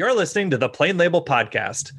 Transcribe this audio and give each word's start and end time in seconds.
You're 0.00 0.16
listening 0.16 0.48
to 0.48 0.56
the 0.56 0.70
Plain 0.70 0.96
Label 0.96 1.22
Podcast. 1.22 1.92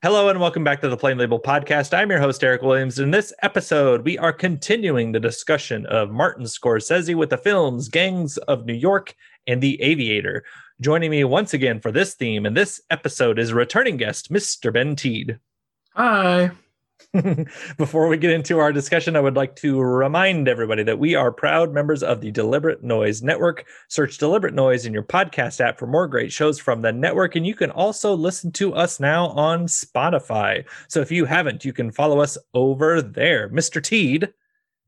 Hello 0.00 0.28
and 0.28 0.38
welcome 0.38 0.62
back 0.62 0.80
to 0.82 0.88
the 0.88 0.96
Plain 0.96 1.18
Label 1.18 1.40
Podcast. 1.40 1.92
I'm 1.92 2.08
your 2.08 2.20
host, 2.20 2.44
Eric 2.44 2.62
Williams. 2.62 3.00
In 3.00 3.10
this 3.10 3.32
episode, 3.42 4.04
we 4.04 4.16
are 4.16 4.32
continuing 4.32 5.10
the 5.10 5.18
discussion 5.18 5.84
of 5.86 6.12
Martin 6.12 6.44
Scorsese 6.44 7.16
with 7.16 7.30
the 7.30 7.36
films 7.36 7.88
Gangs 7.88 8.38
of 8.38 8.64
New 8.64 8.74
York 8.74 9.16
and 9.46 9.62
The 9.62 9.80
Aviator. 9.82 10.44
Joining 10.80 11.10
me 11.10 11.24
once 11.24 11.54
again 11.54 11.80
for 11.80 11.90
this 11.90 12.14
theme 12.14 12.44
and 12.46 12.56
this 12.56 12.80
episode 12.90 13.38
is 13.38 13.52
returning 13.52 13.96
guest, 13.96 14.32
Mr. 14.32 14.72
Ben 14.72 14.96
Teed. 14.96 15.38
Hi. 15.94 16.50
Before 17.76 18.08
we 18.08 18.16
get 18.16 18.30
into 18.30 18.58
our 18.58 18.72
discussion, 18.72 19.16
I 19.16 19.20
would 19.20 19.36
like 19.36 19.56
to 19.56 19.80
remind 19.80 20.48
everybody 20.48 20.82
that 20.82 20.98
we 20.98 21.14
are 21.14 21.32
proud 21.32 21.72
members 21.72 22.02
of 22.02 22.20
the 22.20 22.30
Deliberate 22.30 22.82
Noise 22.82 23.22
Network. 23.22 23.66
Search 23.88 24.18
Deliberate 24.18 24.54
Noise 24.54 24.86
in 24.86 24.92
your 24.92 25.02
podcast 25.02 25.60
app 25.60 25.78
for 25.78 25.86
more 25.86 26.06
great 26.08 26.32
shows 26.32 26.58
from 26.58 26.82
the 26.82 26.92
network, 26.92 27.36
and 27.36 27.46
you 27.46 27.54
can 27.54 27.70
also 27.70 28.14
listen 28.14 28.52
to 28.52 28.74
us 28.74 29.00
now 29.00 29.28
on 29.28 29.66
Spotify. 29.66 30.64
So 30.88 31.00
if 31.00 31.10
you 31.10 31.24
haven't, 31.24 31.64
you 31.64 31.72
can 31.72 31.90
follow 31.90 32.20
us 32.20 32.36
over 32.54 33.00
there. 33.00 33.48
Mr. 33.48 33.82
Teed, 33.82 34.32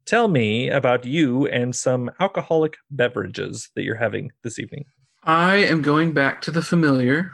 tell 0.08 0.26
me 0.28 0.70
about 0.70 1.04
you 1.04 1.46
and 1.48 1.76
some 1.76 2.10
alcoholic 2.18 2.76
beverages 2.90 3.68
that 3.76 3.82
you're 3.82 3.94
having 3.94 4.32
this 4.42 4.58
evening. 4.58 4.86
I 5.24 5.56
am 5.56 5.82
going 5.82 6.12
back 6.12 6.40
to 6.42 6.50
the 6.50 6.62
familiar. 6.62 7.32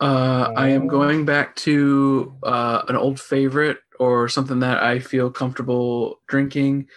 Uh, 0.00 0.52
I 0.56 0.68
am 0.68 0.86
going 0.86 1.24
back 1.24 1.56
to 1.56 2.34
uh, 2.42 2.82
an 2.88 2.96
old 2.96 3.18
favorite 3.18 3.78
or 3.98 4.28
something 4.28 4.58
that 4.60 4.82
I 4.82 4.98
feel 4.98 5.30
comfortable 5.30 6.20
drinking 6.26 6.88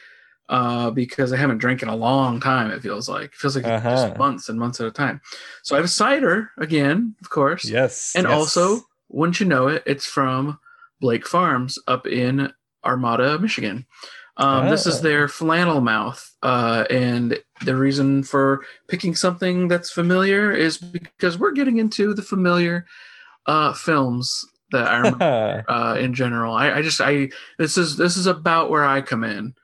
uh, 0.49 0.91
because 0.91 1.31
I 1.31 1.37
haven't 1.37 1.59
drank 1.59 1.83
in 1.83 1.89
a 1.89 1.95
long 1.95 2.39
time. 2.41 2.71
It 2.71 2.81
feels 2.81 3.07
like 3.07 3.25
it 3.31 3.35
feels 3.35 3.55
like 3.55 3.65
Uh-huh. 3.65 3.89
just 4.07 4.17
months 4.17 4.49
and 4.49 4.59
months 4.59 4.81
at 4.81 4.87
a 4.87 4.91
time. 4.91 5.21
So 5.63 5.75
I 5.75 5.77
have 5.77 5.85
a 5.85 5.89
cider 5.89 6.51
again, 6.57 7.15
of 7.21 7.29
course, 7.29 7.63
Yes. 7.65 8.13
and 8.15 8.27
yes. 8.27 8.33
also 8.35 8.81
wouldn't 9.09 9.39
you 9.39 9.45
know 9.45 9.67
it, 9.67 9.83
it's 9.85 10.05
from 10.05 10.59
Blake 10.99 11.27
Farms 11.27 11.77
up 11.87 12.07
in 12.07 12.51
Armada, 12.83 13.37
Michigan. 13.39 13.85
Um, 14.37 14.69
This 14.69 14.85
is 14.85 15.01
their 15.01 15.27
flannel 15.27 15.81
mouth, 15.81 16.31
uh, 16.43 16.85
and 16.89 17.39
the 17.65 17.75
reason 17.75 18.23
for 18.23 18.63
picking 18.87 19.15
something 19.15 19.67
that's 19.67 19.91
familiar 19.91 20.51
is 20.51 20.77
because 20.77 21.39
we're 21.39 21.51
getting 21.51 21.77
into 21.79 22.13
the 22.13 22.21
familiar 22.21 22.85
uh, 23.47 23.73
films 23.73 24.45
that 24.71 24.87
I 24.87 24.97
remember 24.97 25.65
uh, 25.69 25.97
in 25.99 26.13
general. 26.13 26.53
I, 26.53 26.71
I 26.71 26.81
just 26.81 27.01
I 27.01 27.29
this 27.57 27.77
is 27.77 27.97
this 27.97 28.15
is 28.15 28.27
about 28.27 28.69
where 28.69 28.85
I 28.85 29.01
come 29.01 29.23
in 29.23 29.55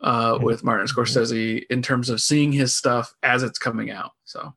uh, 0.00 0.38
with 0.40 0.64
Martin 0.64 0.86
Scorsese 0.86 1.64
in 1.68 1.82
terms 1.82 2.08
of 2.08 2.20
seeing 2.20 2.52
his 2.52 2.74
stuff 2.74 3.14
as 3.22 3.42
it's 3.42 3.58
coming 3.58 3.90
out. 3.90 4.12
So 4.24 4.54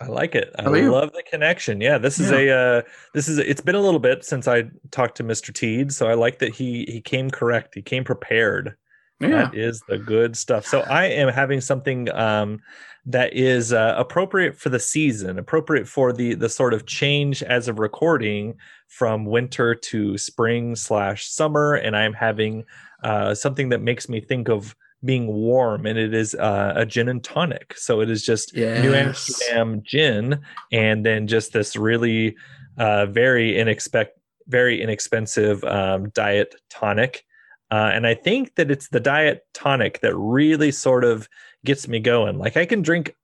I 0.00 0.06
like 0.06 0.34
it. 0.34 0.54
I 0.58 0.62
How 0.62 0.68
about 0.68 0.78
you? 0.78 0.92
love 0.92 1.12
the 1.12 1.22
connection. 1.22 1.80
Yeah, 1.80 1.98
this 1.98 2.20
is 2.20 2.30
a 2.30 2.50
uh 2.50 2.82
this 3.12 3.28
is 3.28 3.38
it's 3.38 3.60
been 3.60 3.74
a 3.74 3.80
little 3.80 4.00
bit 4.00 4.24
since 4.24 4.46
I 4.46 4.64
talked 4.90 5.16
to 5.16 5.24
Mr. 5.24 5.52
Teed, 5.52 5.92
so 5.92 6.06
I 6.06 6.14
like 6.14 6.38
that 6.40 6.54
he 6.54 6.84
he 6.88 7.00
came 7.00 7.30
correct. 7.30 7.74
He 7.74 7.82
came 7.82 8.04
prepared. 8.04 8.76
Yeah, 9.20 9.28
That 9.46 9.54
is 9.54 9.82
the 9.88 9.98
good 9.98 10.36
stuff. 10.36 10.66
So 10.66 10.80
I 10.82 11.06
am 11.06 11.28
having 11.28 11.60
something 11.60 12.10
um 12.12 12.60
that 13.06 13.34
is 13.34 13.70
uh, 13.72 13.94
appropriate 13.98 14.56
for 14.58 14.70
the 14.70 14.78
season, 14.78 15.38
appropriate 15.38 15.86
for 15.86 16.12
the 16.12 16.34
the 16.34 16.48
sort 16.48 16.72
of 16.72 16.86
change 16.86 17.42
as 17.42 17.68
of 17.68 17.78
recording 17.78 18.54
from 18.88 19.26
winter 19.26 19.74
to 19.74 20.16
spring 20.16 20.74
slash 20.74 21.26
summer, 21.28 21.74
and 21.74 21.96
I'm 21.96 22.14
having 22.14 22.64
uh, 23.02 23.34
something 23.34 23.68
that 23.68 23.82
makes 23.82 24.08
me 24.08 24.20
think 24.20 24.48
of 24.48 24.74
being 25.04 25.26
warm, 25.26 25.84
and 25.84 25.98
it 25.98 26.14
is 26.14 26.34
uh, 26.34 26.72
a 26.76 26.86
gin 26.86 27.08
and 27.10 27.22
tonic. 27.22 27.76
So 27.76 28.00
it 28.00 28.08
is 28.08 28.24
just 28.24 28.54
New 28.54 28.62
Yes. 28.62 28.94
Amsterdam 28.94 29.82
gin, 29.84 30.40
and 30.72 31.04
then 31.04 31.26
just 31.26 31.52
this 31.52 31.76
really 31.76 32.36
uh, 32.78 33.06
very 33.06 33.52
inexpect 33.52 34.12
very 34.46 34.80
inexpensive 34.80 35.62
um, 35.64 36.08
diet 36.10 36.54
tonic. 36.70 37.24
Uh, 37.70 37.90
and 37.92 38.06
I 38.06 38.14
think 38.14 38.54
that 38.56 38.70
it's 38.70 38.88
the 38.88 39.00
diet 39.00 39.46
tonic 39.52 40.00
that 40.00 40.14
really 40.16 40.70
sort 40.70 41.04
of 41.04 41.28
gets 41.64 41.88
me 41.88 41.98
going. 41.98 42.38
Like 42.38 42.56
I 42.56 42.66
can 42.66 42.82
drink, 42.82 43.14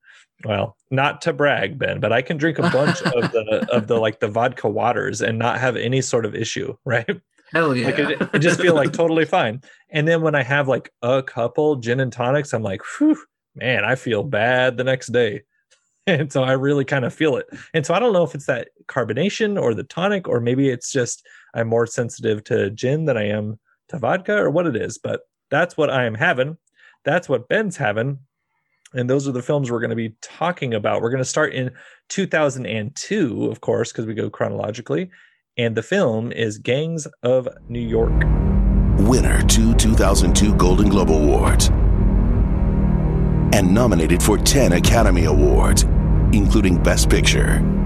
well, 0.44 0.76
not 0.90 1.20
to 1.22 1.32
brag, 1.32 1.78
Ben, 1.78 2.00
but 2.00 2.12
I 2.12 2.22
can 2.22 2.36
drink 2.36 2.58
a 2.58 2.70
bunch 2.70 3.02
of 3.02 3.32
the 3.32 3.66
of 3.70 3.86
the 3.86 3.98
like 3.98 4.20
the 4.20 4.28
vodka 4.28 4.68
waters 4.68 5.20
and 5.20 5.38
not 5.38 5.60
have 5.60 5.76
any 5.76 6.00
sort 6.00 6.24
of 6.24 6.34
issue, 6.34 6.76
right? 6.84 7.20
hell 7.52 7.74
yeah. 7.74 7.86
Like 7.86 7.98
it, 7.98 8.30
it 8.34 8.38
just 8.38 8.60
feel 8.60 8.74
like 8.74 8.92
totally 8.94 9.24
fine. 9.24 9.62
And 9.90 10.06
then 10.06 10.22
when 10.22 10.34
I 10.34 10.42
have 10.42 10.68
like 10.68 10.92
a 11.02 11.22
couple 11.22 11.76
gin 11.76 12.00
and 12.00 12.12
tonics, 12.12 12.52
I'm 12.52 12.62
like, 12.62 12.82
whew, 12.98 13.18
man, 13.54 13.84
I 13.84 13.94
feel 13.94 14.22
bad 14.22 14.76
the 14.76 14.84
next 14.84 15.08
day. 15.08 15.42
And 16.06 16.32
so 16.32 16.42
I 16.42 16.52
really 16.52 16.84
kind 16.84 17.04
of 17.04 17.14
feel 17.14 17.36
it. 17.36 17.46
And 17.74 17.84
so 17.84 17.94
I 17.94 17.98
don't 17.98 18.12
know 18.12 18.24
if 18.24 18.34
it's 18.34 18.46
that 18.46 18.68
carbonation 18.86 19.60
or 19.60 19.74
the 19.74 19.84
tonic, 19.84 20.28
or 20.28 20.40
maybe 20.40 20.70
it's 20.70 20.90
just 20.90 21.26
I'm 21.54 21.68
more 21.68 21.86
sensitive 21.86 22.42
to 22.44 22.70
gin 22.70 23.04
than 23.04 23.16
I 23.16 23.28
am 23.28 23.58
to 23.90 23.98
vodka 23.98 24.36
or 24.36 24.50
what 24.50 24.66
it 24.66 24.74
is. 24.74 24.98
But 24.98 25.20
that's 25.50 25.76
what 25.76 25.90
I 25.90 26.04
am 26.04 26.14
having. 26.14 26.56
That's 27.04 27.28
what 27.28 27.48
Ben's 27.48 27.76
having. 27.76 28.18
And 28.92 29.08
those 29.08 29.28
are 29.28 29.32
the 29.32 29.42
films 29.42 29.70
we're 29.70 29.78
going 29.80 29.90
to 29.90 29.96
be 29.96 30.16
talking 30.20 30.74
about. 30.74 31.00
We're 31.00 31.10
going 31.10 31.18
to 31.22 31.24
start 31.24 31.54
in 31.54 31.70
2002, 32.08 33.46
of 33.46 33.60
course, 33.60 33.92
because 33.92 34.06
we 34.06 34.14
go 34.14 34.28
chronologically. 34.30 35.10
And 35.56 35.76
the 35.76 35.82
film 35.82 36.32
is 36.32 36.58
Gangs 36.58 37.06
of 37.22 37.48
New 37.68 37.80
York. 37.80 38.12
winner 39.00 39.42
two 39.42 39.74
2002 39.74 40.54
Golden 40.56 40.88
Globe 40.88 41.10
Awards, 41.10 41.68
and 43.52 43.72
nominated 43.74 44.22
for 44.22 44.38
10 44.38 44.72
Academy 44.72 45.24
Awards, 45.24 45.82
including 46.32 46.82
Best 46.82 47.08
Picture. 47.10 47.79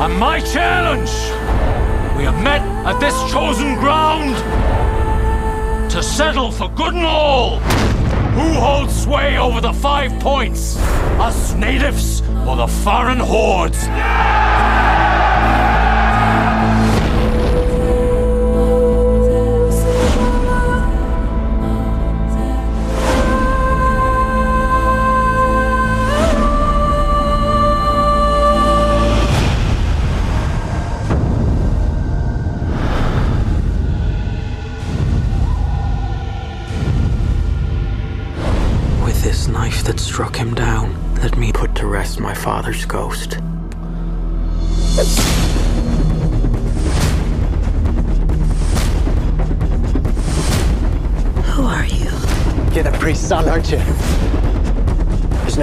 On 0.00 0.18
my 0.18 0.40
challenge, 0.40 1.10
we 2.16 2.24
have 2.24 2.42
met 2.42 2.62
at 2.86 2.98
this 3.00 3.14
chosen 3.30 3.74
ground 3.74 4.34
to 5.90 6.02
settle 6.02 6.50
for 6.50 6.70
good 6.70 6.94
and 6.94 7.04
all. 7.04 7.58
Who 7.58 8.58
holds 8.58 9.02
sway 9.02 9.36
over 9.36 9.60
the 9.60 9.74
five 9.74 10.18
points? 10.18 10.78
Us 11.18 11.52
natives 11.52 12.22
or 12.48 12.56
the 12.56 12.66
foreign 12.66 13.18
hordes? 13.18 13.76
With 13.76 14.99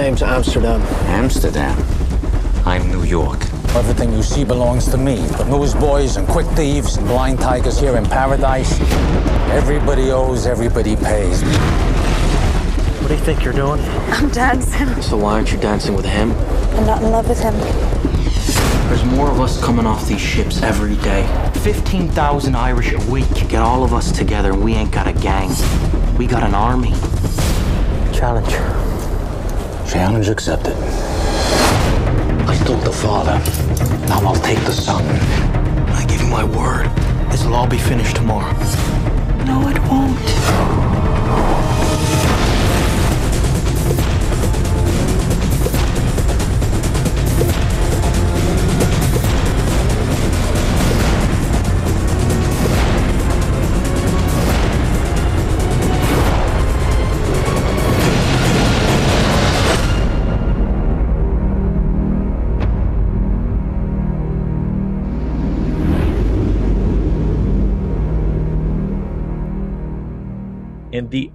name's 0.08 0.22
Amsterdam. 0.22 0.80
Amsterdam. 1.08 1.76
I'm 2.64 2.90
New 2.90 3.02
York. 3.02 3.42
Everything 3.74 4.10
you 4.14 4.22
see 4.22 4.42
belongs 4.42 4.86
to 4.86 4.96
me. 4.96 5.16
The 5.16 5.44
newsboys 5.44 6.16
and 6.16 6.26
quick 6.26 6.46
thieves 6.56 6.96
and 6.96 7.06
blind 7.06 7.40
tigers 7.40 7.78
here 7.78 7.94
in 7.94 8.06
paradise. 8.06 8.80
Everybody 9.50 10.10
owes, 10.10 10.46
everybody 10.46 10.96
pays. 10.96 11.42
What 13.02 13.08
do 13.08 13.14
you 13.16 13.20
think 13.20 13.44
you're 13.44 13.52
doing? 13.52 13.82
I'm 14.08 14.30
dancing. 14.30 15.02
So 15.02 15.18
why 15.18 15.34
aren't 15.34 15.52
you 15.52 15.58
dancing 15.58 15.94
with 15.94 16.06
him? 16.06 16.32
I'm 16.32 16.86
not 16.86 17.02
in 17.02 17.10
love 17.10 17.28
with 17.28 17.40
him. 17.40 17.52
There's 18.88 19.04
more 19.04 19.30
of 19.30 19.42
us 19.42 19.62
coming 19.62 19.84
off 19.84 20.08
these 20.08 20.22
ships 20.22 20.62
every 20.62 20.96
day. 21.04 21.26
15,000 21.56 22.54
Irish 22.56 22.94
a 22.94 23.10
week. 23.10 23.28
Get 23.50 23.56
all 23.56 23.84
of 23.84 23.92
us 23.92 24.10
together 24.10 24.54
and 24.54 24.64
we 24.64 24.72
ain't 24.72 24.90
got 24.90 25.06
a 25.06 25.12
gang. 25.12 25.50
We 26.16 26.26
got 26.26 26.44
an 26.44 26.54
army. 26.54 26.92
Challenge. 28.16 28.77
Challenge 29.88 30.28
accepted. 30.28 30.74
I 32.46 32.62
took 32.66 32.82
the 32.84 32.92
father. 32.92 33.38
Now 34.06 34.20
I'll 34.20 34.34
take 34.34 34.58
the 34.66 34.72
son. 34.72 35.02
I 35.94 36.04
give 36.06 36.20
you 36.20 36.28
my 36.28 36.44
word. 36.44 36.90
This'll 37.30 37.54
all 37.54 37.66
be 37.66 37.78
finished 37.78 38.16
tomorrow. 38.16 38.52
No, 39.46 39.66
it 39.66 39.78
won't. 39.88 40.87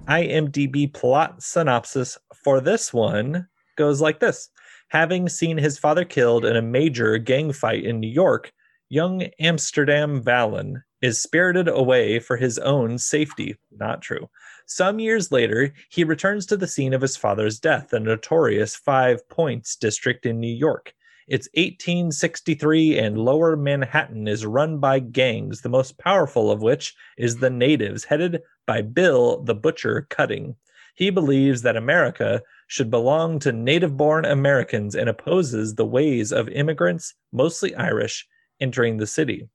IMDb 0.06 0.92
plot 0.92 1.42
synopsis 1.42 2.18
for 2.34 2.60
this 2.60 2.92
one 2.92 3.48
goes 3.76 4.00
like 4.02 4.20
this 4.20 4.50
Having 4.88 5.30
seen 5.30 5.56
his 5.56 5.78
father 5.78 6.04
killed 6.04 6.44
in 6.44 6.56
a 6.56 6.62
major 6.62 7.16
gang 7.16 7.52
fight 7.52 7.84
in 7.84 8.00
New 8.00 8.10
York, 8.10 8.52
young 8.90 9.22
Amsterdam 9.40 10.22
Vallon 10.22 10.82
is 11.00 11.22
spirited 11.22 11.68
away 11.68 12.18
for 12.18 12.36
his 12.36 12.58
own 12.58 12.98
safety. 12.98 13.56
Not 13.72 14.02
true. 14.02 14.28
Some 14.66 14.98
years 14.98 15.32
later, 15.32 15.72
he 15.88 16.04
returns 16.04 16.46
to 16.46 16.56
the 16.56 16.68
scene 16.68 16.92
of 16.92 17.02
his 17.02 17.16
father's 17.16 17.58
death, 17.58 17.88
the 17.90 18.00
notorious 18.00 18.76
Five 18.76 19.26
Points 19.28 19.74
district 19.74 20.26
in 20.26 20.38
New 20.38 20.54
York. 20.54 20.94
It's 21.26 21.48
1863, 21.54 22.98
and 22.98 23.16
lower 23.16 23.56
Manhattan 23.56 24.28
is 24.28 24.44
run 24.44 24.78
by 24.78 24.98
gangs, 24.98 25.62
the 25.62 25.70
most 25.70 25.96
powerful 25.96 26.50
of 26.50 26.60
which 26.60 26.94
is 27.16 27.38
the 27.38 27.48
Natives, 27.48 28.04
headed 28.04 28.42
by 28.66 28.82
Bill 28.82 29.42
the 29.42 29.54
Butcher 29.54 30.06
Cutting. 30.10 30.56
He 30.94 31.08
believes 31.08 31.62
that 31.62 31.78
America 31.78 32.42
should 32.66 32.90
belong 32.90 33.38
to 33.38 33.52
native 33.52 33.96
born 33.96 34.26
Americans 34.26 34.94
and 34.94 35.08
opposes 35.08 35.74
the 35.74 35.86
ways 35.86 36.30
of 36.30 36.48
immigrants, 36.50 37.14
mostly 37.32 37.74
Irish, 37.74 38.26
entering 38.60 38.98
the 38.98 39.06
city. 39.06 39.48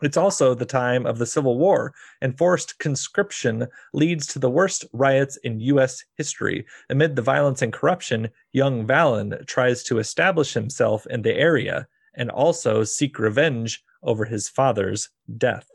It's 0.00 0.16
also 0.16 0.54
the 0.54 0.64
time 0.64 1.06
of 1.06 1.18
the 1.18 1.26
Civil 1.26 1.58
War, 1.58 1.92
and 2.20 2.38
forced 2.38 2.78
conscription 2.78 3.66
leads 3.92 4.26
to 4.28 4.38
the 4.38 4.50
worst 4.50 4.84
riots 4.92 5.36
in 5.38 5.60
U.S. 5.60 6.04
history. 6.16 6.66
Amid 6.88 7.16
the 7.16 7.22
violence 7.22 7.62
and 7.62 7.72
corruption, 7.72 8.28
young 8.52 8.86
Vallon 8.86 9.38
tries 9.46 9.82
to 9.84 9.98
establish 9.98 10.54
himself 10.54 11.06
in 11.06 11.22
the 11.22 11.34
area 11.34 11.88
and 12.14 12.30
also 12.30 12.84
seek 12.84 13.18
revenge 13.18 13.82
over 14.02 14.24
his 14.24 14.48
father's 14.48 15.10
death. 15.36 15.68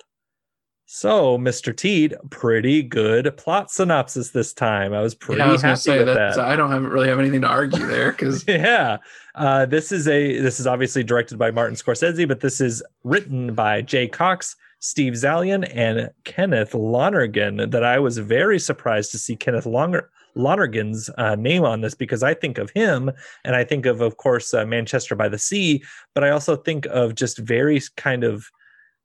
So, 0.85 1.37
Mr. 1.37 1.75
Teed, 1.75 2.15
pretty 2.29 2.83
good 2.83 3.35
plot 3.37 3.71
synopsis 3.71 4.29
this 4.29 4.53
time. 4.53 4.93
I 4.93 5.01
was 5.01 5.15
pretty 5.15 5.39
Yeah, 5.39 5.47
I 5.47 5.51
was 5.51 5.61
happy 5.61 5.79
say 5.79 5.97
with 5.99 6.07
that, 6.07 6.35
that. 6.35 6.39
I 6.39 6.55
don't 6.55 6.71
have, 6.71 6.83
really 6.83 7.07
have 7.07 7.19
anything 7.19 7.41
to 7.41 7.47
argue 7.47 7.87
there 7.87 8.11
because 8.11 8.45
yeah 8.47 8.97
uh, 9.35 9.65
this 9.65 9.91
is 9.91 10.07
a 10.07 10.39
this 10.39 10.59
is 10.59 10.67
obviously 10.67 11.03
directed 11.03 11.37
by 11.37 11.51
martin 11.51 11.75
scorsese 11.75 12.27
but 12.27 12.39
this 12.39 12.61
is 12.61 12.83
written 13.03 13.53
by 13.53 13.81
jay 13.81 14.07
cocks 14.07 14.55
steve 14.79 15.13
zaillian 15.13 15.69
and 15.73 16.09
kenneth 16.23 16.73
lonergan 16.73 17.69
that 17.69 17.83
i 17.83 17.97
was 17.97 18.17
very 18.17 18.59
surprised 18.59 19.11
to 19.11 19.17
see 19.17 19.35
kenneth 19.35 19.65
Loner- 19.65 20.09
lonergan's 20.35 21.09
uh, 21.17 21.35
name 21.35 21.63
on 21.63 21.81
this 21.81 21.95
because 21.95 22.23
i 22.23 22.33
think 22.33 22.57
of 22.57 22.69
him 22.71 23.11
and 23.43 23.55
i 23.55 23.63
think 23.63 23.85
of 23.85 24.01
of 24.01 24.17
course 24.17 24.53
uh, 24.53 24.65
manchester 24.65 25.15
by 25.15 25.29
the 25.29 25.39
sea 25.39 25.83
but 26.13 26.23
i 26.23 26.29
also 26.29 26.55
think 26.55 26.85
of 26.87 27.15
just 27.15 27.37
very 27.39 27.81
kind 27.97 28.23
of 28.23 28.45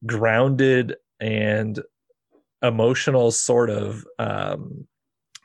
grounded 0.07 0.95
and 1.21 1.81
emotional 2.63 3.31
sort 3.31 3.71
of 3.71 4.05
um, 4.19 4.87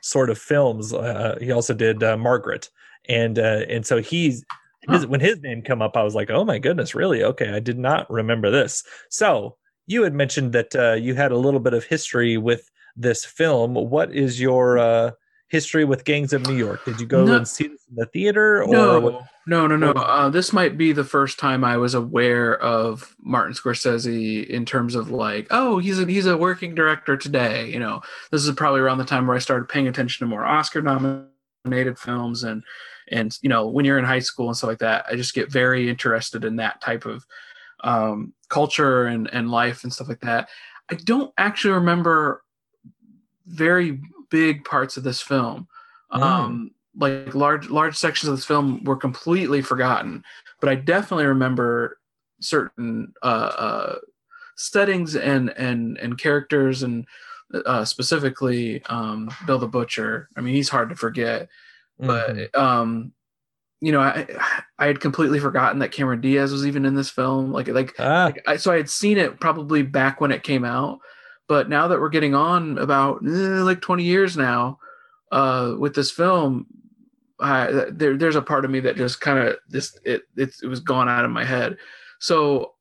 sort 0.02 0.30
of 0.30 0.38
films. 0.38 0.92
Uh, 0.92 1.36
he 1.40 1.50
also 1.52 1.74
did 1.74 2.02
uh, 2.02 2.16
Margaret, 2.16 2.70
and 3.08 3.38
uh, 3.38 3.62
and 3.68 3.86
so 3.86 4.00
he's 4.00 4.44
his, 4.88 5.06
when 5.06 5.20
his 5.20 5.40
name 5.40 5.62
come 5.62 5.82
up, 5.82 5.96
I 5.96 6.02
was 6.02 6.14
like, 6.14 6.30
oh 6.30 6.44
my 6.44 6.58
goodness, 6.58 6.94
really? 6.94 7.22
Okay, 7.22 7.50
I 7.50 7.60
did 7.60 7.78
not 7.78 8.10
remember 8.10 8.50
this. 8.50 8.82
So 9.08 9.56
you 9.86 10.02
had 10.02 10.14
mentioned 10.14 10.52
that 10.52 10.74
uh, 10.74 10.94
you 10.94 11.14
had 11.14 11.32
a 11.32 11.38
little 11.38 11.60
bit 11.60 11.74
of 11.74 11.84
history 11.84 12.36
with 12.36 12.70
this 12.96 13.24
film. 13.24 13.74
What 13.74 14.14
is 14.14 14.40
your 14.40 14.78
uh, 14.78 15.10
history 15.54 15.84
with 15.84 16.04
Gangs 16.04 16.32
of 16.32 16.44
New 16.48 16.56
York? 16.56 16.84
Did 16.84 17.00
you 17.00 17.06
go 17.06 17.24
No. 17.24 17.36
and 17.36 17.46
see 17.46 17.68
this 17.68 17.84
in 17.88 17.94
the 17.94 18.06
theater, 18.06 18.64
or 18.64 18.72
no, 18.72 18.98
what? 18.98 19.22
no, 19.46 19.68
no, 19.68 19.76
no. 19.76 19.92
Uh, 19.92 20.28
this 20.28 20.52
might 20.52 20.76
be 20.76 20.92
the 20.92 21.04
first 21.04 21.38
time 21.38 21.62
I 21.62 21.76
was 21.76 21.94
aware 21.94 22.60
of 22.60 23.14
Martin 23.22 23.54
Scorsese 23.54 24.44
in 24.48 24.64
terms 24.66 24.96
of 24.96 25.12
like, 25.12 25.46
oh, 25.50 25.78
he's 25.78 26.00
a 26.00 26.06
he's 26.06 26.26
a 26.26 26.36
working 26.36 26.74
director 26.74 27.16
today. 27.16 27.70
You 27.70 27.78
know, 27.78 28.02
this 28.32 28.44
is 28.44 28.52
probably 28.56 28.80
around 28.80 28.98
the 28.98 29.04
time 29.04 29.28
where 29.28 29.36
I 29.36 29.40
started 29.40 29.68
paying 29.68 29.86
attention 29.86 30.26
to 30.26 30.28
more 30.28 30.44
Oscar 30.44 30.82
nominated 30.82 31.98
films 31.98 32.42
and 32.42 32.64
and 33.12 33.38
you 33.42 33.48
know 33.48 33.68
when 33.68 33.84
you're 33.84 33.98
in 33.98 34.04
high 34.04 34.18
school 34.18 34.48
and 34.48 34.56
stuff 34.56 34.68
like 34.68 34.78
that, 34.80 35.06
I 35.08 35.14
just 35.14 35.34
get 35.34 35.52
very 35.52 35.88
interested 35.88 36.44
in 36.44 36.56
that 36.56 36.80
type 36.80 37.06
of 37.06 37.24
um, 37.84 38.32
culture 38.48 39.06
and 39.06 39.32
and 39.32 39.52
life 39.52 39.84
and 39.84 39.92
stuff 39.92 40.08
like 40.08 40.20
that. 40.22 40.48
I 40.90 40.96
don't 40.96 41.32
actually 41.38 41.74
remember 41.74 42.43
very 43.46 44.00
big 44.30 44.64
parts 44.64 44.96
of 44.96 45.04
this 45.04 45.20
film. 45.20 45.68
Mm. 46.12 46.22
Um, 46.22 46.70
like 46.96 47.34
large 47.34 47.68
large 47.70 47.96
sections 47.96 48.28
of 48.28 48.36
this 48.36 48.44
film 48.44 48.84
were 48.84 48.96
completely 48.96 49.62
forgotten, 49.62 50.22
but 50.60 50.68
I 50.68 50.76
definitely 50.76 51.26
remember 51.26 51.98
certain 52.40 53.12
uh, 53.22 53.26
uh, 53.26 53.98
settings 54.56 55.16
and 55.16 55.50
and 55.56 55.98
and 55.98 56.18
characters 56.18 56.82
and 56.82 57.06
uh, 57.66 57.84
specifically 57.84 58.82
um, 58.84 59.30
Bill 59.46 59.58
the 59.58 59.66
Butcher. 59.66 60.28
I 60.36 60.40
mean, 60.40 60.54
he's 60.54 60.68
hard 60.68 60.88
to 60.90 60.94
forget, 60.94 61.48
Mhm. 62.00 62.06
but 62.06 62.58
um, 62.58 63.12
you 63.80 63.92
know, 63.92 64.00
I 64.00 64.26
I 64.78 64.86
had 64.86 65.00
completely 65.00 65.40
forgotten 65.40 65.80
that 65.80 65.92
Cameron 65.92 66.20
Diaz 66.20 66.52
was 66.52 66.66
even 66.66 66.84
in 66.84 66.94
this 66.94 67.10
film. 67.10 67.52
Like 67.52 67.68
like 67.68 67.94
ah, 67.98 68.26
like, 68.26 68.42
I, 68.46 68.56
so 68.56 68.72
I 68.72 68.76
had 68.76 68.88
seen 68.90 69.18
it 69.18 69.40
probably 69.40 69.82
back 69.82 70.20
when 70.20 70.30
it 70.32 70.42
came 70.42 70.64
out, 70.64 71.00
but 71.48 71.68
now 71.68 71.88
that 71.88 72.00
we're 72.00 72.08
getting 72.08 72.34
on 72.34 72.78
about 72.78 73.22
eh, 73.26 73.62
like 73.62 73.80
20 73.80 74.04
years 74.04 74.36
now 74.36 74.78
uh, 75.32 75.74
with 75.78 75.94
this 75.94 76.10
film, 76.10 76.66
I, 77.40 77.86
there 77.90 78.16
there's 78.16 78.36
a 78.36 78.42
part 78.42 78.64
of 78.64 78.70
me 78.70 78.80
that 78.80 78.96
just 78.96 79.20
kind 79.20 79.38
of 79.38 79.56
this 79.68 79.98
it, 80.04 80.22
it 80.36 80.54
it 80.62 80.66
was 80.68 80.80
gone 80.80 81.08
out 81.08 81.24
of 81.24 81.30
my 81.30 81.44
head. 81.44 81.76
So 82.20 82.72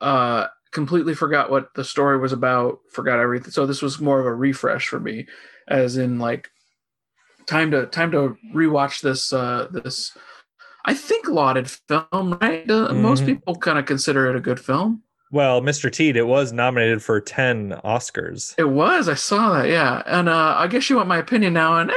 uh, 0.00 0.46
completely 0.72 1.14
forgot 1.14 1.50
what 1.50 1.74
the 1.74 1.84
story 1.84 2.18
was 2.18 2.32
about, 2.32 2.78
forgot 2.92 3.18
everything. 3.18 3.50
So 3.50 3.66
this 3.66 3.82
was 3.82 4.00
more 4.00 4.20
of 4.20 4.26
a 4.26 4.34
refresh 4.34 4.88
for 4.88 5.00
me, 5.00 5.26
as 5.68 5.96
in 5.96 6.18
like 6.18 6.48
time 7.46 7.70
to 7.70 7.86
time 7.86 8.10
to 8.12 8.36
rewatch 8.54 9.00
this 9.02 9.32
uh, 9.32 9.68
this. 9.70 10.16
I 10.84 10.94
think 10.94 11.28
lauded 11.28 11.70
film, 11.70 12.38
right? 12.40 12.70
Uh, 12.70 12.94
Most 12.94 13.24
Mhm. 13.24 13.26
people 13.26 13.56
kind 13.56 13.78
of 13.78 13.86
consider 13.86 14.28
it 14.30 14.36
a 14.36 14.40
good 14.40 14.60
film. 14.60 15.02
Well, 15.32 15.60
Mr. 15.60 15.90
Teed, 15.90 16.16
it 16.16 16.26
was 16.26 16.52
nominated 16.52 17.02
for 17.02 17.20
ten 17.20 17.72
Oscars. 17.84 18.54
It 18.58 18.68
was. 18.70 19.08
I 19.08 19.14
saw 19.14 19.52
that. 19.54 19.68
Yeah, 19.68 20.02
and 20.06 20.28
uh, 20.28 20.54
I 20.58 20.66
guess 20.68 20.88
you 20.90 20.96
want 20.96 21.08
my 21.08 21.18
opinion 21.18 21.52
now, 21.52 21.78
and 21.78 21.90
eh, 21.90 21.94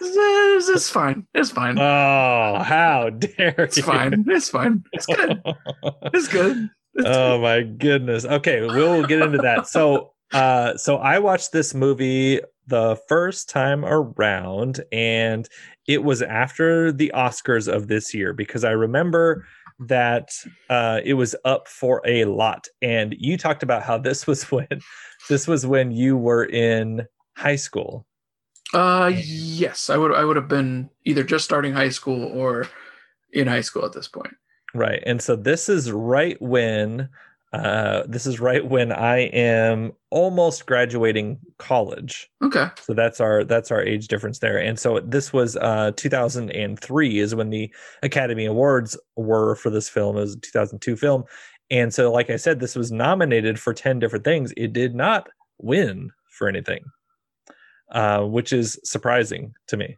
it's, 0.00 0.68
it's 0.68 0.90
fine. 0.90 1.26
It's 1.34 1.50
fine. 1.50 1.78
Oh, 1.78 2.62
how 2.64 3.10
dare 3.18 3.54
It's 3.58 3.76
you. 3.76 3.82
fine. 3.82 4.24
It's 4.28 4.48
fine. 4.48 4.84
It's 4.92 5.06
good. 5.06 5.42
It's 6.14 6.28
good. 6.28 6.70
It's 6.94 7.06
oh 7.08 7.40
my 7.40 7.62
goodness. 7.62 8.24
Okay, 8.24 8.62
we'll 8.62 9.04
get 9.06 9.22
into 9.22 9.38
that. 9.38 9.66
So 9.68 10.12
uh 10.32 10.76
so 10.76 10.96
I 10.96 11.18
watched 11.18 11.52
this 11.52 11.74
movie 11.74 12.40
the 12.66 12.98
first 13.08 13.48
time 13.48 13.84
around 13.84 14.80
and 14.92 15.48
it 15.86 16.04
was 16.04 16.20
after 16.22 16.92
the 16.92 17.10
Oscars 17.14 17.72
of 17.72 17.88
this 17.88 18.12
year 18.12 18.32
because 18.34 18.62
I 18.62 18.72
remember 18.72 19.46
that 19.80 20.30
uh 20.70 21.00
it 21.04 21.14
was 21.14 21.36
up 21.44 21.68
for 21.68 22.02
a 22.04 22.24
lot 22.24 22.66
and 22.82 23.14
you 23.18 23.36
talked 23.36 23.62
about 23.62 23.82
how 23.82 23.96
this 23.96 24.26
was 24.26 24.42
when 24.50 24.66
this 25.28 25.46
was 25.46 25.66
when 25.66 25.90
you 25.90 26.16
were 26.16 26.44
in 26.44 27.06
high 27.36 27.56
school. 27.56 28.06
Uh, 28.74 29.10
yes, 29.14 29.88
I 29.88 29.96
would. 29.96 30.12
I 30.12 30.24
would 30.24 30.36
have 30.36 30.48
been 30.48 30.90
either 31.04 31.22
just 31.22 31.44
starting 31.44 31.72
high 31.72 31.88
school 31.88 32.24
or 32.24 32.68
in 33.32 33.46
high 33.46 33.62
school 33.62 33.84
at 33.84 33.92
this 33.92 34.08
point. 34.08 34.34
Right. 34.74 35.02
And 35.06 35.22
so 35.22 35.36
this 35.36 35.68
is 35.68 35.90
right 35.90 36.40
when 36.42 37.08
uh 37.52 38.02
this 38.06 38.26
is 38.26 38.40
right 38.40 38.66
when 38.66 38.92
I 38.92 39.20
am 39.28 39.92
almost 40.10 40.66
graduating 40.66 41.38
college. 41.58 42.30
Okay. 42.42 42.66
So 42.82 42.92
that's 42.92 43.20
our 43.20 43.42
that's 43.44 43.70
our 43.70 43.82
age 43.82 44.08
difference 44.08 44.40
there. 44.40 44.58
And 44.58 44.78
so 44.78 45.00
this 45.00 45.32
was 45.32 45.56
uh 45.56 45.92
2003 45.96 47.18
is 47.18 47.34
when 47.34 47.50
the 47.50 47.72
Academy 48.02 48.44
Awards 48.44 48.98
were 49.16 49.54
for 49.56 49.70
this 49.70 49.88
film. 49.88 50.16
It 50.16 50.20
was 50.20 50.34
a 50.34 50.40
2002 50.40 50.96
film. 50.96 51.24
And 51.70 51.92
so 51.92 52.12
like 52.12 52.28
I 52.28 52.36
said 52.36 52.60
this 52.60 52.76
was 52.76 52.92
nominated 52.92 53.58
for 53.58 53.72
10 53.72 53.98
different 53.98 54.24
things. 54.24 54.52
It 54.56 54.72
did 54.72 54.94
not 54.94 55.28
win 55.58 56.10
for 56.28 56.48
anything. 56.48 56.84
Uh 57.90 58.24
which 58.24 58.52
is 58.52 58.78
surprising 58.84 59.54
to 59.68 59.78
me 59.78 59.96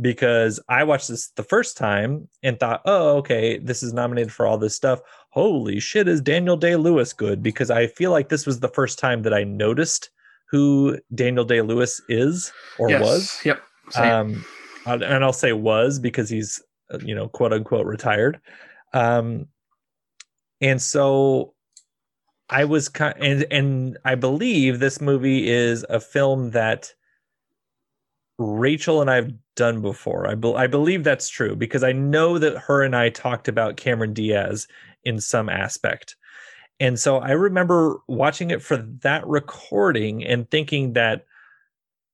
because 0.00 0.60
I 0.68 0.84
watched 0.84 1.08
this 1.08 1.28
the 1.30 1.42
first 1.42 1.76
time 1.76 2.28
and 2.42 2.58
thought, 2.58 2.82
"Oh, 2.84 3.16
okay, 3.18 3.58
this 3.58 3.82
is 3.82 3.92
nominated 3.92 4.32
for 4.32 4.46
all 4.46 4.58
this 4.58 4.74
stuff. 4.74 5.00
Holy 5.30 5.80
shit, 5.80 6.08
is 6.08 6.20
Daniel 6.20 6.56
Day-Lewis 6.56 7.12
good?" 7.12 7.42
Because 7.42 7.70
I 7.70 7.86
feel 7.86 8.10
like 8.10 8.28
this 8.28 8.46
was 8.46 8.60
the 8.60 8.68
first 8.68 8.98
time 8.98 9.22
that 9.22 9.34
I 9.34 9.44
noticed 9.44 10.10
who 10.50 10.98
Daniel 11.14 11.44
Day-Lewis 11.44 12.00
is 12.08 12.52
or 12.78 12.90
yes. 12.90 13.02
was. 13.02 13.40
Yep. 13.44 13.62
Same. 13.90 14.12
Um, 14.12 14.44
and 14.86 15.02
and 15.02 15.24
I'll 15.24 15.32
say 15.32 15.52
was 15.52 15.98
because 15.98 16.28
he's 16.28 16.62
uh, 16.92 16.98
you 17.02 17.14
know 17.14 17.28
quote 17.28 17.52
unquote 17.52 17.86
retired. 17.86 18.40
Um, 18.92 19.46
and 20.60 20.80
so 20.80 21.54
I 22.48 22.64
was 22.64 22.88
kind 22.88 23.16
and 23.20 23.46
and 23.50 23.98
I 24.04 24.14
believe 24.14 24.78
this 24.78 25.00
movie 25.00 25.48
is 25.48 25.84
a 25.88 26.00
film 26.00 26.50
that 26.50 26.92
Rachel 28.40 29.02
and 29.02 29.10
I've 29.10 29.32
done 29.54 29.82
before. 29.82 30.26
I, 30.26 30.34
be- 30.34 30.54
I 30.54 30.66
believe 30.66 31.04
that's 31.04 31.28
true 31.28 31.54
because 31.54 31.84
I 31.84 31.92
know 31.92 32.38
that 32.38 32.56
her 32.56 32.82
and 32.82 32.96
I 32.96 33.10
talked 33.10 33.48
about 33.48 33.76
Cameron 33.76 34.14
Diaz 34.14 34.66
in 35.04 35.20
some 35.20 35.48
aspect. 35.48 36.16
And 36.80 36.98
so 36.98 37.18
I 37.18 37.32
remember 37.32 37.98
watching 38.08 38.50
it 38.50 38.62
for 38.62 38.78
that 39.02 39.26
recording 39.26 40.24
and 40.24 40.50
thinking 40.50 40.94
that 40.94 41.26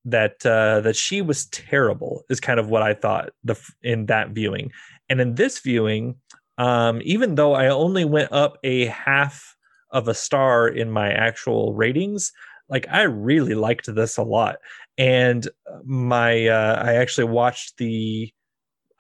that 0.04 0.45
uh, 0.47 0.80
that 0.80 0.97
she 0.97 1.21
was 1.21 1.47
terrible 1.47 2.23
is 2.28 2.40
kind 2.40 2.61
of 2.61 2.68
what 2.68 2.83
I 2.83 2.95
thought 2.95 3.30
the 3.45 3.56
in 3.83 4.06
that 4.06 4.30
viewing, 4.30 4.71
and 5.09 5.21
in 5.21 5.35
this 5.35 5.59
viewing, 5.59 6.16
um, 6.59 7.00
even 7.04 7.35
though 7.35 7.54
I 7.54 7.68
only 7.68 8.04
went 8.04 8.33
up 8.33 8.59
a 8.62 8.87
half 8.87 9.56
of 9.90 10.06
a 10.06 10.14
star 10.14 10.68
in 10.68 10.90
my 10.90 11.11
actual 11.11 11.75
ratings, 11.75 12.33
like 12.68 12.87
I 12.88 13.02
really 13.02 13.54
liked 13.54 13.92
this 13.92 14.16
a 14.16 14.23
lot, 14.23 14.56
and 14.99 15.49
my 15.85 16.47
uh, 16.47 16.83
I 16.83 16.95
actually 16.95 17.25
watched 17.25 17.76
the 17.79 18.33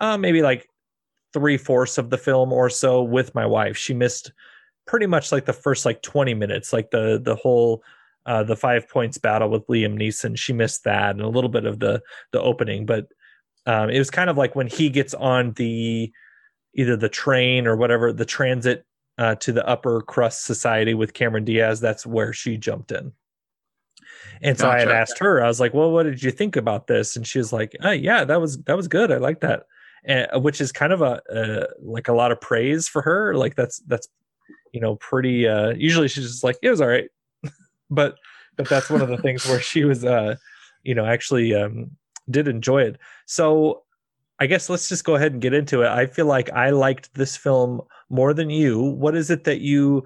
uh, 0.00 0.18
maybe 0.18 0.42
like 0.42 0.68
three 1.32 1.56
fourths 1.56 1.98
of 1.98 2.10
the 2.10 2.18
film 2.18 2.52
or 2.52 2.70
so 2.70 3.02
with 3.02 3.34
my 3.34 3.46
wife. 3.46 3.76
She 3.76 3.94
missed 3.94 4.32
pretty 4.86 5.06
much 5.06 5.32
like 5.32 5.44
the 5.44 5.52
first 5.52 5.84
like 5.84 6.02
20 6.02 6.34
minutes, 6.34 6.72
like 6.72 6.90
the 6.90 7.20
the 7.22 7.36
whole 7.36 7.82
uh, 8.26 8.42
the 8.42 8.56
five 8.56 8.88
points 8.88 9.18
battle 9.18 9.48
with 9.48 9.66
Liam 9.68 9.98
Neeson. 9.98 10.36
She 10.36 10.52
missed 10.52 10.84
that 10.84 11.10
and 11.10 11.20
a 11.20 11.28
little 11.28 11.50
bit 11.50 11.64
of 11.64 11.78
the 11.78 12.02
the 12.32 12.40
opening, 12.40 12.86
but 12.86 13.06
um, 13.66 13.90
it 13.90 13.98
was 13.98 14.10
kind 14.10 14.30
of 14.30 14.36
like 14.36 14.54
when 14.54 14.66
he 14.66 14.88
gets 14.88 15.14
on 15.14 15.52
the 15.52 16.12
either 16.74 16.96
the 16.96 17.08
train 17.08 17.66
or 17.66 17.76
whatever 17.76 18.12
the 18.12 18.24
transit 18.24 18.84
uh, 19.18 19.34
to 19.36 19.52
the 19.52 19.66
upper 19.66 20.02
crust 20.02 20.44
society 20.44 20.94
with 20.94 21.14
Cameron 21.14 21.44
Diaz. 21.44 21.80
That's 21.80 22.06
where 22.06 22.32
she 22.32 22.56
jumped 22.56 22.92
in. 22.92 23.12
And 24.42 24.58
so 24.58 24.68
I 24.68 24.78
had 24.78 24.88
asked 24.88 25.18
her, 25.18 25.42
I 25.42 25.48
was 25.48 25.60
like, 25.60 25.74
"Well, 25.74 25.90
what 25.90 26.04
did 26.04 26.22
you 26.22 26.30
think 26.30 26.56
about 26.56 26.86
this?" 26.86 27.16
And 27.16 27.26
she 27.26 27.38
was 27.38 27.52
like, 27.52 27.76
oh, 27.82 27.90
"Yeah, 27.90 28.24
that 28.24 28.40
was 28.40 28.58
that 28.64 28.76
was 28.76 28.88
good. 28.88 29.10
I 29.10 29.16
like 29.16 29.40
that." 29.40 29.64
And, 30.04 30.42
which 30.42 30.60
is 30.60 30.72
kind 30.72 30.92
of 30.92 31.02
a 31.02 31.22
uh, 31.32 31.66
like 31.82 32.08
a 32.08 32.12
lot 32.12 32.32
of 32.32 32.40
praise 32.40 32.88
for 32.88 33.02
her. 33.02 33.34
Like 33.34 33.54
that's 33.56 33.78
that's 33.86 34.08
you 34.72 34.80
know 34.80 34.96
pretty. 34.96 35.48
Uh, 35.48 35.70
usually 35.70 36.08
she's 36.08 36.26
just 36.26 36.44
like, 36.44 36.58
"It 36.62 36.70
was 36.70 36.80
all 36.80 36.88
right," 36.88 37.08
but 37.90 38.16
but 38.56 38.68
that's 38.68 38.90
one 38.90 39.02
of 39.02 39.08
the 39.08 39.18
things 39.18 39.46
where 39.46 39.60
she 39.60 39.84
was 39.84 40.04
uh, 40.04 40.36
you 40.82 40.94
know 40.94 41.06
actually 41.06 41.54
um, 41.54 41.90
did 42.30 42.48
enjoy 42.48 42.82
it. 42.82 42.98
So 43.26 43.82
I 44.38 44.46
guess 44.46 44.68
let's 44.68 44.88
just 44.88 45.04
go 45.04 45.14
ahead 45.14 45.32
and 45.32 45.40
get 45.40 45.54
into 45.54 45.82
it. 45.82 45.88
I 45.88 46.06
feel 46.06 46.26
like 46.26 46.50
I 46.50 46.70
liked 46.70 47.14
this 47.14 47.36
film 47.36 47.80
more 48.10 48.34
than 48.34 48.50
you. 48.50 48.80
What 48.80 49.16
is 49.16 49.30
it 49.30 49.44
that 49.44 49.60
you 49.60 50.04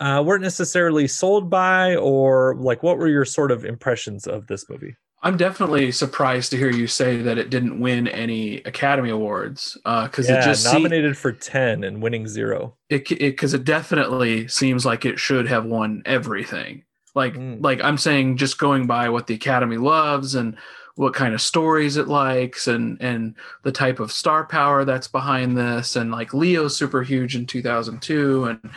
uh, 0.00 0.22
weren't 0.26 0.42
necessarily 0.42 1.06
sold 1.06 1.48
by, 1.50 1.94
or 1.96 2.56
like 2.56 2.82
what 2.82 2.98
were 2.98 3.08
your 3.08 3.24
sort 3.24 3.50
of 3.50 3.64
impressions 3.64 4.26
of 4.26 4.46
this 4.48 4.68
movie? 4.68 4.96
I'm 5.22 5.36
definitely 5.36 5.92
surprised 5.92 6.50
to 6.50 6.56
hear 6.56 6.70
you 6.70 6.86
say 6.86 7.20
that 7.20 7.36
it 7.36 7.50
didn't 7.50 7.78
win 7.78 8.08
any 8.08 8.56
Academy 8.62 9.10
Awards 9.10 9.76
because 9.84 10.28
yeah, 10.30 10.40
it 10.40 10.44
just 10.44 10.62
se- 10.64 10.72
nominated 10.72 11.18
for 11.18 11.30
10 11.30 11.84
and 11.84 12.00
winning 12.02 12.26
zero. 12.26 12.74
it 12.88 13.06
because 13.06 13.52
it, 13.52 13.64
definitely 13.64 14.48
seems 14.48 14.86
like 14.86 15.04
it 15.04 15.18
should 15.18 15.46
have 15.46 15.66
won 15.66 16.02
everything. 16.06 16.84
Like 17.14 17.34
Mm. 17.34 17.62
like 17.62 17.82
I'm 17.84 17.98
saying, 17.98 18.38
just 18.38 18.56
going 18.58 18.86
by 18.86 19.10
what 19.10 19.26
the 19.26 19.34
Academy 19.34 19.76
loves 19.76 20.34
and 20.34 20.56
what 20.94 21.12
kind 21.12 21.34
of 21.34 21.42
stories 21.42 21.96
it 21.98 22.08
likes 22.08 22.66
and 22.66 22.96
and 23.02 23.34
the 23.62 23.72
type 23.72 24.00
of 24.00 24.12
star 24.12 24.46
power 24.46 24.84
that's 24.86 25.08
behind 25.08 25.56
this 25.58 25.96
and 25.96 26.10
like 26.10 26.32
Leo's 26.32 26.76
super 26.76 27.02
huge 27.02 27.36
in 27.36 27.44
2002 27.46 28.44
and 28.44 28.70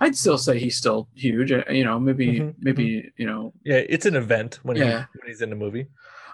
I'd 0.00 0.16
still 0.16 0.38
say 0.38 0.58
he's 0.58 0.76
still 0.76 1.08
huge. 1.14 1.52
uh, 1.52 1.62
You 1.70 1.84
know, 1.84 1.98
maybe 2.00 2.40
Mhm, 2.40 2.54
maybe 2.60 3.12
you 3.16 3.26
know 3.26 3.52
Yeah, 3.64 3.82
it's 3.88 4.06
an 4.06 4.16
event 4.16 4.58
when, 4.62 4.76
he, 4.76 4.82
when 5.18 5.26
he's 5.28 5.42
in 5.42 5.50
the 5.50 5.56
movie. 5.56 5.86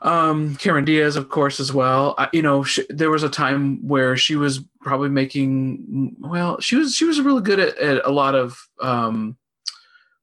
um 0.03 0.55
Cameron 0.57 0.85
Diaz 0.85 1.17
of 1.17 1.29
course 1.31 1.59
as 1.59 1.73
well 1.73 2.15
I, 2.19 2.29
you 2.33 2.43
know 2.43 2.63
sh 2.63 2.81
there 2.91 3.11
was 3.11 3.23
a 3.23 3.31
time 3.31 3.87
where 3.89 4.15
she 4.17 4.37
was 4.37 4.61
probably 4.83 5.09
making 5.09 6.15
well 6.21 6.61
she 6.61 6.77
was 6.77 6.95
she 6.95 7.05
was 7.07 7.19
really 7.21 7.43
good 7.43 7.59
at, 7.59 7.77
at 7.79 8.05
a 8.05 8.11
lot 8.11 8.35
of 8.35 8.59
um 8.83 9.37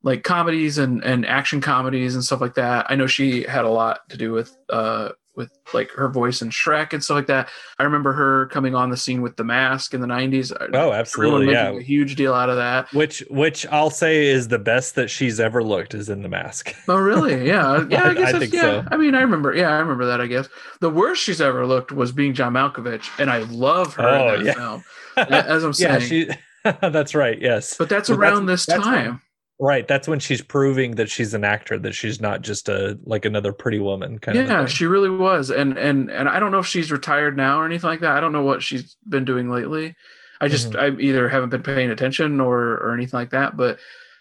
like 0.03 0.23
comedies 0.23 0.77
and 0.77 1.03
and 1.03 1.25
action 1.25 1.59
comedies 1.59 2.13
and 2.13 2.23
stuff 2.23 2.39
like 2.41 2.53
that 2.55 2.85
I 2.91 2.95
know 2.95 3.07
she 3.07 3.43
had 3.43 3.65
a 3.65 3.69
lot 3.81 4.07
to 4.09 4.17
do 4.17 4.31
with 4.31 4.55
uh 4.69 5.09
with 5.35 5.49
like 5.73 5.89
her 5.91 6.07
voice 6.09 6.41
in 6.41 6.49
Shrek 6.49 6.93
and 6.93 7.03
stuff 7.03 7.15
like 7.15 7.27
that 7.27 7.49
I 7.79 7.83
remember 7.83 8.13
her 8.13 8.45
coming 8.47 8.75
on 8.75 8.89
the 8.89 8.97
scene 8.97 9.21
with 9.21 9.35
the 9.35 9.43
mask 9.43 9.93
in 9.93 10.01
the 10.01 10.07
90s 10.07 10.55
Oh, 10.73 10.91
absolutely. 10.91 11.51
Yeah. 11.53 11.69
a 11.71 11.81
huge 11.81 12.15
deal 12.15 12.33
out 12.33 12.49
of 12.49 12.57
that 12.57 12.91
Which 12.93 13.19
which 13.29 13.65
I'll 13.67 13.89
say 13.89 14.27
is 14.27 14.47
the 14.49 14.59
best 14.59 14.95
that 14.95 15.09
she's 15.09 15.39
ever 15.39 15.63
looked 15.63 15.93
is 15.93 16.09
in 16.09 16.21
the 16.21 16.29
mask. 16.29 16.75
Oh, 16.87 16.97
really? 16.97 17.47
Yeah. 17.47 17.85
Yeah. 17.89 18.03
I 18.03 18.09
I 18.09 18.13
guess 18.13 18.31
that's, 18.33 18.39
think 18.43 18.53
yeah. 18.53 18.61
so. 18.61 18.85
I 18.91 18.97
mean, 18.97 19.15
I 19.15 19.21
remember. 19.21 19.55
Yeah, 19.55 19.69
I 19.69 19.79
remember 19.79 20.05
that. 20.05 20.21
I 20.21 20.27
guess 20.27 20.47
the 20.81 20.89
worst 20.89 21.23
she's 21.23 21.41
ever 21.41 21.65
looked 21.65 21.91
was 21.91 22.11
being 22.11 22.33
John 22.33 22.53
Malkovich, 22.53 23.09
and 23.19 23.29
I 23.29 23.39
love 23.39 23.95
her 23.95 24.07
Oh, 24.07 24.33
in 24.35 24.43
that 24.43 24.45
yeah. 24.45 24.53
film. 24.53 24.83
As 25.17 25.63
I'm 25.63 25.73
saying, 25.73 25.93
yeah, 25.93 25.99
she 25.99 26.29
that's 26.63 27.13
right. 27.15 27.39
Yes. 27.41 27.75
but 27.77 27.89
that's 27.89 28.09
Well, 28.09 28.19
around 28.19 28.45
this 28.45 28.65
that's 28.65 28.85
when- 28.85 28.93
time. 28.95 29.21
Right. 29.63 29.88
That's 29.88 30.08
when 30.08 30.20
she's 30.20 30.41
proving 30.41 30.96
that 30.96 31.10
she's 31.10 31.34
an 31.34 31.43
actor, 31.43 31.79
that 31.79 31.93
she's 31.93 32.20
not 32.20 32.41
just 32.41 32.70
a 32.70 33.00
like 33.05 33.25
another 33.25 33.53
pretty 33.53 33.79
woman 33.79 34.20
kind 34.20 34.38
of. 34.38 34.48
yeah, 34.48 34.65
she 34.65 34.86
really 34.86 35.10
was, 35.10 35.50
and 35.50 35.77
and 35.77 36.12
and 36.12 36.27
I 36.27 36.39
don't 36.39 36.51
know 36.51 36.60
if 36.60 36.67
she's 36.67 36.91
retired 36.91 37.38
now 37.38 37.60
or 37.60 37.65
anything 37.65 37.89
like 37.89 38.01
that. 38.01 38.17
I 38.17 38.20
don't 38.20 38.34
know 38.34 38.43
what 38.43 38.62
she's 38.62 38.96
been 39.08 39.25
doing 39.25 39.50
lately. 39.50 39.96
I 40.41 40.50
just 40.50 40.72
Mm-hmm. 40.72 40.98
I 40.98 41.01
either 41.01 41.29
haven't 41.29 41.50
been 41.50 41.63
paying 41.63 41.89
attention 41.89 42.41
or 42.41 42.74
or 42.74 42.93
anything 42.93 43.17
like 43.17 43.29
that. 43.29 43.55
But 43.55 43.79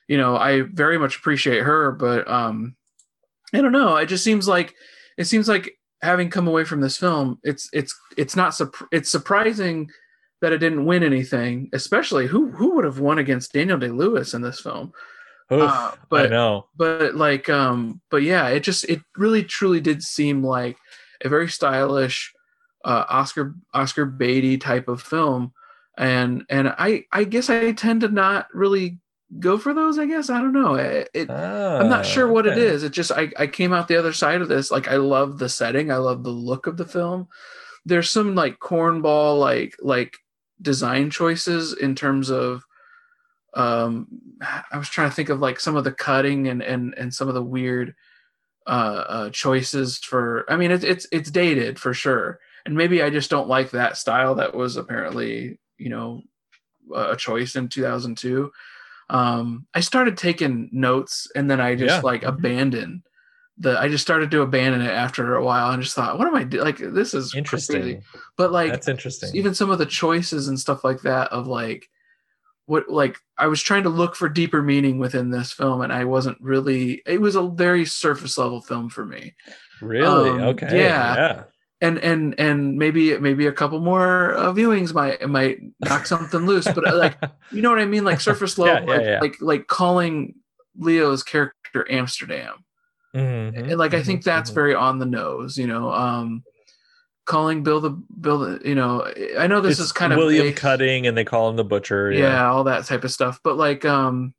you 0.09 0.17
know, 0.17 0.37
I 0.37 0.63
very 0.63 0.99
much 0.99 1.17
appreciate 1.17 1.63
her. 1.63 1.91
But 1.93 2.31
um, 2.31 2.77
I 3.53 3.61
don't 3.61 3.73
know. 3.73 3.97
It 3.97 4.07
just 4.07 4.25
seems 4.25 4.47
like 4.47 4.75
it 5.19 5.25
seems 5.25 5.49
like 5.49 5.77
having 6.01 6.31
come 6.31 6.47
away 6.47 6.65
from 6.65 6.81
this 6.81 6.97
film, 6.97 7.39
it's 7.43 7.69
it's 7.73 7.95
it's 8.17 8.37
not 8.37 8.59
it's 8.93 9.11
surprising 9.11 9.91
that 10.41 10.53
it 10.53 10.59
didn't 10.59 10.85
win 10.85 11.03
anything. 11.03 11.71
Especially 11.73 12.29
who 12.29 12.51
who 12.53 12.77
would 12.77 12.85
have 12.85 13.01
won 13.01 13.19
against 13.19 13.53
Daniel 13.53 13.79
Day 13.79 13.89
Lewis 13.89 14.35
in 14.35 14.43
this 14.43 14.61
film? 14.61 14.93
Oof, 15.51 15.63
uh, 15.63 15.93
I 15.93 15.97
but- 16.09 16.31
know. 16.31 16.67
but 16.77 17.15
like 17.15 17.49
um 17.49 18.01
but 18.11 18.23
yeah 18.23 18.49
it 18.49 18.61
just 18.61 18.85
it 18.85 19.01
really 19.17 19.43
truly 19.45 19.81
did 19.81 20.03
seem 20.03 20.43
like 20.43 20.77
a 21.25 21.29
very 21.29 21.49
stylish 21.49 22.33
uh 22.85 23.05
oscar 23.09 23.55
oscar 23.75 24.05
beatty 24.05 24.59
type 24.59 24.89
of 24.89 25.01
film. 25.03 25.53
And 25.99 26.45
and 26.49 26.69
i 26.79 27.05
i 27.13 27.25
guess 27.25 27.51
i 27.51 27.73
tend 27.73 28.01
to 28.01 28.09
not 28.09 28.47
really 28.55 28.99
go 29.39 29.59
for 29.59 29.73
those 29.75 29.99
i 29.99 30.07
guess. 30.07 30.31
I 30.31 30.41
don't 30.41 30.53
know. 30.55 30.75
It, 30.75 31.09
it 31.15 31.31
i'm 31.31 31.89
not 31.91 32.07
sure 32.07 32.29
what 32.29 32.47
it 32.47 32.51
Ah, 32.51 32.53
okay. 32.55 32.67
is. 32.67 32.83
It 32.83 32.93
just 32.93 33.13
I, 33.13 33.31
I 33.39 33.47
came 33.47 33.73
out 33.73 33.89
the 33.89 33.99
other 33.99 34.13
side 34.13 34.41
of 34.41 34.49
this. 34.49 34.71
Like 34.71 34.89
i 34.89 34.97
love 34.97 35.39
the 35.39 35.49
setting. 35.49 35.91
I 35.91 35.97
love 35.97 36.23
the 36.25 36.31
look 36.31 36.67
of 36.67 36.77
the 36.79 36.87
film. 36.87 37.29
There's 37.85 38.11
some 38.11 38.35
like 38.35 38.59
cornball 38.59 39.39
like 39.39 39.77
like 39.81 40.17
design 40.61 41.11
choices 41.11 41.73
in 41.75 41.95
terms 41.95 42.31
of 42.31 42.63
um 43.55 44.07
i 44.73 44.79
was 44.79 44.89
trying 44.89 45.11
to 45.11 45.15
think 45.15 45.29
of 45.29 45.41
like 45.41 45.61
some 45.61 45.77
of 45.77 45.85
the 45.85 45.93
cutting 45.93 46.49
and 46.49 46.63
and 46.63 46.95
and 46.97 47.13
some 47.13 47.29
of 47.29 47.35
the 47.35 47.43
weird 47.43 47.95
uh, 48.67 49.05
uh 49.09 49.31
choices 49.31 49.99
for 49.99 50.45
i 50.49 50.57
mean 50.57 50.71
it's 50.71 50.85
it's 50.85 51.07
it's 51.13 51.31
dated 51.31 51.79
for 51.79 51.93
sure 51.93 52.39
and 52.65 52.75
maybe 52.77 53.03
i 53.03 53.11
just 53.11 53.29
don't 53.31 53.49
like 53.49 53.71
that 53.71 53.97
style 53.97 54.35
that 54.37 54.55
was 54.55 54.77
apparently 54.77 55.59
you 55.79 55.89
know 55.91 56.23
a 56.95 57.17
choice 57.17 57.57
in 57.57 57.69
2002 57.69 58.51
um 59.11 59.67
i 59.75 59.81
started 59.81 60.17
taking 60.17 60.71
notes 60.73 61.27
and 61.35 61.51
then 61.51 61.61
i 61.61 61.75
just 61.75 61.97
Yeah. 61.97 62.01
like 62.03 62.23
abandoned 62.23 63.03
the 63.59 63.79
i 63.79 63.89
just 63.89 64.03
started 64.03 64.31
to 64.31 64.41
abandon 64.43 64.81
it 64.81 64.91
after 64.91 65.35
a 65.35 65.45
while 65.45 65.73
and 65.73 65.83
just 65.83 65.95
thought 65.95 66.19
what 66.19 66.27
am 66.29 66.35
i 66.37 66.45
doing 66.45 66.65
like 66.65 66.79
this 66.79 67.13
is 67.13 67.33
crazy. 67.33 67.39
Interesting. 67.39 68.03
but 68.39 68.51
like 68.53 68.71
That's 68.71 68.89
interesting. 68.89 69.31
even 69.35 69.55
some 69.55 69.71
of 69.71 69.79
the 69.79 69.87
choices 69.87 70.49
and 70.49 70.59
stuff 70.59 70.85
like 70.85 71.03
that 71.03 71.31
of 71.33 71.47
like 71.49 71.89
what 72.73 72.89
like 72.89 73.17
I 73.37 73.47
was 73.53 73.63
trying 73.63 73.83
to 73.85 73.91
look 74.01 74.17
for 74.17 74.29
deeper 74.29 74.63
meaning 74.63 74.97
within 74.99 75.31
this 75.31 75.53
film 75.53 75.83
and 75.85 75.93
I 75.93 76.05
wasn't 76.15 76.39
really 76.41 77.03
it 77.07 77.21
was 77.21 77.37
a 77.37 77.49
very 77.49 77.85
surface 77.85 78.39
level 78.39 78.61
film 78.63 78.89
for 78.89 79.05
me. 79.05 79.35
really? 79.81 80.31
um, 80.31 80.41
okay. 80.53 80.73
yeah. 80.83 81.15
Yeah. 81.21 81.43
And 81.87 81.99
and 81.99 82.39
and 82.39 82.79
maybe 82.79 83.19
maybe 83.19 83.47
a 83.47 83.53
couple 83.61 83.81
more 83.81 84.35
uh, 84.43 84.53
viewings 84.55 84.95
might 84.95 85.19
might 85.29 85.59
knock 85.81 86.07
something 86.07 86.47
loose 86.47 86.69
but 86.77 86.87
uh, 86.87 86.97
like 86.97 87.17
you 87.51 87.61
know 87.63 87.71
what 87.71 87.81
I 87.81 87.87
mean 87.87 88.05
like 88.05 88.21
surface 88.21 88.57
level 88.57 88.87
yeah, 88.89 88.93
like, 88.97 89.05
yeah. 89.07 89.21
like 89.21 89.37
like 89.41 89.67
calling 89.67 90.35
Leo's 90.79 91.23
character 91.23 91.83
Amsterdam. 91.91 92.65
Mhm, 93.15 93.59
And 93.59 93.79
like 93.79 93.95
I 93.95 94.01
mhm, 94.01 94.07
think 94.07 94.23
that's 94.25 94.51
mhm. 94.51 94.55
very 94.61 94.75
on 94.75 94.99
the 94.99 95.07
nose, 95.21 95.59
you 95.59 95.67
know. 95.67 95.93
Um 95.93 96.45
calling 97.25 97.63
Bill 97.63 97.81
the 97.81 97.91
Bill 97.91 98.39
the, 98.39 98.61
you 98.65 98.75
know 98.75 99.11
I 99.39 99.47
know 99.47 99.61
this 99.61 99.79
It's 99.79 99.87
is 99.87 99.93
kind 99.93 100.13
of 100.13 100.17
William 100.19 100.47
based- 100.49 100.59
Cutting, 100.59 101.07
and 101.07 101.17
they 101.17 101.25
call 101.25 101.49
him 101.49 101.57
the 101.57 101.65
butcher. 101.65 102.11
yeah. 102.11 102.19
Yeah. 102.21 102.51
all 102.51 102.65
that 102.65 102.85
type 102.85 103.05
of 103.05 103.13
stuff 103.13 103.41
but 103.45 103.57
like 103.57 103.85
um 103.85 104.35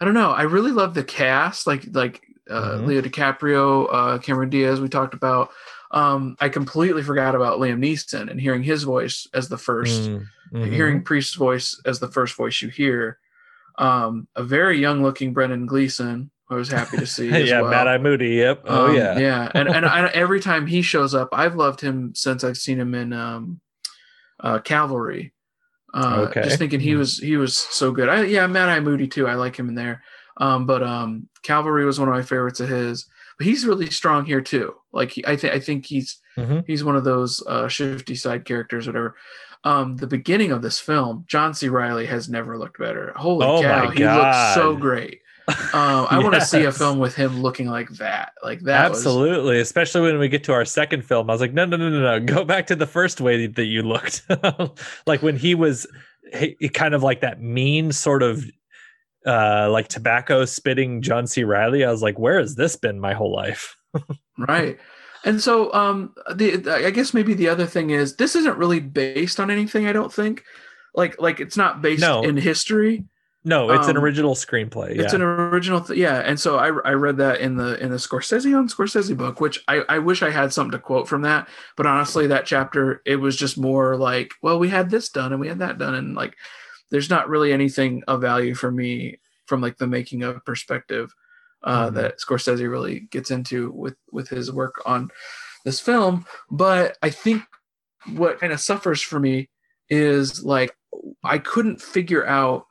i 0.00 0.04
don't 0.04 0.14
know 0.14 0.30
i 0.32 0.42
really 0.42 0.72
love 0.72 0.92
the 0.94 1.04
cast 1.04 1.66
like 1.66 1.84
like 1.92 2.20
uh 2.50 2.78
Mhm. 2.78 2.86
leo 2.86 3.00
dicaprio 3.00 3.88
uh 3.90 4.18
cameron 4.18 4.50
diaz 4.50 4.80
we 4.80 4.88
talked 4.88 5.14
about 5.14 5.50
um 5.92 6.36
i 6.40 6.48
completely 6.50 7.02
forgot 7.02 7.34
about 7.34 7.58
liam 7.58 7.78
neeson 7.78 8.30
and 8.30 8.40
hearing 8.40 8.62
his 8.62 8.82
voice 8.82 9.26
as 9.32 9.48
the 9.48 9.56
1st 9.56 10.08
Mm, 10.08 10.26
mhm. 10.52 10.72
hearing 10.72 11.02
priest's 11.02 11.34
voice 11.36 11.80
as 11.86 12.00
the 12.00 12.08
first 12.08 12.34
voice 12.36 12.60
you 12.60 12.68
hear 12.68 13.18
um 13.78 14.28
a 14.36 14.42
very 14.42 14.78
young 14.78 15.02
looking 15.02 15.32
brendan 15.32 15.64
gleeson 15.66 16.30
i 16.54 16.58
was 16.58 16.68
happy 16.70 16.96
to 16.96 17.06
see 17.06 17.28
as 17.32 17.48
yeah, 17.48 17.60
well. 17.60 17.70
Mad 17.70 17.86
Eye 17.88 17.98
Moody. 17.98 18.30
Yep. 18.36 18.62
Oh 18.66 18.86
Um, 18.88 18.96
yeah. 18.96 19.18
yeah, 19.18 19.50
and 19.54 19.68
and 19.68 19.84
I, 19.84 20.08
every 20.14 20.40
time 20.40 20.66
he 20.66 20.82
shows 20.82 21.14
up, 21.14 21.28
I've 21.32 21.56
loved 21.56 21.80
him 21.80 22.14
since 22.14 22.44
I've 22.44 22.56
seen 22.56 22.78
him 22.80 22.94
in 22.94 23.12
um, 23.12 23.60
uh, 24.40 24.58
Cavalry. 24.60 25.32
Uh, 25.92 26.26
Okay. 26.28 26.42
Just 26.42 26.58
thinking 26.58 26.80
he 26.80 26.92
Mhm. 26.92 26.98
was 26.98 27.18
he 27.18 27.36
was 27.36 27.56
so 27.56 27.92
good. 27.92 28.08
I 28.08 28.24
yeah, 28.24 28.46
Mad 28.46 28.68
Eye 28.68 28.80
Moody 28.80 29.06
too. 29.06 29.26
I 29.28 29.34
like 29.34 29.56
him 29.56 29.68
in 29.68 29.74
there. 29.74 30.02
Um, 30.38 30.66
but 30.66 30.82
um, 30.82 31.28
Cavalry 31.42 31.84
was 31.84 32.00
one 32.00 32.08
of 32.08 32.14
my 32.14 32.22
favorites 32.22 32.58
of 32.60 32.68
his. 32.68 33.06
but 33.38 33.46
he's 33.46 33.64
really 33.66 33.90
strong 33.90 34.24
here 34.24 34.40
too. 34.40 34.74
Like 34.92 35.10
he, 35.12 35.24
I 35.26 35.36
think 35.36 35.54
I 35.54 35.60
think 35.60 35.86
he's 35.86 36.18
Mhm. 36.36 36.64
he's 36.66 36.82
one 36.82 36.96
of 36.96 37.04
those 37.04 37.42
uh, 37.46 37.68
shifty 37.68 38.16
side 38.16 38.44
characters, 38.44 38.86
whatever. 38.88 39.14
Um, 39.62 39.96
the 39.96 40.06
beginning 40.08 40.50
of 40.52 40.60
this 40.62 40.78
film, 40.80 41.24
John 41.28 41.54
C. 41.54 41.68
Reilly 41.68 42.06
has 42.06 42.28
never 42.28 42.58
looked 42.58 42.78
better. 42.78 43.12
Holy 43.16 43.46
Oh 43.46 43.62
cow, 43.62 43.88
he 43.90 44.04
looks 44.04 44.54
so 44.54 44.74
great. 44.76 45.20
Um, 45.48 46.06
I 46.10 46.18
want 46.22 46.34
to 46.34 46.40
see 46.40 46.64
a 46.64 46.72
film 46.72 46.98
with 46.98 47.14
him 47.14 47.42
looking 47.42 47.68
like 47.68 47.88
that. 47.98 48.32
Like 48.42 48.60
that. 48.60 48.90
was- 48.90 48.98
Absolutely, 49.00 49.60
especially 49.60 50.00
when 50.02 50.18
we 50.18 50.28
get 50.28 50.44
to 50.44 50.52
our 50.52 50.64
second 50.64 51.04
film. 51.04 51.28
I 51.28 51.34
was 51.34 51.40
like, 51.40 51.52
no, 51.52 51.64
no, 51.66 51.76
no, 51.76 51.90
no, 51.90 52.00
no, 52.00 52.20
go 52.20 52.44
back 52.44 52.66
to 52.68 52.76
the 52.76 52.86
first 52.86 53.20
way 53.20 53.46
that 53.46 53.64
you 53.66 53.82
looked. 53.82 54.22
like 55.06 55.22
when 55.22 55.36
he 55.36 55.54
was 55.54 55.86
he, 56.32 56.56
he 56.60 56.68
kind 56.68 56.94
of 56.94 57.02
like 57.02 57.20
that 57.20 57.42
mean 57.42 57.92
sort 57.92 58.22
of 58.22 58.44
uh 59.26 59.68
like 59.70 59.88
tobacco 59.88 60.44
spitting 60.44 61.02
John 61.02 61.26
C. 61.26 61.44
Reilly. 61.44 61.84
I 61.84 61.90
was 61.90 62.02
like, 62.02 62.18
where 62.18 62.38
has 62.38 62.54
this 62.54 62.76
been 62.76 62.98
my 63.00 63.12
whole 63.14 63.32
life? 63.34 63.76
right 64.38 64.78
and 65.24 65.40
so 65.40 65.72
um 65.72 66.12
the 66.34 66.68
i 66.84 66.90
guess 66.90 67.14
maybe 67.14 67.32
the 67.32 67.48
other 67.48 67.64
thing 67.64 67.90
is 67.90 68.16
this 68.16 68.34
isn't 68.34 68.58
really 68.58 68.80
based 68.80 69.38
on 69.38 69.50
anything 69.52 69.86
i 69.86 69.92
don't 69.92 70.12
think 70.12 70.42
like 70.96 71.14
like 71.20 71.38
it's 71.38 71.56
not 71.56 71.80
based 71.80 72.00
No. 72.00 72.22
in 72.22 72.36
history 72.36 73.04
No, 73.46 73.70
it's 73.70 73.88
an 73.88 73.96
Um, 73.98 74.02
original 74.04 74.34
screenplay. 74.34 74.98
it's 74.98 75.12
an 75.12 75.20
original 75.22 75.80
th- 75.82 75.98
yeah 75.98 76.20
and 76.20 76.40
so 76.40 76.56
I, 76.56 76.68
I 76.88 76.92
read 76.94 77.18
that 77.18 77.40
in 77.40 77.56
the 77.56 77.78
in 77.82 77.90
the 77.90 77.96
scorsese 77.98 78.56
on 78.56 78.68
scorsese 78.68 79.14
book 79.16 79.40
which 79.40 79.62
I, 79.68 79.82
I 79.88 79.98
wish 79.98 80.22
i 80.22 80.30
had 80.30 80.52
something 80.52 80.72
to 80.72 80.78
quote 80.78 81.06
from 81.08 81.22
that 81.22 81.48
but 81.76 81.84
honestly 81.86 82.26
that 82.28 82.46
chapter 82.46 83.02
it 83.04 83.16
was 83.16 83.36
just 83.36 83.58
more 83.58 83.96
like 83.96 84.32
well 84.42 84.58
we 84.58 84.70
had 84.70 84.88
this 84.90 85.10
done 85.10 85.32
and 85.32 85.40
we 85.40 85.48
had 85.48 85.58
that 85.58 85.76
done 85.78 85.94
and 85.94 86.14
like 86.14 86.36
there's 86.90 87.10
not 87.10 87.28
really 87.28 87.52
anything 87.52 88.02
of 88.08 88.20
value 88.22 88.54
for 88.54 88.70
me 88.70 89.18
from 89.46 89.60
like 89.60 89.76
the 89.76 89.86
making 89.86 90.22
of 90.22 90.42
perspective 90.46 91.12
uh, 91.64 91.88
Mhm. 91.90 91.94
that 91.94 92.18
Scorsese 92.20 92.70
really 92.70 93.00
gets 93.10 93.30
into 93.30 93.70
with 93.72 93.96
with 94.12 94.28
his 94.28 94.52
work 94.52 94.80
on 94.86 95.10
this 95.64 95.80
film. 95.80 96.26
But 96.50 96.96
I 97.02 97.08
think 97.10 97.42
what 98.12 98.38
kind 98.38 98.52
of 98.52 98.60
suffers 98.60 99.00
for 99.02 99.18
me 99.18 99.48
is 99.88 100.44
like 100.44 100.76
I 101.24 101.38
couldn't 101.38 101.80
figure 101.80 102.26
out 102.26 102.66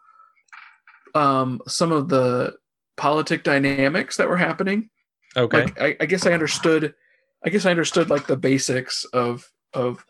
um, 1.14 1.62
some 1.68 1.92
of 1.92 2.10
the 2.10 2.56
politic 2.98 3.44
dynamics 3.44 4.18
that 4.18 4.30
were 4.30 4.38
happening. 4.38 4.90
okay. 5.36 5.64
Like 5.64 5.82
I, 5.82 5.96
I 6.02 6.06
guess 6.06 6.26
I 6.26 6.34
understood. 6.34 6.94
I 7.46 7.50
guess 7.50 7.66
I 7.66 7.72
understood 7.72 8.10
like 8.10 8.28
the 8.28 8.38
basics 8.38 9.06
of 9.06 9.50
of 9.74 10.06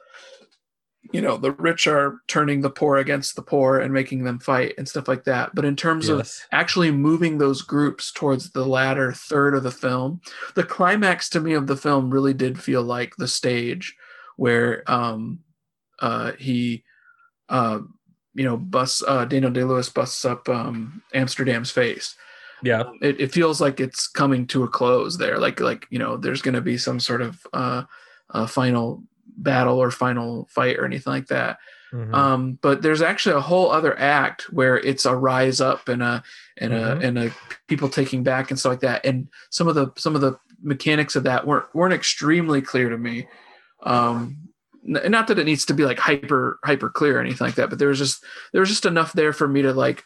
you 1.12 1.22
know 1.22 1.38
the 1.38 1.52
rich 1.52 1.88
are 1.88 2.22
turning 2.28 2.62
the 2.62 2.70
poor 2.70 2.98
against 2.98 3.36
the 3.36 3.42
poor 3.42 3.80
and 3.80 3.94
making 3.94 4.24
them 4.24 4.40
fight 4.40 4.74
and 4.78 4.88
stuff 4.88 5.08
like 5.08 5.26
that. 5.26 5.54
But 5.54 5.66
in 5.66 5.76
terms 5.76 6.10
of 6.10 6.30
actually 6.52 6.92
moving 6.92 7.38
those 7.38 7.62
groups 7.62 8.12
towards 8.12 8.52
the 8.52 8.66
latter 8.66 9.12
third 9.12 9.56
of 9.56 9.64
the 9.64 9.72
film. 9.72 10.22
The 10.56 10.64
climax 10.64 11.30
to 11.30 11.40
me 11.40 11.54
of 11.54 11.68
the 11.68 11.78
film 11.78 12.10
really 12.10 12.34
did 12.34 12.62
feel 12.62 12.84
like 12.84 13.16
the 13.18 13.28
stage 13.28 13.96
where 14.38 14.90
um 14.90 15.40
uh 16.00 16.32
he 16.34 16.84
uh 17.50 17.80
you 18.36 18.44
know 18.44 18.58
busts 18.58 19.04
uh 19.08 19.26
Daniel 19.26 19.52
Day 19.52 19.64
Lewis 19.64 19.90
busts 19.90 20.26
up 20.26 20.48
um 20.50 21.02
Amsterdam's 21.14 21.72
face. 21.72 22.16
Yeah. 22.64 22.84
It, 23.02 23.20
it 23.20 23.32
feels 23.34 23.60
like 23.60 23.80
it's 23.80 24.08
coming 24.08 24.48
to 24.48 24.64
a 24.64 24.68
close 24.70 25.18
there. 25.18 25.38
Like 25.38 25.60
like 25.60 25.86
you 25.90 26.00
know 26.00 26.18
there's 26.18 26.42
gonna 26.42 26.62
be 26.62 26.78
some 26.78 27.00
sort 27.00 27.22
of 27.22 27.46
uh, 27.54 27.84
uh 28.30 28.48
final 28.48 29.04
battle 29.38 29.80
or 29.80 29.92
final 29.92 30.48
fight 30.50 30.78
or 30.78 30.86
anything 30.86 31.12
like 31.12 31.28
that. 31.28 31.58
Mhm. 31.92 32.14
Um, 32.14 32.60
but 32.62 32.82
there's 32.82 33.02
actually 33.02 33.36
a 33.36 33.42
whole 33.42 33.70
other 33.70 33.98
act 34.00 34.52
where 34.52 34.78
it's 34.78 35.06
a 35.06 35.16
rise 35.16 35.60
up 35.62 35.90
and 35.90 36.02
a 36.02 36.24
and 36.58 36.72
Mhm. 36.74 37.02
a 37.04 37.06
and 37.08 37.20
a 37.20 37.32
people 37.68 37.90
taking 37.90 38.24
back 38.24 38.50
and 38.50 38.60
stuff 38.60 38.72
like 38.72 38.80
that. 38.80 39.06
And 39.06 39.28
some 39.50 39.68
of 39.68 39.76
the 39.76 39.92
some 39.98 40.16
of 40.16 40.22
the 40.22 40.40
mechanics 40.62 41.16
of 41.16 41.24
that 41.26 41.46
weren't 41.46 41.66
weren't 41.76 41.94
extremely 41.94 42.62
clear 42.62 42.90
to 42.90 42.98
me. 42.98 43.28
Um, 43.84 44.38
not 44.86 45.28
that 45.28 45.40
it 45.40 45.46
needs 45.46 45.66
to 45.66 45.74
be 45.74 45.86
like 45.86 46.00
hyper 46.00 46.60
hyper 46.64 46.90
clear 46.90 47.18
or 47.18 47.22
anything 47.22 47.46
like 47.46 47.56
that, 47.56 47.70
but 47.70 47.80
there 47.80 47.88
was 47.88 48.00
just 48.00 48.24
there 48.52 48.60
was 48.62 48.70
just 48.70 48.86
enough 48.86 49.14
there 49.14 49.34
for 49.34 49.48
me 49.48 49.62
to 49.62 49.74
like 49.74 50.04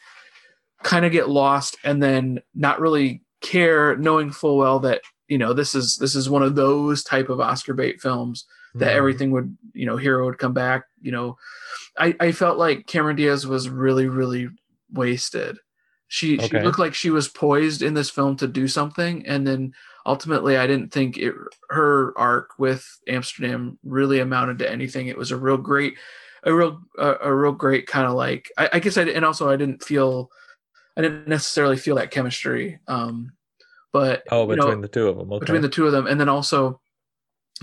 kind 0.83 1.05
of 1.05 1.11
get 1.11 1.29
lost 1.29 1.77
and 1.83 2.01
then 2.01 2.39
not 2.53 2.79
really 2.79 3.21
care, 3.41 3.95
knowing 3.97 4.31
full 4.31 4.57
well 4.57 4.79
that 4.79 5.01
you 5.27 5.37
know 5.37 5.53
this 5.53 5.73
is 5.75 5.97
this 5.97 6.15
is 6.15 6.29
one 6.29 6.43
of 6.43 6.55
those 6.55 7.03
type 7.03 7.29
of 7.29 7.39
Oscar 7.39 7.73
bait 7.73 7.99
films 8.01 8.45
that 8.75 8.91
Mhm. 8.91 8.97
everything 8.97 9.31
would 9.31 9.57
you 9.73 9.85
know 9.85 9.97
hero 9.97 10.25
would 10.25 10.37
come 10.37 10.53
back 10.53 10.83
you 11.01 11.11
know. 11.11 11.37
I 11.97 12.15
i 12.19 12.31
felt 12.31 12.59
like 12.59 12.85
cameron 12.85 13.15
diaz 13.15 13.47
was 13.47 13.69
really 13.69 14.07
really 14.07 14.49
wasted. 14.91 15.57
She 16.09 16.37
she 16.37 16.59
looked 16.59 16.79
like 16.79 16.93
she 16.93 17.09
was 17.09 17.27
poised 17.27 17.81
in 17.81 17.93
this 17.95 18.09
film 18.09 18.37
to 18.37 18.47
do 18.47 18.67
something 18.67 19.25
and 19.25 19.45
then 19.47 19.73
ultimately 20.07 20.57
i 20.57 20.65
didn't 20.65 20.91
think 20.91 21.17
it 21.17 21.35
her 21.69 22.17
arc 22.17 22.57
with 22.57 22.87
amsterdam 23.07 23.77
really 23.83 24.19
amounted 24.19 24.57
to 24.57 24.71
anything 24.71 25.07
it 25.07 25.17
was 25.17 25.31
a 25.31 25.37
real 25.37 25.57
great 25.57 25.95
a 26.43 26.53
real 26.53 26.81
a, 26.97 27.15
a 27.23 27.35
real 27.35 27.51
great 27.51 27.85
kind 27.85 28.07
of 28.07 28.13
like 28.13 28.49
I, 28.57 28.69
I 28.73 28.79
guess 28.79 28.97
i 28.97 29.03
and 29.03 29.25
also 29.25 29.49
i 29.49 29.57
didn't 29.57 29.83
feel 29.83 30.31
i 30.95 31.01
didn't 31.01 31.27
necessarily 31.27 31.77
feel 31.77 31.95
that 31.97 32.11
chemistry 32.11 32.79
um 32.87 33.33
but 33.93 34.23
Oh, 34.31 34.49
you 34.49 34.55
know, 34.55 34.65
between 34.65 34.81
the 34.81 34.87
two 34.87 35.07
of 35.07 35.17
them. 35.17 35.31
Okay. 35.31 35.39
between 35.39 35.61
the 35.61 35.69
two 35.69 35.85
of 35.85 35.91
them 35.91 36.07
and 36.07 36.19
then 36.19 36.29
also 36.29 36.79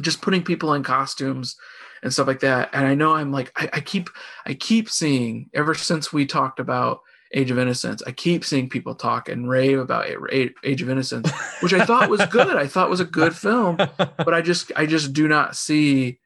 just 0.01 0.21
putting 0.23 0.43
people 0.43 0.75
in 0.75 0.83
costumes 0.83 1.57
and 2.03 2.13
stuff 2.13 2.27
like 2.27 2.41
that 2.41 2.69
and 2.73 2.87
i 2.87 2.95
know 2.95 3.15
i'm 3.15 3.33
like 3.33 3.51
I, 3.57 3.71
I 3.75 3.81
keep 3.81 4.11
i 4.45 4.53
keep 4.53 4.91
seeing 4.91 5.49
ever 5.55 5.75
since 5.75 6.13
we 6.13 6.27
talked 6.27 6.61
about 6.61 7.01
age 7.35 7.51
of 7.51 7.59
innocence. 7.59 8.03
I 8.07 8.13
keep 8.13 8.45
seeing 8.45 8.69
people 8.69 8.95
talk 8.95 9.29
and 9.29 9.49
rave 9.49 9.79
about 9.79 10.07
age 10.33 10.83
of 10.83 10.89
innocence 10.89 11.31
which 11.61 11.73
i 11.73 11.85
thought 11.85 12.09
was 12.09 12.25
good. 12.27 12.57
I 12.57 12.67
thought 12.67 12.91
was 12.91 13.01
a 13.01 13.05
good 13.05 13.35
film 13.37 13.77
but 14.25 14.35
i 14.35 14.41
just 14.41 14.73
i 14.77 14.87
just 14.87 15.13
do 15.13 15.29
not 15.29 15.57
see 15.57 16.19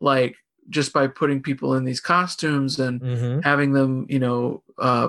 like 0.00 0.36
just 0.70 0.92
by 0.92 1.06
putting 1.06 1.42
people 1.42 1.74
in 1.74 1.84
these 1.84 2.00
costumes 2.00 2.78
and 2.80 3.00
hmm 3.02 3.40
having 3.42 3.72
them 3.72 4.06
you 4.08 4.18
know 4.18 4.62
uh 4.78 5.08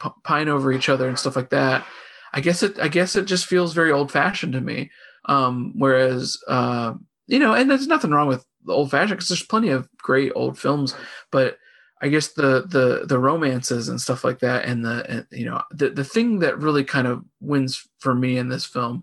p- 0.00 0.08
pine 0.24 0.48
over 0.48 0.72
each 0.72 0.88
other 0.88 1.08
and 1.08 1.18
stuff 1.18 1.36
like 1.36 1.50
that 1.50 1.86
i 2.32 2.40
guess 2.40 2.62
it 2.62 2.78
i 2.80 2.88
guess 2.88 3.14
it 3.14 3.24
just 3.24 3.46
feels 3.46 3.72
very 3.72 3.92
old 3.92 4.10
fashioned 4.10 4.52
to 4.54 4.60
me. 4.60 4.90
Um 5.26 5.72
whereas 5.76 6.36
uh 6.48 6.94
you 7.26 7.38
know 7.38 7.54
and 7.54 7.70
there's 7.70 7.86
nothing 7.86 8.10
wrong 8.10 8.26
with 8.28 8.44
the 8.64 8.72
old 8.72 8.90
fashioned 8.90 9.18
because 9.18 9.28
there's 9.28 9.42
plenty 9.42 9.68
of 9.68 9.88
great 9.98 10.32
old 10.34 10.58
films 10.58 10.94
but 11.30 11.58
i 12.02 12.08
guess 12.08 12.28
the 12.28 12.62
the 12.66 13.04
the 13.06 13.18
romances 13.18 13.88
and 13.88 14.00
stuff 14.00 14.24
like 14.24 14.38
that 14.40 14.64
and 14.64 14.84
the 14.84 15.04
and, 15.10 15.26
you 15.30 15.44
know 15.44 15.62
the 15.70 15.90
the 15.90 16.04
thing 16.04 16.38
that 16.40 16.58
really 16.58 16.84
kind 16.84 17.06
of 17.06 17.24
wins 17.40 17.86
for 17.98 18.14
me 18.14 18.36
in 18.38 18.48
this 18.48 18.64
film 18.64 19.02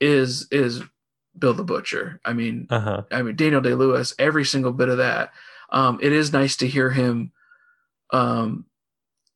is 0.00 0.46
is 0.50 0.82
bill 1.38 1.54
the 1.54 1.64
butcher 1.64 2.20
i 2.24 2.32
mean 2.32 2.66
Uh 2.70 2.80
huh. 2.80 3.02
I 3.10 3.22
mean 3.22 3.36
Daniel 3.36 3.60
Day 3.60 3.74
Lewis, 3.74 4.14
every 4.18 4.44
single 4.44 4.72
bit 4.72 4.88
of 4.88 4.98
that. 4.98 5.32
Um, 5.70 5.98
it 6.02 6.12
is 6.12 6.32
nice 6.32 6.56
to 6.56 6.66
hear 6.66 6.90
him, 6.90 7.30
um, 8.12 8.64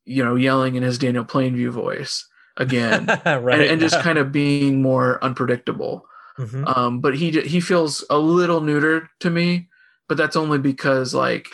you 0.05 0.23
know, 0.23 0.35
yelling 0.35 0.75
in 0.75 0.83
his 0.83 0.97
Daniel 0.97 1.23
Plainview 1.23 1.69
voice 1.69 2.27
again, 2.57 3.05
right. 3.25 3.59
and, 3.59 3.61
and 3.61 3.79
just 3.81 3.99
kind 4.01 4.17
of 4.17 4.31
being 4.31 4.81
more 4.81 5.23
unpredictable. 5.23 6.05
Mhm. 6.39 6.75
Um, 6.75 6.99
but 6.99 7.15
he 7.15 7.29
he 7.41 7.59
feels 7.61 8.03
a 8.09 8.17
little 8.17 8.61
neutered 8.61 9.07
to 9.19 9.29
me, 9.29 9.69
but 10.09 10.17
that's 10.17 10.35
only 10.35 10.57
because 10.57 11.13
like 11.13 11.47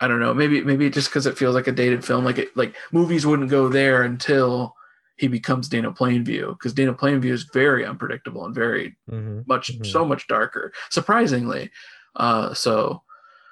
I 0.00 0.08
don't 0.08 0.20
know, 0.20 0.34
maybe 0.34 0.60
maybe 0.62 0.90
just 0.90 1.08
because 1.08 1.26
it 1.26 1.38
feels 1.38 1.54
like 1.54 1.66
a 1.68 1.72
dated 1.72 2.04
film, 2.04 2.24
like 2.24 2.38
it 2.38 2.56
like 2.56 2.74
movies 2.92 3.24
wouldn't 3.26 3.50
go 3.50 3.68
there 3.68 4.02
until 4.02 4.74
he 5.16 5.28
becomes 5.28 5.68
Daniel 5.68 5.92
Plainview 5.92 6.50
because 6.58 6.72
Daniel 6.72 6.94
Plainview 6.94 7.30
is 7.30 7.44
very 7.44 7.86
unpredictable 7.86 8.44
and 8.44 8.54
very 8.54 8.96
Mhm. 9.10 9.46
much 9.46 9.70
Mhm. 9.78 9.86
so 9.86 10.04
much 10.04 10.26
darker 10.26 10.72
surprisingly 10.90 11.70
uh 12.16 12.52
so 12.54 13.02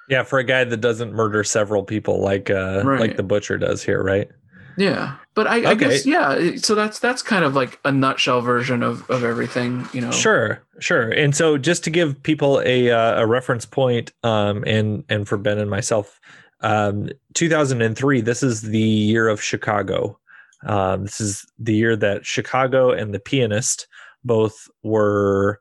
Yeah, 0.09 0.23
for 0.23 0.39
a 0.39 0.43
guy 0.43 0.65
that 0.65 0.77
doesn't 0.81 1.13
murder 1.13 1.43
several 1.45 1.83
people 1.83 2.19
like 2.19 2.49
uh 2.49 2.81
Right. 2.83 2.99
like 2.99 3.15
the 3.15 3.23
butcher 3.23 3.57
does 3.57 3.81
here, 3.81 4.03
right? 4.03 4.29
Yeah 4.77 5.15
but 5.35 5.47
i, 5.47 5.71
I 5.71 5.75
guess 5.75 6.05
yeah 6.05 6.55
so 6.57 6.75
that's 6.75 6.99
that's 6.99 7.21
kind 7.21 7.43
of 7.43 7.55
like 7.55 7.79
a 7.85 7.91
nutshell 7.91 8.41
version 8.41 8.83
of 8.83 9.09
of 9.09 9.23
everything 9.23 9.87
you 9.93 10.01
know 10.01 10.11
Sure, 10.11 10.63
sure. 10.79 11.09
And 11.09 11.35
so, 11.35 11.57
just 11.57 11.83
to 11.85 11.89
give 11.89 12.21
people 12.23 12.61
a 12.65 12.91
uh, 12.91 13.21
a 13.21 13.27
reference 13.27 13.65
point, 13.65 14.11
um, 14.23 14.63
and 14.65 15.03
and 15.09 15.27
for 15.27 15.37
Ben 15.37 15.57
and 15.57 15.69
myself, 15.69 16.19
um, 16.61 17.09
2003. 17.33 18.21
This 18.21 18.41
is 18.43 18.61
the 18.61 18.79
year 18.79 19.27
of 19.27 19.41
Chicago. 19.41 20.19
Um, 20.65 21.03
this 21.03 21.19
is 21.19 21.45
the 21.59 21.75
year 21.75 21.95
that 21.97 22.25
Chicago 22.25 22.91
and 22.91 23.13
The 23.13 23.19
Pianist 23.19 23.87
both 24.23 24.69
were 24.81 25.59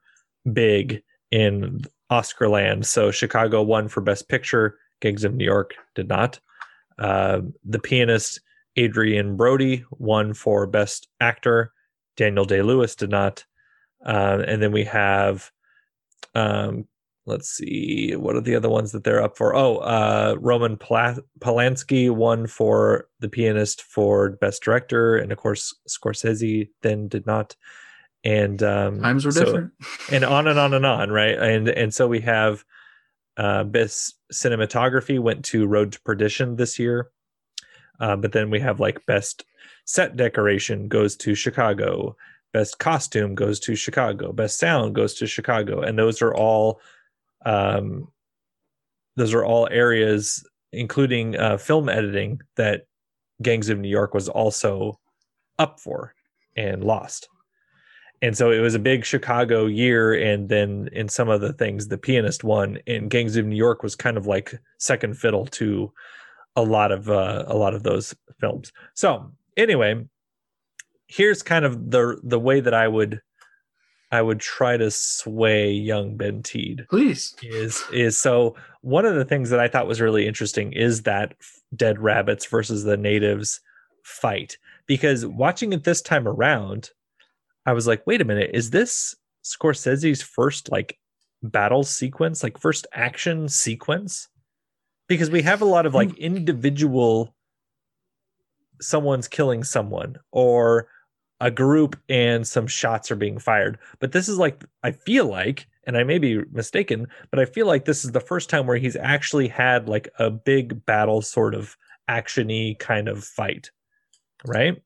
big 0.53 1.03
in 1.33 1.81
Oscar 2.11 2.49
land. 2.49 2.87
So 2.87 3.11
Chicago 3.11 3.63
won 3.63 3.89
for 3.89 4.01
Best 4.01 4.29
Picture. 4.29 4.79
Gangs 5.01 5.25
of 5.25 5.35
New 5.35 5.45
York 5.45 5.75
did 5.97 6.09
not. 6.09 6.39
Uh, 6.99 7.41
the 7.65 7.81
Pianist, 7.81 8.41
Adrien 8.79 9.37
Brody 9.37 9.85
won 9.91 10.35
for 10.35 10.67
Best 10.67 11.09
Actor. 11.21 11.73
Daniel 12.17 12.45
Day 12.45 12.63
Lewis 12.63 12.95
did 12.95 13.11
not. 13.11 13.45
Um, 14.05 14.41
and 14.41 14.63
then 14.63 14.73
we 14.73 14.85
have, 14.85 15.51
um, 16.35 16.87
let's 17.27 17.49
see, 17.51 18.15
what 18.17 18.35
are 18.37 18.41
the 18.41 18.57
other 18.57 18.69
ones 18.69 18.93
that 18.93 19.05
they're 19.05 19.23
up 19.23 19.37
for? 19.37 19.55
Oh, 19.55 19.77
uh, 19.79 20.37
Roman 20.41 20.77
Pla- 20.77 21.17
Polanski 21.41 22.11
won 22.11 22.47
for 22.47 23.09
The 23.21 23.29
Pianist 23.29 23.83
for 23.83 24.31
Best 24.41 24.63
Director, 24.63 25.17
and 25.17 25.31
of 25.33 25.39
course 25.39 25.75
Scorsese 25.89 26.69
then 26.83 27.09
did 27.09 27.27
not. 27.27 27.55
and 28.25 28.63
um, 28.63 29.01
Times 29.01 29.25
were 29.25 29.33
so- 29.33 29.45
different. 29.45 29.73
and 30.11 30.25
on 30.25 30.49
and 30.49 30.59
on 30.59 30.75
and 30.75 30.85
on, 30.87 31.11
right? 31.11 31.39
And 31.39 31.69
and 31.69 31.95
so 31.95 32.09
we 32.09 32.21
have 32.21 32.65
uh, 33.37 33.65
best 33.65 34.17
cinematography 34.33 35.19
went 35.19 35.45
to 35.47 35.67
Road 35.67 35.93
to 35.93 36.01
Perdition 36.03 36.57
this 36.57 36.79
year, 36.79 37.11
uh, 38.03 38.17
but 38.17 38.33
then 38.33 38.51
we 38.51 38.59
have 38.59 38.81
like 38.81 39.07
best 39.07 39.45
set 39.85 40.17
decoration 40.17 40.89
goes 40.89 41.17
to 41.17 41.37
Chicago, 41.37 42.17
best 42.53 42.81
costume 42.81 43.35
goes 43.35 43.61
to 43.61 43.77
Chicago, 43.77 44.33
best 44.33 44.59
sound 44.59 44.95
goes 44.95 45.15
to 45.15 45.27
Chicago, 45.27 45.81
and 45.81 45.97
those 45.97 46.21
are 46.21 46.35
all, 46.35 46.81
um, 47.47 48.09
those 49.17 49.33
are 49.33 49.45
all 49.45 49.69
areas, 49.71 50.45
including 50.73 51.37
uh, 51.37 51.57
film 51.57 51.89
editing, 51.89 52.41
that 52.57 52.87
Gangs 53.41 53.69
of 53.69 53.79
New 53.79 53.89
York 53.89 54.15
was 54.15 54.29
also 54.29 54.99
up 55.61 55.79
for 55.79 56.13
and 56.57 56.83
lost. 56.83 57.29
And 58.21 58.37
so 58.37 58.51
it 58.51 58.61
was 58.61 58.75
a 58.75 58.81
big 58.81 59.05
Chicago 59.05 59.67
year. 59.67 60.15
And 60.15 60.49
then 60.49 60.89
in 60.93 61.09
some 61.09 61.29
of 61.29 61.41
the 61.41 61.53
things, 61.53 61.89
the 61.89 61.99
pianist 61.99 62.43
won, 62.43 62.79
and 62.87 63.11
Gangs 63.11 63.37
of 63.37 63.47
New 63.47 63.57
York 63.57 63.83
was 63.83 63.95
kind 63.95 64.17
of 64.17 64.27
like 64.27 64.61
second 64.79 65.17
fiddle 65.19 65.47
to 65.47 65.93
a 66.57 66.63
lot 66.63 66.93
of 66.93 67.11
uh, 67.11 67.45
a 67.47 67.57
lot 67.57 67.75
of 67.75 67.83
those 67.83 68.15
films. 68.41 68.73
So 68.95 69.33
anyway, 69.57 70.05
here's 71.07 71.43
kind 71.43 71.65
of 71.65 71.91
the 71.91 72.19
the 72.23 72.39
way 72.39 72.61
that 72.61 72.75
I 72.75 72.89
would 72.89 73.21
I 74.11 74.21
would 74.21 74.41
try 74.41 74.77
to 74.77 74.91
sway 74.91 75.73
young 75.73 76.17
Ben 76.17 76.43
Teed 76.43 76.87
Please. 76.91 77.35
is 77.43 77.83
is 77.93 78.19
so 78.19 78.55
one 78.83 79.07
of 79.07 79.15
the 79.15 79.25
things 79.25 79.51
that 79.51 79.61
I 79.61 79.69
thought 79.69 79.87
was 79.87 80.01
really 80.01 80.27
interesting 80.27 80.73
is 80.73 81.03
that 81.03 81.35
dead 81.75 81.99
rabbits 81.99 82.47
versus 82.47 82.85
the 82.85 82.97
natives 82.97 83.61
fight 84.05 84.59
because 84.87 85.25
watching 85.25 85.73
it 85.73 85.85
this 85.85 86.03
time 86.03 86.29
around 86.29 86.91
I 87.65 87.73
was 87.73 87.87
like 87.87 88.07
wait 88.07 88.21
a 88.21 88.25
minute 88.27 88.51
is 88.53 88.71
this 88.71 89.17
Scorsese's 89.45 90.23
first 90.23 90.71
like 90.71 90.99
battle 91.43 91.83
sequence 91.83 92.43
like 92.43 92.59
first 92.59 92.87
action 92.93 93.49
sequence 93.49 94.29
because 95.09 95.31
we 95.31 95.43
have 95.43 95.63
a 95.63 95.67
lot 95.67 95.87
of 95.87 95.95
like 95.95 96.11
hmm. 96.11 96.23
individual 96.23 97.35
someone's 98.81 99.29
killing 99.29 99.63
someone 99.63 100.17
or 100.33 100.89
a 101.41 101.51
group 101.51 101.97
and 102.09 102.47
some 102.47 102.67
shots 102.67 103.11
are 103.11 103.17
being 103.17 103.39
fired 103.39 103.79
but 103.99 104.13
this 104.13 104.29
is 104.29 104.39
like 104.39 104.65
I 104.83 104.93
feel 104.93 105.27
like 105.27 105.67
and 105.85 105.97
I 105.97 106.05
may 106.05 106.19
be 106.19 106.43
mistaken, 106.53 107.09
but 107.31 107.41
I 107.41 107.45
feel 107.45 107.67
like 107.67 107.85
this 107.85 108.05
is 108.05 108.13
the 108.13 108.21
first 108.21 108.49
time 108.49 108.67
where 108.67 108.77
he's 108.77 108.97
actually 108.97 109.49
had 109.49 109.89
like 109.89 110.09
a 110.19 110.31
big 110.31 110.85
battle 110.87 111.23
sort 111.23 111.55
of 111.55 111.77
actiony 112.09 112.79
kind 112.79 113.09
of 113.09 113.25
fight. 113.25 113.71
Right? 114.47 114.83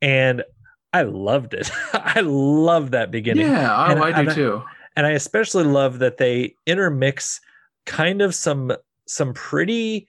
And 0.00 0.44
I 0.92 1.02
loved 1.02 1.54
it. 1.54 1.70
I 1.92 2.20
love 2.20 2.92
that 2.92 3.10
beginning. 3.10 3.46
Yeah, 3.46 3.76
oh, 3.76 3.90
And 3.90 4.00
I 4.00 4.12
do 4.12 4.28
and 4.28 4.30
too. 4.30 4.62
And 4.96 5.06
I 5.06 5.10
especially 5.10 5.64
love 5.64 5.98
that 5.98 6.18
they 6.18 6.54
intermix 6.66 7.40
kind 7.84 8.22
of 8.22 8.34
some 8.34 8.72
some 9.06 9.34
pretty 9.34 10.08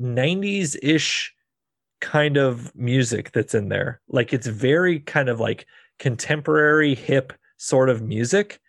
90s-ish 0.00 1.34
kind 2.00 2.36
of 2.36 2.74
music 2.74 3.32
that's 3.32 3.54
in 3.54 3.68
there. 3.68 4.00
Like 4.08 4.32
it's 4.32 4.46
very 4.46 5.00
kind 5.00 5.28
of 5.28 5.40
like 5.40 5.66
contemporary 5.98 6.94
hip 6.94 7.32
sort 7.56 7.88
of 7.88 8.02
music 8.02 8.60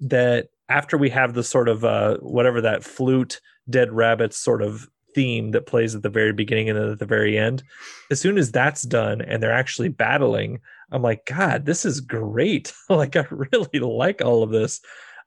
that 0.00 0.48
after 0.68 0.96
we 0.96 1.10
have 1.10 1.34
the 1.34 1.44
sort 1.44 1.68
of 1.68 1.84
uh 1.84 2.16
whatever 2.18 2.60
that 2.60 2.82
flute 2.82 3.40
dead 3.68 3.92
rabbits 3.92 4.38
sort 4.38 4.62
of 4.62 4.88
theme 5.14 5.50
that 5.50 5.66
plays 5.66 5.94
at 5.94 6.02
the 6.02 6.08
very 6.08 6.32
beginning 6.32 6.70
and 6.70 6.78
then 6.78 6.88
at 6.88 6.98
the 6.98 7.06
very 7.06 7.36
end 7.36 7.62
as 8.10 8.18
soon 8.18 8.38
as 8.38 8.50
that's 8.50 8.82
done 8.82 9.20
and 9.20 9.42
they're 9.42 9.52
actually 9.52 9.90
battling 9.90 10.58
i'm 10.90 11.02
like 11.02 11.24
god 11.26 11.66
this 11.66 11.84
is 11.84 12.00
great 12.00 12.72
like 12.88 13.14
i 13.14 13.24
really 13.30 13.78
like 13.78 14.22
all 14.22 14.42
of 14.42 14.50
this 14.50 14.80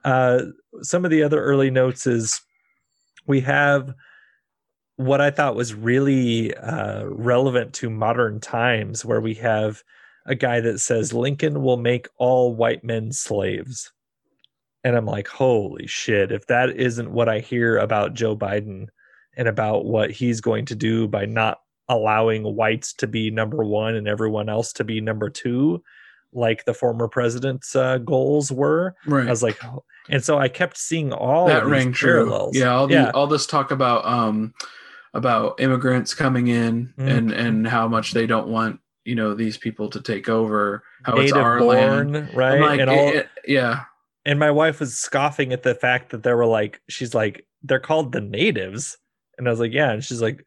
uh 0.04 0.42
some 0.82 1.06
of 1.06 1.12
the 1.12 1.22
other 1.22 1.42
early 1.42 1.70
notes 1.70 2.08
is 2.08 2.42
we 3.28 3.42
have 3.42 3.94
what 4.98 5.22
i 5.22 5.30
thought 5.30 5.56
was 5.56 5.74
really 5.74 6.54
uh 6.56 7.06
relevant 7.06 7.74
to 7.74 7.90
modern 7.90 8.40
times 8.40 9.04
where 9.04 9.22
we 9.22 9.34
have 9.34 9.84
a 10.26 10.36
guy 10.36 10.60
that 10.60 10.80
says 10.80 11.14
lincoln 11.14 11.62
will 11.62 11.78
make 11.78 12.08
all 12.18 12.56
white 12.56 12.84
men 12.84 13.12
slaves. 13.12 13.92
And 14.84 14.96
I'm 14.96 15.06
like, 15.06 15.28
holy 15.28 15.88
shit, 15.88 16.32
if 16.32 16.46
that 16.48 16.70
isn't 16.70 17.12
what 17.12 17.28
I 17.28 17.40
hear 17.40 17.78
about 17.78 18.14
Joe 18.14 18.36
Biden 18.36 18.88
and 19.36 19.48
about 19.48 19.86
what 19.86 20.12
he's 20.12 20.42
going 20.42 20.66
to 20.66 20.76
do 20.76 21.08
by 21.08 21.26
not 21.26 21.60
allowing 21.90 22.44
whites 22.44 22.94
to 22.94 23.08
be 23.08 23.32
number 23.32 23.64
one 23.64 23.96
and 23.96 24.08
everyone 24.08 24.48
else 24.50 24.74
to 24.74 24.84
be 24.84 25.02
number 25.02 25.30
two, 25.30 25.82
like 26.36 26.66
the 26.66 26.74
former 26.74 27.08
president's 27.08 27.76
uh, 27.76 27.98
goals 28.00 28.52
were, 28.52 28.94
Right. 29.08 29.26
I 29.28 29.30
was 29.30 29.42
like, 29.42 29.58
oh. 29.66 29.84
and 30.10 30.24
so 30.24 30.38
I 30.38 30.48
kept 30.50 30.78
seeing 30.78 31.14
all 31.14 31.48
that 31.48 31.66
rang 31.66 31.92
true. 31.94 32.12
parallels. 32.26 32.56
Yeah, 32.56 32.76
all 32.76 32.88
the, 32.88 32.94
yeah, 32.94 33.12
all 33.14 33.26
this 33.28 33.48
talk 33.48 33.72
about 33.72 34.06
um 34.06 34.54
about 35.14 35.60
immigrants 35.60 36.14
coming 36.14 36.48
in 36.48 36.94
Mhm. 37.00 37.10
and 37.18 37.32
and 37.32 37.68
how 37.68 37.88
much 37.88 38.12
they 38.12 38.28
don't 38.28 38.48
want 38.48 38.80
you 39.06 39.16
know 39.16 39.34
these 39.34 39.58
people 39.58 39.90
to 39.92 40.02
take 40.02 40.28
over. 40.30 40.84
How 41.04 41.14
it's 41.14 41.32
native 41.32 41.38
our 41.38 41.60
born, 41.60 42.14
land. 42.14 42.34
right? 42.36 42.60
Like, 42.60 42.80
and 42.82 42.90
all, 42.90 43.08
it- 43.10 43.16
it- 43.16 43.30
yeah, 43.48 43.84
and 44.26 44.40
my 44.40 44.52
wife 44.52 44.80
was 44.80 44.98
scoffing 44.98 45.54
at 45.54 45.64
the 45.64 45.76
fact 45.76 46.10
that 46.12 46.24
there 46.24 46.36
were 46.36 46.46
like 46.48 46.82
she's 46.90 47.14
like 47.14 47.46
they're 47.64 47.80
called 47.80 48.12
the 48.12 48.22
natives 48.22 48.96
and 49.38 49.48
i 49.48 49.52
was 49.52 49.60
like 49.60 49.72
yeah 49.74 49.92
and 49.92 50.04
she's 50.04 50.22
like 50.22 50.46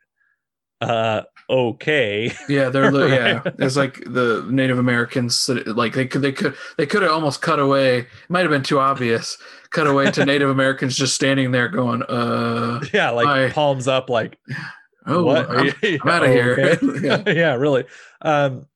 uh 0.80 1.22
okay 1.50 2.30
yeah, 2.48 2.68
they're 2.68 2.92
li- 2.92 3.10
yeah. 3.10 3.42
It's 3.58 3.76
like 3.76 4.02
the 4.04 4.46
Native 4.50 4.78
Americans, 4.78 5.48
like 5.66 5.94
they 5.94 6.06
could 6.06 6.22
they 6.22 6.32
could 6.32 6.54
they 6.76 6.86
could 6.86 7.02
have 7.02 7.10
almost 7.12 7.40
cut 7.42 7.58
away. 7.58 8.00
It 8.00 8.06
might 8.28 8.42
have 8.42 8.50
been 8.50 8.62
too 8.62 8.78
obvious. 8.78 9.38
Cut 9.70 9.86
away 9.86 10.10
to 10.12 10.24
Native 10.24 10.50
Americans 10.50 10.96
just 10.96 11.14
standing 11.14 11.50
there 11.52 11.68
going, 11.68 12.02
uh, 12.04 12.80
yeah 12.92 13.10
like 13.10 13.26
I- 13.26 13.50
palms 13.50 13.88
up 13.88 14.08
like 14.10 14.38
oh, 15.06 15.24
what 15.24 15.48
I'm, 15.50 15.72
I'm 16.02 16.08
outta 16.08 16.28
here. 16.28 16.78
yeah. 17.02 17.22
yeah 17.26 17.54
really 17.54 17.84
um 18.22 18.66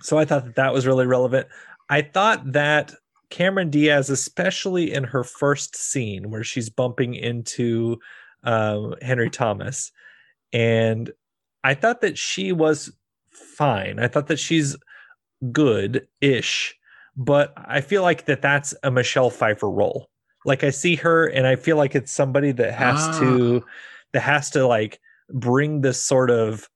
so 0.00 0.18
i 0.18 0.24
thought 0.24 0.44
that 0.44 0.56
that 0.56 0.72
was 0.72 0.86
really 0.86 1.06
relevant 1.06 1.46
i 1.90 2.00
thought 2.02 2.52
that 2.52 2.94
cameron 3.30 3.70
diaz 3.70 4.08
especially 4.10 4.92
in 4.92 5.04
her 5.04 5.24
first 5.24 5.76
scene 5.76 6.30
where 6.30 6.44
she's 6.44 6.70
bumping 6.70 7.14
into 7.14 7.98
um 8.44 8.94
henry 9.02 9.28
thomas 9.30 9.92
and 10.52 11.10
i 11.64 11.74
thought 11.74 12.00
that 12.00 12.16
she 12.16 12.52
was 12.52 12.92
fine 13.30 13.98
i 13.98 14.06
thought 14.06 14.28
that 14.28 14.38
she's 14.38 14.76
good-ish 15.52 16.74
but 17.16 17.52
i 17.56 17.80
feel 17.80 18.02
like 18.02 18.24
that 18.26 18.42
that's 18.42 18.74
a 18.82 18.90
michelle 18.90 19.30
pfeiffer 19.30 19.70
role 19.70 20.08
like 20.44 20.62
i 20.64 20.70
see 20.70 20.94
her 20.96 21.26
and 21.26 21.46
i 21.46 21.56
feel 21.56 21.76
like 21.76 21.94
it's 21.94 22.12
somebody 22.12 22.52
that 22.52 22.72
has 22.74 22.96
Ah. 22.98 23.18
to 23.20 23.64
that 24.12 24.20
has 24.20 24.50
to 24.50 24.66
like 24.66 25.00
bring 25.30 25.80
this 25.80 26.02
sort 26.02 26.30
of 26.30 26.68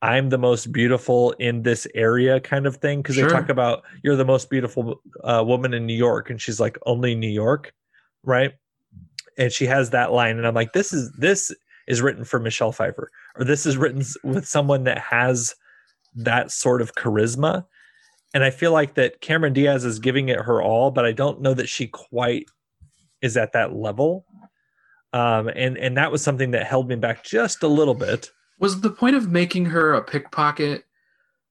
I'm 0.00 0.28
the 0.28 0.38
most 0.38 0.70
beautiful 0.70 1.32
in 1.40 1.62
this 1.62 1.84
area 1.92 2.38
kind 2.38 2.66
of 2.66 2.76
thing 2.76 3.02
because 3.02 3.16
Sure. 3.16 3.26
they 3.26 3.34
talk 3.34 3.48
about 3.48 3.82
you're 4.04 4.14
the 4.14 4.24
most 4.24 4.48
beautiful 4.48 5.02
uh, 5.24 5.42
woman 5.44 5.74
in 5.74 5.86
New 5.86 5.96
York 5.96 6.30
and 6.30 6.40
she's 6.40 6.60
like 6.60 6.78
only 6.86 7.16
New 7.16 7.26
York, 7.28 7.74
right? 8.22 8.52
And 9.36 9.50
she 9.50 9.66
has 9.66 9.90
that 9.90 10.12
line 10.12 10.38
and 10.38 10.46
I'm 10.46 10.54
like 10.54 10.72
this 10.72 10.92
is 10.92 11.10
this 11.18 11.52
is 11.88 12.00
written 12.00 12.24
for 12.24 12.38
Michelle 12.38 12.70
Pfeiffer 12.72 13.10
or 13.36 13.44
this 13.44 13.66
is 13.66 13.76
written 13.76 14.02
with 14.22 14.46
someone 14.46 14.84
that 14.84 14.98
has 14.98 15.54
that 16.14 16.50
sort 16.52 16.80
of 16.80 16.94
charisma 16.94 17.64
and 18.34 18.44
I 18.44 18.50
feel 18.50 18.72
like 18.72 18.94
that 18.94 19.20
Cameron 19.20 19.54
Diaz 19.54 19.84
is 19.84 19.98
giving 19.98 20.28
it 20.28 20.38
her 20.38 20.62
all 20.62 20.90
but 20.92 21.04
I 21.04 21.12
don't 21.12 21.40
know 21.40 21.54
that 21.54 21.68
she 21.68 21.86
quite 21.88 22.46
is 23.22 23.36
at 23.36 23.52
that 23.52 23.74
level 23.74 24.24
um 25.12 25.48
and 25.48 25.76
and 25.78 25.96
that 25.96 26.12
was 26.12 26.22
something 26.22 26.50
that 26.52 26.66
held 26.66 26.88
me 26.88 26.94
back 26.96 27.24
just 27.24 27.62
a 27.62 27.68
little 27.68 27.94
bit 27.94 28.30
Was 28.60 28.80
the 28.80 28.90
point 28.90 29.16
of 29.16 29.32
making 29.32 29.64
her 29.66 29.94
a 29.94 30.02
pickpocket 30.04 30.84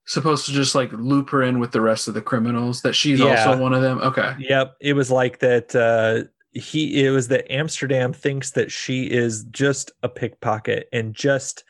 supposed 0.06 0.46
to 0.46 0.52
just 0.54 0.74
like 0.76 0.92
loop 0.94 1.30
her 1.32 1.44
in 1.44 1.60
with 1.60 1.72
the 1.72 1.82
rest 1.82 2.08
of 2.08 2.14
the 2.14 2.22
criminals 2.22 2.82
that 2.82 2.94
she's 2.94 3.20
Yeah. 3.20 3.44
also 3.46 3.62
one 3.62 3.74
of 3.74 3.82
them? 3.82 4.00
Okay. 4.00 4.36
Yep, 4.40 4.78
it 4.80 4.94
was 4.94 5.12
like 5.12 5.40
that. 5.40 5.76
Uh, 5.76 6.30
he 6.58 7.06
it 7.06 7.12
was 7.12 7.28
that 7.30 7.52
Amsterdam 7.52 8.14
thinks 8.14 8.52
that 8.52 8.72
she 8.72 9.06
is 9.06 9.44
just 9.46 9.92
a 10.04 10.10
pickpocket 10.10 10.88
and 10.92 11.14
just 11.14 11.64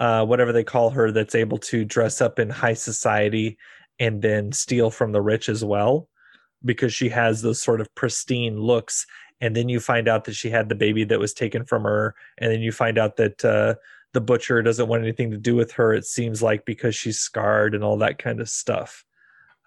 uh, 0.00 0.24
whatever 0.24 0.52
they 0.52 0.64
call 0.64 0.90
her 0.90 1.12
that's 1.12 1.34
able 1.34 1.58
to 1.58 1.84
dress 1.84 2.20
up 2.20 2.38
in 2.38 2.50
high 2.50 2.74
society 2.74 3.56
and 3.98 4.22
then 4.22 4.52
steal 4.52 4.90
from 4.90 5.12
the 5.12 5.22
rich 5.22 5.48
as 5.48 5.64
well 5.64 6.08
because 6.64 6.92
she 6.92 7.08
has 7.08 7.42
those 7.42 7.60
sort 7.60 7.80
of 7.80 7.94
pristine 7.94 8.58
looks. 8.58 9.06
And 9.40 9.54
then 9.56 9.68
you 9.68 9.80
find 9.80 10.08
out 10.08 10.24
that 10.24 10.34
she 10.34 10.50
had 10.50 10.68
the 10.68 10.74
baby 10.74 11.04
that 11.04 11.18
was 11.20 11.34
taken 11.34 11.64
from 11.64 11.82
her. 11.82 12.14
And 12.38 12.50
then 12.50 12.60
you 12.60 12.72
find 12.72 12.98
out 12.98 13.16
that 13.16 13.44
uh, 13.44 13.74
the 14.12 14.20
butcher 14.20 14.62
doesn't 14.62 14.88
want 14.88 15.02
anything 15.02 15.30
to 15.30 15.36
do 15.36 15.54
with 15.54 15.72
her 15.72 15.94
it 15.94 16.04
seems 16.04 16.42
like 16.42 16.64
because 16.64 16.94
she's 16.94 17.18
scarred 17.18 17.74
and 17.74 17.84
all 17.84 17.98
that 17.98 18.18
kind 18.18 18.40
of 18.40 18.48
stuff. 18.48 19.04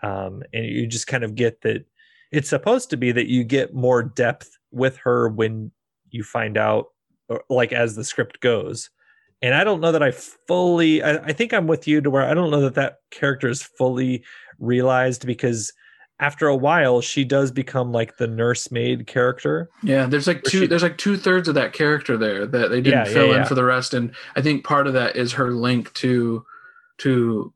Um, 0.03 0.43
and 0.53 0.65
you 0.65 0.87
just 0.87 1.07
kind 1.07 1.23
of 1.23 1.35
get 1.35 1.61
that 1.61 1.85
it's 2.31 2.49
supposed 2.49 2.89
to 2.89 2.97
be 2.97 3.11
that 3.11 3.27
you 3.27 3.43
get 3.43 3.73
more 3.73 4.03
depth 4.03 4.57
with 4.75 4.97
her 4.97 5.29
when 5.29 5.71
you 6.09 6.23
find 6.23 6.57
out 6.57 6.87
or, 7.29 7.43
like 7.49 7.71
as 7.73 7.95
the 7.95 8.03
script 8.03 8.39
goes 8.41 8.89
and 9.41 9.55
i 9.55 9.63
don't 9.63 9.81
know 9.81 9.91
that 9.91 10.03
i 10.03 10.11
fully 10.11 11.01
I, 11.01 11.15
I 11.15 11.33
think 11.33 11.53
i'm 11.53 11.65
with 11.67 11.87
you 11.87 12.01
to 12.01 12.09
where 12.11 12.23
i 12.23 12.33
don't 12.33 12.51
know 12.51 12.61
that 12.61 12.75
that 12.75 12.97
character 13.09 13.47
is 13.49 13.63
fully 13.63 14.23
realized 14.59 15.25
because 15.25 15.71
after 16.17 16.47
a 16.47 16.55
while, 16.55 17.01
she 17.01 17.25
does 17.25 17.51
become 17.51 17.91
like 17.91 18.15
the 18.15 18.25
nursemaid 18.27 19.05
character. 19.05 19.69
Yeah, 19.83 20.05
there's 20.05 20.27
like 20.27 20.43
two. 20.43 20.61
she- 20.61 20.65
there's 20.67 20.81
like 20.81 20.97
two 20.97 21.17
thirds 21.17 21.49
of 21.49 21.55
that 21.55 21.73
character 21.73 22.15
there 22.15 22.45
that 22.45 22.69
they 22.69 22.79
didn't 22.79 23.05
Yeah, 23.07 23.13
fill 23.13 23.25
yeah, 23.27 23.31
in 23.33 23.37
yeah. 23.39 23.43
for 23.43 23.55
the 23.55 23.65
rest, 23.65 23.93
and 23.93 24.15
I 24.33 24.41
think 24.41 24.63
part 24.63 24.87
of 24.87 24.93
that 24.93 25.17
is 25.17 25.33
her 25.33 25.51
link 25.51 25.91
to 25.95 26.45
to 26.99 27.53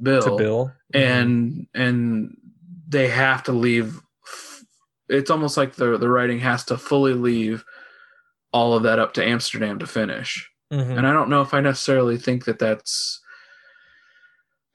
Bill. 0.00 0.22
To 0.22 0.36
Bill, 0.36 0.72
and 0.94 1.66
and 1.74 2.36
they 2.88 3.08
have 3.08 3.42
to 3.44 3.52
leave. 3.52 4.00
It's 5.08 5.30
almost 5.30 5.56
like 5.56 5.74
the 5.76 5.96
the 5.98 6.08
writing 6.08 6.40
has 6.40 6.64
to 6.66 6.76
fully 6.76 7.14
leave 7.14 7.64
all 8.52 8.74
of 8.74 8.82
that 8.84 8.98
up 8.98 9.14
to 9.14 9.24
Amsterdam 9.26 9.78
to 9.78 9.86
finish. 9.86 10.50
Mhm. 10.72 10.96
And 10.98 11.06
I 11.06 11.12
don't 11.12 11.28
know 11.30 11.42
if 11.42 11.52
I 11.54 11.60
necessarily 11.60 12.16
think 12.18 12.44
that 12.44 12.58
that's 12.58 13.20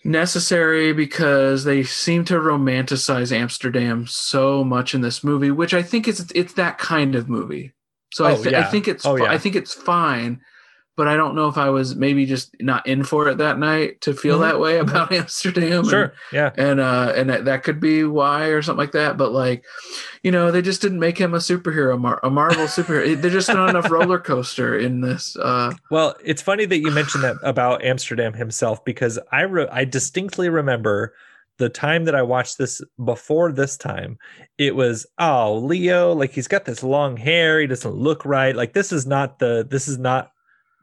necessary 0.06 0.92
because 0.94 1.64
they 1.64 1.84
seem 1.84 2.26
to 2.26 2.34
romanticize 2.36 3.32
Amsterdam 3.32 4.06
so 4.08 4.64
much 4.64 4.94
in 4.94 5.02
this 5.02 5.24
movie, 5.24 5.52
which 5.52 5.74
I 5.74 5.82
think 5.82 6.08
is 6.08 6.30
it's 6.36 6.54
that 6.54 6.78
kind 6.78 7.16
of 7.16 7.30
movie. 7.30 7.74
So 8.12 8.26
I, 8.26 8.34
Oh, 8.34 8.44
th- 8.44 8.54
I 8.56 8.64
think 8.64 8.88
it's 8.88 9.06
Oh, 9.06 9.16
yeah. 9.16 9.26
I 9.32 9.38
think 9.38 9.56
it's 9.56 9.74
fine, 9.74 10.42
but 10.96 11.08
I 11.08 11.16
don't 11.18 11.36
know 11.36 11.48
if 11.48 11.58
I 11.58 11.70
was 11.70 11.96
maybe 11.96 12.26
just 12.26 12.56
not 12.62 12.86
in 12.86 13.04
for 13.04 13.28
it 13.28 13.38
that 13.40 13.58
night 13.60 14.02
to 14.02 14.14
feel 14.14 14.38
Mhm. 14.38 14.42
that 14.42 14.60
way 14.60 14.78
about 14.78 15.12
Amsterdam. 15.22 15.80
and- 15.80 15.88
Sure. 15.90 16.14
Yeah. 16.32 16.52
and 16.58 16.80
uh 16.80 17.14
and 17.16 17.30
that, 17.30 17.46
that 17.46 17.64
could 17.64 17.80
be 17.80 18.04
why 18.04 18.46
or 18.48 18.62
something 18.62 18.78
like 18.80 18.92
that 18.94 19.18
but 19.18 19.32
like 19.32 19.64
you 20.24 20.32
know 20.32 20.52
they 20.52 20.62
just 20.62 20.82
didn't 20.82 21.00
make 21.00 21.18
him 21.18 21.34
a 21.34 21.38
superhero 21.38 22.00
Mar- 22.00 22.20
a 22.24 22.30
marvel 22.30 22.66
superhero 22.66 23.20
there's 23.20 23.34
just 23.34 23.50
not 23.50 23.70
enough 23.70 23.90
roller 23.98 24.20
coaster 24.20 24.78
in 24.78 25.02
this 25.02 25.36
uh 25.38 25.72
Well, 25.92 26.16
it's 26.24 26.42
funny 26.42 26.66
that 26.66 26.80
you 26.80 26.92
mentioned 26.92 27.24
that 27.24 27.38
about 27.44 27.84
Amsterdam 27.84 28.34
himself 28.34 28.84
because 28.86 29.18
I 29.32 29.42
re- 29.44 29.68
I 29.72 29.86
distinctly 29.86 30.50
remember 30.50 31.14
the 31.60 31.70
time 31.70 32.06
that 32.06 32.16
I 32.16 32.24
watched 32.24 32.58
this 32.58 32.82
before 33.06 33.52
this 33.52 33.78
time. 33.78 34.18
It 34.58 34.76
was 34.76 35.06
oh 35.20 35.56
Leo, 35.58 36.12
like 36.14 36.32
he's 36.32 36.48
got 36.48 36.66
this 36.66 36.82
long 36.84 37.16
hair, 37.16 37.60
he 37.62 37.68
doesn't 37.68 37.94
look 37.96 38.26
right. 38.26 38.56
Like 38.56 38.74
this 38.74 38.92
is 38.92 39.06
not 39.06 39.38
the 39.40 39.66
this 39.70 39.88
is 39.88 39.98
not 40.00 40.32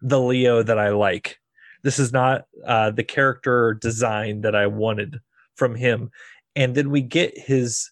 the 0.03 0.21
Leo 0.21 0.63
that 0.63 0.79
I 0.79 0.91
like. 0.91 1.39
This 1.83 1.99
is 1.99 2.13
not 2.13 2.47
uh, 2.67 2.91
the 2.91 3.05
character 3.05 3.75
design 3.75 4.43
that 4.43 4.55
I 4.55 4.67
wanted 4.67 5.21
from 5.55 5.75
him. 5.75 6.11
And 6.57 6.75
then 6.75 6.91
we 6.91 7.01
get 7.01 7.39
his 7.39 7.91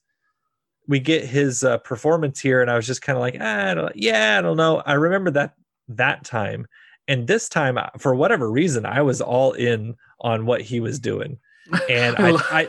we 0.89 0.99
get 0.99 1.25
his 1.25 1.63
uh, 1.63 1.79
performance 1.79 2.41
here, 2.41 2.63
and 2.63 2.71
I 2.71 2.77
was 2.77 2.87
just 2.87 3.03
kind 3.03 3.17
of 3.17 3.21
like, 3.21 3.37
ah, 3.39 3.71
I 3.71 3.75
don't, 3.75 3.95
yeah, 3.95 4.39
I 4.39 4.41
don't 4.41 4.57
know. 4.57 4.83
I 4.85 4.95
remember 4.95 5.31
that 5.33 5.55
that 5.89 6.25
time, 6.25 6.67
and 7.07 7.27
this 7.27 7.49
time, 7.49 7.77
uh, 7.77 7.91
for 7.99 8.15
whatever 8.15 8.51
reason, 8.51 8.87
I 8.87 9.03
was 9.03 9.21
all 9.21 9.53
in 9.53 9.95
on 10.21 10.47
what 10.47 10.63
he 10.63 10.81
was 10.81 10.99
doing, 10.99 11.39
and 11.91 12.17
I, 12.19 12.33
I, 12.51 12.69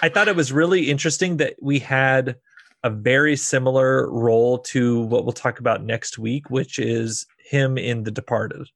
I 0.00 0.08
thought 0.08 0.28
it 0.28 0.36
was 0.36 0.50
really 0.50 0.90
interesting 0.90 1.36
that 1.36 1.56
we 1.60 1.78
had 1.78 2.36
a 2.84 2.90
very 2.90 3.36
similar 3.36 4.10
role 4.10 4.58
to 4.58 5.02
what 5.02 5.24
we'll 5.24 5.32
talk 5.32 5.60
about 5.60 5.84
next 5.84 6.18
week, 6.18 6.50
which 6.50 6.78
is 6.78 7.26
him 7.52 7.76
in 7.78 8.02
The 8.02 8.10
Departed, 8.10 8.66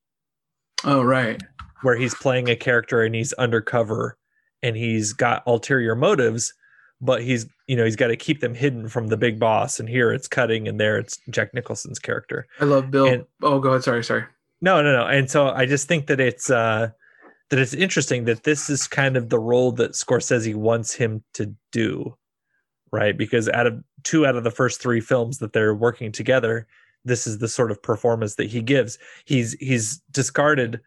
oh 0.85 1.03
right 1.03 1.43
where 1.83 1.97
he's 1.97 2.15
playing 2.15 2.49
a 2.49 2.57
character 2.57 3.03
and 3.03 3.15
he's 3.15 3.33
undercover 3.35 4.17
and 4.63 4.77
he's 4.77 5.13
got 5.13 5.43
ulterior 5.47 5.95
motives, 5.95 6.53
but 7.01 7.23
he's 7.23 7.47
you 7.67 7.77
know 7.77 7.85
he's 7.85 7.97
got 7.97 8.09
to 8.09 8.17
keep 8.17 8.41
them 8.41 8.55
hidden 8.55 8.89
from 8.89 9.09
the 9.09 9.17
big 9.17 9.39
boss. 9.41 9.81
And 9.81 9.89
here 9.89 10.13
it's 10.13 10.29
cutting, 10.29 10.69
and 10.69 10.79
there 10.79 10.99
it's 10.99 11.19
Jack 11.31 11.53
Nicholson's 11.55 11.99
character. 11.99 12.47
i 12.61 12.65
love 12.65 12.91
bill 12.91 13.07
And- 13.07 13.25
oh 13.43 13.59
go 13.61 13.71
ahead 13.71 13.83
sorry 13.85 14.05
sorry 14.05 14.25
No, 14.61 14.83
no, 14.83 14.93
no. 14.93 15.07
And 15.07 15.31
so 15.31 15.49
I 15.49 15.67
just 15.67 15.89
think 15.89 16.07
that 16.07 16.21
it's 16.21 16.51
uh 16.51 16.91
that 17.51 17.59
it's 17.61 17.75
interesting 17.75 18.25
that 18.25 18.43
this 18.43 18.69
is 18.69 18.87
kind 18.89 19.17
of 19.17 19.29
the 19.29 19.39
role 19.39 19.71
that 19.73 19.93
Scorsese 19.93 20.55
wants 20.55 20.95
him 20.95 21.23
to 21.35 21.55
do. 21.73 22.17
Right? 22.93 23.17
Because 23.17 23.49
out 23.51 23.67
of 23.67 23.83
two 24.03 24.27
out 24.27 24.37
of 24.37 24.45
the 24.45 24.51
first 24.51 24.81
3 24.81 25.01
films 25.01 25.39
that 25.39 25.53
they're 25.53 25.75
working 25.75 26.11
together, 26.13 26.67
this 27.07 27.27
is 27.27 27.39
the 27.39 27.49
sort 27.49 27.71
of 27.71 27.81
performance 27.83 28.35
that 28.35 28.51
he 28.51 28.61
gives. 28.61 28.99
He's 29.25 29.53
he's 29.61 29.99
discarded 30.11 30.81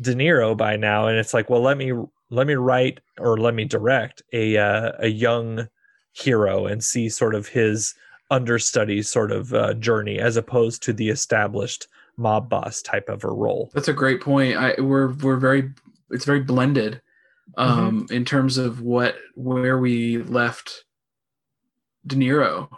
De 0.00 0.14
Niro 0.14 0.56
by 0.56 0.76
now 0.76 1.06
and 1.06 1.16
it's 1.18 1.32
like, 1.32 1.48
well, 1.48 1.62
let 1.62 1.78
me 1.78 1.92
let 2.30 2.46
me 2.46 2.54
write 2.54 3.00
or 3.18 3.38
let 3.38 3.54
me 3.54 3.64
direct 3.64 4.22
a 4.32 4.56
uh, 4.58 4.92
a 4.98 5.08
young 5.08 5.66
hero 6.12 6.66
and 6.66 6.82
see 6.84 7.08
sort 7.08 7.34
of 7.34 7.46
his 7.48 7.94
understudy 8.30 9.02
sort 9.02 9.32
of 9.32 9.54
uh, 9.54 9.74
journey 9.74 10.18
as 10.18 10.36
opposed 10.36 10.82
to 10.82 10.92
the 10.92 11.08
established 11.08 11.86
mob 12.16 12.48
boss 12.48 12.82
type 12.82 13.08
of 13.08 13.24
a 13.24 13.28
role. 13.28 13.70
that's 13.74 13.88
a 13.88 13.92
great 13.92 14.20
point 14.20 14.56
i 14.56 14.74
we're 14.78 15.12
we're 15.14 15.36
very 15.38 15.70
it's 16.10 16.24
very 16.26 16.40
blended 16.40 17.00
um 17.56 18.02
Mm-hmm. 18.04 18.12
in 18.14 18.24
terms 18.24 18.58
of 18.58 18.80
what 18.82 19.16
where 19.34 19.78
we 19.78 20.18
left 20.24 20.84
de 22.06 22.16
niro 22.16 22.68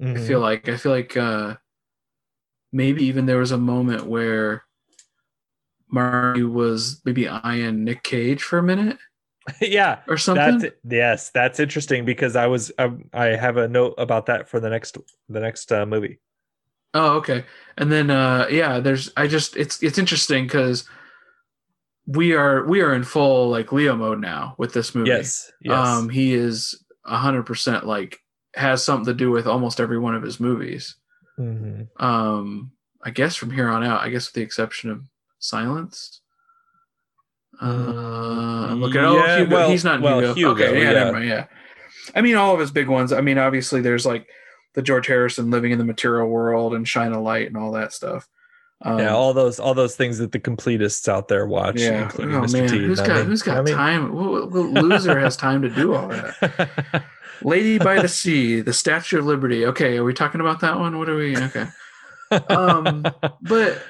I 0.00 0.04
Mhm. 0.04 0.26
feel 0.26 0.40
like 0.40 0.68
I 0.68 0.76
feel 0.76 0.92
like 0.92 1.16
uh 1.16 1.56
maybe 2.74 3.04
even 3.04 3.24
there 3.24 3.38
was 3.38 3.52
a 3.52 3.58
moment 3.58 4.04
where 4.04 4.64
Marty 5.88 6.42
was 6.42 7.00
maybe 7.04 7.28
eyeing 7.28 7.84
Nick 7.84 8.02
Cage 8.02 8.42
for 8.42 8.58
a 8.58 8.62
minute 8.62 8.98
yeah, 9.60 10.00
or 10.08 10.16
something. 10.16 10.58
that's 10.58 10.74
yes, 10.88 11.30
that's 11.30 11.60
interesting 11.60 12.04
because 12.04 12.34
I 12.34 12.46
was 12.46 12.72
um, 12.78 13.08
I 13.12 13.26
have 13.26 13.56
a 13.56 13.68
note 13.68 13.94
about 13.96 14.26
that 14.26 14.48
for 14.48 14.58
the 14.58 14.70
next 14.70 14.98
the 15.28 15.40
next 15.40 15.70
uh, 15.70 15.86
movie. 15.86 16.18
Oh, 16.94 17.16
okay. 17.16 17.44
And 17.76 17.92
then 17.92 18.10
uh 18.10 18.46
yeah, 18.50 18.80
there's 18.80 19.12
I 19.16 19.26
just 19.26 19.56
it's 19.56 19.82
it's 19.82 19.98
interesting 19.98 20.44
because 20.44 20.88
we 22.06 22.32
are 22.34 22.64
we 22.64 22.80
are 22.80 22.94
in 22.94 23.04
full 23.04 23.50
like 23.50 23.72
Leo 23.72 23.96
mode 23.96 24.20
now 24.20 24.54
with 24.58 24.72
this 24.72 24.94
movie. 24.94 25.10
Yes, 25.10 25.50
yes, 25.60 25.86
Um 25.86 26.08
he 26.08 26.34
is 26.34 26.82
a 27.04 27.16
hundred 27.16 27.44
percent 27.44 27.86
like 27.86 28.18
has 28.54 28.84
something 28.84 29.06
to 29.06 29.14
do 29.14 29.30
with 29.30 29.46
almost 29.46 29.80
every 29.80 29.98
one 29.98 30.14
of 30.14 30.22
his 30.22 30.40
movies. 30.40 30.96
Mhm. 31.38 31.88
um 32.00 32.70
i 33.04 33.10
guess 33.10 33.34
from 33.34 33.50
here 33.50 33.68
on 33.68 33.82
out 33.82 34.02
i 34.02 34.08
guess 34.08 34.26
with 34.28 34.34
the 34.34 34.42
exception 34.42 34.90
of 34.90 35.02
silence 35.40 36.20
uh 37.62 37.66
i'm 37.66 38.80
looking 38.80 39.00
oh 39.00 39.36
hugo 39.38 39.56
well- 39.56 39.70
he's 39.70 39.84
not 39.84 40.00
well, 40.00 40.20
hugo. 40.20 40.34
Hugo, 40.34 40.50
okay 40.52 40.78
yeah, 40.82 40.88
yeah. 40.90 40.92
never 40.92 41.12
mind, 41.12 41.28
yeah 41.28 41.46
i 42.14 42.20
mean 42.20 42.36
all 42.36 42.54
of 42.54 42.60
his 42.60 42.70
big 42.70 42.88
ones 42.88 43.12
i 43.12 43.20
mean 43.20 43.38
obviously 43.38 43.80
there's 43.80 44.04
like 44.06 44.26
the 44.74 44.82
george 44.82 45.06
harrison 45.06 45.50
living 45.50 45.72
in 45.72 45.78
the 45.78 45.84
material 45.84 46.28
world 46.28 46.74
and 46.74 46.86
shine 46.88 47.12
a 47.12 47.20
light 47.20 47.46
and 47.46 47.56
all 47.56 47.72
that 47.72 47.92
stuff 47.92 48.28
um, 48.84 48.98
yeah, 48.98 49.14
all 49.14 49.32
those 49.32 49.58
all 49.58 49.74
those 49.74 49.96
things 49.96 50.18
that 50.18 50.32
the 50.32 50.38
completists 50.38 51.08
out 51.08 51.28
there 51.28 51.46
watch, 51.46 51.80
yeah. 51.80 52.02
including 52.04 52.34
Oh 52.34 52.40
Mr. 52.42 52.52
man, 52.60 52.68
T. 52.68 52.78
who's 52.78 53.00
I 53.00 53.06
got 53.06 53.16
mean- 53.16 53.26
who's 53.26 53.42
got 53.42 53.56
I 53.58 53.62
mean- 53.62 53.74
time? 53.74 54.14
What, 54.14 54.50
what 54.50 54.84
loser 54.84 55.18
has 55.18 55.36
time 55.36 55.62
to 55.62 55.68
do 55.70 55.94
all 55.94 56.08
that? 56.08 57.04
Lady 57.42 57.78
by 57.78 58.00
the 58.00 58.08
Sea, 58.08 58.60
the 58.60 58.72
Statue 58.72 59.18
of 59.18 59.26
Liberty. 59.26 59.66
Okay, 59.66 59.96
are 59.96 60.04
we 60.04 60.14
talking 60.14 60.40
about 60.40 60.60
that 60.60 60.78
one? 60.78 60.98
What 60.98 61.08
are 61.08 61.16
we? 61.16 61.36
Okay. 61.36 61.66
um 62.48 63.04
but 63.42 63.80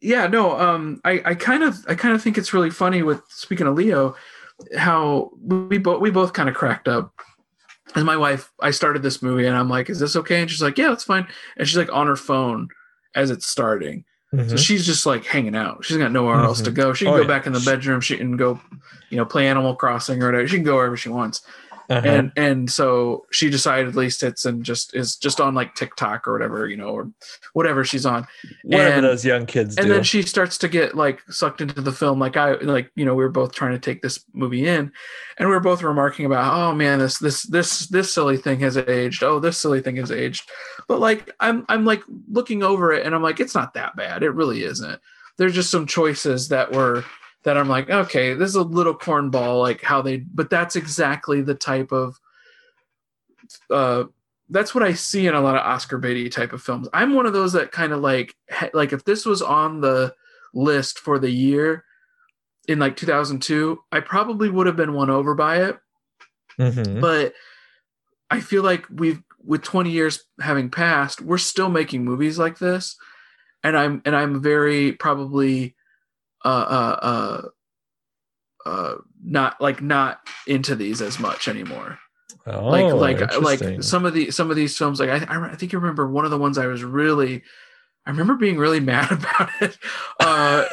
yeah 0.00 0.26
no 0.28 0.56
um 0.60 1.00
i 1.04 1.20
i 1.24 1.34
kind 1.34 1.62
of 1.64 1.76
i 1.88 1.94
kind 1.94 2.14
of 2.14 2.22
think 2.22 2.38
it's 2.38 2.52
really 2.52 2.70
funny 2.70 3.02
with 3.02 3.20
speaking 3.28 3.66
of 3.66 3.74
leo 3.74 4.14
how 4.76 5.30
we 5.40 5.78
both 5.78 6.00
we 6.00 6.10
both 6.10 6.32
kind 6.32 6.48
of 6.48 6.54
cracked 6.54 6.86
up 6.86 7.12
and 7.96 8.04
my 8.04 8.16
wife 8.16 8.52
i 8.60 8.70
started 8.70 9.02
this 9.02 9.20
movie 9.22 9.46
and 9.46 9.56
i'm 9.56 9.68
like 9.70 9.88
is 9.90 9.98
this 9.98 10.14
okay 10.14 10.40
and 10.40 10.50
she's 10.50 10.62
like 10.62 10.78
yeah 10.78 10.92
it's 10.92 11.02
fine 11.02 11.26
and 11.56 11.66
she's 11.66 11.78
like 11.78 11.92
on 11.92 12.06
her 12.06 12.14
phone 12.14 12.68
as 13.16 13.30
it's 13.30 13.46
starting 13.48 14.04
so 14.30 14.36
Mhm. 14.36 14.58
she's 14.58 14.84
just 14.84 15.06
like 15.06 15.24
hanging 15.24 15.56
out 15.56 15.84
she's 15.84 15.96
got 15.96 16.12
nowhere 16.12 16.34
else 16.36 16.60
to 16.60 16.70
Mhm. 16.70 16.74
go 16.74 16.92
she 16.92 17.04
can 17.06 17.14
Oh, 17.14 17.16
go 17.16 17.22
yeah. 17.22 17.28
back 17.28 17.46
in 17.46 17.52
the 17.54 17.60
bedroom 17.60 18.00
she 18.00 18.16
can 18.16 18.36
go 18.36 18.60
you 19.08 19.16
know 19.16 19.24
play 19.24 19.48
animal 19.48 19.74
crossing 19.74 20.22
or 20.22 20.26
whatever 20.26 20.46
she 20.46 20.56
can 20.56 20.64
go 20.64 20.76
wherever 20.76 20.96
she 20.98 21.08
wants 21.08 21.42
Uh-huh. 21.90 22.06
and 22.06 22.32
and 22.36 22.70
so 22.70 23.24
she 23.30 23.48
decidedly 23.48 24.10
sits 24.10 24.44
and 24.44 24.62
just 24.62 24.94
is 24.94 25.16
just 25.16 25.40
on 25.40 25.54
like 25.54 25.74
TikTok 25.74 26.28
or 26.28 26.34
whatever 26.34 26.68
you 26.68 26.76
know 26.76 26.88
or 26.90 27.10
whatever 27.54 27.82
she's 27.82 28.04
on. 28.04 28.26
whatever 28.62 28.96
and- 28.96 29.04
those 29.06 29.24
young 29.24 29.46
kids 29.46 29.74
Do. 29.74 29.82
And 29.82 29.90
then 29.90 30.02
she 30.02 30.20
starts 30.20 30.58
to 30.58 30.68
get 30.68 30.94
like 30.94 31.22
sucked 31.30 31.62
into 31.62 31.80
the 31.80 31.92
film, 31.92 32.18
like 32.18 32.36
I 32.36 32.52
like 32.56 32.90
you 32.94 33.06
know 33.06 33.14
we 33.14 33.24
were 33.24 33.30
both 33.30 33.52
trying 33.54 33.72
to 33.72 33.78
take 33.78 34.02
this 34.02 34.22
movie 34.34 34.66
in, 34.68 34.92
and 35.38 35.48
we 35.48 35.54
were 35.54 35.60
both 35.60 35.82
remarking 35.82 36.26
about 36.26 36.52
oh 36.52 36.74
man 36.74 36.98
this 36.98 37.18
this 37.18 37.44
this 37.44 37.86
this 37.86 38.12
silly 38.12 38.36
thing 38.36 38.60
has 38.60 38.76
aged 38.76 39.22
oh 39.22 39.40
this 39.40 39.56
silly 39.56 39.80
thing 39.80 39.96
has 39.96 40.10
aged, 40.10 40.48
but 40.88 41.00
like 41.00 41.30
I'm 41.40 41.64
I'm 41.70 41.86
like 41.86 42.02
looking 42.30 42.62
over 42.62 42.92
it 42.92 43.06
and 43.06 43.14
I'm 43.14 43.22
like 43.22 43.40
it's 43.40 43.54
not 43.54 43.72
that 43.74 43.96
bad 43.96 44.22
it 44.22 44.30
really 44.30 44.62
isn't. 44.62 45.00
There's 45.38 45.54
just 45.54 45.70
some 45.70 45.86
choices 45.86 46.48
that 46.48 46.70
were 46.72 47.04
that 47.48 47.56
I'm 47.56 47.68
like, 47.68 47.88
okay, 47.88 48.34
this 48.34 48.50
is 48.50 48.56
a 48.56 48.62
little 48.62 48.94
cornball, 48.94 49.58
like 49.62 49.80
how 49.80 50.02
they, 50.02 50.18
but 50.18 50.50
that's 50.50 50.76
exactly 50.76 51.40
the 51.40 51.54
type 51.54 51.92
of, 51.92 52.20
uh, 53.70 54.04
that's 54.50 54.74
what 54.74 54.84
I 54.84 54.92
see 54.92 55.26
in 55.26 55.34
a 55.34 55.40
lot 55.40 55.56
of 55.56 55.62
Oscar 55.62 55.96
Beatty 55.96 56.28
type 56.28 56.52
of 56.52 56.62
films. 56.62 56.88
I'm 56.92 57.14
one 57.14 57.24
of 57.24 57.32
those 57.32 57.54
that 57.54 57.72
kind 57.72 57.94
of 57.94 58.00
like, 58.00 58.34
like 58.74 58.92
if 58.92 59.04
this 59.06 59.24
was 59.24 59.40
on 59.40 59.80
the 59.80 60.14
list 60.52 60.98
for 60.98 61.18
the 61.18 61.30
year 61.30 61.84
in 62.68 62.78
like 62.78 62.96
2002, 62.96 63.78
I 63.90 64.00
probably 64.00 64.50
would 64.50 64.66
have 64.66 64.76
been 64.76 64.92
won 64.92 65.08
over 65.08 65.34
by 65.34 65.62
it. 65.62 65.78
Mhm. 66.58 67.00
But 67.00 67.32
I 68.30 68.40
feel 68.40 68.62
like 68.62 68.84
we've, 68.90 69.22
with 69.42 69.62
20 69.62 69.90
years 69.90 70.22
having 70.38 70.68
passed, 70.68 71.22
we're 71.22 71.38
still 71.38 71.70
making 71.70 72.04
movies 72.04 72.38
like 72.38 72.58
this, 72.58 72.98
and 73.64 73.74
I'm 73.74 74.02
and 74.04 74.14
I'm 74.14 74.42
very 74.42 74.92
probably 74.92 75.76
uh 76.48 76.66
uh 76.70 76.98
uh 78.64 78.68
uh 78.68 78.94
not 79.22 79.60
like 79.60 79.82
not 79.82 80.20
into 80.46 80.74
these 80.74 81.02
as 81.02 81.18
much 81.18 81.48
anymore 81.48 81.98
Oh, 82.46 82.66
like 82.68 83.20
like 83.20 83.60
like 83.60 83.82
some 83.82 84.06
of 84.06 84.14
the 84.14 84.30
some 84.30 84.50
of 84.50 84.56
these 84.56 84.76
films 84.76 85.00
like 85.00 85.10
I, 85.10 85.24
I 85.24 85.50
I 85.50 85.54
think 85.54 85.72
you 85.72 85.78
remember 85.78 86.08
one 86.08 86.24
of 86.24 86.30
the 86.30 86.38
ones 86.38 86.56
I 86.56 86.66
was 86.66 86.82
really 86.82 87.42
I 88.06 88.10
remember 88.10 88.34
being 88.36 88.56
really 88.56 88.80
mad 88.94 89.12
about 89.12 89.50
it. 89.60 89.78
Uh, 90.18 90.64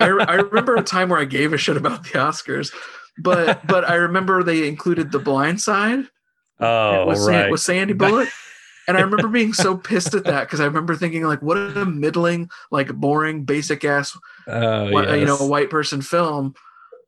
I, 0.00 0.06
I 0.06 0.34
remember 0.34 0.74
a 0.74 0.82
time 0.82 1.08
where 1.10 1.20
I 1.20 1.24
gave 1.24 1.52
a 1.52 1.58
shit 1.58 1.76
about 1.76 2.02
the 2.02 2.10
Oscars, 2.10 2.72
but 3.18 3.64
but 3.66 3.88
I 3.88 3.94
remember 3.94 4.42
they 4.42 4.66
included 4.66 5.12
The 5.12 5.20
Blind 5.20 5.60
Side 5.60 6.06
oh, 6.60 7.06
with, 7.06 7.18
San- 7.18 7.34
right. 7.34 7.50
with 7.50 7.60
Sandy 7.60 7.94
Bullock. 7.94 8.28
And 8.88 8.96
I 8.96 9.00
remember 9.00 9.28
being 9.28 9.52
so 9.52 9.76
pissed 9.76 10.14
at 10.14 10.24
that 10.24 10.46
because 10.46 10.60
I 10.60 10.64
remember 10.64 10.96
thinking 10.96 11.22
like, 11.24 11.40
what 11.42 11.56
a 11.56 11.86
middling, 11.86 12.50
like 12.70 12.92
boring, 12.92 13.44
basic 13.44 13.84
ass, 13.84 14.16
oh, 14.48 14.90
whi- 14.90 15.14
you 15.16 15.24
know, 15.24 15.38
a 15.38 15.46
white 15.46 15.70
person 15.70 16.02
film 16.02 16.54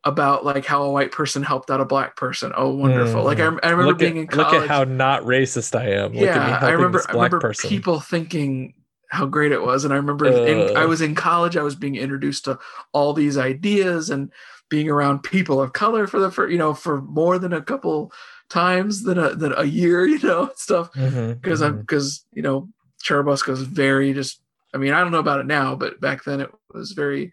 about 0.05 0.45
like 0.45 0.67
how 0.67 0.83
a 0.83 0.91
white 0.91 1.11
person 1.13 1.43
helped 1.43 1.71
out 1.71 1.81
a 1.81 1.85
black 1.85 2.15
person. 2.17 2.53
Oh, 2.57 2.75
wonderful! 2.75 3.25
Like 3.25 3.39
I, 3.41 3.45
I 3.45 3.47
remember 3.47 3.87
look 3.87 3.99
being 3.99 4.19
at, 4.19 4.23
in 4.23 4.27
college. 4.29 4.53
Look 4.53 4.63
at 4.63 4.69
how 4.69 4.85
not 4.85 5.23
racist 5.23 5.79
I 5.79 5.91
am. 5.93 6.13
Look 6.13 6.15
at 6.15 6.21
me 6.21 6.25
yeah, 6.27 6.49
helping 6.51 6.69
I 6.69 6.73
remember. 6.73 6.99
this 6.99 7.07
I 7.09 7.13
black 7.13 7.33
remember 7.33 7.41
person. 7.49 7.71
people 7.71 8.01
thinking 8.01 8.75
how 9.09 9.27
great 9.27 9.53
it 9.53 9.63
was, 9.63 9.85
and 9.85 9.93
I 9.95 9.97
remember 9.97 10.27
in, 10.27 10.77
Uh. 10.77 10.81
I 10.81 10.85
was 10.85 11.01
in 11.01 11.15
college. 11.15 11.57
I 11.57 11.63
was 11.63 11.75
being 11.75 11.97
introduced 11.97 12.45
to 12.45 12.59
all 12.93 13.15
these 13.15 13.39
ideas 13.39 14.11
and 14.11 14.31
being 14.69 14.89
around 14.91 15.23
people 15.23 15.61
of 15.61 15.73
color 15.73 16.07
for 16.07 16.21
the 16.21 16.31
for 16.31 16.49
you 16.49 16.59
know 16.59 16.75
for 16.75 17.01
more 17.01 17.39
than 17.39 17.53
a 17.53 17.63
couple 17.63 18.13
times 18.51 19.03
than 19.03 19.19
a 19.19 19.35
than 19.35 19.53
a 19.57 19.65
year. 19.65 20.07
You 20.15 20.19
know 20.21 20.51
stuff 20.57 20.93
because 20.93 21.61
I'm 21.63 21.79
mhm. 21.79 21.81
because 21.81 22.25
you 22.33 22.43
know 22.43 22.69
Churubusco 23.05 23.51
is 23.51 23.63
very 23.63 24.13
just. 24.13 24.41
I 24.73 24.77
mean, 24.77 24.93
I 24.93 25.01
don't 25.01 25.13
know 25.13 25.21
about 25.21 25.39
it 25.39 25.47
now, 25.47 25.77
but 25.77 26.01
back 26.01 26.25
then 26.25 26.41
it 26.41 26.51
was 26.73 26.93
very, 26.93 27.33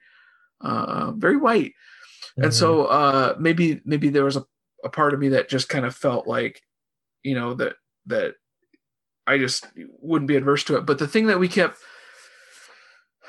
uh, 0.62 1.12
very 1.16 1.38
white, 1.38 1.74
and 2.38 2.52
Mhm. 2.52 2.54
so 2.54 2.86
uh, 2.86 3.36
maybe 3.40 3.82
maybe 3.84 4.10
there 4.10 4.26
was 4.26 4.36
a, 4.38 4.46
a 4.84 4.90
part 4.90 5.14
of 5.14 5.20
me 5.20 5.30
that 5.30 5.50
just 5.50 5.68
kind 5.68 5.86
of 5.86 5.96
felt 5.96 6.28
like, 6.28 6.62
you 7.24 7.34
know, 7.36 7.56
that 7.56 7.78
that 8.06 8.36
I 9.28 9.38
just 9.38 9.66
wouldn't 10.02 10.28
be 10.28 10.36
adverse 10.36 10.64
to 10.66 10.78
it. 10.78 10.86
But 10.86 11.00
the 11.00 11.08
thing 11.08 11.28
that 11.28 11.40
we 11.40 11.48
kept 11.48 11.78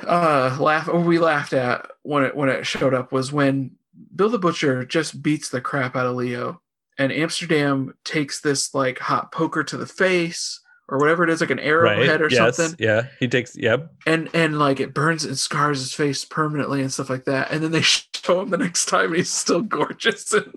uh 0.07 0.57
laugh 0.59 0.89
or 0.89 1.01
we 1.01 1.19
laughed 1.19 1.53
at 1.53 1.91
when 2.03 2.25
it 2.25 2.35
when 2.35 2.49
it 2.49 2.67
showed 2.67 2.95
up 2.95 3.13
was 3.13 3.33
when 3.33 3.73
Bill 4.15 4.31
the 4.31 4.39
Butcher 4.39 4.85
just 4.85 5.23
beats 5.23 5.49
the 5.51 5.61
crap 5.61 5.97
out 5.97 6.07
of 6.07 6.17
Leo 6.17 6.62
and 6.99 7.13
Amsterdam 7.13 7.95
takes 8.05 8.41
this 8.41 8.75
like 8.75 8.99
hot 8.99 9.33
poker 9.33 9.63
to 9.65 9.77
the 9.77 9.87
face 9.87 10.61
or 10.89 10.99
whatever 10.99 11.25
it 11.25 11.31
is, 11.31 11.41
like 11.41 11.51
an 11.51 11.59
arrowhead 11.61 12.21
or 12.21 12.29
yes, 12.29 12.57
something 12.57 12.77
Yeah, 12.79 13.07
he 13.19 13.27
takes. 13.29 13.57
Yep. 13.57 13.91
and 14.07 14.29
and 14.35 14.59
like 14.59 14.79
it 14.81 14.93
burns 14.93 15.25
and 15.25 15.39
scars 15.39 15.79
his 15.81 15.95
face 15.95 16.25
permanently 16.25 16.83
and 16.83 16.93
stuff 16.93 17.09
like 17.09 17.25
that. 17.25 17.51
And 17.51 17.63
then 17.63 17.71
they 17.73 17.81
show 17.83 18.41
him 18.43 18.51
the 18.51 18.59
next 18.59 18.87
time, 18.87 19.07
and 19.07 19.17
he's 19.17 19.31
still 19.31 19.63
gorgeous 19.63 20.33
and 20.33 20.53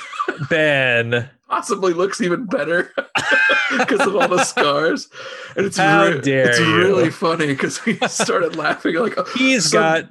Ben, 0.48 1.28
possibly 1.48 1.92
looks 1.92 2.20
even 2.20 2.46
better 2.46 2.92
because 3.78 4.00
of 4.06 4.14
all 4.16 4.28
the 4.28 4.44
scars. 4.44 5.08
And 5.56 5.66
it's 5.66 5.76
How 5.76 6.06
re- 6.06 6.20
dare 6.20 6.50
it's 6.50 6.60
you. 6.60 6.76
really 6.76 7.10
funny 7.10 7.48
because 7.48 7.84
we 7.84 7.96
started 8.08 8.56
laughing 8.56 8.94
like 8.96 9.18
oh, 9.18 9.24
he's 9.36 9.70
some- 9.70 9.80
got 9.80 10.04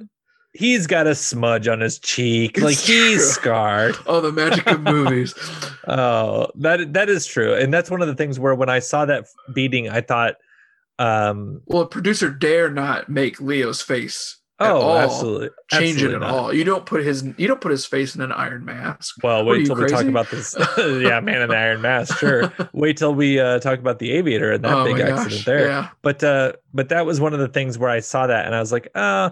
he's 0.52 0.86
got 0.86 1.06
a 1.06 1.14
smudge 1.14 1.68
on 1.68 1.80
his 1.80 1.98
cheek. 1.98 2.52
It's 2.56 2.64
like 2.64 2.76
he's 2.76 3.16
true. 3.16 3.18
scarred. 3.18 3.96
oh 4.06 4.20
the 4.20 4.32
magic 4.32 4.66
of 4.66 4.80
movies. 4.80 5.34
Oh, 5.88 6.48
that 6.56 6.92
that 6.92 7.08
is 7.08 7.26
true, 7.26 7.54
and 7.54 7.72
that's 7.74 7.90
one 7.90 8.00
of 8.00 8.06
the 8.06 8.14
things 8.14 8.38
where 8.38 8.54
when 8.54 8.68
I 8.68 8.78
saw 8.78 9.06
that 9.06 9.26
beating, 9.52 9.88
I 9.88 10.02
thought, 10.02 10.34
um, 11.00 11.62
Well, 11.66 11.82
a 11.82 11.86
producer 11.86 12.30
dare 12.30 12.70
not 12.70 13.08
make 13.08 13.40
Leo's 13.40 13.80
face. 13.82 14.38
at 14.60 14.70
oh, 14.70 14.80
all 14.80 14.98
absolutely, 14.98 15.48
Change 15.72 15.96
absolutely 15.96 16.12
it 16.12 16.16
at 16.16 16.20
not. 16.20 16.30
all. 16.30 16.52
You 16.52 16.62
don't 16.64 16.86
put 16.86 17.02
his 17.02 17.24
you 17.38 17.48
don't 17.48 17.60
put 17.60 17.72
his 17.72 17.86
face 17.86 18.14
in 18.14 18.20
an 18.20 18.30
iron 18.30 18.64
mask. 18.64 19.16
Well, 19.24 19.44
wait 19.44 19.66
till 19.66 19.74
we 19.74 19.88
talk 19.88 20.04
about 20.04 20.30
this. 20.30 20.54
yeah, 20.78 21.18
Man 21.18 21.42
in 21.42 21.48
the 21.48 21.56
Iron 21.56 21.80
Mask. 21.80 22.18
Sure. 22.18 22.52
wait 22.72 22.96
till 22.98 23.14
we 23.14 23.40
uh, 23.40 23.58
talk 23.58 23.78
about 23.80 23.98
the 23.98 24.12
Aviator 24.12 24.52
and 24.52 24.62
that 24.62 24.72
oh 24.72 24.84
big 24.84 25.00
accident 25.00 25.30
gosh. 25.30 25.44
there. 25.44 25.66
Yeah. 25.66 25.88
But 26.02 26.22
uh, 26.22 26.52
but 26.72 26.90
that 26.90 27.04
was 27.06 27.20
one 27.20 27.32
of 27.32 27.40
the 27.40 27.48
things 27.48 27.78
where 27.78 27.90
I 27.90 28.00
saw 28.00 28.28
that 28.28 28.46
and 28.46 28.54
I 28.54 28.60
was 28.60 28.70
like, 28.70 28.90
uh, 28.94 29.30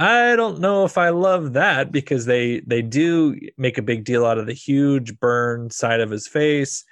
I 0.00 0.34
don't 0.34 0.60
know 0.60 0.86
if 0.86 0.96
I 0.96 1.10
love 1.10 1.52
that 1.52 1.92
because 1.92 2.24
they 2.24 2.60
they 2.60 2.80
do 2.80 3.38
make 3.58 3.76
a 3.76 3.82
big 3.82 4.04
deal 4.04 4.24
out 4.24 4.38
of 4.38 4.46
the 4.46 4.54
huge 4.54 5.20
burn 5.20 5.68
side 5.70 6.00
of 6.00 6.10
his 6.10 6.26
face. 6.26 6.84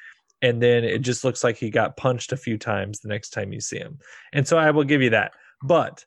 And 0.42 0.62
then 0.62 0.84
it 0.84 0.98
just 0.98 1.24
looks 1.24 1.42
like 1.42 1.56
he 1.56 1.70
got 1.70 1.96
punched 1.96 2.32
a 2.32 2.36
few 2.36 2.58
times 2.58 3.00
the 3.00 3.08
next 3.08 3.30
time 3.30 3.50
you 3.50 3.60
see 3.60 3.78
him. 3.78 3.98
And 4.34 4.46
so 4.46 4.58
I 4.58 4.70
will 4.70 4.84
give 4.84 5.00
you 5.00 5.08
that. 5.10 5.32
But 5.64 6.04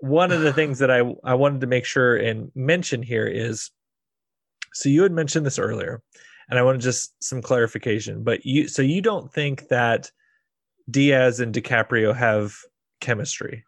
one 0.00 0.30
of 0.30 0.42
the 0.42 0.52
things 0.58 0.78
that 0.80 0.90
I 0.90 1.00
I 1.24 1.32
wanted 1.34 1.62
to 1.62 1.66
make 1.66 1.86
sure 1.86 2.16
and 2.16 2.52
mention 2.54 3.02
here 3.02 3.26
is 3.26 3.70
so 4.74 4.90
you 4.90 5.02
had 5.04 5.12
mentioned 5.12 5.46
this 5.46 5.58
earlier 5.58 6.02
and 6.50 6.58
I 6.58 6.62
want 6.62 6.82
just 6.82 7.14
some 7.24 7.40
clarification, 7.40 8.22
but 8.24 8.44
you 8.44 8.68
so 8.68 8.82
you 8.82 9.00
don't 9.00 9.32
think 9.32 9.68
that 9.68 10.10
Diaz 10.90 11.40
and 11.40 11.54
DiCaprio 11.54 12.14
have 12.14 12.56
chemistry? 13.00 13.64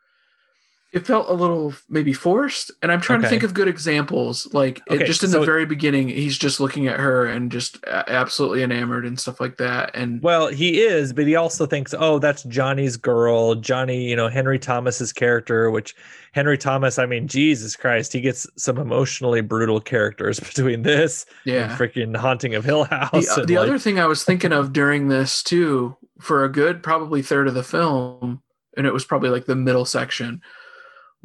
It 0.94 1.04
felt 1.04 1.28
a 1.28 1.32
little 1.32 1.74
maybe 1.88 2.12
forced 2.12 2.70
and 2.80 2.92
i'm 2.92 3.00
trying 3.00 3.20
to 3.20 3.28
think 3.28 3.42
of 3.42 3.52
good 3.52 3.66
examples 3.68 4.46
like 4.54 4.80
it, 4.86 5.04
just 5.06 5.24
in 5.24 5.28
so- 5.28 5.40
the 5.40 5.46
very 5.46 5.66
beginning 5.66 6.08
he's 6.08 6.38
just 6.38 6.60
looking 6.60 6.86
at 6.86 6.98
her 7.00 7.26
and 7.26 7.50
just 7.50 7.84
uh, 7.86 8.04
absolutely 8.06 8.62
enamored 8.62 9.04
and 9.04 9.18
stuff 9.18 9.40
like 9.40 9.56
that 9.56 9.90
and 9.94 10.22
Well, 10.22 10.48
he 10.48 10.80
is, 10.80 11.12
but 11.12 11.26
he 11.26 11.34
also 11.34 11.66
thinks, 11.66 11.92
"Oh, 11.98 12.18
that's 12.18 12.44
Johnny's 12.44 12.96
girl, 12.96 13.56
Johnny, 13.56 14.08
you 14.08 14.14
know, 14.16 14.28
Henry 14.28 14.58
Thomas's 14.58 15.12
character, 15.12 15.70
which 15.70 15.94
Henry 16.32 16.56
Thomas, 16.56 16.98
I 16.98 17.06
mean, 17.06 17.26
Jesus 17.28 17.74
Christ, 17.76 18.12
he 18.12 18.20
gets 18.20 18.46
some 18.56 18.78
emotionally 18.78 19.40
brutal 19.40 19.80
characters 19.80 20.38
between 20.48 20.82
this 20.82 21.26
and 21.44 21.54
yeah 21.54 21.76
freaking 21.76 22.16
Haunting 22.16 22.54
of 22.54 22.64
Hill 22.64 22.86
uh, 22.90 23.08
House. 23.08 23.34
the, 23.34 23.44
the 23.44 23.56
like- 23.58 23.68
other 23.68 23.78
thing 23.78 23.98
i 23.98 24.06
was 24.06 24.22
thinking 24.24 24.52
of 24.52 24.72
during 24.72 25.08
this 25.08 25.42
too 25.42 25.96
for 26.20 26.44
a 26.44 26.48
good 26.48 26.82
probably 26.82 27.20
third 27.22 27.48
of 27.48 27.54
the 27.54 27.64
film 27.64 28.40
and 28.76 28.86
it 28.86 28.92
was 28.92 29.04
probably 29.04 29.30
like 29.30 29.46
the 29.46 29.56
middle 29.56 29.84
section 29.84 30.40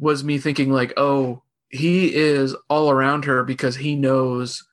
was 0.00 0.24
me 0.24 0.38
thinking 0.38 0.72
like 0.72 0.92
oh 0.96 1.42
he 1.68 2.12
is 2.14 2.56
all 2.68 2.90
around 2.90 3.26
her 3.26 3.44
because 3.44 3.76
he 3.76 3.94
knows 3.94 4.64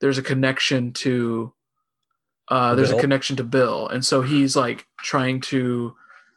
there's 0.00 0.18
a 0.18 0.22
connection 0.22 0.92
to 0.92 1.52
uh 2.48 2.74
there's 2.74 2.88
Bill? 2.90 2.98
a 2.98 3.00
connection 3.00 3.36
to 3.36 3.44
bill 3.44 3.88
and 3.88 4.04
so 4.04 4.22
he's 4.22 4.56
like 4.56 4.86
trying 5.00 5.40
to 5.42 5.94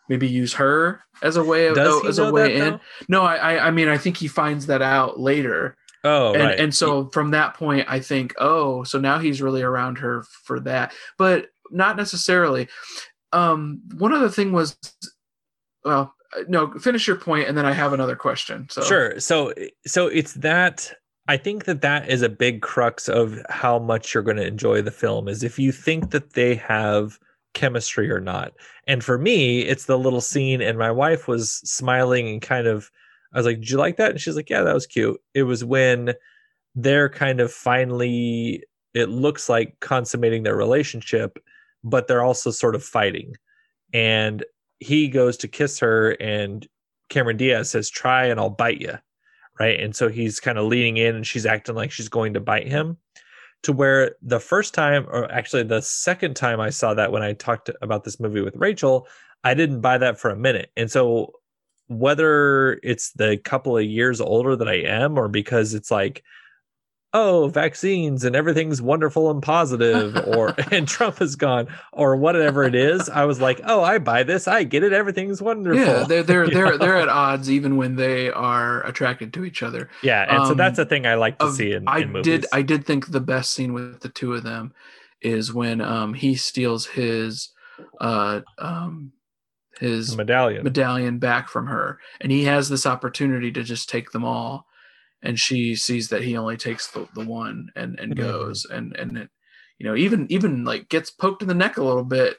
maybe 0.10 0.28
use 0.28 0.54
her 0.54 1.02
as 1.24 1.38
a 1.38 1.44
way 1.44 1.68
of 1.68 1.76
Does 1.76 2.06
as 2.06 2.20
a 2.20 2.32
way 2.32 2.56
in 2.56 2.60
though? 2.72 2.80
no 3.08 3.24
I, 3.24 3.68
I 3.68 3.72
mean 3.72 3.88
i 3.88 3.98
think 3.98 4.18
he 4.18 4.28
finds 4.28 4.66
that 4.68 4.82
out 4.82 5.20
later 5.20 5.78
Oh, 6.04 6.34
and 6.34 6.44
right. 6.44 6.60
and 6.60 6.76
so 6.76 7.08
from 7.10 7.32
that 7.32 7.56
point 7.56 7.88
i 7.90 8.00
think 8.00 8.36
oh 8.38 8.84
so 8.84 9.00
now 9.00 9.18
he's 9.18 9.42
really 9.42 9.64
around 9.64 9.98
her 10.00 10.24
for 10.44 10.60
that 10.62 10.94
but 11.18 11.48
not 11.72 11.98
necessarily 11.98 12.68
um 13.34 13.82
one 13.98 14.14
other 14.14 14.30
thing 14.30 14.52
was 14.52 14.78
well 15.84 16.15
no 16.48 16.72
finish 16.74 17.08
your 17.08 17.16
point 17.16 17.48
and 17.48 17.58
then 17.58 17.66
i 17.66 17.72
have 17.72 17.94
another 17.94 18.16
question 18.16 18.68
so 18.70 18.82
Sure. 18.84 19.20
So 19.20 19.54
so 19.86 20.08
it's 20.08 20.34
that 20.34 20.94
I 21.28 21.38
think 21.38 21.66
that 21.66 21.82
that 21.82 22.08
is 22.10 22.22
a 22.22 22.30
big 22.30 22.62
crux 22.62 23.08
of 23.10 23.42
how 23.50 23.80
much 23.80 24.14
you're 24.14 24.22
going 24.24 24.38
to 24.38 24.46
enjoy 24.46 24.82
the 24.82 24.92
film 24.92 25.28
is 25.28 25.44
if 25.44 25.58
you 25.58 25.72
think 25.72 26.12
that 26.12 26.34
they 26.34 26.54
have 26.56 27.18
chemistry 27.56 28.12
or 28.12 28.20
not. 28.20 28.54
And 28.86 29.04
for 29.04 29.18
me, 29.18 29.62
it's 29.62 29.86
the 29.86 29.98
little 29.98 30.22
scene 30.22 30.62
and 30.62 30.78
my 30.78 30.92
wife 30.92 31.28
was 31.28 31.54
smiling 31.64 32.28
and 32.28 32.42
kind 32.42 32.68
of 32.68 32.92
I 33.34 33.40
was 33.40 33.46
like, 33.46 33.60
"Did 33.60 33.70
you 33.70 33.78
like 33.78 33.98
that?" 33.98 34.12
And 34.12 34.22
she's 34.22 34.36
like, 34.36 34.50
"Yeah, 34.50 34.62
that 34.62 34.74
was 34.74 34.88
cute." 34.88 35.20
It 35.34 35.44
was 35.44 35.64
when 35.64 36.14
they're 36.76 37.10
kind 37.10 37.40
of 37.42 37.52
finally 37.52 38.64
it 38.94 39.10
looks 39.10 39.50
like 39.50 39.78
consummating 39.82 40.44
their 40.44 40.56
relationship, 40.56 41.38
but 41.84 42.08
they're 42.08 42.24
also 42.24 42.52
sort 42.52 42.76
of 42.76 42.84
fighting. 42.84 43.36
And 43.94 44.44
he 44.80 45.08
goes 45.08 45.38
to 45.38 45.48
kiss 45.48 45.80
her 45.80 46.12
and 46.12 46.68
Cameron 47.10 47.38
Diaz 47.38 47.70
says, 47.70 47.90
"Try 47.90 48.26
and 48.26 48.40
I'll 48.40 48.50
bite 48.50 48.82
you." 48.82 48.94
Right? 49.60 49.80
And 49.80 49.96
so 49.96 50.10
he's 50.10 50.40
kind 50.40 50.58
of 50.58 50.66
leaning 50.66 50.98
in 50.98 51.16
and 51.16 51.26
she's 51.26 51.46
acting 51.46 51.76
like 51.76 51.92
she's 51.92 52.10
going 52.10 52.34
to 52.34 52.40
bite 52.40 52.68
him. 52.68 52.98
To 53.64 53.72
where 53.72 54.16
the 54.22 54.40
first 54.40 54.74
time 54.74 55.06
or 55.10 55.32
actually 55.32 55.64
the 55.64 55.82
second 55.82 56.36
time 56.36 56.60
I 56.60 56.70
saw 56.70 56.94
that 56.94 57.12
when 57.12 57.24
I 57.24 57.34
talked 57.34 57.70
about 57.82 58.04
this 58.04 58.20
movie 58.20 58.42
with 58.42 58.56
Rachel, 58.58 59.08
I 59.44 59.54
didn't 59.54 59.82
buy 59.82 59.98
that 59.98 60.20
for 60.20 60.30
a 60.30 60.36
minute. 60.36 60.72
And 60.76 60.92
so 60.92 61.34
whether 61.88 62.80
it's 62.84 63.12
the 63.12 63.38
couple 63.38 63.78
of 63.78 63.86
years 63.86 64.20
older 64.20 64.56
that 64.56 64.68
I 64.68 64.80
am 64.80 65.18
or 65.18 65.28
because 65.28 65.74
it's 65.74 65.92
like 65.92 66.24
oh 67.16 67.48
vaccines 67.48 68.26
and 68.26 68.36
everything's 68.36 68.82
wonderful 68.82 69.32
and 69.32 69.42
positive 69.42 70.18
or 70.28 70.54
and 70.72 70.86
Trump 70.86 71.22
is 71.22 71.38
gone 71.38 71.66
or 71.94 72.18
whatever 72.18 72.66
it 72.66 72.76
is 72.76 73.08
I 73.08 73.24
was 73.24 73.40
like 73.40 73.62
oh 73.66 73.82
I 73.82 74.00
buy 74.00 74.24
this 74.24 74.50
I 74.50 74.64
get 74.66 74.84
it 74.84 74.92
everything's 74.92 75.42
wonderful. 75.42 75.82
yeah 75.82 76.04
they're 76.04 76.24
they're 76.24 76.50
they're, 76.56 76.72
know? 76.72 76.78
they're 76.78 76.98
at 76.98 77.08
odds 77.08 77.50
even 77.50 77.78
when 77.78 77.96
they 77.96 78.30
are 78.30 78.86
attracted 78.86 79.34
to 79.34 79.46
each 79.46 79.64
other. 79.64 79.90
Yeah 80.04 80.26
and 80.30 80.46
so 80.46 80.52
um, 80.52 80.58
that's 80.58 80.78
a 80.78 80.86
thing 80.86 81.06
I 81.08 81.16
like 81.16 81.40
to 81.40 81.46
of- 81.46 81.56
see 81.56 81.72
in, 81.72 81.88
I 81.88 82.00
in 82.00 82.12
movies. 82.12 82.26
Did 82.26 82.46
I 82.52 82.62
did 82.62 82.86
think 82.86 83.08
the 83.08 83.22
best 83.22 83.54
scene 83.54 83.72
with 83.72 84.02
the 84.02 84.10
two 84.10 84.34
of 84.34 84.44
them 84.44 84.74
is 85.22 85.54
when 85.54 85.80
um 85.80 86.16
he 86.16 86.36
steals 86.36 86.86
his 86.86 87.50
uh 88.02 88.42
um 88.58 89.14
his 89.80 90.18
medallion. 90.18 90.64
medallion 90.66 91.18
back 91.18 91.48
from 91.48 91.68
her 91.68 91.98
and 92.20 92.32
he 92.32 92.44
has 92.44 92.68
this 92.68 92.86
opportunity 92.86 93.52
to 93.54 93.64
just 93.64 93.90
take 93.90 94.12
them 94.12 94.26
all 94.26 94.68
and 95.26 95.40
she 95.40 95.76
sees 95.76 96.10
that 96.10 96.22
he 96.24 96.38
only 96.38 96.58
takes 96.58 96.88
the, 96.92 97.08
the 97.16 97.26
one 97.26 97.70
and 97.76 98.00
and 98.00 98.16
Mhm. 98.16 98.18
goes 98.20 98.66
and 98.66 98.96
and 98.96 99.18
it, 99.18 99.30
you 99.80 99.86
know, 99.86 99.96
even 99.96 100.26
even 100.32 100.64
like 100.64 100.88
gets 100.90 101.10
poked 101.10 101.42
in 101.42 101.48
the 101.48 101.54
neck 101.54 101.78
a 101.78 101.84
little 101.84 102.04
bit, 102.06 102.38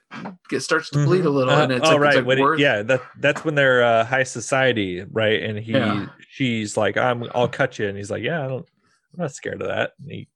get 0.48 0.62
starts 0.62 0.88
to 0.90 1.04
bleed 1.04 1.24
a 1.24 1.30
little, 1.30 1.52
Uh, 1.54 1.62
and 1.64 1.72
it's 1.72 1.86
oh 1.86 1.92
like, 1.92 2.00
right, 2.00 2.08
it's 2.08 2.16
like 2.16 2.26
when 2.26 2.38
it- 2.38 2.58
yeah, 2.60 2.82
that 2.82 3.02
that's 3.20 3.44
when 3.44 3.54
they're 3.54 3.82
uh, 3.84 4.04
high 4.04 4.22
society, 4.22 5.02
right? 5.10 5.42
And 5.42 5.58
he, 5.58 5.72
Yeah. 5.72 6.06
she's 6.30 6.76
like, 6.76 6.96
"I'm, 6.96 7.24
I'll 7.34 7.48
cut 7.48 7.78
you," 7.78 7.88
and 7.88 7.96
he's 7.96 8.10
like, 8.10 8.22
"Yeah, 8.22 8.42
I 8.44 8.48
don't, 8.48 8.66
I'm 9.12 9.20
not 9.20 9.32
scared 9.34 9.60
of 9.60 9.68
that." 9.68 9.92
And 10.00 10.10
he 10.10 10.28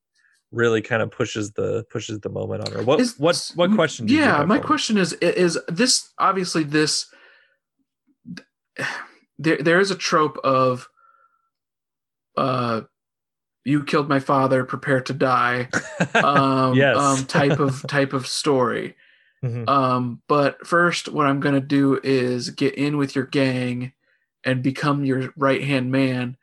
really 0.52 0.82
kind 0.82 1.00
of 1.00 1.10
pushes 1.10 1.52
the 1.52 1.84
pushes 1.90 2.18
the 2.20 2.28
moment 2.28 2.64
on 2.64 2.72
her. 2.72 2.82
What 2.82 3.00
Is- 3.00 3.18
what 3.18 3.50
what 3.54 3.72
question? 3.74 4.06
Yeah 4.08 4.44
my 4.44 4.58
question 4.58 4.98
is 4.98 5.12
is 5.14 5.56
this 5.68 6.12
obviously 6.18 6.64
this 6.64 7.06
there 9.38 9.58
there 9.58 9.80
is 9.80 9.90
a 9.90 9.96
trope 9.96 10.38
of 10.44 10.88
uh 12.36 12.82
you 13.64 13.82
killed 13.84 14.08
my 14.08 14.18
father 14.20 14.64
prepare 14.64 15.00
to 15.02 15.12
die 15.12 15.68
um, 16.14 16.74
Yes. 16.76 16.96
um 16.96 17.24
type 17.26 17.58
of 17.60 17.82
type 17.88 18.12
of 18.12 18.26
story 18.26 18.96
Mhm. 19.44 19.68
um 19.68 20.22
but 20.28 20.66
first 20.66 21.08
what 21.08 21.26
i'm 21.26 21.40
gonna 21.40 21.60
do 21.60 21.98
is 22.02 22.50
get 22.50 22.74
in 22.74 22.96
with 22.98 23.14
your 23.16 23.24
gang 23.26 23.92
and 24.44 24.62
become 24.62 25.04
your 25.04 25.32
right 25.36 25.62
hand 25.64 25.90
man 25.90 26.36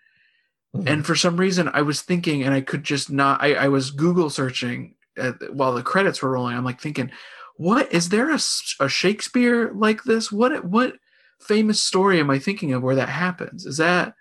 Mhm. 0.76 0.88
and 0.90 1.06
for 1.06 1.16
some 1.16 1.38
reason 1.38 1.70
i 1.74 1.82
was 1.82 2.02
thinking 2.02 2.44
and 2.44 2.54
i 2.54 2.62
could 2.62 2.84
just 2.84 3.10
not 3.12 3.42
i, 3.42 3.54
I 3.54 3.68
was 3.68 3.92
google 3.92 4.30
searching 4.30 4.96
at, 5.18 5.54
while 5.54 5.74
the 5.74 5.84
credits 5.84 6.22
were 6.22 6.32
rolling 6.32 6.58
i'm 6.58 6.66
like 6.66 6.82
thinking 6.82 7.10
what 7.56 7.92
is 7.92 8.10
there 8.10 8.30
a, 8.32 8.40
a 8.80 8.90
shakespeare 8.90 9.72
like 9.74 10.04
this 10.04 10.32
what 10.32 10.66
what 10.66 10.96
famous 11.40 11.82
story 11.82 12.20
am 12.20 12.30
i 12.32 12.38
thinking 12.40 12.74
of 12.74 12.82
where 12.84 12.96
that 12.96 13.10
happens 13.10 13.66
is 13.66 13.78
that 13.78 14.14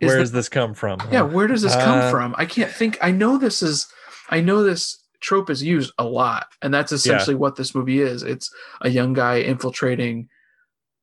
Where 0.00 0.18
does 0.18 0.32
this 0.32 0.48
come 0.48 0.74
from? 0.74 1.00
yeah 1.12 1.22
where 1.22 1.46
does 1.46 1.62
this 1.62 1.76
come 1.76 2.00
Uh, 2.00 2.10
from 2.10 2.34
i 2.38 2.44
can't 2.46 2.70
think 2.72 2.98
i 3.02 3.10
know 3.10 3.36
this 3.38 3.62
is 3.62 3.86
i 4.30 4.40
know 4.40 4.62
this 4.62 5.02
trope 5.20 5.50
is 5.50 5.62
used 5.62 5.92
a 5.98 6.04
lot 6.04 6.46
and 6.62 6.72
that's 6.72 6.92
essentially 6.92 7.34
what 7.34 7.56
this 7.56 7.74
movie 7.74 8.00
is 8.00 8.22
it's 8.22 8.52
a 8.80 8.88
young 8.88 9.12
guy 9.12 9.36
infiltrating 9.40 10.28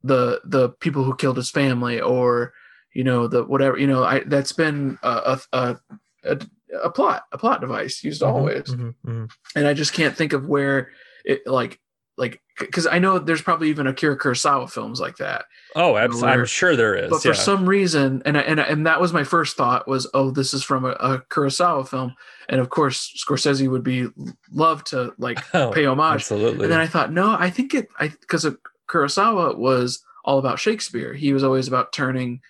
the 0.04 0.42
the 0.46 0.70
people 0.80 1.04
who 1.04 1.16
killed 1.16 1.38
his 1.38 1.50
family 1.52 2.02
or 2.02 2.54
you 2.94 3.04
know 3.04 3.28
the 3.28 3.44
whatever 3.44 3.78
you 3.78 3.86
know 3.88 4.04
i 4.04 4.20
that's 4.26 4.52
been 4.52 4.98
a 5.04 5.10
a, 5.10 5.40
a, 5.54 5.80
a, 6.24 6.40
a 6.84 6.90
plot 6.90 7.24
a 7.32 7.38
plot 7.38 7.62
device 7.62 8.04
used 8.04 8.22
Mhm, 8.22 8.28
always 8.28 8.64
mhm, 8.64 8.94
mhm. 9.06 9.30
and 9.56 9.68
i 9.68 9.74
just 9.74 9.94
can't 9.94 10.16
think 10.18 10.34
of 10.34 10.48
where 10.48 10.90
it 11.26 11.46
like 11.46 11.80
like 12.18 12.42
because 12.60 12.88
i 12.88 12.98
know 13.00 13.20
there's 13.20 13.42
probably 13.42 13.70
even 13.70 13.88
Akira 13.88 14.18
Kurosawa 14.18 14.70
films 14.72 15.00
like 15.00 15.18
that 15.18 15.46
Oh, 15.76 15.96
abs- 15.96 16.24
I'm 16.24 16.46
sure 16.46 16.76
there 16.76 16.96
is. 16.96 17.10
but 17.12 17.22
for 17.22 17.34
some 17.36 17.68
reason 17.70 18.24
and 18.26 18.36
I- 18.38 18.42
and 18.42 18.60
I- 18.60 18.64
and 18.64 18.88
that 18.88 19.00
was 19.00 19.14
my 19.14 19.24
first 19.24 19.56
thought 19.58 19.88
was 19.88 20.10
oh 20.14 20.32
this 20.32 20.54
is 20.54 20.64
from 20.64 20.86
a, 20.86 20.90
a 21.00 21.20
Kurosawa 21.30 21.88
film 21.88 22.16
and 22.50 22.60
of 22.60 22.70
course 22.70 23.14
Scorsese 23.24 23.70
would 23.70 23.84
be 23.84 24.08
love 24.52 24.84
to 24.86 25.14
like 25.20 25.38
Oh, 25.54 25.72
pay 25.72 25.86
homage 25.86 26.22
absolutely. 26.22 26.64
and 26.66 26.72
then 26.74 26.80
I 26.80 26.88
thought 26.88 27.12
no 27.12 27.36
I 27.38 27.50
think 27.50 27.74
it 27.76 27.90
I 28.00 28.08
because 28.08 28.46
Kurosawa 28.90 29.58
was 29.58 30.04
all 30.26 30.40
about 30.40 30.60
Shakespeare 30.60 31.14
he 31.14 31.34
was 31.34 31.44
always 31.44 31.68
about 31.68 31.94
turning 31.94 32.42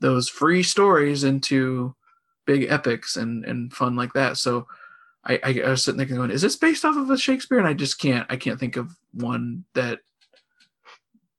those 0.00 0.28
free 0.28 0.62
stories 0.62 1.24
into 1.24 1.94
big 2.46 2.66
epics 2.68 3.16
and 3.16 3.44
and 3.44 3.72
fun 3.72 3.96
like 3.96 4.12
that 4.14 4.36
so 4.36 4.66
I, 5.24 5.38
I, 5.42 5.60
I 5.66 5.70
was 5.70 5.84
sitting 5.84 5.98
there 5.98 6.06
going 6.06 6.30
is 6.30 6.42
this 6.42 6.56
based 6.56 6.84
off 6.84 6.96
of 6.96 7.10
a 7.10 7.18
Shakespeare? 7.18 7.58
And 7.58 7.68
I 7.68 7.74
just 7.74 7.98
can't 7.98 8.26
I 8.30 8.36
can't 8.36 8.58
think 8.58 8.76
of 8.76 8.96
one 9.12 9.64
that 9.74 10.00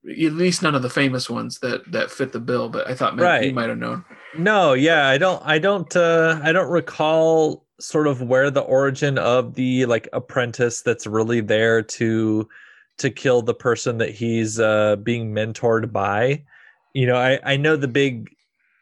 at 0.06 0.34
least 0.34 0.64
none 0.64 0.76
of 0.76 0.82
the 0.82 0.90
famous 0.90 1.30
ones 1.30 1.60
that 1.60 1.90
that 1.92 2.10
fit 2.10 2.32
the 2.32 2.40
bill 2.40 2.70
but 2.70 2.88
I 2.88 2.96
thought 2.96 3.16
maybe 3.16 3.48
you 3.48 3.54
might 3.54 3.70
have 3.70 3.78
known. 3.78 4.06
No, 4.38 4.74
yeah, 4.74 5.08
I 5.08 5.18
don't 5.18 5.42
I 5.46 5.60
don't 5.60 5.96
uh 5.96 6.40
I 6.44 6.52
don't 6.52 6.70
recall 6.70 7.66
sort 7.80 8.08
of 8.08 8.22
where 8.22 8.52
the 8.52 8.62
origin 8.62 9.18
of 9.18 9.56
the 9.56 9.86
like 9.86 10.08
apprentice 10.14 10.82
that's 10.82 11.08
really 11.08 11.42
there 11.42 11.82
to 11.82 12.48
to 13.00 13.10
kill 13.10 13.42
the 13.42 13.54
person 13.54 13.98
that 13.98 14.12
he's 14.12 14.60
uh 14.60 14.96
being 14.98 15.34
mentored 15.34 15.92
by. 15.92 16.44
You 16.94 17.08
know, 17.08 17.16
I 17.16 17.40
I 17.44 17.58
know 17.58 17.76
the 17.76 17.88
big 17.88 18.30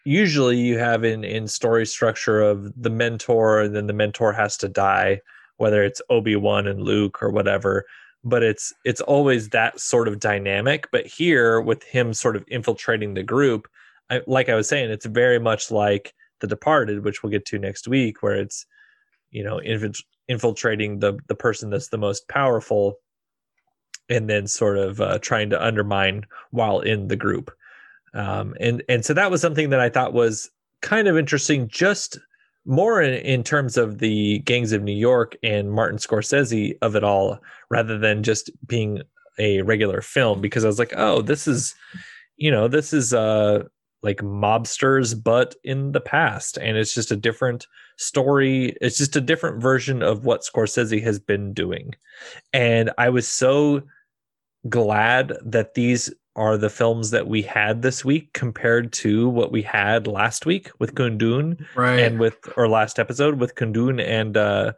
usually 0.06 0.58
you 0.58 0.78
have 0.78 1.04
in 1.04 1.24
in 1.24 1.48
story 1.48 1.86
structure 1.86 2.42
of 2.42 2.72
the 2.82 2.90
mentor 2.90 3.62
and 3.62 3.76
then 3.76 3.88
the 3.88 3.94
mentor 3.94 4.34
has 4.34 4.58
to 4.58 4.68
die 4.68 5.20
whether 5.58 5.84
it's 5.84 6.02
Obi-Wan 6.10 6.68
and 6.68 6.82
Luke 6.82 7.22
or 7.22 7.30
whatever 7.30 7.86
but 8.24 8.44
it's 8.44 8.74
it's 8.86 9.02
always 9.02 9.50
that 9.50 9.80
sort 9.80 10.08
of 10.08 10.20
dynamic 10.20 10.88
but 10.92 11.06
here 11.06 11.62
with 11.62 11.84
him 11.84 12.14
sort 12.14 12.36
of 12.36 12.44
infiltrating 12.48 13.14
the 13.14 13.24
group 13.24 13.68
I, 14.10 14.22
like 14.28 14.50
I 14.50 14.56
was 14.56 14.68
saying, 14.68 14.90
it's 14.90 15.06
very 15.06 15.40
much 15.40 15.72
like 15.72 16.14
The 16.40 16.48
Departed, 16.48 17.04
which 17.04 17.22
we'll 17.22 17.32
get 17.32 17.46
to 17.46 17.60
next 17.60 17.88
week, 17.88 18.24
where 18.24 18.36
it's 18.36 18.66
you 19.32 19.44
know 19.44 19.58
infilt- 19.58 20.04
infiltrating 20.28 21.00
the 21.00 21.18
the 21.28 21.36
person 21.36 21.70
that's 21.70 21.90
the 21.90 21.98
most 21.98 22.28
powerful, 22.28 22.96
and 24.10 24.30
then 24.30 24.48
sort 24.48 24.78
of 24.78 25.00
uh, 25.02 25.20
trying 25.20 25.50
to 25.52 25.64
undermine 25.64 26.26
while 26.52 26.80
in 26.80 27.08
the 27.08 27.16
group. 27.16 27.52
Um, 28.14 28.56
and 28.60 28.84
and 28.90 29.06
so 29.06 29.14
that 29.14 29.32
was 29.32 29.42
something 29.42 29.70
that 29.70 29.80
I 29.80 29.90
thought 29.90 30.14
was 30.14 30.50
kind 30.82 31.08
of 31.08 31.18
interesting, 31.18 31.68
just 31.68 32.18
more 32.66 33.02
in, 33.02 33.14
in 33.14 33.44
terms 33.44 33.78
of 33.78 34.00
the 34.00 34.40
gangs 34.40 34.72
of 34.72 34.84
New 34.84 34.96
York 34.96 35.36
and 35.44 35.72
Martin 35.72 35.98
Scorsese 35.98 36.78
of 36.82 36.96
it 36.96 37.04
all, 37.04 37.40
rather 37.70 37.98
than 37.98 38.24
just 38.24 38.50
being 38.68 39.02
a 39.38 39.62
regular 39.62 40.02
film. 40.02 40.42
Because 40.42 40.64
I 40.64 40.68
was 40.68 40.80
like, 40.80 40.94
oh, 40.96 41.22
this 41.22 41.48
is 41.48 41.76
you 42.40 42.50
know 42.50 42.68
this 42.68 42.94
is 42.94 43.14
uh 43.14 43.64
like 44.02 44.18
mobsters 44.18 45.22
but 45.22 45.56
in 45.64 45.92
the 45.92 46.00
past 46.00 46.58
and 46.58 46.78
it's 46.78 46.96
just 46.96 47.12
a 47.12 47.18
different 47.18 47.68
story 47.98 48.78
it's 48.82 48.98
just 48.98 49.16
a 49.16 49.22
different 49.22 49.62
version 49.62 50.02
of 50.02 50.26
what 50.26 50.42
scorsese 50.42 51.04
has 51.04 51.20
been 51.20 51.54
doing 51.54 51.94
and 52.54 52.90
i 52.98 53.10
was 53.10 53.28
so 53.28 53.82
glad 54.70 55.34
that 55.44 55.74
these 55.74 56.12
are 56.40 56.58
the 56.58 56.70
films 56.70 57.12
that 57.12 57.28
we 57.28 57.42
had 57.42 57.82
this 57.82 58.06
week 58.06 58.32
compared 58.32 58.94
to 58.94 59.28
what 59.28 59.52
we 59.52 59.62
had 59.62 60.08
last 60.08 60.46
week 60.46 60.72
with 60.80 60.96
Kundun 60.96 61.66
right. 61.76 62.00
and 62.00 62.18
with 62.18 62.38
or 62.56 62.70
last 62.70 62.98
episode 62.98 63.40
with 63.40 63.56
Kundun 63.56 64.02
and 64.02 64.38
uh 64.38 64.72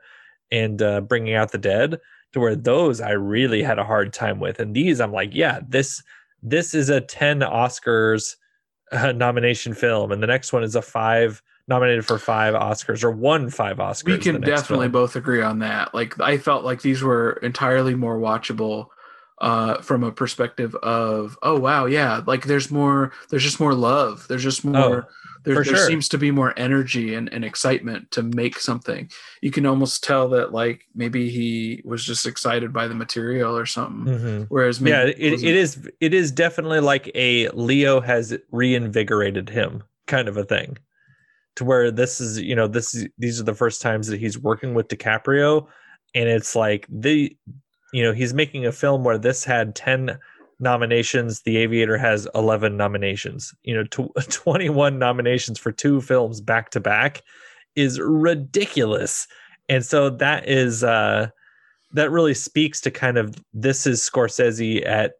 and 0.52 0.82
uh 0.82 1.02
bringing 1.02 1.36
out 1.36 1.52
the 1.52 1.60
dead 1.60 2.00
to 2.34 2.40
where 2.40 2.56
those 2.56 3.00
I 3.00 3.12
really 3.12 3.62
had 3.62 3.78
a 3.78 3.84
hard 3.84 4.12
time 4.12 4.40
with. 4.40 4.60
And 4.60 4.76
these 4.76 5.00
I'm 5.00 5.14
like 5.14 5.36
yeah 5.36 5.60
this 5.68 6.02
this 6.42 6.74
is 6.74 6.90
a 6.90 7.00
10 7.00 7.42
Oscars 7.42 8.36
uh, 8.92 9.12
nomination 9.12 9.76
film 9.76 10.12
and 10.12 10.22
the 10.22 10.28
next 10.28 10.52
one 10.52 10.64
is 10.64 10.76
a 10.76 10.82
5 10.82 11.44
nominated 11.68 12.08
for 12.08 12.18
5 12.18 12.56
Oscars 12.56 13.04
or 13.04 13.12
won 13.12 13.52
5 13.52 13.78
Oscars 13.78 14.06
we 14.06 14.18
can 14.18 14.42
definitely 14.42 14.86
film. 14.86 14.94
both 14.94 15.16
agree 15.16 15.44
on 15.44 15.60
that. 15.60 15.94
Like 15.94 16.20
i 16.20 16.40
felt 16.40 16.66
like 16.66 16.82
these 16.82 17.04
were 17.04 17.34
entirely 17.44 17.94
more 17.94 18.18
watchable 18.18 18.88
uh 19.42 19.82
from 19.82 20.04
a 20.04 20.12
perspective 20.12 20.76
of 20.76 21.38
oh 21.44 21.60
wow 21.60 21.86
yeah 21.86 22.22
like 22.28 22.46
there's 22.46 22.72
more 22.72 23.12
there's 23.30 23.44
just 23.44 23.60
more 23.60 23.74
love 23.74 24.26
there's 24.30 24.44
just 24.44 24.64
more 24.64 25.08
there, 25.44 25.56
for 25.56 25.64
there 25.64 25.76
sure. 25.76 25.88
seems 25.88 26.08
to 26.08 26.20
be 26.20 26.30
more 26.30 26.54
energy 26.58 27.16
and, 27.16 27.28
and 27.34 27.44
excitement 27.44 28.10
to 28.12 28.22
make 28.22 28.60
something 28.60 29.10
you 29.42 29.50
can 29.50 29.66
almost 29.66 30.04
tell 30.04 30.30
that 30.30 30.52
like 30.54 30.86
maybe 30.94 31.30
he 31.30 31.82
was 31.84 32.06
just 32.06 32.28
excited 32.28 32.72
by 32.72 32.88
the 32.88 32.94
material 32.94 33.58
or 33.58 33.66
something 33.66 34.14
Mhm. 34.14 34.46
whereas 34.50 34.80
maybe 34.80 34.92
yeah 34.92 35.04
it, 35.06 35.44
it 35.44 35.56
is 35.56 35.90
it 36.00 36.14
is 36.14 36.32
definitely 36.32 36.80
like 36.80 37.10
a 37.16 37.50
leo 37.50 38.00
has 38.00 38.38
reinvigorated 38.52 39.50
him 39.50 39.82
kind 40.06 40.28
of 40.28 40.38
a 40.38 40.44
thing 40.44 40.78
to 41.56 41.66
where 41.66 41.90
this 41.90 42.22
is 42.22 42.40
you 42.40 42.56
know 42.56 42.68
this 42.68 42.94
is 42.94 43.08
these 43.18 43.40
are 43.40 43.44
the 43.44 43.56
first 43.56 43.82
times 43.82 44.08
that 44.08 44.20
he's 44.20 44.38
working 44.38 44.74
with 44.76 44.88
DiCaprio 44.88 45.66
and 46.14 46.30
it's 46.30 46.56
like 46.56 46.86
the 46.90 47.36
you 47.94 48.04
know 48.04 48.14
he's 48.14 48.34
making 48.34 48.66
a 48.66 48.72
film 48.72 49.04
where 49.04 49.18
this 49.18 49.44
had 49.44 49.76
10 49.76 50.18
nominations 50.60 51.42
the 51.42 51.58
aviator 51.58 51.98
has 51.98 52.28
11 52.36 52.78
nominations 52.78 53.54
you 53.64 53.74
know 53.74 53.84
tw- 53.84 54.14
21 54.30 55.00
nominations 55.00 55.58
for 55.58 55.72
two 55.72 56.02
films 56.02 56.42
back 56.42 56.70
to 56.70 56.80
back 56.80 57.22
is 57.76 58.00
ridiculous 58.00 59.28
and 59.70 59.86
so 59.86 60.10
that 60.10 60.48
is 60.48 60.84
uh 60.84 61.28
that 61.94 62.12
really 62.12 62.34
speaks 62.34 62.80
to 62.82 62.92
kind 62.92 63.18
of 63.18 63.36
this 63.54 63.86
is 63.86 64.02
Scorsese 64.02 64.86
at 64.86 65.14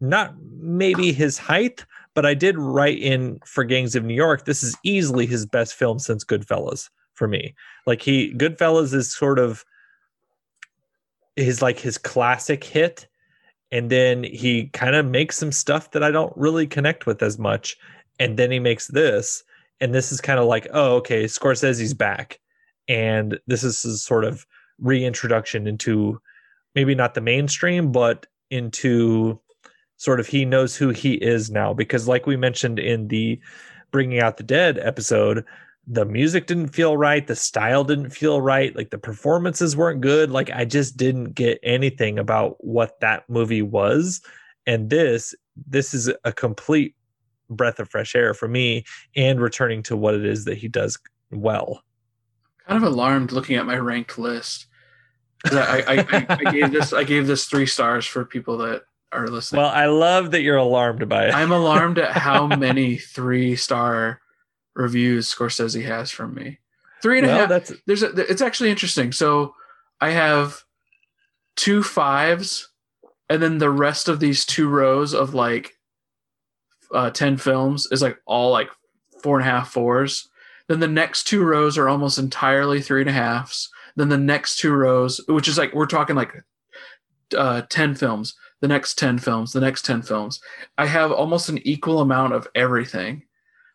not 0.00 0.34
maybe 0.60 1.12
his 1.12 1.38
height, 1.38 1.84
but 2.14 2.24
I 2.24 2.34
did 2.34 2.56
write 2.58 2.98
in 2.98 3.40
for 3.44 3.64
Gangs 3.64 3.96
of 3.96 4.04
New 4.04 4.14
York. 4.14 4.44
This 4.44 4.62
is 4.62 4.76
easily 4.84 5.26
his 5.26 5.44
best 5.44 5.74
film 5.74 5.98
since 5.98 6.24
Goodfellas 6.24 6.88
for 7.14 7.26
me. 7.26 7.54
Like 7.86 8.02
he 8.02 8.32
Goodfellas 8.34 8.94
is 8.94 9.12
sort 9.12 9.38
of 9.38 9.64
his 11.38 11.62
like 11.62 11.78
his 11.78 11.98
classic 11.98 12.64
hit, 12.64 13.06
and 13.70 13.90
then 13.90 14.24
he 14.24 14.66
kind 14.68 14.94
of 14.94 15.06
makes 15.06 15.36
some 15.38 15.52
stuff 15.52 15.92
that 15.92 16.02
I 16.02 16.10
don't 16.10 16.32
really 16.36 16.66
connect 16.66 17.06
with 17.06 17.22
as 17.22 17.38
much, 17.38 17.76
and 18.18 18.38
then 18.38 18.50
he 18.50 18.58
makes 18.58 18.88
this, 18.88 19.44
and 19.80 19.94
this 19.94 20.12
is 20.12 20.20
kind 20.20 20.38
of 20.38 20.46
like 20.46 20.66
oh 20.72 20.96
okay 20.96 21.24
Scorsese's 21.24 21.94
back, 21.94 22.40
and 22.88 23.38
this 23.46 23.64
is 23.64 24.02
sort 24.02 24.24
of 24.24 24.46
reintroduction 24.80 25.66
into 25.66 26.20
maybe 26.74 26.94
not 26.94 27.14
the 27.14 27.20
mainstream, 27.20 27.92
but 27.92 28.26
into 28.50 29.38
sort 29.96 30.20
of 30.20 30.26
he 30.26 30.44
knows 30.44 30.76
who 30.76 30.90
he 30.90 31.14
is 31.14 31.50
now. 31.50 31.74
Because 31.74 32.08
like 32.08 32.26
we 32.26 32.36
mentioned 32.36 32.78
in 32.78 33.08
the 33.08 33.40
bringing 33.90 34.20
out 34.20 34.36
the 34.36 34.42
dead 34.42 34.78
episode 34.78 35.44
the 35.90 36.04
music 36.04 36.46
didn't 36.46 36.68
feel 36.68 36.96
right, 36.96 37.26
the 37.26 37.34
style 37.34 37.82
didn't 37.82 38.10
feel 38.10 38.42
right, 38.42 38.76
like 38.76 38.90
the 38.90 38.98
performances 38.98 39.76
weren't 39.76 40.02
good. 40.02 40.30
Like 40.30 40.50
I 40.50 40.66
just 40.66 40.98
didn't 40.98 41.32
get 41.32 41.58
anything 41.62 42.18
about 42.18 42.62
what 42.62 43.00
that 43.00 43.28
movie 43.28 43.62
was. 43.62 44.20
And 44.66 44.90
this 44.90 45.34
this 45.66 45.94
is 45.94 46.12
a 46.24 46.32
complete 46.32 46.94
breath 47.48 47.80
of 47.80 47.88
fresh 47.88 48.14
air 48.14 48.34
for 48.34 48.46
me 48.46 48.84
and 49.16 49.40
returning 49.40 49.82
to 49.84 49.96
what 49.96 50.14
it 50.14 50.26
is 50.26 50.44
that 50.44 50.58
he 50.58 50.68
does 50.68 50.98
well. 51.30 51.82
Kind 52.66 52.84
of 52.84 52.92
alarmed 52.92 53.32
looking 53.32 53.56
at 53.56 53.64
my 53.64 53.78
ranked 53.78 54.18
list. 54.18 54.66
I, 55.46 55.82
I, 55.86 56.16
I, 56.18 56.26
I 56.28 56.52
gave 56.52 56.72
this 56.72 56.92
I 56.92 57.04
gave 57.04 57.26
this 57.26 57.46
three 57.46 57.66
stars 57.66 58.04
for 58.04 58.26
people 58.26 58.58
that 58.58 58.82
are 59.10 59.28
listening. 59.28 59.62
Well, 59.62 59.70
I 59.70 59.86
love 59.86 60.32
that 60.32 60.42
you're 60.42 60.56
alarmed 60.56 61.08
by 61.08 61.28
it. 61.28 61.34
I'm 61.34 61.52
alarmed 61.52 61.98
at 61.98 62.12
how 62.12 62.46
many 62.58 62.98
three 62.98 63.56
star 63.56 64.20
reviews 64.78 65.32
Scorsese 65.32 65.84
has 65.84 66.10
from 66.10 66.34
me. 66.34 66.58
Three 67.02 67.18
and 67.18 67.26
a 67.26 67.30
half. 67.30 67.48
that's 67.48 67.72
There's 67.86 68.02
a, 68.02 68.10
it's 68.30 68.42
actually 68.42 68.70
interesting. 68.70 69.12
So 69.12 69.54
I 70.00 70.10
have 70.10 70.62
two 71.56 71.82
fives, 71.82 72.68
and 73.28 73.42
then 73.42 73.58
the 73.58 73.70
rest 73.70 74.08
of 74.08 74.20
these 74.20 74.46
two 74.46 74.68
rows 74.68 75.12
of 75.12 75.34
like 75.34 75.74
uh, 76.94 77.10
ten 77.10 77.36
films 77.36 77.86
is 77.90 78.00
like 78.00 78.18
all 78.24 78.50
like 78.50 78.68
four 79.22 79.38
and 79.38 79.46
a 79.46 79.50
half 79.50 79.70
fours. 79.70 80.28
Then 80.68 80.80
the 80.80 80.88
next 80.88 81.24
two 81.24 81.44
rows 81.44 81.76
are 81.78 81.88
almost 81.88 82.18
entirely 82.18 82.80
three 82.80 83.00
and 83.00 83.10
a 83.10 83.12
halves. 83.12 83.70
Then 83.96 84.08
the 84.08 84.18
next 84.18 84.58
two 84.58 84.72
rows, 84.72 85.20
which 85.28 85.48
is 85.48 85.58
like 85.58 85.74
we're 85.74 85.86
talking 85.86 86.16
like 86.16 86.32
uh, 87.36 87.62
ten 87.68 87.94
films, 87.94 88.34
the 88.60 88.68
next 88.68 88.98
ten 88.98 89.18
films, 89.18 89.52
the 89.52 89.60
next 89.60 89.84
ten 89.84 90.02
films. 90.02 90.40
I 90.76 90.86
have 90.86 91.12
almost 91.12 91.48
an 91.48 91.58
equal 91.66 92.00
amount 92.00 92.32
of 92.32 92.48
everything, 92.54 93.24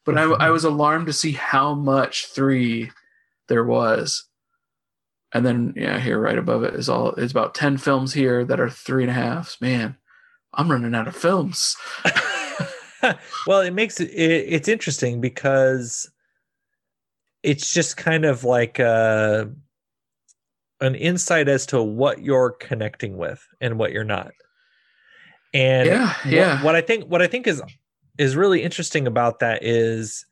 but 0.06 0.18
I, 0.18 0.24
I 0.24 0.50
was 0.50 0.64
alarmed 0.64 1.08
to 1.08 1.14
see 1.14 1.32
how 1.34 1.74
much 1.74 2.28
three 2.28 2.92
there 3.48 3.64
was. 3.64 4.26
And 5.34 5.46
then 5.46 5.74
yeah, 5.76 6.00
here 6.00 6.20
right 6.20 6.38
above 6.38 6.64
it 6.64 6.76
is 6.76 6.90
all 6.90 7.10
it's 7.14 7.32
about 7.32 7.56
ten 7.56 7.78
films 7.78 8.14
here 8.14 8.46
that 8.46 8.60
are 8.60 8.70
three 8.70 9.04
and 9.04 9.10
a 9.10 9.14
halves. 9.14 9.58
Man, 9.60 9.98
I'm 10.54 10.70
running 10.70 10.94
out 10.94 11.08
of 11.08 11.16
films. 11.16 11.76
well, 13.48 13.62
it 13.62 13.74
makes 13.74 14.00
it, 14.00 14.10
it 14.12 14.46
it's 14.54 14.68
interesting 14.68 15.22
because 15.22 16.10
it's 17.42 17.74
just 17.74 17.98
kind 17.98 18.26
of 18.26 18.44
like 18.44 18.80
uh 18.80 19.46
an 20.82 20.96
insight 20.96 21.48
as 21.48 21.66
to 21.68 21.82
what 21.82 22.22
you're 22.22 22.52
connecting 22.52 23.18
with 23.18 23.46
and 23.62 23.80
what 23.80 23.92
you're 23.92 24.04
not. 24.04 24.32
And 25.54 25.88
Yeah, 25.88 26.08
what- 26.08 26.26
yeah. 26.26 26.64
what 26.64 26.76
I 26.76 26.82
think 26.82 27.06
what 27.06 27.22
I 27.22 27.28
think 27.28 27.48
is 27.48 27.62
is 28.18 28.36
really 28.36 28.64
interesting 28.64 29.08
about 29.08 29.40
that 29.40 29.64
is 29.64 30.26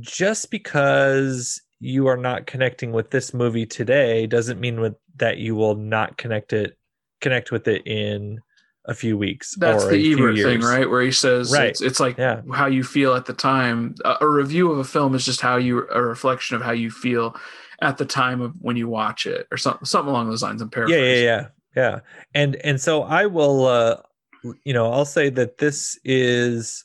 just 0.00 0.50
because 0.50 1.60
you 1.80 2.06
are 2.08 2.16
not 2.16 2.46
connecting 2.46 2.92
with 2.92 3.10
this 3.10 3.32
movie 3.32 3.66
today 3.66 4.26
doesn't 4.26 4.60
mean 4.60 4.80
with, 4.80 4.94
that 5.16 5.38
you 5.38 5.54
will 5.54 5.76
not 5.76 6.16
connect 6.16 6.52
it 6.52 6.76
connect 7.20 7.50
with 7.50 7.66
it 7.66 7.86
in 7.86 8.40
a 8.84 8.94
few 8.94 9.18
weeks 9.18 9.54
That's 9.56 9.86
the 9.86 10.12
Ebert 10.12 10.36
thing, 10.36 10.60
right? 10.60 10.88
Where 10.88 11.02
he 11.02 11.12
says 11.12 11.52
Right. 11.52 11.70
it's, 11.70 11.80
it's 11.80 12.00
like 12.00 12.16
Yeah. 12.16 12.42
how 12.52 12.66
you 12.66 12.82
feel 12.84 13.14
at 13.14 13.26
the 13.26 13.32
time. 13.34 13.94
A, 14.04 14.16
a 14.20 14.28
review 14.28 14.70
of 14.70 14.78
a 14.78 14.84
film 14.84 15.14
is 15.14 15.24
just 15.24 15.40
how 15.40 15.56
you 15.56 15.86
a 15.90 16.02
reflection 16.02 16.56
of 16.56 16.62
how 16.62 16.72
you 16.72 16.90
feel 16.90 17.36
at 17.80 17.98
the 17.98 18.04
time 18.06 18.40
of 18.40 18.54
when 18.60 18.76
you 18.76 18.88
watch 18.88 19.26
it, 19.26 19.46
or 19.50 19.56
something 19.56 19.84
something 19.84 20.10
along 20.10 20.28
those 20.30 20.42
lines. 20.42 20.62
I'm 20.62 20.68
yeah 20.68 20.72
paraphrasing. 20.72 21.06
yeah 21.06 21.24
yeah 21.24 21.46
yeah 21.76 22.00
and 22.34 22.56
and 22.56 22.80
so 22.80 23.02
i 23.02 23.26
will 23.26 23.66
uh 23.66 23.96
you 24.64 24.72
know 24.72 24.92
i'll 24.92 25.04
say 25.04 25.28
that 25.30 25.58
this 25.58 25.98
is 26.04 26.84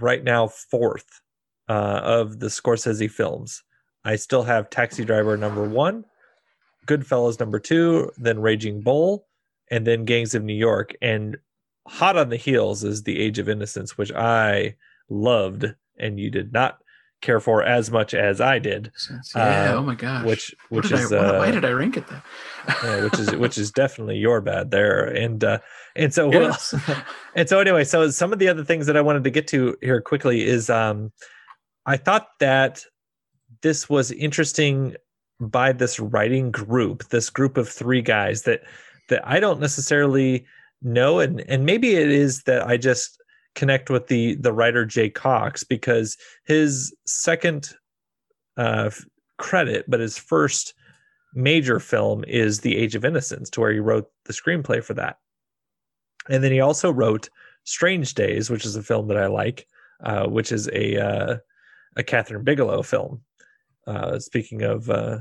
right 0.00 0.24
now 0.24 0.48
fourth 0.48 1.20
uh 1.68 2.00
of 2.02 2.40
the 2.40 2.48
scorsese 2.48 3.10
films. 3.10 3.62
I 4.04 4.16
still 4.16 4.42
have 4.42 4.68
taxi 4.68 5.04
driver 5.04 5.36
number 5.36 5.64
one 5.64 6.04
goodfellas 6.86 7.40
number 7.40 7.58
two 7.58 8.10
then 8.18 8.40
raging 8.40 8.82
bull 8.82 9.26
and 9.70 9.86
then 9.86 10.04
gangs 10.04 10.34
of 10.34 10.44
new 10.44 10.54
york. 10.54 10.94
And 11.00 11.38
hot 11.86 12.16
on 12.16 12.28
the 12.28 12.36
heels 12.36 12.84
is 12.84 13.02
the 13.02 13.18
age 13.18 13.38
of 13.38 13.48
innocence 13.48 13.96
which 13.96 14.12
i 14.12 14.74
loved 15.08 15.66
and 15.98 16.18
you 16.18 16.30
did 16.30 16.52
not 16.52 16.78
care 17.24 17.40
for 17.40 17.62
as 17.62 17.90
much 17.90 18.12
as 18.14 18.40
i 18.40 18.58
did 18.58 18.92
Yeah. 19.34 19.72
Uh, 19.72 19.74
oh 19.78 19.82
my 19.82 19.94
gosh. 19.94 20.24
which 20.24 20.54
which 20.68 20.92
is 20.92 21.12
I, 21.12 21.16
why- 21.16 21.24
uh, 21.26 21.38
why 21.38 21.50
did 21.50 21.64
I 21.64 21.70
rank 21.70 21.96
it 21.96 22.06
then? 22.06 22.22
yeah, 22.84 23.04
which 23.04 23.18
is 23.18 23.34
which 23.36 23.56
is 23.58 23.70
definitely 23.72 24.16
your 24.18 24.40
bad 24.40 24.70
there 24.70 25.04
and 25.04 25.42
uh 25.42 25.58
and 25.96 26.12
so 26.14 26.28
well, 26.28 26.42
Yes. 26.42 26.74
and 27.34 27.48
so 27.48 27.58
anyway 27.60 27.84
so 27.84 28.08
some 28.10 28.32
of 28.32 28.38
the 28.38 28.48
other 28.48 28.64
things 28.64 28.86
that 28.86 28.96
i 28.96 29.00
wanted 29.00 29.24
to 29.24 29.30
get 29.30 29.46
to 29.48 29.76
here 29.80 30.00
quickly 30.00 30.44
is 30.44 30.68
um 30.70 31.10
i 31.86 31.96
thought 31.96 32.28
that 32.40 32.84
this 33.62 33.88
was 33.88 34.10
interesting 34.12 34.94
by 35.40 35.72
this 35.72 35.98
writing 35.98 36.50
group 36.50 37.08
this 37.08 37.28
group 37.30 37.56
of 37.56 37.68
three 37.68 38.02
guys 38.02 38.42
that 38.42 38.60
that 39.08 39.26
i 39.26 39.40
don't 39.40 39.60
necessarily 39.60 40.44
know 40.82 41.18
and 41.20 41.40
and 41.48 41.64
maybe 41.66 41.96
it 41.96 42.10
is 42.10 42.42
that 42.44 42.66
i 42.66 42.76
just 42.76 43.20
connect 43.54 43.90
with 43.90 44.08
the 44.08 44.34
the 44.36 44.52
writer 44.52 44.84
jay 44.84 45.08
cocks 45.08 45.62
because 45.62 46.16
his 46.44 46.94
second 47.06 47.70
uh 48.56 48.90
credit 49.38 49.84
but 49.88 50.00
his 50.00 50.18
first 50.18 50.74
major 51.34 51.80
film 51.80 52.24
is 52.26 52.60
The 52.60 52.76
Age 52.76 52.94
of 52.94 53.04
Innocence, 53.04 53.50
to 53.50 53.60
where 53.60 53.72
he 53.72 53.80
wrote 53.80 54.10
the 54.24 54.32
screenplay 54.32 54.82
for 54.82 54.94
that. 54.94 55.18
And 56.28 56.42
then 56.42 56.52
he 56.52 56.60
also 56.60 56.90
wrote 56.90 57.28
Strange 57.64 58.14
Days, 58.14 58.50
which 58.50 58.64
is 58.64 58.76
a 58.76 58.82
film 58.82 59.08
that 59.08 59.16
I 59.16 59.26
like, 59.26 59.66
uh, 60.02 60.26
which 60.26 60.52
is 60.52 60.68
a 60.68 60.98
uh, 60.98 61.36
a 61.96 62.02
Kathryn 62.02 62.44
Bigelow 62.44 62.82
film. 62.82 63.22
Uh, 63.86 64.18
speaking 64.18 64.62
of, 64.62 64.88
uh, 64.88 65.18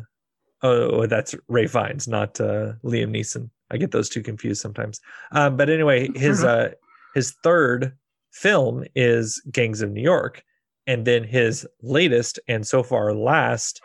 oh, 0.61 1.05
that's 1.07 1.35
Ralph 1.47 1.71
Fiennes, 1.71 2.07
not 2.07 2.39
uh, 2.39 2.73
Liam 2.83 3.11
Neeson. 3.11 3.49
I 3.71 3.77
get 3.77 3.91
those 3.91 4.09
two 4.09 4.21
confused 4.21 4.61
sometimes. 4.61 5.01
Um, 5.31 5.57
but 5.57 5.69
anyway, 5.69 6.09
his 6.15 6.43
uh, 6.43 6.71
his 7.15 7.35
third 7.43 7.97
film 8.33 8.83
is 8.95 9.41
Gangs 9.51 9.81
of 9.81 9.91
New 9.91 10.01
York, 10.01 10.43
and 10.87 11.05
then 11.05 11.23
his 11.23 11.65
latest 11.81 12.39
and 12.47 12.67
so 12.67 12.83
far 12.83 13.13
last 13.13 13.79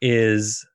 is 0.00 0.66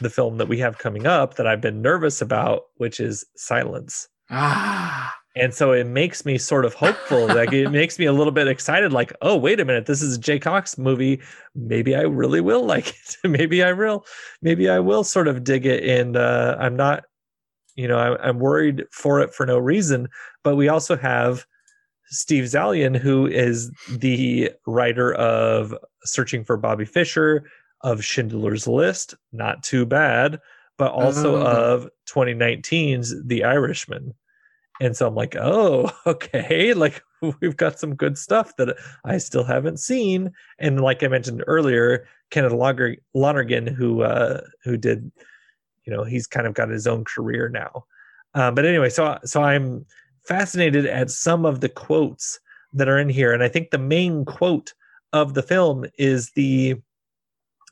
the 0.00 0.10
film 0.10 0.38
that 0.38 0.48
we 0.48 0.58
have 0.58 0.78
coming 0.78 1.06
up 1.06 1.34
that 1.36 1.46
I've 1.46 1.60
been 1.60 1.80
nervous 1.82 2.20
about, 2.20 2.62
which 2.78 2.98
is 2.98 3.24
Silence. 3.36 4.08
ah, 4.30 5.14
And 5.36 5.54
so 5.54 5.70
it 5.72 5.86
makes 5.86 6.24
me 6.24 6.36
sort 6.38 6.64
of 6.64 6.74
hopeful. 6.74 7.26
like 7.28 7.52
it 7.52 7.70
makes 7.80 7.98
me 7.98 8.06
a 8.06 8.12
little 8.12 8.32
bit 8.32 8.48
excited. 8.48 8.92
Like, 8.92 9.12
oh, 9.22 9.36
wait 9.36 9.60
a 9.60 9.64
minute, 9.64 9.86
this 9.86 10.02
is 10.02 10.16
a 10.16 10.20
Jay 10.20 10.38
Cocks 10.40 10.76
movie. 10.78 11.20
Maybe 11.54 11.94
I 11.94 12.02
really 12.02 12.40
will 12.40 12.64
like 12.74 12.88
it. 12.88 13.16
maybe 13.28 13.62
I 13.62 13.72
will. 13.72 14.04
Maybe 14.42 14.68
I 14.68 14.80
will 14.80 15.04
sort 15.04 15.28
of 15.28 15.44
dig 15.44 15.64
it. 15.66 15.84
And 15.84 16.16
uh, 16.16 16.56
I'm 16.58 16.74
not, 16.74 17.04
you 17.76 17.86
know, 17.86 17.98
I, 17.98 18.28
I'm 18.28 18.38
worried 18.40 18.84
for 18.90 19.20
it 19.20 19.32
for 19.34 19.46
no 19.46 19.58
reason. 19.58 20.08
But 20.42 20.56
we 20.56 20.68
also 20.68 20.96
have 20.96 21.44
Steve 22.06 22.44
Zaillian, 22.44 22.96
who 22.96 23.26
is 23.26 23.70
the 23.90 24.50
writer 24.66 25.14
of 25.14 25.74
Searching 26.04 26.44
for 26.44 26.56
Bobby 26.56 26.84
Fischer, 26.84 27.44
of 27.82 28.04
Schindler's 28.04 28.66
List, 28.66 29.14
not 29.32 29.62
too 29.62 29.84
bad, 29.86 30.40
but 30.78 30.90
also 30.92 31.36
Oh. 31.36 31.42
of 31.46 31.90
2019's 32.08 33.14
The 33.26 33.44
Irishman. 33.44 34.14
And 34.80 34.96
so 34.96 35.06
I'm 35.06 35.14
like, 35.14 35.36
oh, 35.36 35.90
okay, 36.06 36.74
like 36.74 37.02
we've 37.40 37.56
got 37.56 37.78
some 37.78 37.94
good 37.94 38.18
stuff 38.18 38.56
that 38.56 38.76
I 39.04 39.18
still 39.18 39.44
haven't 39.44 39.78
seen. 39.78 40.32
And 40.58 40.80
like 40.80 41.02
I 41.02 41.08
mentioned 41.08 41.44
earlier, 41.46 42.06
Kenneth 42.30 42.52
Loner- 42.52 42.96
Lonergan, 43.14 43.66
who 43.66 44.02
uh, 44.02 44.40
who 44.64 44.76
did, 44.76 45.12
you 45.84 45.92
know, 45.92 46.02
he's 46.04 46.26
kind 46.26 46.46
of 46.46 46.54
got 46.54 46.70
his 46.70 46.86
own 46.86 47.04
career 47.04 47.48
now. 47.48 47.84
Uh, 48.34 48.50
but 48.50 48.64
anyway, 48.66 48.88
so 48.90 49.18
so 49.24 49.42
I'm 49.42 49.86
fascinated 50.26 50.86
at 50.86 51.10
some 51.10 51.44
of 51.44 51.60
the 51.60 51.68
quotes 51.68 52.38
that 52.72 52.88
are 52.88 52.98
in 52.98 53.08
here, 53.08 53.32
and 53.32 53.42
I 53.42 53.48
think 53.48 53.70
the 53.70 53.78
main 53.78 54.24
quote 54.24 54.74
of 55.12 55.34
the 55.34 55.42
film 55.42 55.84
is 55.98 56.30
the 56.32 56.76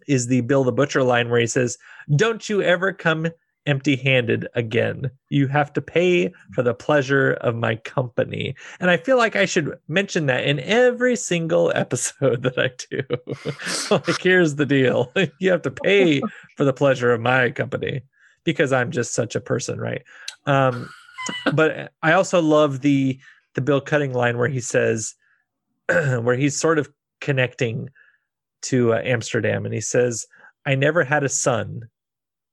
is 0.08 0.26
the 0.26 0.40
Bill 0.42 0.64
the 0.64 0.72
Butcher 0.72 1.02
line 1.02 1.28
where 1.28 1.40
he 1.40 1.46
says, 1.46 1.76
"Don't 2.16 2.48
you 2.48 2.62
ever 2.62 2.92
come 2.92 3.28
empty-handed 3.64 4.48
again. 4.54 5.08
You 5.28 5.46
have 5.46 5.72
to 5.74 5.80
pay 5.80 6.32
for 6.52 6.62
the 6.62 6.74
pleasure 6.74 7.34
of 7.34 7.54
my 7.54 7.76
company." 7.76 8.54
And 8.80 8.90
I 8.90 8.96
feel 8.96 9.16
like 9.16 9.36
I 9.36 9.44
should 9.44 9.76
mention 9.88 10.26
that 10.26 10.44
in 10.44 10.60
every 10.60 11.16
single 11.16 11.72
episode 11.74 12.42
that 12.44 12.58
I 12.58 12.70
do. 12.90 13.02
like, 13.90 14.22
here's 14.22 14.56
the 14.56 14.66
deal: 14.66 15.12
you 15.38 15.50
have 15.50 15.62
to 15.62 15.70
pay 15.70 16.20
for 16.56 16.64
the 16.64 16.72
pleasure 16.72 17.12
of 17.12 17.20
my 17.20 17.50
company 17.50 18.02
because 18.44 18.72
I'm 18.72 18.90
just 18.90 19.14
such 19.14 19.34
a 19.34 19.40
person, 19.40 19.80
right? 19.80 20.02
Um, 20.46 20.88
but 21.54 21.92
I 22.02 22.12
also 22.12 22.40
love 22.40 22.80
the 22.80 23.18
the 23.54 23.60
Bill 23.60 23.80
Cutting 23.80 24.14
line 24.14 24.38
where 24.38 24.48
he 24.48 24.60
says, 24.60 25.14
where 25.88 26.36
he's 26.36 26.58
sort 26.58 26.78
of 26.78 26.90
connecting 27.20 27.90
to 28.62 28.94
uh, 28.94 29.02
Amsterdam, 29.04 29.64
and 29.64 29.74
he 29.74 29.80
says, 29.80 30.26
"I 30.66 30.74
never 30.74 31.04
had 31.04 31.24
a 31.24 31.28
son," 31.28 31.88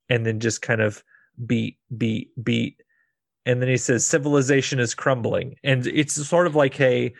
and 0.09 0.25
then 0.25 0.39
just 0.39 0.61
kind 0.61 0.81
of 0.81 1.03
beat, 1.45 1.77
beat, 1.97 2.31
beat, 2.43 2.81
and 3.45 3.61
then 3.61 3.69
he 3.69 3.77
says, 3.77 4.05
"Civilization 4.05 4.79
is 4.79 4.93
crumbling," 4.93 5.55
and 5.63 5.85
it's 5.87 6.15
sort 6.27 6.47
of 6.47 6.55
like 6.55 6.79
a 6.81 7.13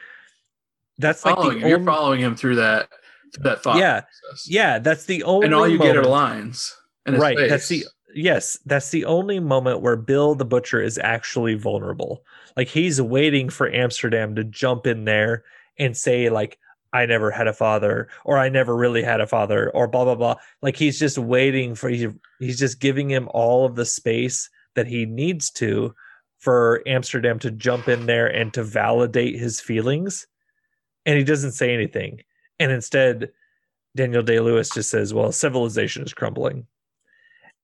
that's 0.98 1.24
like 1.26 1.36
following 1.36 1.60
him. 1.60 1.68
You're 1.68 1.84
following 1.84 2.20
him 2.20 2.36
through 2.36 2.56
that 2.56 2.90
through 3.34 3.44
that 3.44 3.64
thought 3.64 3.78
Yeah. 3.78 4.02
process. 4.02 4.48
Yeah, 4.50 4.80
that's 4.80 5.06
the 5.06 5.24
only 5.24 5.46
and 5.46 5.56
all 5.56 5.68
you 5.68 5.78
get 5.78 5.96
are 5.96 6.04
lines 6.04 6.76
right 7.08 7.38
that's 7.50 7.68
the 7.68 7.82
face. 7.82 7.90
Yes 8.14 8.58
that's 8.66 8.90
the 8.90 9.06
only 9.06 9.40
moment 9.40 9.82
where 9.82 9.96
bill 9.96 10.36
the 10.36 10.46
butcher 10.46 10.82
is 10.82 10.98
actually 10.98 11.56
vulnerable. 11.56 12.24
Like 12.58 12.68
he's 12.68 13.02
waiting 13.02 13.50
for 13.50 13.72
amsterdam 13.72 14.36
to 14.36 14.44
jump 14.44 14.88
in 14.88 15.06
there 15.06 15.44
and 15.78 15.96
say 15.96 16.30
like 16.30 16.58
i 16.94 17.06
never 17.06 17.32
had 17.32 17.48
a 17.48 17.54
father 17.54 18.10
or 18.26 18.38
i 18.38 18.50
never 18.50 18.76
really 18.76 19.04
had 19.04 19.22
a 19.22 19.28
father 19.28 19.70
or 19.72 19.88
blah 19.88 20.06
blah 20.06 20.16
blah. 20.16 20.36
Like 20.62 20.76
he's 20.76 21.00
just 21.00 21.18
waiting 21.18 21.76
for 21.76 21.90
he, 21.90 22.08
he's 22.40 22.60
just 22.60 22.80
giving 22.80 23.10
him 23.10 23.30
all 23.32 23.66
of 23.66 23.76
the 23.76 23.86
space 23.86 24.50
that 24.76 24.88
he 24.88 25.06
needs 25.06 25.50
to 25.52 25.94
for 26.40 26.82
amsterdam 26.88 27.40
to 27.40 27.52
jump 27.52 27.88
in 27.88 28.06
there 28.06 28.28
and 28.28 28.54
to 28.54 28.64
validate 28.64 29.40
his 29.40 29.60
feelings. 29.60 30.26
And 31.06 31.18
he 31.18 31.24
doesn't 31.24 31.54
say 31.54 31.74
anything. 31.74 32.22
And 32.60 32.72
instead 32.72 33.32
daniel 33.96 34.24
day-lewis 34.24 34.70
just 34.70 34.90
says 34.90 35.14
well 35.14 35.32
civilization 35.32 36.04
is 36.04 36.14
crumbling 36.14 36.66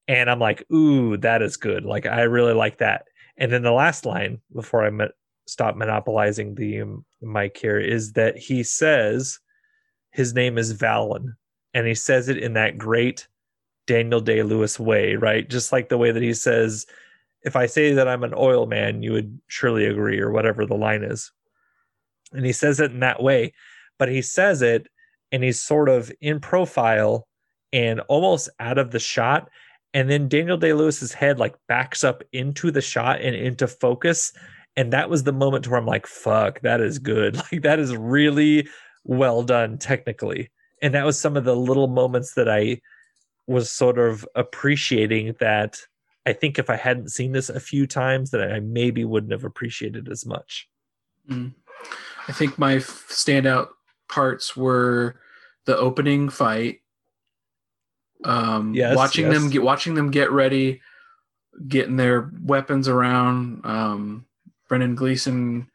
and 0.07 0.29
I'm 0.29 0.39
like, 0.39 0.69
ooh, 0.71 1.17
that 1.17 1.41
is 1.41 1.57
good. 1.57 1.85
Like 1.85 2.05
I 2.05 2.21
really 2.21 2.53
like 2.53 2.77
that. 2.77 3.05
And 3.37 3.51
then 3.51 3.63
the 3.63 3.71
last 3.71 4.05
line 4.05 4.41
before 4.53 4.85
I 4.85 4.89
met, 4.89 5.11
stop 5.47 5.75
monopolizing 5.75 6.55
the 6.55 6.81
um, 6.81 7.05
mic 7.21 7.57
here 7.57 7.79
is 7.79 8.13
that 8.13 8.37
he 8.37 8.63
says 8.63 9.39
his 10.11 10.33
name 10.33 10.57
is 10.57 10.71
Vallon, 10.71 11.35
and 11.73 11.85
he 11.85 11.93
says 11.93 12.29
it 12.29 12.37
in 12.37 12.53
that 12.53 12.77
great 12.77 13.27
Daniel 13.85 14.21
Day 14.21 14.43
Lewis 14.43 14.79
way, 14.79 15.15
right? 15.15 15.47
Just 15.47 15.71
like 15.71 15.89
the 15.89 15.97
way 15.97 16.11
that 16.11 16.23
he 16.23 16.33
says, 16.33 16.85
"If 17.43 17.55
I 17.55 17.65
say 17.65 17.93
that 17.93 18.07
I'm 18.07 18.23
an 18.23 18.33
oil 18.35 18.65
man, 18.65 19.03
you 19.03 19.11
would 19.11 19.39
surely 19.47 19.85
agree," 19.85 20.19
or 20.19 20.31
whatever 20.31 20.65
the 20.65 20.75
line 20.75 21.03
is. 21.03 21.31
And 22.31 22.45
he 22.45 22.53
says 22.53 22.79
it 22.79 22.91
in 22.91 23.01
that 23.01 23.21
way, 23.21 23.53
but 23.99 24.09
he 24.09 24.21
says 24.21 24.61
it, 24.61 24.87
and 25.31 25.43
he's 25.43 25.61
sort 25.61 25.89
of 25.89 26.11
in 26.21 26.39
profile 26.39 27.27
and 27.73 27.99
almost 28.01 28.49
out 28.59 28.77
of 28.77 28.91
the 28.91 28.99
shot 28.99 29.49
and 29.95 30.09
then 30.09 30.27
Daniel 30.27 30.57
Day 30.57 30.73
Lewis's 30.73 31.13
head 31.13 31.39
like 31.39 31.55
backs 31.69 32.03
up 32.03 32.21
into 32.33 32.69
the 32.69 32.81
shot 32.81 33.21
and 33.21 33.33
into 33.33 33.65
focus. 33.65 34.33
And 34.75 34.91
that 34.91 35.09
was 35.09 35.23
the 35.23 35.31
moment 35.31 35.69
where 35.69 35.79
I'm 35.79 35.85
like, 35.85 36.05
fuck, 36.05 36.59
that 36.61 36.81
is 36.81 36.99
good. 36.99 37.37
Like 37.51 37.61
that 37.61 37.79
is 37.79 37.95
really 37.95 38.67
well 39.05 39.41
done 39.41 39.77
technically. 39.77 40.51
And 40.81 40.93
that 40.93 41.05
was 41.05 41.17
some 41.17 41.37
of 41.37 41.45
the 41.45 41.55
little 41.55 41.87
moments 41.87 42.33
that 42.33 42.49
I 42.49 42.81
was 43.47 43.71
sort 43.71 43.97
of 43.97 44.27
appreciating 44.35 45.33
that 45.39 45.79
I 46.25 46.33
think 46.33 46.59
if 46.59 46.69
I 46.69 46.75
hadn't 46.75 47.11
seen 47.11 47.31
this 47.31 47.49
a 47.49 47.59
few 47.61 47.87
times, 47.87 48.31
that 48.31 48.51
I 48.51 48.59
maybe 48.59 49.05
wouldn't 49.05 49.31
have 49.31 49.45
appreciated 49.45 50.09
as 50.09 50.25
much. 50.25 50.67
Mm. 51.29 51.53
I 52.27 52.33
think 52.33 52.59
my 52.59 52.77
standout 52.77 53.69
parts 54.09 54.57
were 54.57 55.21
the 55.65 55.77
opening 55.77 56.27
fight. 56.29 56.79
Um, 58.23 58.73
Yes, 58.73 58.95
watching 58.95 59.29
them 59.29 59.49
get 59.49 59.63
watching 59.63 59.93
them 59.95 60.11
get 60.11 60.31
ready, 60.31 60.81
getting 61.67 61.95
their 61.97 62.31
weapons 62.43 62.87
around. 62.87 63.61
Um, 63.65 64.25
Brendan 64.67 64.95
Gleeson, 64.95 65.69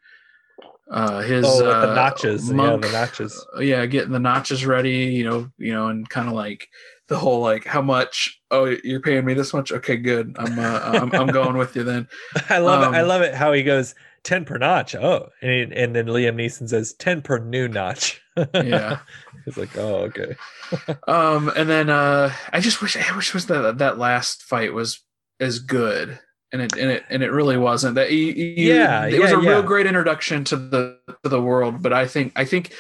uh, 0.91 1.21
his 1.21 1.45
Oh, 1.45 1.59
the 1.59 1.71
uh, 1.71 1.95
notches. 1.95 2.51
Yeah, 2.51 2.77
the 2.77 2.89
notches. 2.93 3.47
uh, 3.57 3.61
yeah, 3.61 3.87
getting 3.87 4.11
the 4.13 4.19
notches 4.19 4.67
ready. 4.67 5.07
You 5.07 5.25
know, 5.25 5.51
you 5.59 5.73
know, 5.73 5.89
and 5.89 6.09
kind 6.09 6.29
of 6.29 6.35
like 6.35 6.69
the 7.09 7.17
whole 7.17 7.41
like 7.41 7.65
how 7.65 7.83
much. 7.83 8.41
Oh, 8.51 8.65
you're 8.83 9.01
paying 9.01 9.25
me 9.25 9.35
this 9.35 9.55
much? 9.55 9.71
Okay, 9.71 9.97
good. 9.97 10.35
I'm 10.39 10.59
uh, 10.59 10.81
I'm, 10.83 11.13
I'm 11.13 11.27
going 11.33 11.57
with 11.57 11.77
you 11.77 11.85
then. 11.85 12.09
I 12.49 12.59
love 12.59 12.83
it. 12.83 12.97
I 12.97 13.03
Um, 13.03 13.07
love 13.07 13.23
it 13.23 13.35
how 13.35 13.53
he 13.53 13.63
goes 13.63 13.95
10 14.25 14.45
per 14.45 14.59
notch. 14.59 14.95
Oh, 14.95 15.29
and, 15.43 15.73
and 15.73 15.95
then 15.97 16.07
Liam 16.07 16.37
Neeson 16.37 16.69
says 16.69 16.93
10 16.95 17.23
per 17.23 17.39
new 17.39 17.69
notch. 17.69 18.21
Yeah. 18.55 19.01
He's 19.45 19.59
like, 19.59 19.77
oh, 19.77 20.09
okay. 20.09 20.35
Um, 21.09 21.51
and 21.57 21.69
then 21.69 21.91
uh, 21.91 22.33
I 22.53 22.61
just 22.61 22.81
wish 22.81 22.97
I 22.97 23.15
wish 23.15 23.35
was 23.35 23.47
that 23.47 23.79
that 23.79 23.99
last 23.99 24.45
fight 24.45 24.73
was 24.73 25.01
as 25.41 25.59
good, 25.59 26.19
and 26.53 26.63
it 26.63 26.75
and 26.77 26.91
it 26.91 27.05
and 27.11 27.23
it 27.23 27.33
really 27.33 27.59
wasn't. 27.59 27.97
That 27.97 28.13
you, 28.13 28.29
you- 28.29 28.73
Yeah, 28.73 29.07
it 29.07 29.21
was 29.21 29.31
yeah, 29.33 29.37
a 29.37 29.41
real 29.41 29.63
great 29.63 29.87
introduction 29.87 30.45
to 30.45 30.57
the 30.57 30.99
to 31.23 31.29
the 31.29 31.43
world. 31.43 31.83
But 31.83 31.93
I 31.93 32.07
think 32.07 32.33
I 32.37 32.45
think, 32.47 32.73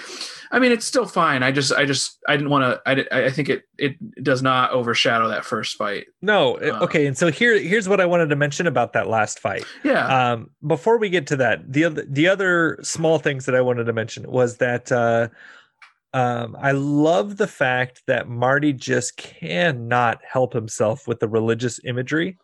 I 0.52 0.58
mean, 0.58 0.72
it's 0.72 0.84
still 0.84 1.06
fine. 1.06 1.42
I 1.44 1.52
just 1.52 1.72
I 1.72 1.84
just 1.84 2.18
I 2.28 2.36
didn't 2.36 2.50
want 2.50 2.64
to. 2.64 2.82
I 2.84 2.94
did- 2.94 3.12
I 3.12 3.30
think 3.30 3.48
it 3.48 3.62
it 3.78 3.96
does 4.24 4.42
not 4.42 4.72
overshadow 4.72 5.28
that 5.28 5.44
first 5.44 5.76
fight. 5.76 6.06
No, 6.22 6.56
Uh, 6.56 6.80
okay. 6.82 7.06
And 7.06 7.16
so 7.16 7.30
here, 7.30 7.56
here's 7.58 7.88
what 7.88 8.00
I 8.00 8.04
wanted 8.06 8.30
to 8.30 8.36
mention 8.36 8.66
about 8.66 8.92
that 8.94 9.06
last 9.08 9.38
fight. 9.38 9.64
Yeah, 9.84 10.32
Um, 10.32 10.50
before 10.66 10.98
we 10.98 11.08
get 11.08 11.26
to 11.28 11.36
that, 11.36 11.72
the 11.72 11.84
other 11.84 12.04
the 12.08 12.26
other 12.28 12.78
small 12.82 13.18
things 13.20 13.46
that 13.46 13.54
I 13.54 13.60
wanted 13.60 13.84
to 13.84 13.92
mention 13.92 14.28
was 14.28 14.56
that 14.56 14.90
uh, 14.90 15.28
um, 16.12 16.56
I 16.60 16.72
love 16.72 17.36
the 17.36 17.46
fact 17.46 18.02
that 18.06 18.28
Marty 18.28 18.72
just 18.72 19.16
cannot 19.16 20.20
help 20.28 20.52
himself 20.52 21.06
with 21.06 21.20
the 21.20 21.28
religious 21.28 21.78
imagery. 21.84 22.36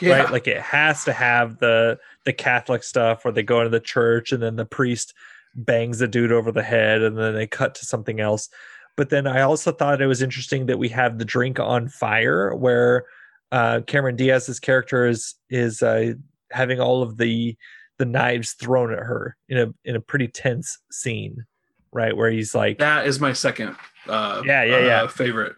yeah. 0.00 0.18
right 0.22 0.32
like 0.32 0.48
it 0.48 0.60
has 0.60 1.04
to 1.04 1.12
have 1.12 1.58
the 1.58 1.98
the 2.24 2.32
catholic 2.32 2.82
stuff 2.82 3.24
where 3.24 3.30
they 3.30 3.42
go 3.42 3.58
into 3.60 3.68
the 3.70 3.78
church 3.78 4.32
and 4.32 4.42
then 4.42 4.56
the 4.56 4.64
priest 4.64 5.12
bangs 5.54 5.98
the 5.98 6.08
dude 6.08 6.32
over 6.32 6.50
the 6.52 6.62
head 6.62 7.02
and 7.02 7.16
then 7.18 7.34
they 7.34 7.46
cut 7.46 7.74
to 7.74 7.84
something 7.84 8.20
else 8.20 8.48
but 8.96 9.10
then 9.10 9.26
i 9.26 9.40
also 9.42 9.70
thought 9.72 10.00
it 10.00 10.06
was 10.06 10.22
interesting 10.22 10.66
that 10.66 10.78
we 10.78 10.88
have 10.88 11.18
the 11.18 11.24
drink 11.24 11.60
on 11.60 11.88
fire 11.88 12.54
where 12.54 13.04
uh 13.52 13.80
cameron 13.86 14.16
diaz's 14.16 14.58
character 14.58 15.06
is 15.06 15.34
is 15.50 15.82
uh 15.82 16.12
having 16.50 16.80
all 16.80 17.02
of 17.02 17.16
the 17.18 17.56
the 17.98 18.04
knives 18.06 18.52
thrown 18.54 18.92
at 18.92 18.98
her 18.98 19.36
in 19.48 19.58
a 19.58 19.74
in 19.84 19.94
a 19.96 20.00
pretty 20.00 20.26
tense 20.26 20.78
scene 20.90 21.44
right 21.92 22.16
where 22.16 22.30
he's 22.30 22.54
like 22.54 22.78
that 22.78 23.06
is 23.06 23.20
my 23.20 23.32
second. 23.32 23.76
Uh, 24.08 24.42
Yeah, 24.44 24.64
yeah, 24.64 24.74
uh, 24.76 24.78
yeah. 24.80 25.06
Favorite. 25.06 25.54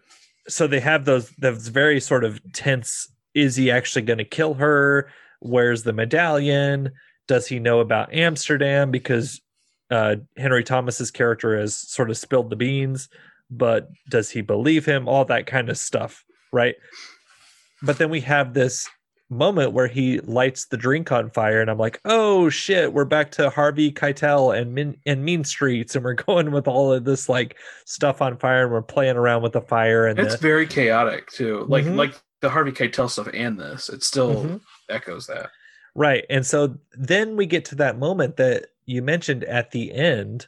so 0.47 0.67
they 0.67 0.81
have 0.81 1.05
those 1.05 1.29
those 1.39 1.69
very 1.69 1.99
sort 2.01 2.23
of 2.23 2.39
tense 2.53 3.07
is 3.33 3.55
he 3.55 3.71
actually 3.71 4.01
going 4.03 4.19
to 4.19 4.25
kill 4.25 4.53
her 4.55 5.09
where's 5.39 5.83
the 5.83 5.93
medallion 5.93 6.91
does 7.27 7.47
he 7.47 7.57
know 7.59 7.79
about 7.79 8.13
amsterdam 8.13 8.91
because 8.91 9.41
uh 9.91 10.15
henry 10.37 10.63
thomas's 10.63 11.11
character 11.11 11.57
has 11.59 11.75
sort 11.75 12.09
of 12.09 12.17
spilled 12.17 12.49
the 12.49 12.55
beans 12.55 13.07
but 13.51 13.89
does 14.09 14.29
he 14.31 14.41
believe 14.41 14.85
him 14.85 15.07
all 15.07 15.25
that 15.25 15.45
kind 15.45 15.69
of 15.69 15.77
stuff 15.77 16.23
right 16.51 16.75
but 17.83 17.97
then 17.97 18.09
we 18.09 18.21
have 18.21 18.53
this 18.53 18.87
moment 19.29 19.71
where 19.73 19.87
he 19.87 20.19
lights 20.21 20.67
the 20.67 20.77
drink 20.77 21.11
on 21.11 21.29
fire 21.31 21.59
and 21.59 21.69
i'm 21.69 21.77
like 21.79 21.99
oh 22.05 22.47
shit 22.49 22.93
we're 22.93 23.05
back 23.05 23.31
to 23.31 23.49
harvey 23.49 23.91
keitel 23.91 24.55
and 24.55 24.73
min 24.73 24.95
and 25.05 25.23
mean 25.25 25.43
streets 25.43 25.95
and 25.95 26.05
we're 26.05 26.13
going 26.27 26.51
with 26.51 26.67
all 26.67 26.93
of 26.93 27.05
this 27.05 27.27
like 27.27 27.55
stuff 27.85 28.21
on 28.21 28.37
fire 28.37 28.63
and 28.63 28.71
we're 28.71 28.81
playing 28.83 29.15
around 29.17 29.41
with 29.41 29.51
the 29.53 29.61
fire 29.61 30.05
and 30.05 30.19
It's 30.19 30.35
the, 30.35 30.41
very 30.41 30.67
chaotic 30.67 31.29
too. 31.31 31.65
Like 31.67 31.85
Mhm. 31.85 31.95
like 31.95 32.13
the 32.41 32.49
Harvey 32.51 32.71
Keitel 32.71 33.09
stuff 33.09 33.27
and 33.33 33.59
this, 33.59 33.89
it 33.89 34.03
still 34.03 34.43
Mhm. 34.45 34.61
echoes 34.89 35.25
that. 35.25 35.49
Right. 35.95 36.25
And 36.29 36.45
so 36.45 36.77
then 36.93 37.37
we 37.37 37.45
get 37.45 37.65
to 37.65 37.75
that 37.75 37.97
moment 37.97 38.35
that 38.35 38.67
you 38.85 39.01
mentioned 39.01 39.45
at 39.45 39.71
the 39.71 39.93
end 39.93 40.45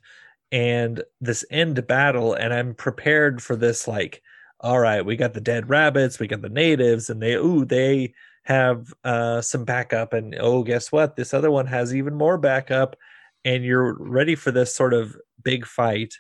and 0.52 1.04
this 1.22 1.46
end 1.50 1.88
battle. 1.88 2.34
And 2.34 2.54
I'm 2.54 2.74
prepared 2.76 3.42
for 3.42 3.56
this 3.56 3.88
like, 3.88 4.22
all 4.60 4.80
right, 4.80 5.06
we 5.06 5.16
got 5.16 5.34
the 5.34 5.42
dead 5.42 5.70
rabbits, 5.70 6.20
we 6.20 6.28
got 6.28 6.42
the 6.42 6.50
natives, 6.50 7.10
and 7.10 7.22
they, 7.22 7.34
ooh, 7.34 7.64
they 7.64 8.14
have 8.44 8.94
uh, 9.04 9.42
some 9.42 9.64
backup. 9.64 10.14
And 10.14 10.36
oh, 10.40 10.64
guess 10.64 10.92
what? 10.92 11.16
This 11.16 11.34
other 11.34 11.52
one 11.52 11.68
has 11.68 11.96
even 11.96 12.16
more 12.16 12.38
backup. 12.38 12.98
And 13.46 13.64
you're 13.64 13.96
ready 14.00 14.36
for 14.36 14.52
this 14.52 14.76
sort 14.76 14.94
of 14.94 15.16
big 15.44 15.66
fight. 15.66 16.16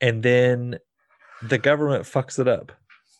And 0.00 0.22
then 0.22 0.78
the 1.42 1.58
government 1.58 2.04
fucks 2.04 2.38
it 2.38 2.46
up, 2.46 2.70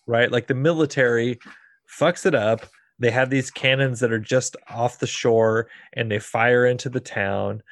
right? 0.06 0.30
Like 0.30 0.46
the 0.46 0.54
military 0.54 1.40
fucks 1.88 2.26
it 2.26 2.34
up 2.34 2.66
they 3.02 3.10
have 3.10 3.30
these 3.30 3.50
cannons 3.50 3.98
that 4.00 4.12
are 4.12 4.20
just 4.20 4.56
off 4.68 5.00
the 5.00 5.06
shore 5.06 5.68
and 5.94 6.10
they 6.10 6.20
fire 6.20 6.64
into 6.64 6.88
the 6.88 7.00
town 7.00 7.62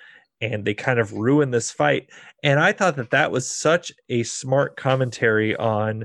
and 0.40 0.64
they 0.64 0.74
kind 0.74 0.98
of 0.98 1.12
ruin 1.12 1.50
this 1.50 1.70
fight. 1.70 2.10
And 2.42 2.58
i 2.58 2.72
thought 2.72 2.96
that 2.96 3.10
that 3.10 3.30
was 3.30 3.48
such 3.48 3.92
a 4.08 4.24
smart 4.24 4.76
commentary 4.76 5.54
on 5.56 6.04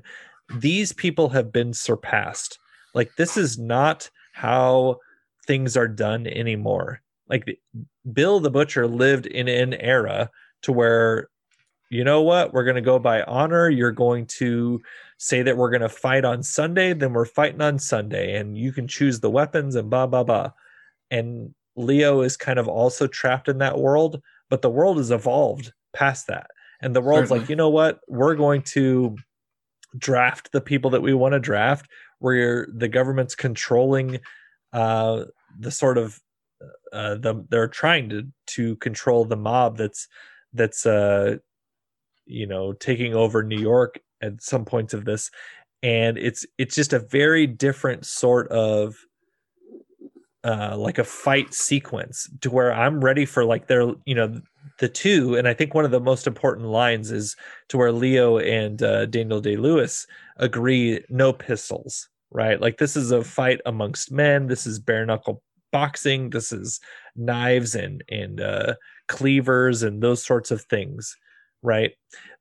these 0.60 0.94
people 0.94 1.30
have 1.30 1.52
been 1.52 1.74
surpassed. 1.74 2.60
Like 2.94 3.16
this 3.16 3.36
is 3.36 3.58
not 3.58 4.10
how 4.34 5.00
things 5.48 5.76
are 5.76 5.88
done 5.88 6.28
anymore. 6.28 7.02
Like 7.28 7.60
bill 8.14 8.40
the 8.40 8.52
butcher 8.52 8.86
lived 8.86 9.26
in 9.26 9.48
an 9.48 9.74
era 9.74 10.30
to 10.62 10.72
where 10.72 11.30
you 11.96 12.04
know 12.04 12.22
what? 12.22 12.54
We're 12.54 12.66
going 12.66 12.76
to 12.76 12.82
go 12.82 13.00
by 13.00 13.24
honor. 13.24 13.70
You're 13.70 13.92
going 13.92 14.26
to 14.38 14.82
say 15.18 15.42
that 15.42 15.56
we're 15.56 15.70
going 15.70 15.82
to 15.82 15.90
fight 15.90 16.26
on 16.26 16.44
Sunday, 16.44 16.94
then 16.94 17.14
we're 17.14 17.26
fighting 17.26 17.62
on 17.62 17.80
Sunday, 17.80 18.36
and 18.36 18.58
you 18.58 18.74
can 18.74 18.88
choose 18.88 19.20
the 19.20 19.30
weapons 19.30 19.76
and 19.76 19.90
blah 19.90 20.06
blah 20.06 20.24
blah. 20.24 20.52
And 21.10 21.56
Leo 21.76 22.22
is 22.22 22.38
kind 22.38 22.60
of 22.60 22.68
also 22.68 23.08
trapped 23.08 23.48
in 23.48 23.60
that 23.60 23.78
world, 23.78 24.22
but 24.50 24.62
the 24.62 24.70
world 24.70 24.98
has 24.98 25.12
evolved 25.12 25.72
past 25.94 26.28
that, 26.28 26.52
and 26.82 26.96
the 26.96 27.02
world's 27.02 27.32
like, 27.32 27.50
you 27.50 27.56
know 27.56 27.70
what, 27.70 28.02
we're 28.08 28.36
going 28.36 28.62
to 28.74 29.16
draft 29.98 30.52
the 30.52 30.62
people 30.62 30.92
that 30.92 31.02
we 31.02 31.14
want 31.14 31.34
to 31.34 31.40
draft. 31.40 31.88
Where 32.20 32.68
the 32.74 32.88
government's 32.88 33.36
controlling 33.36 34.20
uh, 34.74 35.26
the 35.60 35.72
sort 35.72 35.98
of 35.98 36.20
uh, 36.92 37.16
the 37.16 37.46
they're 37.50 37.68
trying 37.68 38.10
to 38.10 38.28
to 38.48 38.76
control 38.78 39.26
the 39.26 39.36
mob 39.36 39.78
that's 39.78 40.08
that's 40.54 40.86
uh 40.86 41.38
you 42.26 42.48
know 42.48 42.74
taking 42.74 43.16
over 43.16 43.44
New 43.44 43.60
York 43.60 44.00
at 44.22 44.42
some 44.42 44.66
points 44.66 44.94
of 44.94 45.06
this. 45.06 45.32
And 45.84 46.18
it's 46.18 46.46
it's 46.58 46.76
just 46.76 46.94
a 46.94 47.00
very 47.00 47.48
different 47.48 48.06
sort 48.06 48.48
of 48.50 48.96
uh 50.44 50.76
like 50.78 50.98
a 50.98 51.04
fight 51.04 51.54
sequence 51.54 52.30
to 52.42 52.50
where 52.50 52.74
I'm 52.74 53.04
ready 53.04 53.26
for 53.26 53.46
like 53.46 53.68
their 53.68 53.92
you 54.06 54.16
know 54.16 54.42
the 54.80 54.90
two. 54.90 55.36
And 55.36 55.48
I 55.48 55.54
think 55.54 55.74
one 55.74 55.86
of 55.86 55.92
the 55.92 56.00
most 56.00 56.28
important 56.28 56.68
lines 56.68 57.12
is 57.12 57.36
to 57.70 57.78
where 57.78 57.92
Leo 57.92 58.40
and 58.40 58.82
uh, 58.82 59.06
Daniel 59.06 59.40
Day 59.40 59.58
Lewis 59.58 60.08
agree 60.38 61.04
no 61.10 61.32
pistols 61.32 62.10
right? 62.36 62.60
Like 62.60 62.78
this 62.78 62.98
is 62.98 63.12
a 63.12 63.24
fight 63.24 63.62
amongst 63.66 64.12
men. 64.12 64.48
This 64.48 64.68
is 64.68 64.78
bare 64.78 65.06
knuckle 65.06 65.42
boxing. 65.72 66.30
This 66.30 66.52
is 66.52 66.80
knives 67.16 67.76
and 67.76 68.04
and 68.10 68.42
uh 68.42 68.76
cleavers 69.08 69.84
and 69.84 70.02
those 70.02 70.22
sorts 70.22 70.52
of 70.52 70.62
things 70.64 71.16
right? 71.66 71.92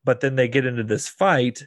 But 0.03 0.21
then 0.21 0.35
they 0.35 0.47
get 0.47 0.65
into 0.65 0.83
this 0.83 1.07
fight 1.07 1.63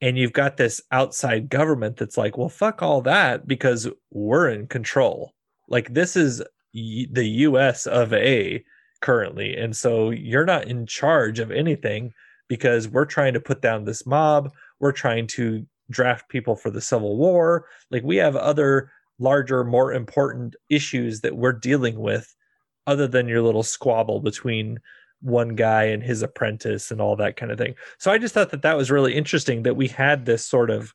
and 0.00 0.18
you've 0.18 0.32
got 0.32 0.56
this 0.56 0.80
outside 0.92 1.48
government 1.48 1.96
that's 1.96 2.18
like 2.18 2.36
well 2.36 2.48
fuck 2.48 2.82
all 2.82 3.00
that 3.02 3.46
because 3.46 3.88
we're 4.10 4.48
in 4.48 4.66
control. 4.66 5.32
Like 5.68 5.94
this 5.94 6.16
is 6.16 6.42
the 6.72 7.28
US 7.28 7.86
of 7.86 8.12
A 8.12 8.62
currently 9.00 9.56
and 9.56 9.74
so 9.74 10.10
you're 10.10 10.44
not 10.44 10.66
in 10.66 10.86
charge 10.86 11.38
of 11.38 11.50
anything 11.50 12.12
because 12.48 12.88
we're 12.88 13.06
trying 13.06 13.32
to 13.34 13.40
put 13.40 13.62
down 13.62 13.84
this 13.84 14.06
mob. 14.06 14.52
We're 14.80 14.92
trying 14.92 15.26
to 15.28 15.66
draft 15.90 16.28
people 16.28 16.56
for 16.56 16.70
the 16.70 16.80
civil 16.80 17.16
war. 17.16 17.66
Like 17.90 18.02
we 18.02 18.16
have 18.16 18.36
other 18.36 18.90
larger 19.18 19.64
more 19.64 19.92
important 19.92 20.56
issues 20.68 21.20
that 21.22 21.36
we're 21.36 21.52
dealing 21.52 21.98
with 21.98 22.34
other 22.86 23.08
than 23.08 23.28
your 23.28 23.42
little 23.42 23.62
squabble 23.62 24.20
between 24.20 24.78
one 25.20 25.54
guy 25.54 25.84
and 25.84 26.02
his 26.02 26.22
apprentice 26.22 26.90
and 26.90 27.00
all 27.00 27.16
that 27.16 27.36
kind 27.36 27.50
of 27.50 27.58
thing. 27.58 27.74
So 27.98 28.10
I 28.10 28.18
just 28.18 28.34
thought 28.34 28.50
that 28.50 28.62
that 28.62 28.76
was 28.76 28.90
really 28.90 29.14
interesting 29.14 29.62
that 29.62 29.76
we 29.76 29.88
had 29.88 30.26
this 30.26 30.44
sort 30.44 30.70
of 30.70 30.94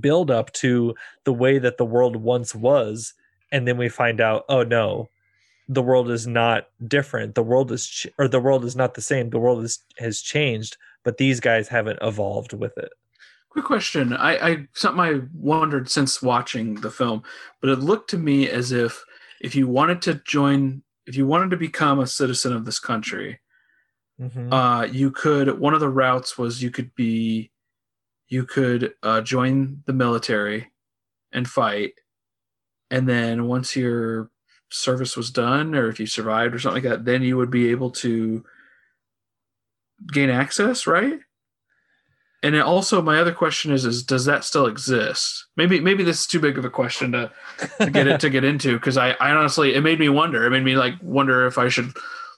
build 0.00 0.30
up 0.30 0.52
to 0.52 0.94
the 1.24 1.32
way 1.32 1.58
that 1.58 1.78
the 1.78 1.84
world 1.84 2.16
once 2.16 2.54
was 2.54 3.14
and 3.50 3.66
then 3.66 3.78
we 3.78 3.88
find 3.88 4.20
out 4.20 4.44
oh 4.50 4.62
no 4.62 5.08
the 5.66 5.80
world 5.80 6.10
is 6.10 6.26
not 6.26 6.68
different 6.86 7.34
the 7.34 7.42
world 7.42 7.72
is 7.72 7.86
ch- 7.86 8.06
or 8.18 8.28
the 8.28 8.38
world 8.38 8.66
is 8.66 8.76
not 8.76 8.92
the 8.92 9.00
same 9.00 9.30
the 9.30 9.38
world 9.38 9.64
is 9.64 9.78
has 9.96 10.20
changed 10.20 10.76
but 11.04 11.16
these 11.16 11.40
guys 11.40 11.68
haven't 11.68 11.98
evolved 12.02 12.52
with 12.52 12.76
it 12.76 12.92
Quick 13.50 13.64
question. 13.64 14.12
I, 14.12 14.48
I 14.48 14.68
something 14.74 15.00
I 15.00 15.20
wondered 15.32 15.90
since 15.90 16.22
watching 16.22 16.76
the 16.76 16.90
film, 16.90 17.22
but 17.60 17.70
it 17.70 17.78
looked 17.78 18.10
to 18.10 18.18
me 18.18 18.48
as 18.48 18.72
if 18.72 19.02
if 19.40 19.54
you 19.54 19.66
wanted 19.66 20.02
to 20.02 20.14
join, 20.26 20.82
if 21.08 21.16
you 21.16 21.26
wanted 21.26 21.50
to 21.50 21.56
become 21.56 21.98
a 21.98 22.06
citizen 22.06 22.52
of 22.52 22.66
this 22.66 22.78
country, 22.78 23.40
Mhm. 24.20 24.52
uh, 24.52 24.84
you 24.84 25.10
could. 25.10 25.58
One 25.58 25.72
of 25.74 25.80
the 25.80 25.88
routes 25.88 26.36
was 26.36 26.62
you 26.62 26.70
could 26.70 26.94
be, 26.94 27.50
you 28.28 28.44
could 28.44 28.94
uh, 29.02 29.22
join 29.22 29.82
the 29.86 29.94
military 29.94 30.70
and 31.32 31.48
fight, 31.48 31.94
and 32.90 33.08
then 33.08 33.46
once 33.46 33.74
your 33.74 34.30
service 34.70 35.16
was 35.16 35.30
done, 35.30 35.74
or 35.74 35.88
if 35.88 35.98
you 35.98 36.06
survived 36.06 36.54
or 36.54 36.58
something 36.58 36.82
like 36.84 36.90
that, 36.92 37.04
then 37.06 37.22
you 37.22 37.38
would 37.38 37.50
be 37.50 37.70
able 37.70 37.90
to 37.90 38.44
gain 40.12 40.28
access, 40.28 40.86
right? 40.86 41.20
And 42.42 42.54
also, 42.60 43.02
my 43.02 43.18
other 43.18 43.32
question 43.32 43.72
is: 43.72 43.84
is 43.84 44.04
does 44.04 44.24
that 44.26 44.44
still 44.44 44.66
exist? 44.66 45.46
Maybe 45.56 45.80
maybe 45.80 46.04
this 46.04 46.20
is 46.20 46.26
too 46.26 46.38
big 46.38 46.56
of 46.56 46.64
a 46.64 46.70
question 46.70 47.12
to, 47.12 47.32
to 47.80 47.90
get 47.90 48.06
it 48.06 48.20
to 48.20 48.30
get 48.30 48.44
into 48.44 48.74
because 48.74 48.96
I, 48.96 49.10
I 49.12 49.32
honestly 49.32 49.74
it 49.74 49.80
made 49.80 49.98
me 49.98 50.08
wonder. 50.08 50.46
It 50.46 50.50
made 50.50 50.64
me 50.64 50.76
like 50.76 50.94
wonder 51.02 51.46
if 51.46 51.58
I 51.58 51.68
should 51.68 51.92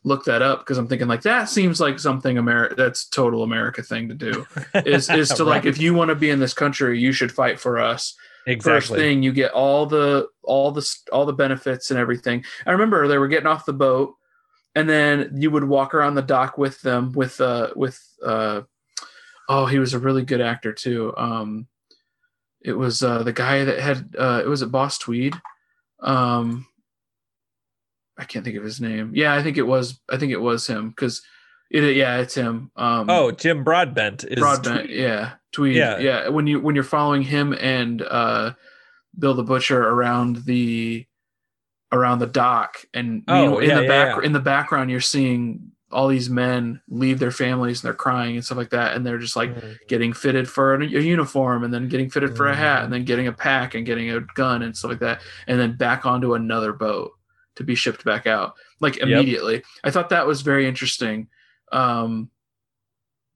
look 0.05 0.25
that 0.25 0.41
up 0.41 0.61
because 0.61 0.79
I'm 0.79 0.89
thinking 0.89 1.09
like 1.09 1.23
that 1.23 1.49
seems 1.49 1.81
like 1.81 1.99
something 1.99 2.39
America 2.39 2.75
that's 2.75 3.07
total 3.07 3.43
America 3.43 3.83
thing 3.83 4.09
to 4.09 4.15
do 4.15 4.47
is 4.87 5.11
is 5.11 5.29
to 5.31 5.45
like 5.45 5.65
if 5.67 5.79
you 5.79 5.93
want 5.93 6.09
to 6.09 6.15
be 6.15 6.31
in 6.31 6.41
this 6.41 6.55
country 6.55 6.99
you 6.99 7.13
should 7.13 7.31
fight 7.31 7.61
for 7.61 7.79
us 7.79 8.17
exactly. 8.47 8.73
first 8.73 8.93
thing 8.95 9.23
you 9.23 9.33
get 9.33 9.53
all 9.53 9.85
the 9.85 10.27
all 10.43 10.73
the 10.73 10.97
all 11.13 11.27
the 11.27 11.35
benefits 11.35 11.91
and 11.91 12.01
everything 12.01 12.43
i 12.67 12.71
remember 12.71 13.07
they 13.07 13.19
were 13.19 13.29
getting 13.29 13.47
off 13.47 13.67
the 13.67 13.75
boat 13.75 14.15
and 14.75 14.89
then 14.89 15.31
you 15.35 15.51
would 15.51 15.65
walk 15.65 15.95
around 15.95 16.15
the 16.15 16.23
dock 16.23 16.57
with 16.57 16.81
them 16.81 17.13
with 17.13 17.39
uh 17.43 17.69
with 17.77 18.03
uh 18.25 18.63
oh 19.51 19.67
he 19.67 19.79
was 19.79 19.93
a 19.95 19.99
really 19.99 20.23
good 20.25 20.41
actor 20.41 20.73
too 20.73 21.13
um 21.17 21.67
it 22.63 22.73
was 22.73 23.03
uh 23.03 23.23
the 23.23 23.33
guy 23.33 23.65
that 23.65 23.79
had 23.81 24.15
uh 24.19 24.41
it 24.45 24.49
was 24.49 24.63
at 24.63 24.71
boss 24.71 24.97
tweed 24.99 25.35
um 26.03 26.67
i 28.19 28.25
can't 28.25 28.45
think 28.45 28.57
of 28.57 28.63
his 28.65 28.81
name 28.81 29.11
yeah 29.15 29.35
i 29.35 29.43
think 29.43 29.57
it 29.57 29.67
was 29.67 30.01
i 30.09 30.17
think 30.17 30.31
it 30.33 30.41
was 30.41 30.67
him 30.67 30.89
because 30.91 31.23
it 31.71 31.97
yeah 31.97 32.19
it's 32.19 32.35
him 32.35 32.71
um 32.77 33.09
oh 33.11 33.31
jim 33.31 33.65
broadbent 33.65 34.25
is 34.25 34.39
Broadbent, 34.39 34.89
yeah, 34.91 35.33
Tweed, 35.53 35.75
Yeah. 35.77 35.99
yeah. 35.99 36.29
When 36.29 36.47
you 36.47 36.61
when 36.61 36.75
you're 36.77 36.85
following 36.85 37.23
him 37.23 37.53
and 37.55 38.03
uh, 38.03 38.53
Bill 39.19 39.35
the 39.35 39.43
Butcher 39.43 39.83
around 39.83 40.45
the 40.45 41.07
around 41.93 42.21
the 42.21 42.27
dock, 42.29 42.77
and 42.95 43.25
Oh, 43.27 43.41
meanwhile- 43.43 43.59
in 43.61 43.69
yeah, 43.71 43.81
the 43.81 43.89
back 43.89 44.17
yeah. 44.17 44.23
in 44.27 44.33
the 44.33 44.39
background, 44.41 44.91
you're 44.93 45.01
seeing 45.01 45.73
all 45.93 46.07
these 46.09 46.31
men 46.31 46.81
leave 46.89 47.19
their 47.19 47.31
families 47.33 47.81
and 47.83 47.89
they're 47.89 47.95
crying 47.95 48.37
and 48.37 48.45
stuff 48.45 48.59
like 48.59 48.71
that, 48.71 48.95
and 48.97 49.05
they're 49.05 49.19
just 49.19 49.35
like 49.37 49.55
Mhm. 49.55 49.79
getting 49.89 50.13
fitted 50.13 50.49
for 50.49 50.75
a, 50.75 50.81
a 50.83 50.87
uniform, 50.87 51.65
and 51.65 51.75
then 51.75 51.89
getting 51.89 52.09
fitted 52.11 52.37
for 52.37 52.47
a 52.49 52.55
hat, 52.55 52.77
Mm-hmm. 52.77 52.85
and 52.85 52.93
then 52.93 53.05
getting 53.05 53.27
a 53.27 53.33
pack, 53.33 53.75
and 53.75 53.85
getting 53.85 54.11
a 54.11 54.21
gun 54.35 54.63
and 54.63 54.77
stuff 54.77 54.91
like 54.93 55.01
that, 55.01 55.21
and 55.49 55.59
then 55.59 55.77
back 55.77 56.07
onto 56.07 56.35
another 56.35 56.73
boat 56.73 57.13
to 57.57 57.65
be 57.65 57.75
shipped 57.75 58.05
back 58.05 58.27
out 58.27 58.55
like 58.81 58.97
Yep. 58.99 59.09
immediately. 59.09 59.63
I 59.85 59.91
thought 59.91 60.11
that 60.11 60.27
was 60.27 60.43
very 60.43 60.67
interesting. 60.67 61.29
Um, 61.73 62.31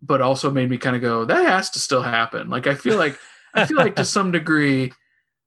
but 0.02 0.20
also 0.20 0.50
made 0.50 0.68
me 0.68 0.76
kind 0.76 0.94
of 0.96 1.02
go, 1.02 1.24
that 1.24 1.46
has 1.46 1.70
to 1.70 1.78
still 1.78 2.02
happen. 2.02 2.50
Like 2.50 2.66
I 2.66 2.74
feel 2.74 2.98
like 2.98 3.18
I 3.54 3.64
feel 3.64 3.76
like 3.78 3.96
to 3.96 4.04
some 4.16 4.30
degree, 4.32 4.92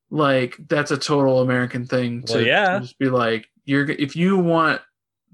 like 0.10 0.56
that's 0.68 0.92
a 0.92 0.98
total 0.98 1.42
American 1.42 1.86
thing 1.86 2.24
to, 2.24 2.34
Well, 2.34 2.42
yeah. 2.44 2.74
to 2.76 2.80
just 2.82 2.98
be 2.98 3.10
like, 3.10 3.48
you're 3.66 3.90
if 3.90 4.16
you 4.16 4.38
want 4.38 4.82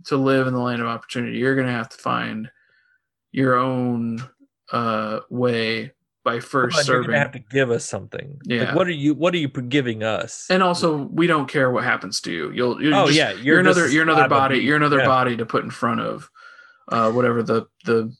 to 0.06 0.18
live 0.18 0.47
in 0.47 0.54
the 0.54 0.60
land 0.60 0.82
of 0.82 0.88
opportunity, 0.88 1.38
you're 1.38 1.56
gonna 1.56 1.72
have 1.72 1.89
to 1.89 1.97
find 1.97 2.49
your 3.32 3.56
own 3.56 4.24
uh 4.72 5.20
way 5.30 5.91
by 6.24 6.39
first 6.39 6.76
Well, 6.76 6.80
and 6.82 6.88
you're 6.88 7.04
serving. 7.04 7.16
have 7.16 7.32
to 7.34 7.39
give 7.39 7.70
us 7.70 7.84
something. 7.86 8.39
Like, 8.45 8.49
Yeah. 8.49 8.76
what 8.76 8.88
are 8.88 8.91
you? 8.91 9.14
What 9.14 9.34
are 9.34 9.38
you 9.38 9.49
giving 9.49 10.04
us? 10.04 10.47
and 10.49 10.64
also, 10.64 10.95
we 11.12 11.28
don't 11.28 11.47
care 11.49 11.70
what 11.72 11.84
happens 11.84 12.22
to 12.22 12.32
you. 12.32 12.51
You'll, 12.51 12.82
you're 12.82 12.93
Oh, 12.93 13.08
just, 13.08 13.18
yeah, 13.18 13.32
you're, 13.32 13.43
you're 13.43 13.60
another, 13.60 13.89
you're 13.89 14.04
another 14.04 14.30
body, 14.30 14.60
you're 14.60 14.78
another 14.78 14.99
Yeah. 14.99 15.06
body 15.06 15.36
to 15.38 15.45
put 15.45 15.64
in 15.66 15.70
front 15.72 15.99
of, 15.99 16.30
uh, 16.89 17.12
whatever 17.12 17.43
the 17.43 17.66
the 17.86 18.14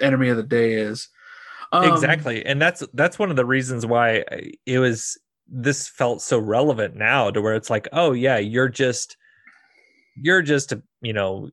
enemy 0.00 0.28
of 0.30 0.36
the 0.36 0.42
day 0.42 0.72
is. 0.74 1.08
Um, 1.72 1.84
exactly, 1.84 2.44
and 2.46 2.60
that's 2.62 2.82
that's 2.94 3.18
one 3.18 3.30
of 3.30 3.36
the 3.36 3.44
reasons 3.44 3.84
why 3.84 4.24
it 4.64 4.78
was. 4.78 5.18
This 5.46 5.86
felt 5.86 6.22
so 6.22 6.38
relevant 6.38 6.96
now 6.96 7.30
to 7.30 7.42
where 7.42 7.54
it's 7.54 7.68
like, 7.68 7.86
oh 7.92 8.12
yeah, 8.12 8.38
you're 8.38 8.70
just, 8.70 9.18
you're 10.16 10.40
just, 10.40 10.72
you 11.04 11.12
know, 11.12 11.50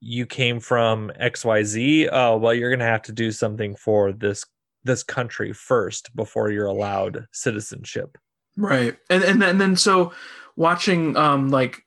you 0.00 0.26
came 0.26 0.60
from 0.60 1.10
X 1.18 1.44
Y 1.44 1.62
Z. 1.64 2.08
Oh 2.10 2.36
well, 2.36 2.54
you're 2.54 2.70
gonna 2.70 2.84
have 2.84 3.02
to 3.02 3.12
do 3.12 3.30
something 3.32 3.76
for 3.76 4.12
this 4.12 4.44
this 4.84 5.02
country 5.02 5.52
first 5.52 6.14
before 6.16 6.50
you're 6.50 6.66
allowed 6.66 7.26
citizenship. 7.32 8.18
right 8.56 8.96
and 9.08 9.22
and 9.22 9.40
then, 9.40 9.48
and 9.50 9.60
then 9.60 9.76
so 9.76 10.12
watching 10.56 11.16
um 11.16 11.50
like 11.50 11.82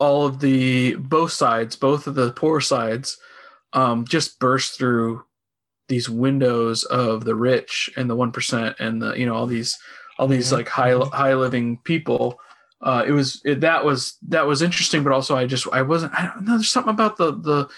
all 0.00 0.26
of 0.26 0.40
the 0.40 0.94
both 0.96 1.30
sides 1.32 1.76
both 1.76 2.06
of 2.08 2.14
the 2.16 2.32
poor 2.32 2.60
sides 2.60 3.16
um 3.72 4.04
just 4.04 4.38
burst 4.40 4.76
through 4.76 5.22
these 5.88 6.10
windows 6.10 6.82
of 6.84 7.24
the 7.24 7.34
rich 7.34 7.88
and 7.96 8.10
the 8.10 8.16
1% 8.16 8.74
and 8.80 9.00
the 9.00 9.12
you 9.14 9.24
know 9.24 9.34
all 9.34 9.46
these 9.46 9.78
all 10.18 10.26
these 10.26 10.48
Mhm. 10.48 10.56
like 10.58 10.68
high 10.68 10.94
high 11.16 11.34
living 11.34 11.78
people 11.84 12.38
uh 12.82 13.04
it 13.06 13.12
was 13.12 13.40
it, 13.44 13.60
that 13.60 13.84
was 13.84 14.16
that 14.28 14.46
was 14.46 14.62
interesting 14.62 15.02
but 15.02 15.12
also 15.12 15.36
i 15.36 15.46
just 15.46 15.66
i 15.72 15.82
wasn't 15.82 16.12
i 16.18 16.26
don't 16.26 16.42
know 16.44 16.56
there's 16.56 16.68
something 16.68 16.92
about 16.92 17.16
the 17.16 17.32
the 17.32 17.68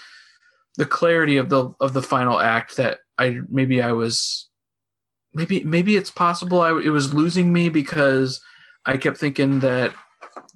the 0.77 0.85
clarity 0.85 1.37
of 1.37 1.49
the 1.49 1.69
of 1.79 1.93
the 1.93 2.01
final 2.01 2.39
act 2.39 2.77
that 2.77 2.99
i 3.17 3.39
maybe 3.49 3.81
i 3.81 3.91
was 3.91 4.49
maybe 5.33 5.63
maybe 5.63 5.95
it's 5.95 6.11
possible 6.11 6.61
I, 6.61 6.69
it 6.79 6.89
was 6.89 7.13
losing 7.13 7.51
me 7.51 7.69
because 7.69 8.41
I 8.85 8.97
kept 8.97 9.17
thinking 9.17 9.59
that 9.61 9.93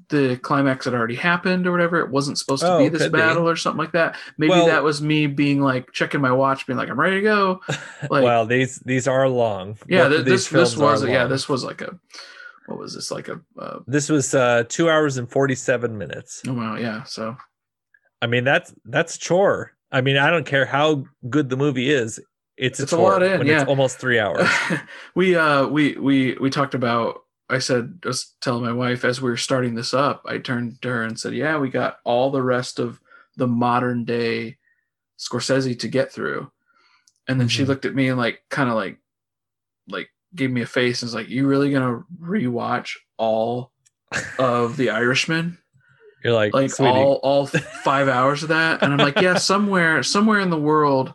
the 0.09 0.37
climax 0.37 0.85
had 0.85 0.93
already 0.93 1.15
happened 1.15 1.65
or 1.67 1.71
whatever. 1.71 1.99
It 1.99 2.09
wasn't 2.11 2.37
supposed 2.37 2.61
to 2.61 2.71
Oh, 2.73 2.77
be 2.79 2.87
this 2.89 3.01
could 3.01 3.11
be. 3.11 3.17
battle 3.17 3.49
or 3.49 3.55
something 3.55 3.79
like 3.79 3.91
that. 3.93 4.15
Maybe 4.37 4.51
Well- 4.51 4.67
that 4.67 4.83
was 4.83 5.01
me 5.01 5.25
being 5.27 5.61
like 5.61 5.91
checking 5.93 6.21
my 6.21 6.31
watch, 6.31 6.65
being 6.67 6.77
like, 6.77 6.89
"I'm 6.89 6.99
ready 6.99 7.15
to 7.17 7.21
go." 7.21 7.61
Like, 8.09 8.23
well, 8.23 8.45
these 8.45 8.77
these 8.85 9.07
are 9.07 9.27
long. 9.27 9.77
yeah, 9.87 10.07
th- 10.07 10.25
this 10.25 10.47
this 10.49 10.77
was 10.77 11.03
yeah, 11.05 11.25
this 11.25 11.49
was 11.49 11.63
like 11.63 11.81
a 11.81 11.99
what 12.69 12.79
was 12.79 12.93
this 12.95 13.11
like 13.11 13.27
a 13.27 13.39
uh, 13.59 13.79
This 13.87 14.09
was 14.09 14.33
uh, 14.35 14.63
two 14.69 14.89
hours 14.89 15.17
and 15.17 15.29
forty 15.29 15.55
seven 15.55 15.97
minutes. 15.97 16.41
oh 16.47 16.53
wow 16.53 16.75
yeah. 16.75 17.03
So 17.03 17.35
I 18.21 18.27
mean, 18.27 18.43
that's 18.43 18.73
that's 18.85 19.15
a 19.15 19.19
chore. 19.19 19.71
I 19.91 20.01
mean, 20.01 20.17
I 20.17 20.29
don't 20.29 20.45
care 20.45 20.65
how 20.65 21.05
good 21.29 21.49
the 21.49 21.57
movie 21.57 21.89
is. 21.89 22.19
It's 22.57 22.79
a, 22.79 22.83
It's 22.83 22.91
a 22.91 22.97
lot 22.97 23.23
in, 23.23 23.45
yeah. 23.47 23.61
it's 23.61 23.69
almost 23.69 23.97
three 23.97 24.19
hours. 24.25 24.47
we 25.15 25.35
uh 25.35 25.65
we 25.67 25.93
we 25.97 26.33
we 26.39 26.49
talked 26.49 26.73
about 26.75 27.21
I 27.49 27.59
said 27.59 27.99
I 28.05 28.09
was 28.09 28.35
telling 28.41 28.63
my 28.63 28.73
wife 28.73 29.03
as 29.05 29.21
we 29.21 29.29
were 29.29 29.37
starting 29.37 29.73
this 29.75 29.93
up, 29.93 30.21
I 30.25 30.37
turned 30.37 30.81
to 30.83 30.89
her 30.89 31.03
and 31.03 31.19
said, 31.19 31.33
Yeah, 31.33 31.57
we 31.57 31.69
got 31.69 31.97
all 32.03 32.29
the 32.29 32.43
rest 32.43 32.77
of 32.79 32.99
the 33.37 33.47
modern 33.47 34.03
day 34.05 34.57
Scorsese 35.17 35.79
to 35.79 35.87
get 35.87 36.11
through. 36.11 36.51
and 37.27 37.39
then 37.39 37.47
she 37.47 37.63
Mhm. 37.63 37.67
looked 37.67 37.85
at 37.85 37.95
me 37.95 38.09
and 38.09 38.17
like 38.17 38.43
kind 38.49 38.69
of 38.69 38.75
like 38.75 38.97
like 39.87 40.09
gave 40.35 40.51
me 40.51 40.61
a 40.61 40.65
face 40.65 41.01
and 41.01 41.07
was 41.07 41.15
like, 41.15 41.29
"You 41.29 41.47
really 41.47 41.71
gonna 41.71 42.03
rewatch 42.21 42.95
all 43.17 43.71
of 44.37 44.77
The 44.77 44.89
Irishman?" 44.89 45.57
You're 46.23 46.33
like, 46.33 46.53
like 46.53 46.69
sweetie, 46.69 46.91
all 46.91 47.19
all 47.23 47.47
five 47.47 48.09
hours 48.09 48.43
of 48.43 48.49
that 48.49 48.83
and 48.83 48.91
i'm 48.91 48.99
like 48.99 49.21
yeah 49.21 49.37
somewhere 49.37 50.03
somewhere 50.03 50.41
in 50.41 50.49
the 50.49 50.59
world 50.59 51.13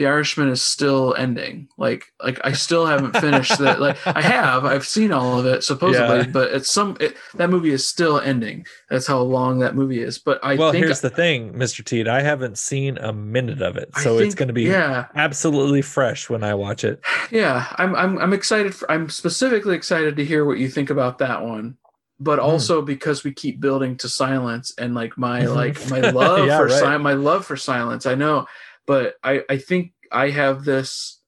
the 0.00 0.06
irishman 0.06 0.48
is 0.48 0.62
still 0.62 1.14
ending 1.18 1.68
like 1.76 2.06
like 2.24 2.40
i 2.42 2.52
still 2.52 2.86
haven't 2.86 3.14
finished 3.16 3.58
that 3.58 3.80
like 3.82 3.98
i 4.06 4.22
have 4.22 4.64
i've 4.64 4.86
seen 4.86 5.12
all 5.12 5.38
of 5.38 5.44
it 5.44 5.62
supposedly 5.62 6.20
Yeah. 6.20 6.26
but 6.32 6.52
it's 6.52 6.70
some 6.70 6.96
it, 7.00 7.18
that 7.34 7.50
movie 7.50 7.70
is 7.70 7.86
still 7.86 8.18
ending 8.18 8.64
that's 8.88 9.06
how 9.06 9.20
long 9.20 9.58
that 9.58 9.74
movie 9.76 10.02
is 10.02 10.18
but 10.18 10.40
i 10.42 10.54
well, 10.54 10.72
think 10.72 10.86
here's 10.86 11.02
the 11.02 11.10
thing, 11.10 11.52
Mr. 11.52 11.84
Teed. 11.84 12.08
I 12.08 12.22
haven't 12.22 12.56
seen 12.56 12.96
a 12.96 13.12
minute 13.12 13.60
of 13.60 13.76
it, 13.76 13.94
so 13.98 14.16
it's 14.18 14.34
going 14.34 14.48
to 14.48 14.54
be 14.54 14.62
yeah 14.62 15.06
absolutely 15.14 15.82
fresh 15.82 16.30
when 16.30 16.42
I 16.42 16.54
watch 16.54 16.82
it. 16.82 17.02
yeah 17.30 17.66
i'm 17.76 17.94
i'm, 17.94 18.18
I'm 18.18 18.32
excited 18.32 18.74
for, 18.74 18.90
i'm 18.90 19.10
specifically 19.10 19.76
excited 19.76 20.16
to 20.16 20.24
hear 20.24 20.46
what 20.46 20.56
you 20.56 20.68
think 20.70 20.88
about 20.88 21.18
that 21.18 21.42
one 21.44 21.76
but 22.22 22.38
Hmm. 22.38 22.44
also 22.44 22.82
because 22.82 23.24
we 23.24 23.32
keep 23.32 23.60
building 23.60 23.96
to 23.98 24.08
silence 24.08 24.72
and 24.78 24.94
like 24.94 25.16
my 25.18 25.46
like 25.60 25.76
my 25.90 26.00
love 26.00 26.46
Yeah, 26.46 26.56
for 26.58 26.66
right. 26.66 26.80
si- 26.96 27.02
my 27.10 27.12
love 27.14 27.44
for 27.46 27.56
silence 27.56 28.06
i 28.06 28.14
know 28.14 28.46
but 28.90 29.14
i 29.22 29.40
i 29.48 29.56
think 29.56 29.92
i 30.10 30.28
have 30.30 30.64
this 30.64 31.20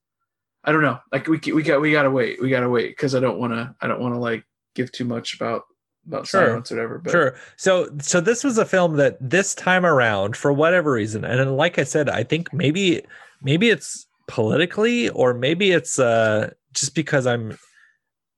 i 0.64 0.72
don't 0.72 0.82
know 0.82 0.98
like 1.12 1.28
we 1.28 1.38
we 1.52 1.62
got 1.62 1.80
we 1.80 1.92
gotta 1.92 2.10
wait 2.10 2.42
we 2.42 2.50
gotta 2.50 2.68
wait 2.68 2.88
because 2.88 3.14
i 3.14 3.20
don't 3.20 3.38
want 3.38 3.52
to 3.52 3.72
i 3.80 3.86
don't 3.86 4.00
want 4.00 4.12
to 4.12 4.18
like 4.18 4.42
give 4.74 4.90
too 4.90 5.04
much 5.04 5.34
about 5.34 5.62
about 6.08 6.26
Sure. 6.26 6.46
silence 6.46 6.72
or 6.72 6.74
whatever 6.74 6.98
but 6.98 7.10
Sure. 7.12 7.36
So 7.56 7.88
so 8.00 8.20
this 8.20 8.42
was 8.42 8.58
a 8.58 8.64
film 8.64 8.96
that 8.96 9.16
this 9.20 9.54
time 9.54 9.86
around, 9.86 10.36
for 10.36 10.52
whatever 10.52 10.90
reason, 10.90 11.24
and 11.24 11.56
like 11.56 11.78
I 11.78 11.84
said, 11.84 12.08
I 12.08 12.24
think 12.24 12.52
maybe 12.52 13.02
maybe 13.40 13.70
it's 13.70 14.08
politically 14.26 15.08
or 15.10 15.32
maybe 15.34 15.70
it's 15.70 16.00
uh 16.00 16.50
just 16.74 16.96
because 16.96 17.24
I'm 17.28 17.56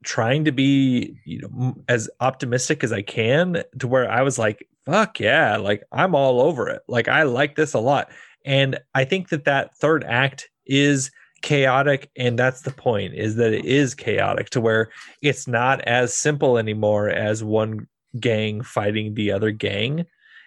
trying 0.04 0.44
to 0.44 0.52
be 0.52 1.16
you 1.24 1.40
know 1.40 1.74
as 1.88 2.10
optimistic 2.20 2.84
as 2.84 2.92
I 2.92 3.00
can 3.00 3.64
to 3.78 3.88
where 3.88 4.10
I 4.10 4.20
was 4.20 4.38
like, 4.38 4.68
fuck 4.84 5.18
yeah, 5.18 5.56
like 5.56 5.82
I'm 5.90 6.14
all 6.14 6.42
over 6.42 6.68
it. 6.68 6.82
Like 6.86 7.08
I 7.08 7.22
like 7.22 7.56
this 7.56 7.72
a 7.72 7.80
lot. 7.80 8.10
And 8.44 8.78
I 8.94 9.04
think 9.04 9.28
that 9.30 9.44
that 9.44 9.76
third 9.76 10.04
act 10.04 10.50
is 10.66 11.10
chaotic 11.42 12.10
and 12.16 12.38
that's 12.38 12.62
the 12.62 12.70
point 12.70 13.12
is 13.14 13.36
that 13.36 13.52
it 13.52 13.66
is 13.66 13.94
chaotic 13.94 14.48
to 14.50 14.62
where 14.62 14.90
it's 15.20 15.46
not 15.46 15.82
as 15.82 16.14
simple 16.14 16.56
anymore 16.56 17.10
as 17.10 17.44
one 17.44 17.86
gang 18.18 18.62
fighting 18.62 19.14
the 19.14 19.30
other 19.30 19.50
gang. 19.50 20.06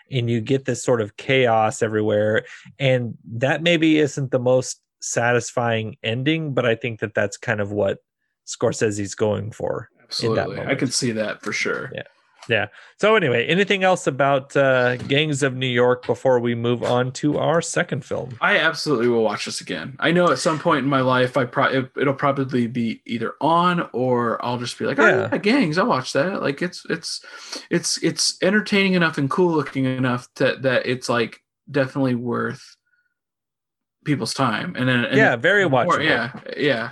And 0.09 0.29
you 0.29 0.41
get 0.41 0.65
this 0.65 0.83
sort 0.83 1.01
of 1.01 1.17
chaos 1.17 1.83
everywhere. 1.83 2.45
And 2.79 3.15
that 3.25 3.61
maybe 3.61 3.99
isn't 3.99 4.31
the 4.31 4.39
most 4.39 4.81
satisfying 4.99 5.95
ending 6.01 6.55
but 6.55 6.65
i 6.65 6.73
think 6.73 6.99
that 6.99 7.13
that's 7.13 7.37
kind 7.37 7.61
of 7.61 7.71
what 7.71 7.99
scorsese's 8.47 9.13
going 9.13 9.51
for 9.51 9.89
absolutely. 10.07 10.59
I 10.61 10.75
can 10.75 10.89
see 10.89 11.11
that 11.11 11.41
for 11.41 11.51
sure. 11.51 11.91
Yeah. 11.93 12.03
Yeah 12.49 12.67
so 12.97 13.15
anyway 13.15 13.45
anything 13.47 13.83
else 13.83 14.07
about 14.07 14.55
uh 14.55 14.95
gangs 14.97 15.43
of 15.43 15.55
new 15.55 15.67
york 15.67 16.05
before 16.05 16.39
we 16.39 16.55
move 16.55 16.83
on 16.83 17.11
to 17.11 17.37
our 17.37 17.61
second 17.61 18.03
film 18.05 18.37
I 18.41 18.57
absolutely 18.57 19.07
will 19.07 19.23
watch 19.23 19.45
this 19.45 19.61
again. 19.61 19.95
I 19.99 20.11
know 20.11 20.31
at 20.31 20.39
some 20.39 20.59
point 20.59 20.83
in 20.83 20.89
my 20.89 21.01
life, 21.01 21.37
I 21.37 21.45
probably 21.45 21.89
it'll 21.99 22.13
probably 22.13 22.67
be 22.67 23.01
either 23.05 23.33
on 23.41 23.89
or 23.93 24.43
I'll 24.45 24.57
just 24.57 24.77
be 24.77 24.85
like, 24.85 24.99
oh, 24.99 25.07
Yeah. 25.07 25.29
yeah, 25.31 25.37
gangs. 25.37 25.77
I'll 25.77 25.87
watch 25.87 26.13
that. 26.13 26.41
Like 26.41 26.61
it's 26.61 26.85
it's 26.89 27.23
it's 27.69 28.01
it's 28.03 28.37
entertaining 28.41 28.93
enough 28.93 29.17
and 29.17 29.29
cool 29.29 29.53
looking 29.53 29.85
enough 29.85 30.27
that 30.35 30.61
that 30.63 30.85
it's 30.85 31.09
like 31.09 31.41
definitely 31.69 32.15
worth 32.15 32.75
people's 34.05 34.33
time. 34.33 34.75
And 34.77 34.87
then 34.87 35.05
and 35.05 35.17
yeah 35.17 35.35
very 35.35 35.67
more- 35.67 35.85
watchable 35.85 36.05
yeah, 36.05 36.31
yeah. 36.55 36.91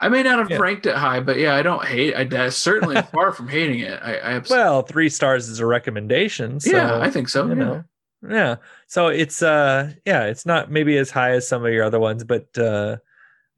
I 0.00 0.08
may 0.08 0.22
not 0.22 0.38
have 0.38 0.50
Yeah. 0.50 0.58
ranked 0.58 0.86
it 0.86 0.94
high, 0.96 1.20
but 1.20 1.38
yeah, 1.38 1.54
I 1.54 1.62
don't 1.62 1.84
hate. 1.84 2.14
I 2.14 2.44
I 2.44 2.48
certainly 2.50 3.00
far 3.12 3.32
from 3.32 3.48
hating 3.48 3.80
it. 3.80 3.98
I, 4.02 4.14
I 4.16 4.32
absolutely, 4.34 4.64
well 4.64 4.82
three 4.82 5.08
stars 5.08 5.48
is 5.48 5.60
a 5.60 5.66
recommendation 5.66 6.60
so 6.60 6.70
yeah, 6.70 6.98
I 7.00 7.10
think 7.10 7.28
so. 7.28 7.44
you 7.44 7.50
yeah. 7.50 7.54
know 7.64 7.84
yeah 8.26 8.56
so 8.86 9.08
it's 9.08 9.42
uh 9.42 9.92
yeah 10.06 10.24
it's 10.24 10.46
not 10.46 10.70
maybe 10.70 10.96
as 10.96 11.10
high 11.10 11.32
as 11.32 11.46
some 11.46 11.62
of 11.62 11.70
your 11.70 11.84
other 11.84 12.00
ones 12.00 12.24
but 12.24 12.46
uh 12.56 12.96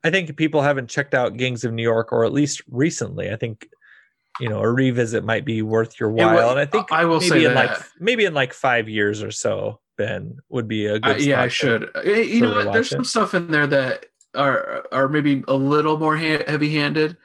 i 0.03 0.11
think 0.11 0.37
people 0.37 0.61
haven't 0.61 0.91
checked 0.91 1.15
out 1.15 1.37
gangs 1.37 1.63
of 1.65 1.73
new 1.73 1.85
york 1.85 2.13
or 2.13 2.25
at 2.25 2.33
least 2.33 2.63
recently 2.69 3.31
i 3.31 3.37
think 3.37 3.69
you 4.41 4.49
know 4.49 4.59
a 4.59 4.69
revisit 4.69 5.23
might 5.23 5.45
be 5.45 5.63
worth 5.63 6.01
your 6.01 6.11
while 6.11 6.35
will- 6.35 6.51
and 6.51 6.59
i 6.59 6.67
think 6.67 6.91
I 6.91 7.05
will 7.05 7.21
maybe 7.21 7.29
say 7.29 7.45
in 7.45 7.55
like 7.55 7.79
that. 7.79 7.87
maybe 8.01 8.25
in 8.25 8.35
like 8.35 8.53
five 8.53 8.89
years 8.89 9.23
or 9.23 9.31
so 9.31 9.79
ben 9.97 10.39
would 10.49 10.67
be 10.67 10.87
a 10.87 10.97
Uh, 10.97 10.99
good 10.99 11.21
yeah, 11.23 11.41
I 11.43 11.47
should. 11.49 11.89
Uh, 11.95 12.03
You 12.03 12.41
know 12.41 12.55
what? 12.57 12.73
There's 12.73 12.89
it. 12.89 12.97
some 12.97 13.05
stuff 13.05 13.35
in 13.35 13.53
there 13.53 13.69
that 13.69 14.07
are 14.37 14.85
are 14.93 15.09
maybe 15.09 15.43
a 15.49 15.55
little 15.55 15.99
more 15.99 16.17
ha- 16.17 16.45
heavy-handed. 16.47 17.17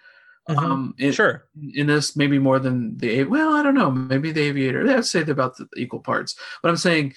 Mhm. 0.50 0.58
Um, 0.58 0.96
in, 0.98 1.12
sure 1.12 1.46
in 1.76 1.86
this, 1.88 2.16
maybe 2.16 2.40
more 2.40 2.58
than 2.60 2.98
the 2.98 3.24
well, 3.26 3.54
I 3.54 3.62
don't 3.62 3.76
know. 3.76 3.92
Maybe 3.92 4.32
the 4.32 4.42
Aviator. 4.42 4.90
I'd 4.90 5.06
say 5.06 5.22
they're 5.24 5.34
about 5.34 5.58
the 5.58 5.68
equal 5.78 6.00
parts. 6.00 6.36
But 6.64 6.70
I'm 6.70 6.78
saying, 6.78 7.14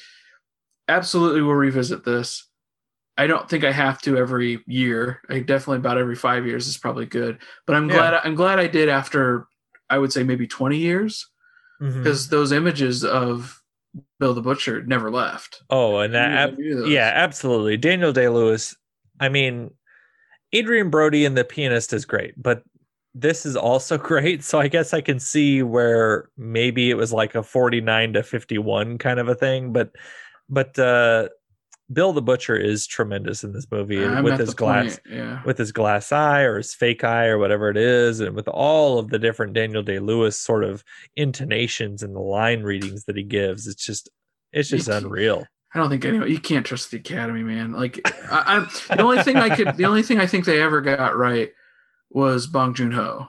absolutely, 0.89 1.41
we'll 1.43 1.55
revisit 1.55 2.05
this. 2.05 2.47
I 3.17 3.27
don't 3.27 3.49
think 3.49 3.65
I 3.65 3.73
have 3.73 4.03
to 4.03 4.17
every 4.19 4.63
year. 4.67 5.21
I 5.31 5.39
definitely 5.39 5.79
about 5.79 5.99
every 5.99 6.17
five 6.17 6.47
years 6.47 6.67
is 6.67 6.77
probably 6.77 7.07
good. 7.07 7.39
But 7.67 7.77
I'm 7.77 7.89
Yeah. 7.89 7.95
glad 7.97 8.15
I'm 8.25 8.35
glad 8.35 8.59
I 8.59 8.67
did 8.67 8.89
after 8.89 9.47
I 9.89 9.99
would 9.99 10.13
say 10.13 10.23
maybe 10.25 10.47
20 10.47 10.79
years 10.79 11.29
Mhm. 11.81 12.03
because 12.03 12.29
those 12.29 12.53
images 12.53 13.05
of 13.05 13.63
Bill 14.19 14.35
the 14.35 14.43
Butcher 14.43 14.83
never 14.83 15.11
left. 15.11 15.63
oh 15.71 15.99
and 15.99 16.13
that 16.15 16.31
ab- 16.33 16.51
I 16.55 16.57
knew 16.57 16.75
those. 16.81 16.89
yeah 16.89 17.13
absolutely 17.15 17.77
daniel 17.77 18.13
day 18.13 18.29
lewis 18.29 18.77
i 19.21 19.29
mean 19.29 19.71
adrien 20.55 20.91
brody 20.91 21.25
and 21.25 21.37
the 21.37 21.45
pianist 21.45 21.93
is 21.93 22.05
great 22.05 22.35
but 22.41 22.63
this 23.15 23.47
is 23.47 23.57
also 23.57 23.97
great 24.13 24.43
so 24.45 24.59
i 24.59 24.69
guess 24.69 24.93
i 24.93 25.01
can 25.01 25.19
see 25.19 25.63
where 25.63 26.29
maybe 26.37 26.91
it 26.91 26.95
was 26.95 27.13
like 27.13 27.35
a 27.35 27.43
49 27.43 28.15
to 28.15 28.23
51 28.23 28.99
kind 28.99 29.21
of 29.21 29.29
a 29.29 29.35
thing 29.35 29.73
but 29.73 29.91
but 30.49 30.79
uh 30.79 31.29
bill 31.93 32.13
the 32.13 32.23
butcher 32.23 32.57
is 32.57 32.87
tremendous 32.87 33.45
in 33.45 33.53
this 33.53 33.67
movie 33.71 34.03
I'm 34.03 34.25
with 34.25 34.39
his 34.39 34.55
glass 34.55 34.99
point, 34.99 35.17
yeah. 35.17 35.43
with 35.45 35.59
his 35.59 35.71
glass 35.71 36.13
eye 36.13 36.41
or 36.43 36.57
his 36.57 36.75
fake 36.75 37.05
eye 37.05 37.27
or 37.27 37.39
whatever 37.39 37.69
it 37.69 37.77
is 37.77 38.21
and 38.21 38.35
with 38.35 38.49
all 38.49 38.99
of 38.99 39.11
the 39.11 39.19
different 39.19 39.53
daniel 39.53 39.83
day 39.83 39.99
lewis 39.99 40.39
sort 40.39 40.65
of 40.65 40.83
intonations 41.15 42.03
and 42.03 42.17
the 42.17 42.21
line 42.21 42.63
readings 42.63 43.05
that 43.05 43.17
he 43.17 43.23
gives 43.23 43.67
it's 43.67 43.85
just 43.85 44.09
it's 44.53 44.71
just 44.71 44.89
unreal 44.89 45.45
I 45.75 45.79
don't 45.79 45.91
think 45.91 46.05
anyone. 46.05 46.31
You 46.31 46.39
can't 46.39 46.65
trust 46.65 46.91
the 46.91 46.99
Academy, 46.99 47.43
man. 47.43 47.73
Like, 47.73 48.01
I, 48.31 48.43
I'm 48.57 48.69
the 48.97 49.03
only 49.03 49.23
thing 49.23 49.37
I 49.37 49.55
could, 49.55 49.77
the 49.77 49.87
only 49.87 50.03
thing 50.03 50.21
I 50.21 50.27
think 50.27 50.45
they 50.45 50.63
ever 50.63 50.81
got 50.81 51.17
right 51.17 51.51
was 52.11 52.47
Bong 52.47 52.75
Joon 52.75 52.93
Ho, 52.93 53.27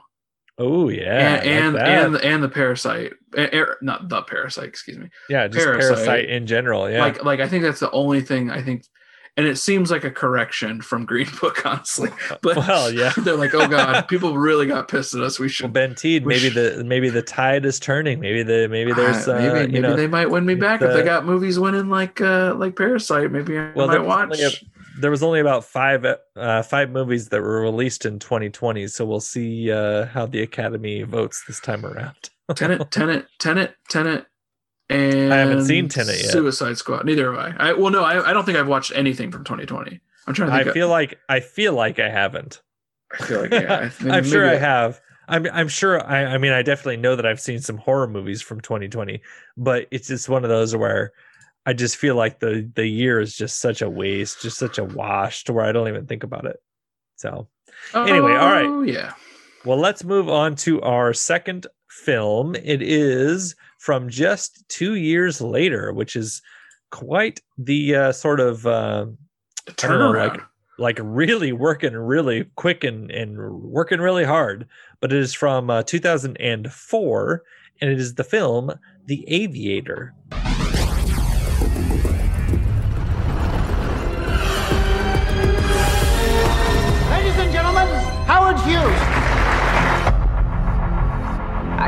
Oh 0.58 0.88
yeah, 0.88 1.40
and 1.42 1.74
like 1.74 1.82
and, 1.82 2.14
and 2.14 2.24
and 2.24 2.42
the 2.42 2.48
Parasite, 2.48 3.12
eh, 3.36 3.64
not 3.82 4.08
the 4.08 4.22
Parasite, 4.22 4.64
excuse 4.64 4.96
me. 4.96 5.10
yeah, 5.28 5.48
just 5.48 5.66
Parasite. 5.66 6.06
parasite, 6.06 6.30
in 6.30 6.46
general. 6.46 6.90
Yeah, 6.90 7.00
Like, 7.00 7.24
like 7.24 7.40
I 7.40 7.48
think 7.48 7.62
that's 7.62 7.80
the 7.80 7.90
only 7.90 8.22
thing 8.22 8.50
I 8.50 8.62
think, 8.62 8.84
and 9.36 9.46
it 9.46 9.56
seems 9.56 9.90
like 9.90 10.04
a 10.04 10.10
correction 10.10 10.80
from 10.80 11.04
Green 11.04 11.28
Book, 11.40 11.64
honestly. 11.66 12.10
But 12.42 12.56
well, 12.56 12.90
yeah. 12.92 13.12
they're 13.18 13.36
like, 13.36 13.54
oh 13.54 13.66
god, 13.68 14.08
people 14.08 14.36
really 14.38 14.66
got 14.66 14.88
pissed 14.88 15.14
at 15.14 15.20
us. 15.22 15.38
We 15.38 15.44
Well, 15.44 15.50
should. 15.50 15.72
Ben 15.72 15.94
Teed, 15.94 16.24
we 16.24 16.34
maybe 16.34 16.50
should- 16.50 16.76
the 16.78 16.84
maybe 16.84 17.08
the 17.10 17.22
tide 17.22 17.64
is 17.66 17.78
turning. 17.80 18.20
Maybe 18.20 18.42
the 18.42 18.68
maybe 18.68 18.92
there's 18.92 19.28
Uh, 19.28 19.32
uh, 19.34 19.38
maybe 19.38 19.72
maybe 19.72 19.80
know 19.80 19.96
they 19.96 20.06
might 20.06 20.30
win 20.30 20.44
me 20.46 20.54
back 20.54 20.82
if 20.82 20.92
they 20.92 21.02
got 21.02 21.24
movies 21.26 21.58
winning 21.58 21.88
like 21.88 22.20
uh 22.20 22.54
like 22.56 22.76
Parasite. 22.76 23.30
Maybe 23.32 23.58
I 23.58 23.72
Well, 23.74 23.86
might 23.88 24.04
watch. 24.04 24.38
a- 24.40 24.50
there 24.98 25.10
was 25.10 25.22
only 25.22 25.40
about 25.40 25.62
five 25.64 26.06
uh, 26.36 26.62
five 26.62 26.90
movies 26.90 27.28
that 27.28 27.42
were 27.42 27.60
released 27.60 28.06
in 28.06 28.18
2020, 28.18 28.86
so 28.88 29.04
we'll 29.04 29.20
see 29.20 29.70
uh, 29.70 30.06
how 30.06 30.24
the 30.24 30.40
Academy 30.40 31.02
votes 31.02 31.44
this 31.46 31.60
time 31.60 31.84
around. 31.84 32.30
Tenet, 32.54 32.90
Tenet, 32.90 33.26
Tenet, 33.38 33.74
Tenet, 33.90 34.24
and 34.88 35.32
I 35.32 35.38
haven't 35.38 35.64
seen 35.64 35.88
Tenet 35.88 36.16
yet. 36.22 36.30
Suicide 36.30 36.78
Squad. 36.78 37.04
Neither 37.04 37.34
have 37.34 37.56
I. 37.58 37.70
I 37.70 37.72
well, 37.72 37.90
no, 37.90 38.04
I, 38.04 38.30
I 38.30 38.32
don't 38.32 38.44
think 38.44 38.58
I've 38.58 38.68
watched 38.68 38.92
anything 38.94 39.30
from 39.30 39.44
2020. 39.44 40.00
I'm 40.26 40.34
trying 40.34 40.50
to 40.50 40.56
I 40.56 40.60
of- 40.60 40.72
feel 40.72 40.88
like 40.88 41.18
I 41.28 41.40
feel 41.40 41.72
like 41.72 41.98
I 41.98 42.08
haven't. 42.08 42.60
I 43.12 43.24
feel 43.24 43.42
like 43.42 43.50
yeah. 43.52 43.90
I, 44.00 44.08
I'm 44.16 44.24
sure 44.24 44.44
maybe 44.46 44.56
I 44.56 44.58
have. 44.58 45.00
I'm 45.28 45.46
I'm 45.52 45.68
sure 45.68 46.04
I 46.04 46.24
I 46.24 46.38
mean 46.38 46.52
I 46.52 46.62
definitely 46.62 46.98
know 46.98 47.16
that 47.16 47.26
I've 47.26 47.40
seen 47.40 47.60
some 47.60 47.78
horror 47.78 48.06
movies 48.06 48.42
from 48.42 48.60
2020, 48.60 49.20
but 49.56 49.86
it's 49.90 50.08
just 50.08 50.28
one 50.28 50.44
of 50.44 50.50
those 50.50 50.74
where 50.76 51.12
I 51.64 51.72
just 51.72 51.96
feel 51.96 52.14
like 52.14 52.38
the 52.38 52.70
the 52.74 52.86
year 52.86 53.18
is 53.20 53.36
just 53.36 53.58
such 53.58 53.82
a 53.82 53.90
waste, 53.90 54.40
just 54.42 54.58
such 54.58 54.78
a 54.78 54.84
wash 54.84 55.44
to 55.44 55.52
where 55.52 55.64
I 55.64 55.72
don't 55.72 55.88
even 55.88 56.06
think 56.06 56.22
about 56.22 56.44
it. 56.44 56.56
So, 57.16 57.48
anyway, 57.94 58.34
all 58.34 58.52
right. 58.52 58.66
Oh 58.66 58.82
yeah. 58.82 59.14
well, 59.64 59.78
let's 59.78 60.04
move 60.04 60.28
on 60.28 60.54
to 60.56 60.80
our 60.82 61.12
second 61.12 61.66
film. 61.88 62.54
It 62.54 62.82
is 62.82 63.56
from 63.78 64.08
just 64.08 64.64
2 64.68 64.94
years 64.94 65.40
later, 65.40 65.92
which 65.92 66.16
is 66.16 66.42
quite 66.90 67.40
the 67.58 67.94
uh, 67.94 68.12
sort 68.12 68.40
of 68.40 68.66
uh 68.66 69.06
The 69.66 69.70
know, 69.70 69.74
turnaround. 69.74 70.32
like 70.32 70.40
like 70.78 70.98
really 71.02 71.52
working 71.52 71.94
really 71.94 72.44
quick 72.56 72.84
and, 72.84 73.10
and 73.10 73.38
working 73.62 73.98
really 74.00 74.24
hard. 74.24 74.66
But 75.00 75.12
it 75.12 75.18
is 75.18 75.32
from 75.32 75.70
uh, 75.70 75.82
2004, 75.82 77.42
and 77.80 77.90
it 77.90 77.98
is 77.98 78.14
the 78.14 78.24
film 78.24 78.72
The 79.06 79.24
Aviator. 79.26 80.14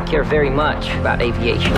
Care 0.06 0.22
very 0.22 0.50
much 0.50 0.90
about 0.96 1.20
aviation. 1.22 1.74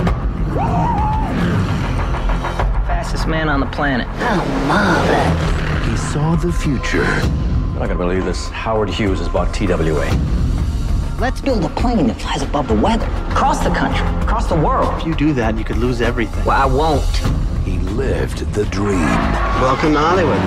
Fastest 2.85 3.27
man 3.27 3.49
on 3.49 3.59
the 3.59 3.65
planet. 3.67 4.07
Oh, 4.09 4.45
marvelous. 4.67 5.89
He 5.89 5.97
saw 6.11 6.35
the 6.35 6.51
future. 6.51 7.03
I'm 7.03 7.79
not 7.79 7.87
gonna 7.87 7.95
believe 7.95 8.25
this. 8.25 8.49
Howard 8.49 8.89
Hughes 8.89 9.19
has 9.19 9.29
bought 9.29 9.53
TWA. 9.53 10.09
Let's 11.19 11.39
build 11.39 11.63
a 11.63 11.69
plane 11.69 12.07
that 12.07 12.19
flies 12.19 12.41
above 12.41 12.67
the 12.67 12.75
weather. 12.75 13.05
Across 13.31 13.63
the 13.63 13.69
country, 13.69 14.05
across 14.23 14.47
the 14.47 14.55
world. 14.55 14.99
If 14.99 15.05
you 15.05 15.15
do 15.15 15.33
that, 15.33 15.57
you 15.57 15.63
could 15.63 15.77
lose 15.77 16.01
everything. 16.01 16.43
Well, 16.45 16.61
I 16.61 16.65
won't. 16.65 17.03
He 17.65 17.77
lived 17.79 18.51
the 18.53 18.65
dream. 18.65 18.99
Welcome 19.61 19.93
to 19.93 19.99
Hollywood. 19.99 20.41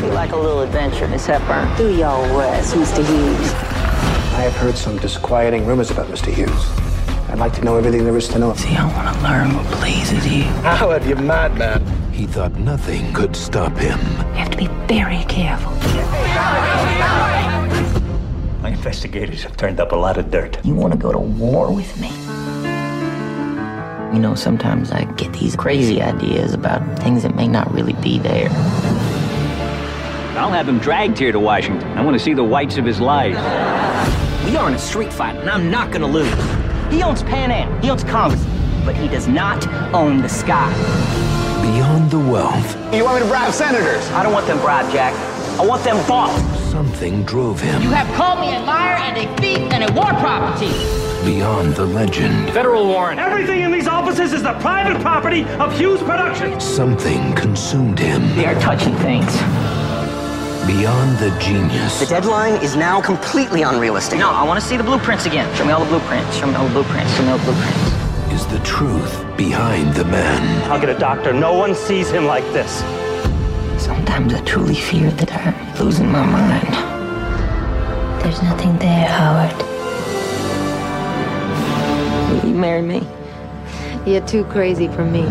Feel 0.00 0.12
like 0.12 0.32
a 0.32 0.36
little 0.36 0.60
adventure, 0.60 1.08
Miss 1.08 1.26
Hepburn. 1.26 1.74
Do 1.76 1.94
your 1.94 2.20
worst, 2.34 2.74
Mr. 2.74 3.04
Hughes. 3.04 3.52
I 4.34 4.42
have 4.42 4.54
heard 4.56 4.76
some 4.76 4.98
disquieting 4.98 5.66
rumors 5.66 5.90
about 5.90 6.08
Mr. 6.08 6.32
Hughes. 6.32 6.87
I'd 7.28 7.38
like 7.38 7.52
to 7.54 7.64
know 7.64 7.76
everything 7.76 8.04
there 8.04 8.16
is 8.16 8.26
to 8.28 8.38
know. 8.38 8.54
See, 8.54 8.74
I 8.74 8.86
want 8.86 9.14
to 9.14 9.22
learn 9.22 9.54
what 9.54 9.66
pleases 9.66 10.26
you. 10.26 10.44
Howard, 10.64 11.04
you 11.04 11.14
madman. 11.16 11.84
He 12.10 12.26
thought 12.26 12.54
nothing 12.56 13.12
could 13.12 13.36
stop 13.36 13.76
him. 13.76 13.98
You 13.98 14.38
have 14.38 14.50
to 14.50 14.56
be 14.56 14.66
very 14.86 15.22
careful. 15.24 15.72
My 18.62 18.70
investigators 18.70 19.42
have 19.42 19.56
turned 19.58 19.78
up 19.78 19.92
a 19.92 19.96
lot 19.96 20.16
of 20.16 20.30
dirt. 20.30 20.58
You 20.64 20.74
want 20.74 20.94
to 20.94 20.98
go 20.98 21.12
to 21.12 21.18
war 21.18 21.70
with 21.72 22.00
me? 22.00 22.08
You 24.14 24.20
know, 24.20 24.34
sometimes 24.34 24.90
I 24.90 25.04
get 25.16 25.32
these 25.34 25.54
crazy 25.54 26.00
ideas 26.00 26.54
about 26.54 26.98
things 26.98 27.22
that 27.24 27.36
may 27.36 27.46
not 27.46 27.70
really 27.72 27.92
be 27.92 28.18
there. 28.18 28.48
I'll 30.38 30.50
have 30.50 30.66
him 30.66 30.78
dragged 30.78 31.18
here 31.18 31.32
to 31.32 31.38
Washington. 31.38 31.86
I 31.98 32.02
want 32.02 32.14
to 32.14 32.22
see 32.24 32.32
the 32.32 32.42
whites 32.42 32.78
of 32.78 32.86
his 32.86 33.00
lies. 33.00 33.36
We 34.46 34.56
are 34.56 34.66
in 34.68 34.74
a 34.74 34.78
street 34.78 35.12
fight, 35.12 35.36
and 35.36 35.50
I'm 35.50 35.70
not 35.70 35.90
going 35.90 36.00
to 36.00 36.06
lose. 36.06 36.67
He 36.90 37.02
owns 37.02 37.22
Pan 37.22 37.50
Am, 37.50 37.80
he 37.82 37.90
owns 37.90 38.04
Congress, 38.04 38.44
but 38.84 38.94
he 38.96 39.08
does 39.08 39.28
not 39.28 39.66
own 39.94 40.22
the 40.22 40.28
sky. 40.28 40.72
Beyond 41.62 42.10
the 42.10 42.18
wealth, 42.18 42.94
You 42.94 43.04
want 43.04 43.16
me 43.16 43.22
to 43.22 43.28
bribe 43.28 43.52
senators? 43.52 44.08
I 44.10 44.22
don't 44.22 44.32
want 44.32 44.46
them 44.46 44.58
bribed, 44.60 44.92
Jack. 44.92 45.12
I 45.60 45.66
want 45.66 45.82
them 45.84 45.96
bought. 46.08 46.34
something 46.70 47.24
drove 47.24 47.60
him 47.60 47.82
You 47.82 47.90
have 47.90 48.06
called 48.16 48.40
me 48.40 48.54
a 48.54 48.60
liar 48.60 48.96
and 48.96 49.16
a 49.18 49.36
thief 49.40 49.58
and 49.72 49.88
a 49.88 49.92
war 49.92 50.10
property. 50.20 50.70
beyond 51.24 51.74
the 51.74 51.84
legend. 51.84 52.50
Federal 52.52 52.86
warrant. 52.86 53.20
Everything 53.20 53.60
in 53.62 53.70
these 53.72 53.88
offices 53.88 54.32
is 54.32 54.42
the 54.42 54.54
private 54.60 55.00
property 55.02 55.44
of 55.58 55.76
Hughes 55.76 56.00
Productions. 56.02 56.62
Something 56.64 57.34
consumed 57.34 57.98
him 57.98 58.34
They 58.36 58.46
are 58.46 58.58
touching 58.60 58.94
things. 58.96 59.26
Beyond 60.66 61.18
the 61.18 61.30
genius. 61.40 62.00
The 62.00 62.06
deadline 62.06 62.62
is 62.62 62.76
now 62.76 63.00
completely 63.00 63.62
unrealistic. 63.62 64.18
No, 64.18 64.30
I 64.30 64.42
want 64.44 64.60
to 64.60 64.66
see 64.66 64.76
the 64.76 64.84
blueprints 64.84 65.26
again. 65.26 65.52
Show 65.56 65.64
me 65.64 65.72
all 65.72 65.84
the 65.84 65.90
blueprints. 65.90 66.36
Show 66.36 66.46
me 66.46 66.54
all 66.54 66.66
the 66.66 66.72
blueprints. 66.72 67.14
Show 67.16 67.22
me 67.22 67.30
all 67.30 67.38
the 67.38 67.44
blueprints. 67.44 68.32
Is 68.32 68.46
the 68.46 68.58
truth 68.60 69.24
behind 69.36 69.94
the 69.94 70.04
man. 70.04 70.70
I'll 70.70 70.80
get 70.80 70.90
a 70.90 70.98
doctor. 70.98 71.32
No 71.32 71.54
one 71.54 71.74
sees 71.74 72.10
him 72.10 72.24
like 72.26 72.44
this. 72.52 72.80
Sometimes 73.82 74.34
I 74.34 74.40
truly 74.42 74.74
fear 74.74 75.10
that 75.12 75.32
I'm 75.32 75.84
losing 75.84 76.10
my 76.10 76.24
mind. 76.24 76.74
There's 78.22 78.42
nothing 78.42 78.76
there, 78.78 79.06
Howard. 79.06 79.56
Will 82.42 82.50
you 82.50 82.56
marry 82.56 82.82
me? 82.82 83.06
You're 84.04 84.26
too 84.26 84.44
crazy 84.44 84.88
for 84.88 85.04
me. 85.04 85.22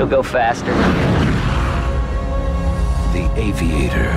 She'll 0.00 0.08
go 0.08 0.22
faster. 0.22 0.72
The 3.12 3.30
Aviator. 3.36 4.08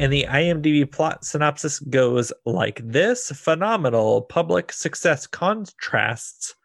And 0.00 0.12
the 0.12 0.26
IMDb 0.28 0.90
plot 0.90 1.24
synopsis 1.24 1.78
goes 1.78 2.32
like 2.44 2.80
this 2.82 3.30
phenomenal 3.30 4.22
public 4.22 4.72
success 4.72 5.28
contrasts 5.28 6.56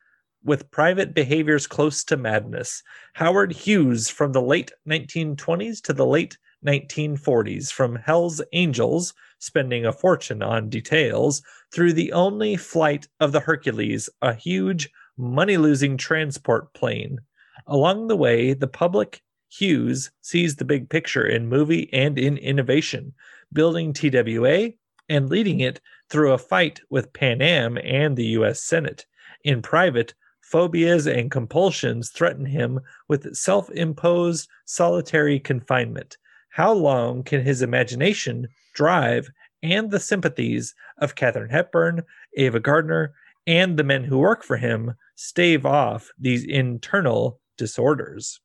with 0.43 0.71
private 0.71 1.13
behaviors 1.13 1.67
close 1.67 2.03
to 2.05 2.17
madness. 2.17 2.81
Howard 3.13 3.51
Hughes 3.51 4.09
from 4.09 4.31
the 4.31 4.41
late 4.41 4.71
1920s 4.89 5.79
to 5.83 5.93
the 5.93 6.07
late 6.07 6.39
1940s, 6.65 7.71
from 7.71 7.95
Hell's 7.95 8.41
Angels, 8.51 9.13
spending 9.37 9.85
a 9.85 9.93
fortune 9.93 10.41
on 10.41 10.69
details, 10.69 11.43
through 11.71 11.93
the 11.93 12.11
only 12.13 12.55
flight 12.55 13.07
of 13.19 13.31
the 13.31 13.41
Hercules, 13.41 14.09
a 14.23 14.33
huge, 14.33 14.89
money 15.21 15.55
losing 15.55 15.97
transport 15.97 16.73
plane. 16.73 17.19
Along 17.67 18.07
the 18.07 18.17
way, 18.17 18.53
the 18.53 18.67
public 18.67 19.21
Hughes 19.49 20.11
sees 20.21 20.55
the 20.55 20.65
big 20.65 20.89
picture 20.89 21.25
in 21.25 21.47
movie 21.47 21.89
and 21.93 22.17
in 22.17 22.37
innovation, 22.37 23.13
building 23.53 23.93
TWA 23.93 24.71
and 25.09 25.29
leading 25.29 25.59
it 25.59 25.79
through 26.09 26.31
a 26.31 26.37
fight 26.37 26.81
with 26.89 27.13
Pan 27.13 27.41
Am 27.41 27.77
and 27.83 28.15
the 28.15 28.27
US 28.37 28.61
Senate. 28.61 29.05
In 29.43 29.61
private, 29.61 30.13
phobias 30.41 31.05
and 31.05 31.29
compulsions 31.29 32.09
threaten 32.09 32.45
him 32.45 32.79
with 33.07 33.35
self 33.35 33.69
imposed 33.71 34.49
solitary 34.65 35.39
confinement. 35.39 36.17
How 36.49 36.73
long 36.73 37.23
can 37.23 37.41
his 37.41 37.61
imagination 37.61 38.47
drive 38.73 39.29
and 39.61 39.91
the 39.91 39.99
sympathies 39.99 40.73
of 40.97 41.15
Katharine 41.15 41.49
Hepburn, 41.49 42.03
Ava 42.35 42.59
Gardner, 42.59 43.13
and 43.51 43.77
the 43.77 43.83
men 43.83 44.05
who 44.05 44.17
work 44.17 44.43
for 44.43 44.55
him 44.55 44.93
stave 45.15 45.65
off 45.65 46.09
these 46.17 46.45
internal 46.45 47.41
disorders? 47.57 48.39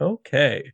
Okay. 0.00 0.72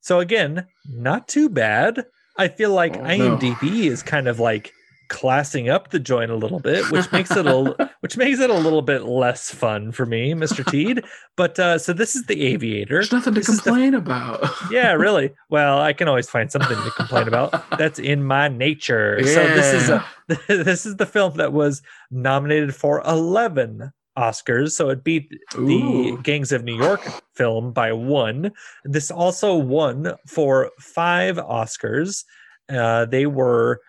So 0.00 0.20
again, 0.20 0.66
not 0.86 1.26
too 1.26 1.48
bad. 1.48 2.04
I 2.36 2.48
feel 2.48 2.70
like 2.72 2.96
Oh, 2.96 3.02
no. 3.02 3.36
IMDb 3.38 3.84
is 3.84 4.02
kind 4.02 4.28
of 4.28 4.38
like 4.38 4.72
classing 5.12 5.68
up 5.68 5.90
the 5.90 6.00
joint 6.00 6.30
a 6.30 6.34
little 6.36 6.58
bit, 6.58 6.90
which 6.90 7.12
makes 7.12 7.30
it 7.30 7.46
a 7.46 7.90
which 8.00 8.16
makes 8.16 8.40
it 8.40 8.48
a 8.50 8.54
little 8.54 8.80
bit 8.82 9.04
less 9.04 9.50
fun 9.50 9.92
for 9.92 10.06
me, 10.06 10.32
Mr. 10.32 10.64
Teed. 10.70 11.04
But 11.36 11.58
uh 11.58 11.78
so 11.78 11.92
this 11.92 12.16
is 12.16 12.24
the 12.24 12.42
aviator. 12.46 12.94
There's 12.94 13.12
nothing 13.12 13.34
to 13.34 13.40
This 13.40 13.48
is 13.50 13.58
the- 13.58 13.70
complain 13.70 13.94
about. 13.94 14.42
yeah, 14.70 14.92
really. 14.92 15.32
Well, 15.50 15.80
I 15.80 15.92
can 15.92 16.08
always 16.08 16.30
find 16.30 16.50
something 16.50 16.76
to 16.76 16.90
complain 16.92 17.28
about. 17.28 17.52
That's 17.78 17.98
in 17.98 18.24
my 18.24 18.48
nature. 18.48 19.22
So 19.22 19.46
this 19.54 19.74
is 19.74 19.88
a, 19.90 20.04
this 20.48 20.86
is 20.86 20.96
the 20.96 21.06
film 21.06 21.36
that 21.36 21.52
was 21.52 21.82
nominated 22.10 22.74
for 22.74 23.02
11 23.06 23.92
Oscars. 24.18 24.70
So 24.72 24.88
it 24.90 25.04
beat 25.04 25.30
the 25.54 26.18
Gangs 26.22 26.52
of 26.52 26.64
New 26.64 26.76
York 26.76 27.02
film 27.34 27.72
by 27.72 27.92
one. 27.92 28.52
This 28.84 29.10
also 29.10 29.54
won 29.54 30.14
for 30.26 30.70
five 30.80 31.36
Oscars. 31.36 32.24
Uh, 32.70 33.04
they 33.04 33.26
were 33.26 33.80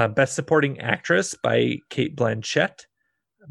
uh, 0.00 0.08
Best 0.08 0.34
Supporting 0.34 0.80
Actress 0.80 1.34
by 1.34 1.76
Cate 1.90 2.16
Blanchett, 2.16 2.86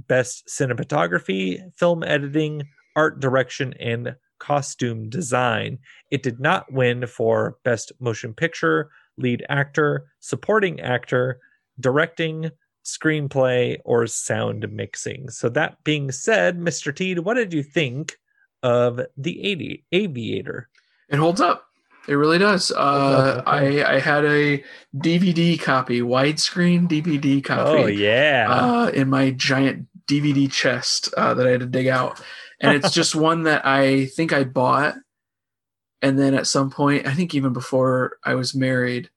Best 0.07 0.47
Cinematography, 0.47 1.61
Film 1.77 2.03
Editing, 2.03 2.63
Art 2.95 3.19
Direction, 3.19 3.75
and 3.79 4.15
Costume 4.39 5.09
Design. 5.09 5.77
It 6.09 6.23
did 6.23 6.39
not 6.39 6.73
win 6.73 7.05
for 7.05 7.57
Best 7.63 7.91
Motion 7.99 8.33
Picture, 8.33 8.89
Lead 9.15 9.45
Actor, 9.47 10.07
Supporting 10.21 10.79
Actor, 10.79 11.39
Directing, 11.79 12.49
Screenplay, 12.83 13.77
or 13.85 14.07
Sound 14.07 14.71
Mixing. 14.71 15.29
So, 15.29 15.49
that 15.49 15.83
being 15.83 16.11
said, 16.11 16.57
Mr. 16.57 16.95
Teed, 16.95 17.19
what 17.19 17.35
did 17.35 17.53
you 17.53 17.61
think 17.61 18.17
of 18.63 18.99
The 19.17 19.45
80 19.45 19.85
Aviator? 19.91 20.67
It 21.09 21.19
holds 21.19 21.41
up. 21.41 21.68
It 22.09 22.15
really 22.15 22.39
does. 22.39 22.71
Uh, 22.71 23.43
I 23.45 23.83
I 23.83 23.99
had 23.99 24.25
a 24.25 24.63
DVD 24.97 25.61
copy, 25.61 26.01
widescreen 26.01 26.89
DVD 26.89 27.43
copy. 27.43 27.83
Oh, 27.83 27.85
yeah. 27.85 28.47
Uh, 28.49 28.87
in 28.87 29.09
my 29.09 29.29
giant 29.29 29.85
DVD 30.07 30.51
chest 30.51 31.13
uh, 31.15 31.35
that 31.35 31.45
I 31.45 31.51
had 31.51 31.59
to 31.59 31.67
dig 31.67 31.85
out, 31.85 32.19
and 32.59 32.75
it's 32.75 32.95
just 32.95 33.13
one 33.29 33.43
that 33.43 33.63
I 33.63 34.07
think 34.07 34.33
I 34.33 34.43
bought, 34.43 34.95
and 36.01 36.17
then 36.17 36.33
at 36.33 36.47
some 36.47 36.71
point, 36.71 37.05
I 37.05 37.13
think 37.13 37.35
even 37.35 37.53
before 37.53 38.17
I 38.23 38.33
was 38.33 38.55
married, 38.55 39.11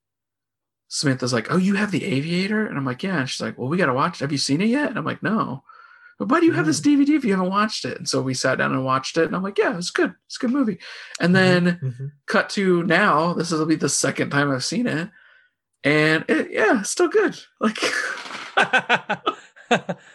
Samantha's 0.89 1.33
like, 1.33 1.51
"Oh, 1.51 1.57
you 1.57 1.77
have 1.77 1.93
the 1.93 2.05
Aviator," 2.05 2.67
and 2.67 2.77
I'm 2.77 2.85
like, 2.85 3.03
"Yeah." 3.03 3.21
And 3.21 3.31
she's 3.31 3.41
like, 3.41 3.57
"Well, 3.57 3.69
we 3.69 3.79
got 3.79 3.87
to 3.87 3.95
watch. 3.95 4.21
it. 4.21 4.25
Have 4.25 4.33
you 4.33 4.39
seen 4.39 4.61
it 4.61 4.67
yet?" 4.69 4.91
And 4.91 4.99
I'm 4.99 5.07
like, 5.07 5.23
"No." 5.23 5.65
But 6.19 6.29
why 6.29 6.41
do 6.41 6.47
you 6.47 6.53
have 6.53 6.67
this 6.67 6.81
DVD 6.81 7.11
if 7.17 7.25
you 7.25 7.33
haven't 7.33 7.51
watched 7.51 7.85
it? 7.85 7.97
And 7.99 8.09
so 8.09 8.23
we 8.23 8.35
sat 8.35 8.59
down 8.59 8.73
and 8.73 8.85
watched 8.85 9.17
it, 9.17 9.25
and 9.27 9.35
I'm 9.35 9.43
like, 9.43 9.59
"Yeah, 9.59 9.77
it's 9.77 9.91
good. 9.91 10.15
It's 10.27 10.37
a 10.37 10.41
good 10.41 10.53
movie." 10.53 10.79
And 11.21 11.35
then 11.35 11.81
Mhm. 11.83 12.11
cut 12.27 12.49
to 12.51 12.83
now. 12.85 13.35
This 13.35 13.51
will 13.51 13.67
be 13.67 13.75
the 13.77 13.89
second 13.89 14.31
time 14.31 14.51
I've 14.51 14.65
seen 14.65 14.87
it, 14.87 15.11
and 15.85 16.25
it, 16.29 16.51
yeah, 16.51 16.83
still 16.83 17.09
good. 17.09 17.37
Like 17.61 17.81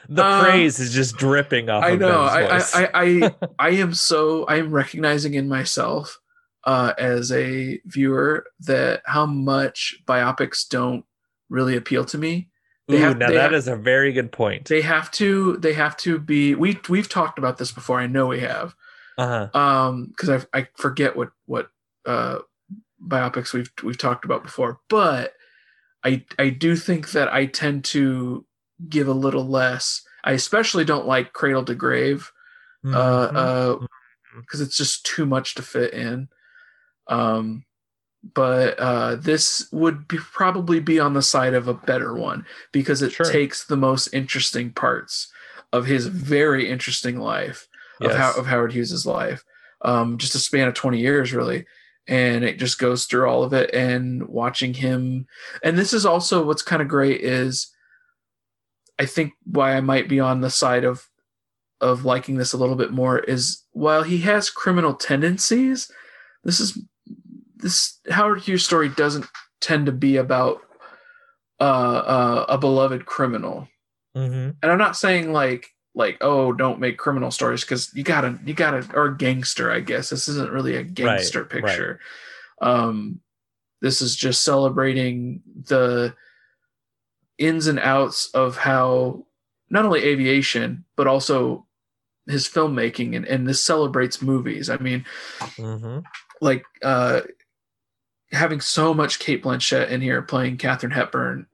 the 0.09 0.23
Uh, 0.23 0.39
praise 0.41 0.79
is 0.79 0.93
just 0.93 1.17
dripping 1.17 1.69
off. 1.69 1.83
I 1.83 1.95
know. 1.95 2.21
I. 2.21 2.57
I, 2.57 2.59
I, 2.73 2.89
I, 2.93 3.35
I 3.59 3.69
am 3.71 3.93
so 3.93 4.45
I 4.45 4.57
am 4.57 4.71
recognizing 4.71 5.33
in 5.33 5.47
myself 5.47 6.19
uh, 6.63 6.93
as 6.97 7.31
a 7.31 7.79
viewer 7.85 8.45
that 8.61 9.01
how 9.05 9.25
much 9.25 9.95
biopics 10.05 10.67
don't 10.67 11.05
really 11.49 11.75
appeal 11.75 12.05
to 12.05 12.17
me. 12.17 12.49
They 12.88 12.97
Ooh, 12.97 13.01
have- 13.01 13.17
now 13.17 13.27
that 13.29 13.35
have- 13.35 13.53
is 13.53 13.67
a 13.67 13.75
very 13.75 14.13
good 14.13 14.31
point. 14.31 14.65
They 14.67 14.81
have 14.81 15.11
to. 15.11 15.57
They 15.57 15.73
have 15.73 15.97
to 15.97 16.19
be. 16.19 16.55
We 16.55 16.79
we've 16.88 17.09
talked 17.09 17.38
about 17.38 17.57
this 17.57 17.71
before. 17.71 17.99
I 17.99 18.07
know 18.07 18.27
we 18.27 18.39
have. 18.39 18.75
Uh-huh. 19.17 19.49
Um, 19.59 20.05
because 20.07 20.29
I 20.53 20.59
I 20.59 20.67
forget 20.75 21.15
what 21.15 21.31
what 21.45 21.69
uh 22.05 22.39
biopics 23.05 23.53
we've 23.53 23.71
we've 23.83 23.97
talked 23.97 24.23
about 24.25 24.43
before, 24.43 24.79
but 24.89 25.33
I 26.05 26.23
I 26.39 26.49
do 26.49 26.75
think 26.77 27.11
that 27.11 27.31
I 27.33 27.45
tend 27.47 27.83
to 27.85 28.45
give 28.88 29.07
a 29.07 29.13
little 29.13 29.45
less. 29.47 30.03
I 30.23 30.31
especially 30.31 30.85
don't 30.85 31.07
like 31.07 31.33
Cradle 31.33 31.65
to 31.65 31.75
Grave, 31.75 32.31
uh, 32.85 32.89
Mhm. 33.29 33.35
uh, 33.35 33.88
because 34.39 34.61
it's 34.61 34.77
just 34.77 35.05
too 35.05 35.25
much 35.25 35.55
to 35.55 35.61
fit 35.61 35.93
in. 35.93 36.29
Um, 37.07 37.65
but 38.34 38.78
uh, 38.80 39.15
this 39.15 39.68
would 39.72 40.07
be, 40.07 40.18
probably 40.18 40.80
be 40.80 40.99
on 40.99 41.13
the 41.13 41.22
side 41.22 41.53
of 41.53 41.68
a 41.68 41.74
better 41.74 42.13
one 42.13 42.45
because 42.72 43.01
it 43.01 43.11
Sure. 43.11 43.32
takes 43.32 43.65
the 43.65 43.78
most 43.78 44.07
interesting 44.13 44.72
parts 44.72 45.32
of 45.72 45.86
his 45.86 46.07
very 46.07 46.70
interesting 46.70 47.20
life 47.20 47.68
of 48.01 48.13
how 48.13 48.34
of 48.38 48.45
Howard 48.45 48.74
Hughes's 48.74 49.05
life, 49.05 49.43
um, 49.82 50.18
just 50.18 50.36
a 50.36 50.39
span 50.39 50.68
of 50.68 50.74
twenty 50.74 50.99
years 50.99 51.34
really, 51.34 51.65
and 52.07 52.43
it 52.43 52.59
just 52.59 52.80
goes 52.80 53.05
through 53.05 53.28
all 53.28 53.43
of 53.43 53.53
it 53.53 53.74
and 53.74 54.28
watching 54.28 54.74
him. 54.74 55.28
And 55.63 55.78
this 55.78 55.93
is 55.93 56.05
also 56.05 56.43
what's 56.45 56.61
kind 56.61 56.82
of 56.82 56.88
great 56.88 57.22
is, 57.22 57.74
I 58.99 59.05
think 59.05 59.34
why 59.45 59.76
I 59.76 59.82
might 59.82 60.07
be 60.07 60.20
on 60.20 60.41
the 60.41 60.49
side 60.49 60.84
of 60.84 61.07
of 61.82 62.05
liking 62.05 62.38
this 62.38 62.53
a 62.53 62.57
little 62.57 62.76
bit 62.76 62.91
more 62.91 63.20
is 63.20 63.63
while 63.72 64.03
he 64.03 64.20
has 64.20 64.49
criminal 64.49 64.93
tendencies, 64.95 65.91
this 66.43 66.59
is 66.59 66.80
this 67.58 67.99
Howard 68.10 68.41
Hughes 68.41 68.64
story 68.66 68.89
doesn't 68.89 69.26
tend 69.62 69.86
to 69.88 69.91
be 69.91 70.18
about 70.18 70.62
uh, 71.60 71.64
uh, 71.64 72.45
a 72.49 72.58
beloved 72.58 73.05
criminal 73.05 73.68
Mhm. 74.16 74.55
and 74.62 74.72
I'm 74.72 74.78
not 74.78 74.97
saying 74.97 75.32
like 75.32 75.74
like 75.95 76.18
oh 76.22 76.51
don't 76.53 76.80
make 76.80 76.97
criminal 76.97 77.32
stories 77.32 77.62
because 77.62 77.91
you 77.95 78.03
gotta 78.03 78.39
you 78.45 78.53
gotta 78.53 78.88
or 78.95 79.10
gangster 79.12 79.72
I 79.72 79.80
guess 79.80 80.10
this 80.10 80.28
isn't 80.28 80.51
really 80.51 80.76
a 80.76 80.84
gangster 80.84 81.41
right. 81.41 81.49
picture. 81.49 81.99
Um, 82.62 83.22
this 83.82 84.01
is 84.01 84.16
just 84.16 84.43
celebrating 84.43 85.41
the 85.68 86.16
ins 87.38 87.68
and 87.68 87.80
outs 87.80 88.30
of 88.34 88.58
how 88.58 89.26
not 89.70 89.86
only 89.86 90.03
aviation 90.03 90.86
but 90.95 91.08
also 91.08 91.66
his 92.28 92.47
filmmaking 92.47 93.16
and, 93.16 93.26
and 93.26 93.47
this 93.47 93.64
celebrates 93.64 94.22
movies. 94.22 94.70
I 94.70 94.78
mean, 94.78 95.05
Mhm. 95.58 96.03
like 96.41 96.64
uh 96.84 97.22
having 98.32 98.61
so 98.61 98.93
much 98.93 99.19
Cate 99.19 99.43
Blanchett 99.43 99.89
in 99.89 100.01
here 100.01 100.21
playing 100.21 100.57
Katharine 100.57 100.91
Hepburn 100.91 101.47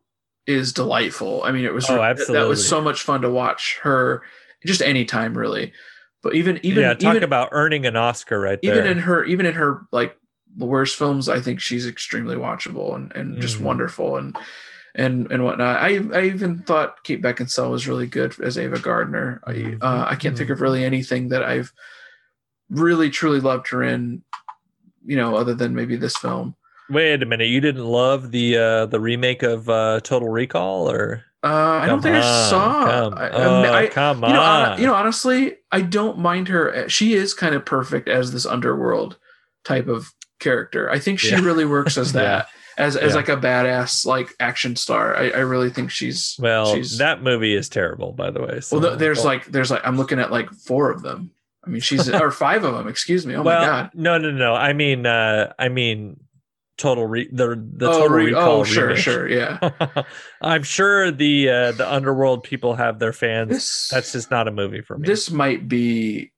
is 0.47 0.73
delightful. 0.73 1.43
I 1.43 1.51
mean, 1.51 1.65
it 1.65 1.73
was 1.73 1.89
Oh, 1.89 1.97
that 1.97 2.47
was 2.47 2.67
so 2.67 2.81
much 2.81 3.01
fun 3.03 3.21
to 3.21 3.29
watch 3.29 3.79
her 3.83 4.23
just 4.65 4.81
anytime 4.81 5.37
really. 5.37 5.71
But 6.21 6.35
even 6.35 6.59
even 6.63 6.83
yeah, 6.83 6.93
talk 6.93 7.11
even, 7.15 7.23
about 7.23 7.49
earning 7.51 7.85
an 7.85 7.95
Oscar 7.95 8.39
right 8.39 8.59
there. 8.61 8.75
even 8.77 8.89
in 8.89 8.99
her 8.99 9.23
even 9.25 9.45
in 9.45 9.53
her 9.53 9.85
like 9.91 10.17
the 10.55 10.65
worst 10.65 10.97
films, 10.97 11.27
I 11.29 11.39
think 11.41 11.59
she's 11.59 11.85
extremely 11.87 12.35
watchable 12.35 12.95
and, 12.95 13.11
and 13.13 13.41
just 13.41 13.57
Mhm. 13.57 13.61
wonderful 13.61 14.17
and 14.17 14.35
and 14.95 15.31
and 15.31 15.43
whatnot. 15.43 15.77
I 15.81 15.99
I 16.13 16.23
even 16.25 16.59
thought 16.59 17.03
Kate 17.03 17.21
Beckinsale 17.21 17.71
was 17.71 17.87
really 17.87 18.07
good 18.07 18.39
as 18.41 18.57
Ava 18.57 18.79
Gardner. 18.79 19.41
I 19.45 19.53
Mm-hmm. 19.53 19.77
uh, 19.83 20.05
I 20.09 20.15
can't 20.15 20.37
think 20.37 20.49
of 20.49 20.61
really 20.61 20.83
anything 20.83 21.29
that 21.29 21.43
I've 21.43 21.71
really 22.69 23.09
truly 23.09 23.39
loved 23.39 23.67
her 23.69 23.83
in, 23.83 24.23
you 25.05 25.15
know, 25.17 25.35
other 25.35 25.53
than 25.53 25.75
maybe 25.75 25.95
this 25.95 26.17
film. 26.17 26.55
Wait 26.93 27.21
a 27.23 27.25
minute, 27.25 27.47
you 27.47 27.59
didn't 27.61 27.85
love 27.85 28.31
the 28.31 28.57
uh 28.57 28.85
the 28.87 28.99
remake 28.99 29.43
of 29.43 29.69
uh 29.69 29.99
Total 30.03 30.29
Recall 30.29 30.89
or 30.89 31.23
Uh, 31.43 31.47
I 31.81 31.85
don't 31.87 32.01
think 32.01 32.15
I 32.15 32.19
on, 32.19 32.49
saw. 32.49 32.85
come- 32.85 33.13
I, 33.17 33.29
oh, 33.31 33.73
I- 33.73 33.87
come 33.87 34.23
you 34.23 34.29
know, 34.33 34.41
on. 34.41 34.79
you 34.79 34.87
know, 34.87 34.93
honestly, 34.93 35.57
I 35.71 35.81
don't 35.81 36.17
mind 36.17 36.47
her. 36.47 36.87
She 36.87 37.13
is 37.15 37.33
kind 37.33 37.53
of 37.55 37.65
perfect 37.65 38.07
as 38.07 38.31
this 38.31 38.45
underworld 38.45 39.17
type 39.65 39.87
of 39.89 40.07
character. 40.39 40.89
I 40.89 40.99
think 40.99 41.19
she 41.19 41.31
Yeah. 41.31 41.41
really 41.41 41.65
works 41.65 41.97
as 41.97 42.13
Yeah. 42.13 42.21
that, 42.21 42.47
as 42.77 42.95
as 42.95 43.11
Yeah. 43.11 43.15
like 43.17 43.29
a 43.29 43.37
badass 43.37 44.05
like 44.05 44.29
action 44.39 44.75
star. 44.75 45.15
I, 45.17 45.29
I 45.31 45.39
really 45.39 45.69
think 45.69 45.91
she's 45.91 46.35
well 46.39 46.73
She's 46.73 46.97
that 46.99 47.21
movie 47.23 47.55
is 47.55 47.67
terrible 47.69 48.13
by 48.13 48.29
the 48.31 48.41
way. 48.41 48.59
So, 48.61 48.79
well. 48.79 48.89
th- 48.91 48.99
There's 48.99 49.25
like 49.25 49.45
there's 49.47 49.69
like 49.71 49.81
I'm 49.85 49.97
looking 49.97 50.19
at 50.19 50.31
like 50.31 50.49
four 50.51 50.91
of 50.91 51.01
them. 51.01 51.31
I 51.65 51.69
mean, 51.69 51.81
she's 51.81 52.09
or 52.13 52.31
five 52.31 52.63
of 52.63 52.73
them. 52.73 52.87
Excuse 52.87 53.25
me. 53.25 53.35
Oh 53.35 53.41
well, 53.43 53.59
my 53.61 53.65
god. 53.65 53.91
no 53.93 54.17
no 54.17 54.31
no. 54.31 54.53
I 54.55 54.71
mean 54.73 55.05
uh 55.05 55.53
I 55.59 55.67
mean 55.69 56.19
Total 56.77 57.05
Re 57.05 57.29
the 57.31 57.55
the 57.75 57.87
oh, 57.89 57.91
Total 58.01 58.09
re- 58.09 58.25
Recall 58.25 58.59
oh, 58.59 58.63
sure, 58.63 58.87
remake. 58.87 59.03
sure, 59.03 59.27
yeah. 59.29 60.03
I'm 60.41 60.63
sure 60.63 61.11
the 61.11 61.49
uh 61.49 61.71
the 61.73 61.91
underworld 61.91 62.43
people 62.43 62.75
have 62.75 62.99
their 62.99 63.13
fans. 63.13 63.49
This- 63.49 63.89
That's 63.91 64.11
just 64.11 64.31
not 64.31 64.47
a 64.47 64.51
movie 64.51 64.81
for 64.81 64.97
me. 64.97 65.07
This 65.07 65.29
might 65.29 65.67
be. 65.67 66.31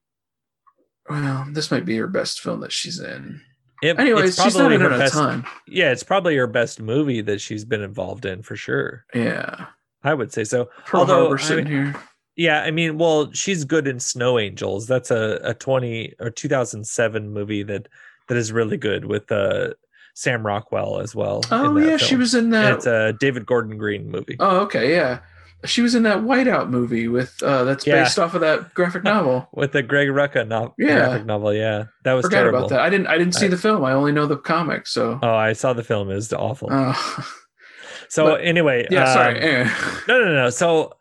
Well, 1.09 1.47
this 1.51 1.71
might 1.71 1.85
be 1.85 1.97
her 1.97 2.07
best 2.07 2.41
film 2.41 2.61
that 2.61 2.71
she's 2.71 2.99
in. 2.99 3.41
It- 3.81 3.99
Anyways, 3.99 4.29
it's 4.31 4.43
she's 4.43 4.55
not 4.57 4.71
in 4.71 4.81
her 4.81 4.91
it 4.91 5.07
a 5.07 5.09
ton. 5.09 5.45
Yeah, 5.67 5.91
it's 5.91 6.03
probably 6.03 6.35
her 6.35 6.47
best 6.47 6.81
movie 6.81 7.21
that 7.21 7.39
she's 7.41 7.63
been 7.65 7.81
involved 7.81 8.25
in 8.25 8.41
for 8.41 8.55
sure. 8.55 9.05
Yeah. 9.13 9.67
I 10.03 10.13
would 10.13 10.31
say 10.33 10.43
so. 10.43 10.69
Pearl 10.85 11.01
Although, 11.01 11.19
Harbor 11.27 11.39
I 11.39 11.41
sitting 11.43 11.65
mean- 11.65 11.73
here. 11.93 11.95
Yeah, 12.37 12.61
I 12.63 12.71
mean, 12.71 12.97
well, 12.97 13.31
she's 13.31 13.63
good 13.63 13.87
in 13.87 13.97
Snow 14.01 14.37
Angels. 14.37 14.87
That's 14.87 15.09
a, 15.09 15.39
a 15.41 15.53
20 15.53 16.15
or 16.19 16.29
2007 16.29 17.29
movie 17.31 17.63
that 17.63 17.87
that 18.27 18.35
is 18.35 18.51
really 18.51 18.75
good 18.75 19.05
with 19.05 19.31
uh 19.31 19.69
Sam 20.15 20.45
Rockwell 20.45 20.99
as 21.01 21.13
well. 21.13 21.43
Oh 21.51 21.77
yeah, 21.77 21.97
she 21.97 22.15
was 22.15 22.33
in 22.33 22.45
And 22.45 22.53
that. 22.53 22.73
it's 22.73 22.85
a 22.87 23.13
David 23.19 23.45
Gordon 23.45 23.77
Green 23.77 24.09
movie. 24.09 24.37
oh 24.39 24.61
okay, 24.61 24.91
yeah. 24.95 25.19
She 25.65 25.81
was 25.81 25.95
in 25.95 26.03
that 26.03 26.19
Whiteout 26.19 26.69
movie 26.69 27.07
with 27.07 27.41
uh 27.43 27.63
that's 27.63 27.85
Yeah. 27.87 28.03
based 28.03 28.17
off 28.19 28.33
of 28.33 28.41
that 28.41 28.73
graphic 28.73 29.03
novel. 29.13 29.47
with 29.53 29.71
the 29.71 29.83
Greg 29.83 30.09
Rucka 30.09 30.47
no- 30.47 30.73
Yeah. 30.77 30.95
graphic 31.07 31.25
novel. 31.25 31.53
Yeah, 31.53 31.85
that 32.03 32.13
was 32.13 32.25
Forgot 32.25 32.37
terrible. 32.37 32.57
about 32.59 32.69
that. 32.69 32.79
I 32.81 32.89
didn't 32.89 33.07
I 33.07 33.17
didn't 33.17 33.33
see 33.35 33.45
I- 33.47 33.49
the 33.49 33.57
film. 33.57 33.83
I 33.83 33.91
only 33.93 34.11
know 34.11 34.25
the 34.25 34.37
comic. 34.37 34.87
So 34.87 35.19
Oh, 35.21 35.35
I 35.35 35.53
saw 35.53 35.73
the 35.73 35.83
film. 35.83 36.09
It 36.11 36.15
was 36.15 36.31
awful. 36.33 36.69
uh, 36.71 36.93
so 38.09 38.25
but- 38.25 38.41
anyway, 38.41 38.87
yeah, 38.91 39.13
sorry. 39.13 39.37
um, 39.37 39.43
anyway. 39.43 39.71
no 40.07 40.23
no 40.23 40.33
no 40.33 40.49
so 40.49 40.93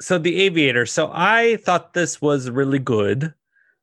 so 0.00 0.18
the 0.18 0.42
aviator 0.42 0.84
so 0.84 1.10
i 1.14 1.56
thought 1.64 1.94
this 1.94 2.20
was 2.20 2.50
really 2.50 2.78
good 2.78 3.32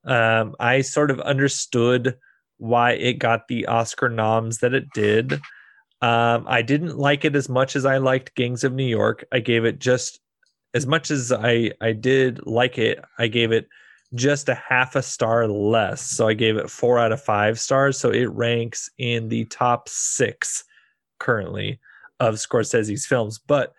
um 0.05 0.55
i 0.59 0.79
sort 0.81 1.09
of 1.09 1.19
understood 1.21 2.15
why 2.57 2.91
it 2.93 3.13
got 3.19 3.47
the 3.47 3.65
oscar 3.65 4.09
noms 4.09 4.59
that 4.59 4.73
it 4.73 4.85
did. 4.93 5.33
Um 6.01 6.45
i 6.47 6.61
didn't 6.61 6.97
like 6.97 7.25
it 7.25 7.35
as 7.35 7.49
much 7.49 7.75
as 7.75 7.85
i 7.85 7.97
liked 7.97 8.35
gangs 8.35 8.63
of 8.63 8.73
new 8.73 8.85
york. 8.85 9.25
I 9.31 9.39
gave 9.39 9.65
it 9.65 9.79
just 9.79 10.19
as 10.73 10.87
much 10.87 11.11
as 11.11 11.31
i 11.31 11.71
i 11.81 11.91
did 11.91 12.45
like 12.45 12.77
it 12.77 12.99
i 13.19 13.27
gave 13.27 13.51
it 13.51 13.67
just 14.15 14.49
a 14.49 14.55
half 14.55 14.95
a 14.95 15.01
star 15.01 15.47
less. 15.47 16.01
So 16.01 16.27
i 16.27 16.33
gave 16.33 16.57
it 16.57 16.69
four 16.69 16.99
out 16.99 17.11
of 17.11 17.21
five 17.21 17.59
stars. 17.59 17.99
So 17.99 18.11
it 18.11 18.29
ranks 18.31 18.89
in 18.97 19.29
the 19.29 19.45
top 19.45 19.89
six 19.89 20.63
currently 21.19 21.79
of 22.19 22.35
scorsese's 22.35 23.05
films. 23.05 23.39
But 23.39 23.73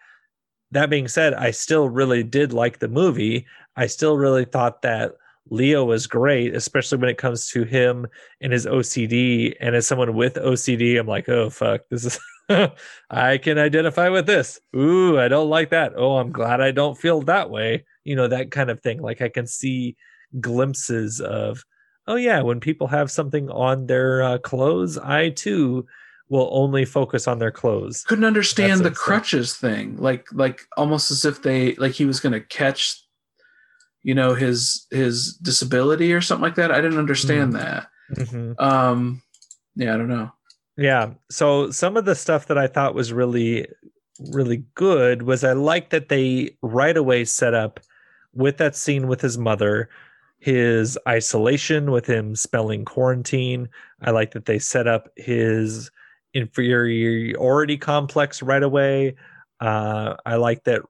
that 0.73 0.91
being 0.91 1.09
said, 1.09 1.35
I 1.35 1.53
still 1.53 1.89
really 1.89 2.23
did 2.23 2.53
like 2.53 2.79
the 2.79 2.89
movie. 2.89 3.47
I 3.77 3.87
still 3.87 4.17
really 4.17 4.45
thought 4.45 4.83
that 4.83 5.13
Leo 5.51 5.85
was 5.85 6.07
great, 6.07 6.55
especially 6.55 6.99
when 6.99 7.11
it 7.11 7.19
comes 7.19 7.49
to 7.49 7.65
him 7.65 8.07
and 8.41 8.53
his 8.53 8.67
OCD. 8.67 9.55
And 9.61 9.75
as 9.75 9.87
someone 9.87 10.15
with 10.15 10.35
OCD, 10.35 10.99
I'm 10.99 11.07
like, 11.07 11.29
oh 11.29 11.51
fuck, 11.51 11.83
this 11.91 12.05
is 12.05 12.19
I 13.11 13.39
can 13.39 13.59
identify 13.59 14.09
with 14.09 14.27
this. 14.27 14.61
Ooh, 14.77 15.19
I 15.19 15.29
don't 15.29 15.49
like 15.49 15.71
that. 15.71 15.93
Oh, 15.97 16.17
I'm 16.17 16.33
glad 16.33 16.61
I 16.61 16.71
don't 16.71 16.99
feel 16.99 17.23
that 17.23 17.51
way. 17.51 17.85
You 18.05 18.17
know, 18.17 18.29
that 18.29 18.51
kind 18.51 18.71
of 18.71 18.81
thing. 18.81 19.01
Like 19.01 19.23
I 19.23 19.29
can 19.29 19.47
see 19.47 19.97
glimpses 20.41 21.21
of, 21.21 21.65
oh 22.07 22.17
yeah, 22.17 22.43
when 22.43 22.61
people 22.61 22.87
have 22.89 23.11
something 23.11 23.51
on 23.51 23.87
their 23.87 24.23
uh, 24.23 24.39
clothes, 24.39 24.99
I 24.99 25.31
too 25.31 25.87
will 26.29 26.49
only 26.53 26.85
focus 26.85 27.29
on 27.29 27.39
their 27.39 27.51
clothes. 27.51 28.03
couldn't 28.05 28.25
understand 28.25 28.81
the 28.81 28.85
That's 28.85 28.99
crutches 28.99 29.55
thing. 29.55 29.97
Like 29.97 30.27
like 30.33 30.63
almost 30.77 31.11
as 31.11 31.25
if 31.25 31.43
they 31.43 31.75
like 31.77 31.93
he 31.93 32.07
was 32.07 32.21
gonna 32.21 32.41
catch 32.41 33.04
you 34.05 34.15
know 34.15 34.35
his 34.35 34.87
his 34.91 35.35
disability 35.39 36.13
or 36.13 36.21
something 36.21 36.43
like 36.45 36.55
that. 36.55 36.71
I 36.71 36.81
didn't 36.81 36.99
understand 36.99 37.53
Mm. 37.55 37.59
that. 37.59 37.89
Mhm. 38.17 38.61
Um 38.61 39.23
yeah, 39.75 39.95
I 39.95 39.97
don't 39.97 40.09
know. 40.09 40.31
Yeah. 40.77 41.15
So 41.31 41.71
some 41.73 41.97
of 41.97 42.05
the 42.05 42.15
stuff 42.15 42.47
that 42.47 42.59
I 42.59 42.67
thought 42.69 42.95
was 42.95 43.13
really, 43.13 43.67
really 44.33 44.63
good 44.75 45.23
was 45.23 45.43
I 45.43 45.53
like 45.53 45.91
that 45.91 46.09
they 46.09 46.57
right 46.63 46.97
away 46.97 47.25
set 47.25 47.55
up 47.55 47.81
with 48.35 48.57
that 48.59 48.77
scene 48.77 49.07
with 49.09 49.21
his 49.21 49.37
mother, 49.39 49.89
his 50.39 50.99
isolation 51.09 51.91
with 51.91 52.07
him 52.07 52.35
spelling 52.37 52.85
quarantine. 52.85 53.69
I 54.03 54.11
like 54.11 54.33
that 54.33 54.45
they 54.47 54.59
set 54.59 54.87
up 54.87 55.09
his 55.17 55.91
inferiority 56.35 57.77
complex 57.79 58.43
right 58.43 58.63
away. 58.63 59.15
Uh, 59.61 60.15
I 60.27 60.37
like 60.37 60.65
that 60.65 60.83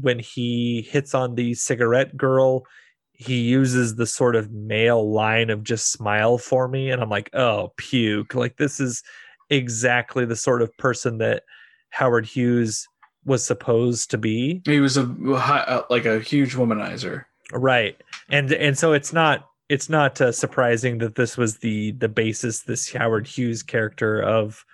when 0.00 0.18
he 0.18 0.86
hits 0.90 1.14
on 1.14 1.34
the 1.34 1.54
cigarette 1.54 2.16
girl, 2.16 2.64
he 3.12 3.40
uses 3.40 3.96
the 3.96 4.06
sort 4.06 4.36
of 4.36 4.52
male 4.52 5.10
line 5.10 5.50
of 5.50 5.64
just 5.64 5.92
smile 5.92 6.38
for 6.38 6.68
me. 6.68 6.90
And 6.90 7.02
I'm 7.02 7.10
like, 7.10 7.30
oh, 7.34 7.72
puke. 7.76 8.34
Like, 8.34 8.56
this 8.56 8.78
is 8.78 9.02
exactly 9.50 10.24
the 10.24 10.36
sort 10.36 10.62
of 10.62 10.76
person 10.76 11.18
that 11.18 11.42
Howard 11.90 12.26
Hughes 12.26 12.86
was 13.24 13.44
supposed 13.44 14.10
to 14.10 14.18
be. 14.18 14.62
He 14.64 14.80
was 14.80 14.96
a 14.96 15.84
like 15.90 16.06
a 16.06 16.20
huge 16.20 16.54
womanizer. 16.54 17.24
Right. 17.52 17.96
And 18.30 18.52
and 18.52 18.76
so 18.76 18.92
it's 18.92 19.12
not 19.12 19.48
it's 19.68 19.88
not 19.88 20.20
uh, 20.20 20.32
surprising 20.32 20.98
that 20.98 21.14
this 21.14 21.36
was 21.36 21.58
the 21.58 21.92
the 21.92 22.08
basis 22.08 22.62
this 22.62 22.92
Howard 22.92 23.26
Hughes 23.26 23.62
character 23.62 24.20
of 24.20 24.64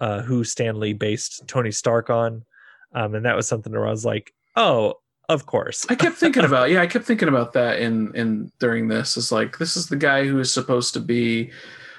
uh, 0.00 0.22
who 0.22 0.44
Stan 0.44 0.80
Lee 0.80 0.92
based 0.92 1.46
Tony 1.46 1.70
Stark 1.70 2.10
on. 2.10 2.44
Um, 2.92 3.14
and 3.14 3.24
that 3.24 3.36
was 3.36 3.46
something 3.46 3.72
where 3.72 3.86
I 3.86 3.90
was 3.90 4.04
like, 4.04 4.32
oh, 4.56 4.94
of 5.28 5.46
course. 5.46 5.86
I 5.88 5.94
kept 5.94 6.16
thinking 6.16 6.44
about 6.50 6.70
yeah, 6.70 6.82
I 6.82 6.86
kept 6.86 7.04
thinking 7.04 7.28
about 7.28 7.52
that 7.54 7.78
in 7.80 8.14
in 8.14 8.50
during 8.58 8.88
this. 8.88 9.16
Is 9.16 9.30
like 9.32 9.58
this 9.58 9.76
is 9.76 9.88
the 9.88 9.96
guy 9.96 10.26
who 10.26 10.38
is 10.40 10.52
supposed 10.52 10.94
to 10.94 11.00
be 11.00 11.50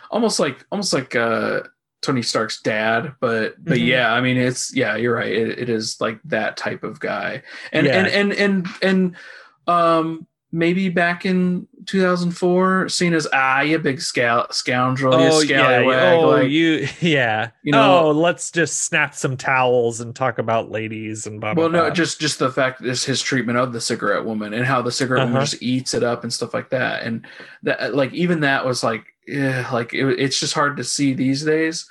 almost 0.09 0.39
like 0.39 0.65
almost 0.71 0.93
like 0.93 1.15
uh 1.15 1.61
Tony 2.01 2.21
Stark's 2.23 2.61
dad, 2.61 3.13
but 3.19 3.55
but 3.63 3.77
Mhm. 3.77 3.87
yeah, 3.87 4.11
I 4.11 4.21
mean 4.21 4.35
it's 4.37 4.75
yeah, 4.75 4.95
you're 4.95 5.15
right. 5.15 5.31
It, 5.31 5.59
it 5.59 5.69
is 5.69 6.01
like 6.01 6.19
that 6.25 6.57
type 6.57 6.83
of 6.83 6.99
guy, 6.99 7.43
and 7.71 7.85
Yeah. 7.87 7.97
and 7.99 8.07
and 8.07 8.33
and 8.33 8.67
and 8.81 9.15
um 9.67 10.27
maybe 10.51 10.89
back 10.89 11.25
in 11.25 11.67
2004, 11.85 12.89
seen 12.89 13.13
as 13.13 13.27
ah 13.33 13.61
you 13.61 13.79
big 13.79 14.01
scout 14.01 14.53
scoundrel, 14.53 15.13
you 15.19 15.27
oh 15.31 15.39
yeah, 15.41 15.57
scallywag, 15.79 16.13
oh 16.19 16.27
like, 16.29 16.49
you 16.49 16.87
yeah. 17.01 17.51
you 17.63 17.71
know- 17.71 17.99
oh, 18.07 18.11
let's 18.11 18.51
just 18.51 18.85
snap 18.85 19.15
some 19.15 19.37
towels 19.37 20.01
and 20.01 20.15
talk 20.15 20.37
about 20.37 20.69
ladies 20.71 21.25
and 21.25 21.39
blah 21.39 21.53
blah. 21.53 21.63
well 21.63 21.71
no 21.71 21.81
blah. 21.85 21.89
just 21.89 22.19
just 22.19 22.39
the 22.39 22.51
fact 22.51 22.81
is 22.81 23.03
his 23.03 23.21
treatment 23.21 23.57
of 23.57 23.73
the 23.73 23.81
cigarette 23.81 24.25
woman 24.25 24.53
and 24.53 24.65
how 24.65 24.81
the 24.81 24.91
cigarette 24.91 25.21
woman 25.23 25.37
Uh-huh. 25.37 25.45
just 25.45 25.61
eats 25.63 25.93
it 25.93 26.03
up 26.03 26.23
and 26.23 26.31
stuff 26.33 26.53
like 26.53 26.69
that 26.69 27.03
and 27.03 27.25
that 27.63 27.95
like 27.95 28.13
even 28.13 28.41
that 28.41 28.65
was 28.65 28.83
like 28.83 29.05
yeah 29.27 29.67
like 29.71 29.93
it, 29.93 30.05
it's 30.19 30.39
just 30.39 30.53
hard 30.53 30.77
to 30.77 30.83
see 30.83 31.13
these 31.13 31.43
days 31.43 31.87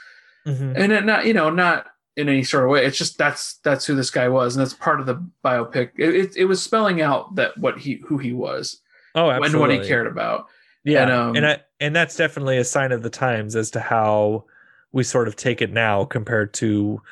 Mhm. 0.46 0.74
and 0.76 0.92
it 0.92 1.04
not 1.04 1.26
you 1.26 1.34
know 1.34 1.50
not 1.50 1.86
in 2.20 2.28
any 2.28 2.44
sort 2.44 2.64
of 2.64 2.70
way. 2.70 2.84
It's 2.84 2.98
just 2.98 3.18
that's 3.18 3.54
that's 3.64 3.86
who 3.86 3.94
this 3.94 4.10
guy 4.10 4.28
was 4.28 4.54
and 4.54 4.60
that's 4.60 4.74
part 4.74 5.00
of 5.00 5.06
the 5.06 5.24
biopic. 5.44 5.90
It, 5.96 6.14
it, 6.14 6.36
it 6.36 6.44
was 6.44 6.62
spelling 6.62 7.00
out 7.00 7.34
that 7.36 7.56
what 7.58 7.78
he 7.78 8.02
who 8.06 8.18
he 8.18 8.32
was. 8.32 8.80
Oh, 9.14 9.28
and 9.28 9.58
what 9.58 9.70
he 9.70 9.80
cared 9.80 10.06
about. 10.06 10.46
Yeah, 10.84 11.02
And, 11.02 11.10
um, 11.10 11.36
and 11.36 11.46
I, 11.46 11.60
and 11.80 11.96
that's 11.96 12.16
definitely 12.16 12.58
a 12.58 12.64
sign 12.64 12.92
of 12.92 13.02
the 13.02 13.10
times 13.10 13.56
as 13.56 13.70
to 13.72 13.80
how 13.80 14.44
we 14.92 15.02
sort 15.02 15.28
of 15.28 15.36
take 15.36 15.60
it 15.60 15.72
now 15.72 16.04
compared 16.04 16.54
to 16.54 17.02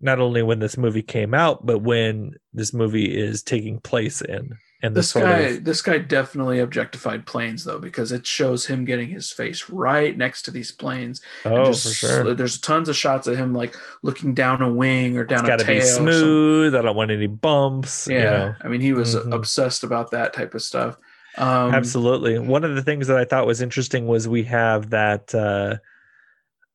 not 0.00 0.18
only 0.18 0.42
when 0.42 0.58
this 0.58 0.76
movie 0.76 1.02
came 1.02 1.34
out, 1.34 1.64
but 1.64 1.78
when 1.78 2.34
this 2.52 2.72
movie 2.72 3.16
is 3.16 3.42
taking 3.42 3.78
place 3.80 4.20
in. 4.22 4.56
And 4.84 4.96
this 4.96 5.12
guy 5.12 5.38
of 5.38 5.64
this 5.64 5.80
guy 5.80 5.98
definitely 5.98 6.58
objectified 6.58 7.24
planes 7.24 7.62
though 7.64 7.78
because 7.78 8.10
it 8.10 8.26
shows 8.26 8.66
him 8.66 8.84
getting 8.84 9.08
his 9.08 9.30
face 9.30 9.70
right 9.70 10.16
next 10.18 10.42
to 10.42 10.50
these 10.50 10.72
planes 10.72 11.20
oh 11.44 11.66
just 11.66 11.84
for 11.86 11.94
sure, 11.94 12.34
there's 12.34 12.58
tons 12.58 12.88
of 12.88 12.96
shots 12.96 13.28
of 13.28 13.36
him 13.36 13.54
like 13.54 13.76
looking 14.02 14.34
down 14.34 14.60
a 14.60 14.72
wing 14.72 15.16
or 15.16 15.24
down 15.24 15.40
it's 15.40 15.44
a 15.44 15.52
got 15.52 15.58
to 15.60 15.64
tail 15.64 15.80
be 15.80 15.86
smooth. 15.86 16.74
I 16.74 16.82
don't 16.82 16.96
want 16.96 17.12
any 17.12 17.28
bumps. 17.28 18.08
yeah 18.10 18.16
you 18.18 18.24
know. 18.24 18.54
i 18.62 18.68
mean 18.68 18.80
he 18.80 18.92
was 18.92 19.14
Mhm. 19.14 19.32
obsessed 19.32 19.84
about 19.84 20.10
that 20.10 20.32
type 20.32 20.52
of 20.54 20.62
stuff 20.62 20.98
um 21.38 21.72
Absolutely. 21.74 22.38
One 22.38 22.62
of 22.64 22.74
the 22.74 22.82
things 22.82 23.06
that 23.06 23.16
I 23.16 23.24
thought 23.24 23.46
was 23.46 23.62
interesting 23.62 24.06
was 24.06 24.28
we 24.28 24.42
have 24.42 24.90
that 24.90 25.34
uh 25.34 25.76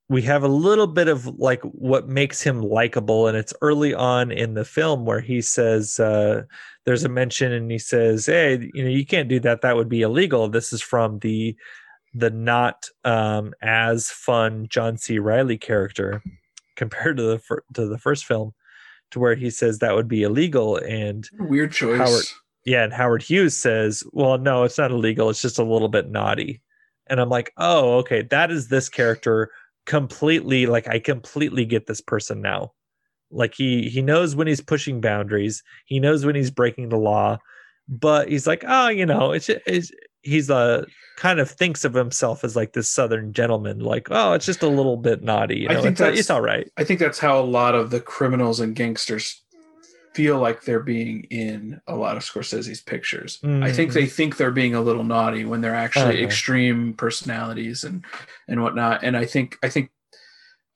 we 0.10 0.22
have 0.22 0.42
a 0.44 0.48
little 0.48 0.88
bit 0.88 1.10
of 1.10 1.28
like 1.38 1.62
what 1.64 2.08
makes 2.08 2.42
him 2.42 2.62
likable 2.64 3.28
and 3.28 3.38
it's 3.38 3.54
early 3.62 3.94
on 3.94 4.32
in 4.32 4.54
the 4.54 4.64
film 4.66 5.06
where 5.06 5.20
he 5.20 5.42
says 5.42 6.00
uh 6.00 6.44
there's 6.88 7.04
a 7.04 7.10
mention 7.10 7.52
and 7.52 7.70
he 7.70 7.78
says 7.78 8.26
hey 8.26 8.70
you 8.74 8.84
know 8.84 8.90
you 8.90 9.06
can't 9.06 9.30
do 9.30 9.40
that 9.40 9.62
that 9.62 9.76
would 9.76 9.90
be 9.90 10.02
illegal 10.02 10.48
this 10.48 10.74
is 10.74 10.82
from 10.82 11.20
the 11.20 11.56
the 12.14 12.32
not 12.32 12.88
um 13.04 13.54
as 13.62 14.10
fun 14.10 14.66
John 14.70 14.98
C 14.98 15.20
Reilly 15.20 15.58
character 15.58 16.24
compared 16.76 17.18
to 17.18 17.24
the 17.24 17.40
fir- 17.40 17.64
to 17.74 17.86
the 17.86 17.98
first 18.00 18.26
film 18.26 18.54
to 19.12 19.20
where 19.20 19.36
he 19.36 19.50
says 19.50 19.80
that 19.80 19.94
would 19.94 20.08
be 20.08 20.24
illegal 20.24 20.78
and 20.78 21.30
weird 21.38 21.74
choice 21.74 22.00
Howard- 22.00 22.26
yeah, 22.66 22.84
and 22.84 22.92
Howard 22.92 23.24
Hughes 23.24 23.56
says, 23.56 24.04
"Well, 24.12 24.38
no, 24.38 24.64
it's 24.64 24.78
not 24.78 24.92
illegal. 24.92 25.30
It's 25.30 25.42
just 25.42 25.58
a 25.58 25.64
little 25.64 25.88
bit 25.88 26.10
naughty." 26.10 26.62
And 27.10 27.22
I'm 27.22 27.30
like, 27.30 27.54
"Oh, 27.56 28.00
okay, 28.00 28.24
that 28.24 28.52
is 28.52 28.68
this 28.68 28.90
character 28.90 29.52
completely 29.86 30.66
like 30.66 30.86
I 30.86 31.00
completely 31.00 31.64
get 31.64 31.88
this 31.88 32.02
person 32.02 32.42
now. 32.42 32.74
Like 33.32 33.54
he 33.56 33.90
he 33.90 34.02
knows 34.02 34.36
when 34.36 34.48
he's 34.48 34.62
pushing 34.62 35.02
boundaries. 35.02 35.64
He 35.86 36.00
knows 36.00 36.26
when 36.26 36.36
he's 36.36 36.52
breaking 36.52 36.90
the 36.90 36.98
law, 36.98 37.40
but 37.88 38.30
he's 38.30 38.48
like, 38.48 38.64
"Oh, 38.68 38.88
you 38.90 39.06
know, 39.06 39.32
it's, 39.34 39.50
it's 39.50 39.92
he's 40.22 40.50
a 40.50 40.86
kind 41.18 41.40
of 41.40 41.50
thinks 41.50 41.84
of 41.84 41.94
himself 41.94 42.44
as 42.44 42.56
like 42.56 42.74
this 42.74 42.88
southern 42.90 43.34
gentleman 43.34 43.80
like, 43.80 44.08
"Oh, 44.12 44.34
it's 44.34 44.46
just 44.46 44.64
a 44.64 44.68
little 44.70 44.98
bit 44.98 45.24
naughty, 45.24 45.62
you 45.62 45.68
I 45.70 45.76
think 45.76 45.88
It's, 45.88 46.00
that's- 46.00 46.20
it's 46.20 46.30
all 46.30 46.42
right." 46.42 46.70
i 46.78 46.84
think 46.84 47.00
that's 47.00 47.20
how 47.20 47.40
a 47.40 47.44
lot 47.44 47.76
of 47.76 47.90
the 47.90 48.00
criminals 48.00 48.60
and 48.60 48.76
gangsters 48.76 49.42
feel 50.14 50.40
like 50.40 50.64
they're 50.64 50.80
being 50.80 51.24
in 51.30 51.80
a 51.88 51.96
lot 51.96 52.18
of 52.18 52.24
scorsese's 52.24 52.82
pictures 52.82 53.40
i 53.62 53.72
think 53.72 53.94
they 53.94 54.08
think 54.08 54.38
they're 54.38 54.50
being 54.52 54.74
a 54.74 54.82
little 54.82 55.04
naughty 55.04 55.46
when 55.46 55.62
they're 55.62 55.76
actually 55.76 56.16
Uh-huh. 56.18 56.26
extreme 56.26 56.94
personalities 56.94 57.84
and 57.84 58.04
and 58.48 58.64
whatnot 58.64 59.04
and 59.04 59.16
i 59.16 59.26
think 59.26 59.58
i 59.62 59.70
think 59.70 59.92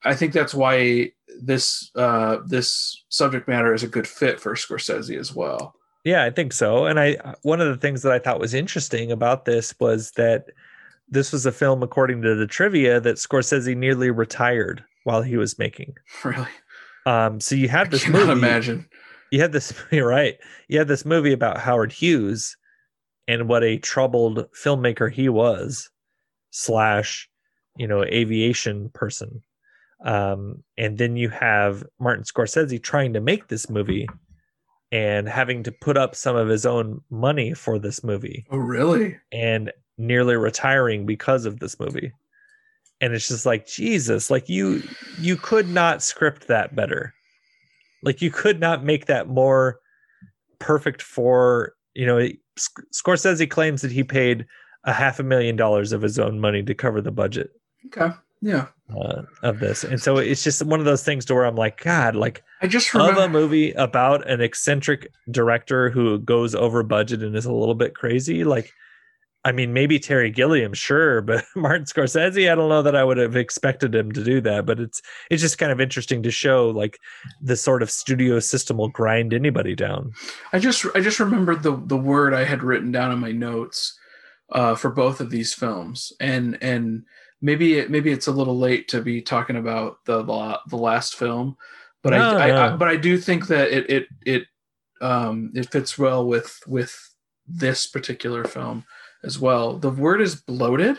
i 0.04 0.14
think 0.16 0.34
that's 0.34 0.54
why 0.54 1.12
this 1.42 1.92
uh 1.96 2.38
this 2.46 3.04
subject 3.10 3.48
matter 3.48 3.74
is 3.74 3.84
a 3.84 3.88
good 3.88 4.08
fit 4.08 4.40
for 4.40 4.56
scorsese 4.56 5.18
as 5.18 5.34
well 5.36 5.76
Yeah, 6.04 6.24
I 6.24 6.32
think 6.32 6.52
so. 6.52 6.86
And 6.88 7.00
I 7.00 7.36
one 7.44 7.62
of 7.62 7.68
the 7.68 7.78
things 7.78 8.02
that 8.02 8.12
I 8.12 8.18
thought 8.18 8.40
was 8.40 8.56
interesting 8.56 9.12
about 9.12 9.46
this 9.46 9.76
was 9.80 10.12
that 10.18 10.46
this 11.08 11.32
was 11.32 11.46
a 11.46 11.52
film, 11.52 11.84
according 11.84 12.24
to 12.24 12.34
the 12.34 12.48
trivia, 12.48 13.00
that 13.02 13.18
Scorsese 13.18 13.76
nearly 13.78 14.10
retired 14.10 14.84
while 15.04 15.22
he 15.22 15.38
was 15.38 15.60
making. 15.60 15.94
really 16.24 16.48
Um, 17.06 17.40
so 17.40 17.54
you 17.54 17.68
had 17.70 17.92
this 17.92 18.04
cannot 18.04 18.28
movie. 18.28 18.32
imagine 18.32 18.90
You 19.30 19.42
had 19.42 19.52
this 19.52 19.74
you're 19.92 20.08
right. 20.08 20.38
You 20.70 20.80
had 20.80 20.88
this 20.88 21.06
movie 21.06 21.34
about 21.34 21.60
Howard 21.60 21.92
Hughes 21.92 22.58
and 23.28 23.48
what 23.48 23.64
a 23.64 23.78
troubled 23.78 24.50
filmmaker 24.54 25.12
he 25.12 25.30
was, 25.30 25.90
slash, 26.50 27.30
you 27.78 27.88
know, 27.88 28.04
aviation 28.04 28.90
person. 28.90 29.44
Um, 30.04 30.64
and 30.78 30.98
then 30.98 31.16
you 31.16 31.30
have 31.30 31.84
Martin 32.00 32.24
Scorsese 32.24 32.82
trying 32.82 33.14
to 33.14 33.22
make 33.22 33.48
this 33.48 33.70
movie 33.70 34.08
and 34.92 35.28
having 35.28 35.64
to 35.64 35.72
put 35.72 35.98
up 35.98 36.16
some 36.16 36.36
of 36.36 36.48
his 36.48 36.66
own 36.66 37.02
money 37.10 37.54
for 37.54 37.80
this 37.80 38.04
movie 38.04 38.46
oh 38.52 38.58
really 38.58 39.18
and 39.32 39.72
nearly 39.98 40.36
retiring 40.36 41.06
because 41.06 41.46
of 41.46 41.60
this 41.60 41.80
movie. 41.80 42.12
And 43.00 43.14
it's 43.14 43.28
just 43.28 43.46
like 43.46 43.68
Jesus, 43.68 44.30
like 44.30 44.50
you 44.50 44.84
you 45.20 45.36
could 45.36 45.70
not 45.70 46.04
script 46.04 46.48
that 46.48 46.76
better. 46.76 47.14
Like 48.04 48.22
you 48.22 48.32
could 48.32 48.60
not 48.60 48.84
make 48.84 49.06
that 49.06 49.28
more 49.28 49.80
perfect 50.60 51.02
for, 51.02 51.74
you 51.94 52.06
know, 52.06 52.28
Sc- 52.58 52.84
Scorsese 52.94 53.50
claims 53.50 53.82
that 53.82 53.92
he 53.92 54.04
paid 54.04 54.46
a 54.84 54.94
half 54.94 55.20
a 55.20 55.24
million 55.24 55.56
dollars 55.56 55.92
of 55.92 56.02
his 56.02 56.18
own 56.20 56.40
money 56.40 56.64
to 56.64 56.74
cover 56.74 57.02
the 57.02 57.12
budget 57.12 57.52
okay 57.88 58.10
yeah 58.42 58.68
uh, 58.96 59.24
of 59.44 59.60
this. 59.60 59.84
And 59.84 60.02
so 60.02 60.18
it's 60.18 60.44
just 60.44 60.64
one 60.64 60.80
of 60.80 60.86
those 60.86 61.04
things 61.04 61.26
to 61.26 61.34
where 61.34 61.46
I'm 61.46 61.56
like, 61.56 61.82
God, 61.84 62.16
like 62.16 62.44
i 62.62 62.68
just 62.68 62.94
of 62.96 63.18
a 63.18 63.30
movie 63.30 63.72
about 63.74 64.28
an 64.30 64.42
eccentric 64.42 65.12
director 65.30 65.90
who 65.90 66.20
goes 66.20 66.56
over 66.56 66.84
budget 66.84 67.24
and 67.24 67.36
is 67.36 67.46
a 67.46 67.54
little 67.54 67.76
bit 67.76 67.96
crazy. 67.96 68.44
Like, 68.44 68.72
I 69.44 69.52
mean, 69.52 69.74
maybe 69.74 69.98
Terry 69.98 70.30
Gilliam, 70.30 70.74
sure, 70.74 71.22
but 71.22 71.44
Martin 71.56 71.86
Scorsese, 71.86 72.52
I 72.52 72.56
don't 72.56 72.70
know 72.70 72.84
that 72.84 72.96
I 72.96 73.04
would 73.04 73.18
have 73.18 73.36
expected 73.36 73.96
him 73.96 74.12
to 74.12 74.24
do 74.24 74.40
that. 74.42 74.66
But 74.66 74.80
it's 74.80 75.02
it's 75.30 75.42
just 75.42 75.58
kind 75.58 75.72
of 75.72 75.82
interesting 75.82 76.22
to 76.24 76.32
show 76.32 76.70
like 76.70 77.00
the 77.42 77.56
sort 77.56 77.82
of 77.82 77.90
studio 77.90 78.40
system 78.40 78.78
will 78.78 78.90
grind 78.90 79.34
anybody 79.34 79.76
down. 79.76 80.12
I 80.54 80.60
just 80.60 80.86
I 80.94 81.00
just 81.00 81.20
remembered 81.20 81.64
the 81.64 81.76
the 81.86 81.98
word 81.98 82.34
I 82.34 82.44
had 82.44 82.62
written 82.62 82.92
down 82.92 83.12
in 83.12 83.20
my 83.20 83.32
notes 83.32 83.98
uh, 84.52 84.76
for 84.76 84.92
both 84.92 85.20
of 85.20 85.32
these 85.32 85.54
films, 85.56 86.14
and 86.20 86.58
and 86.62 87.04
maybe 87.42 87.80
it 87.80 87.90
maybe 87.90 88.12
it's 88.12 88.28
a 88.28 88.32
little 88.32 88.58
late 88.58 88.88
to 88.90 89.02
be 89.02 89.22
talking 89.22 89.56
about 89.56 89.98
the 90.06 90.24
the, 90.24 90.60
the 90.68 90.78
last 90.78 91.16
film, 91.16 91.58
but 92.04 92.12
No, 92.12 92.38
I, 92.38 92.50
I, 92.50 92.74
I 92.74 92.76
but 92.78 92.88
I 92.88 92.96
do 92.96 93.18
think 93.18 93.48
that 93.48 93.72
it 93.72 93.90
it 93.90 94.08
it 94.26 94.44
um 95.02 95.52
it 95.56 95.72
fits 95.72 95.98
well 95.98 96.26
with 96.26 96.60
with 96.68 96.96
this 97.48 97.88
particular 97.88 98.44
film 98.44 98.86
as 99.24 99.40
well. 99.40 99.78
The 99.78 99.90
word 99.90 100.22
is 100.22 100.36
bloated. 100.36 100.98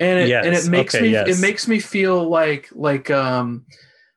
And 0.00 0.20
it, 0.20 0.28
and 0.44 0.54
it 0.54 0.68
makes 0.68 0.94
okay, 0.94 1.02
me 1.02 1.10
yes. 1.10 1.28
it 1.28 1.42
makes 1.42 1.66
me 1.66 1.80
feel 1.80 2.28
like 2.28 2.68
like 2.72 3.10
um 3.10 3.66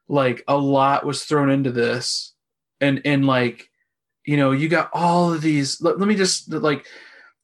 like 0.08 0.44
a 0.48 0.56
lot 0.56 1.06
was 1.06 1.24
thrown 1.24 1.50
into 1.50 1.72
this 1.72 2.36
and 2.80 3.02
and 3.04 3.26
like 3.26 3.68
you 4.24 4.38
know 4.38 4.52
you 4.52 4.70
got 4.70 4.92
all 4.94 5.34
of 5.34 5.42
these 5.42 5.82
let, 5.82 5.98
let 5.98 6.08
me 6.08 6.16
just 6.16 6.54
like 6.54 6.86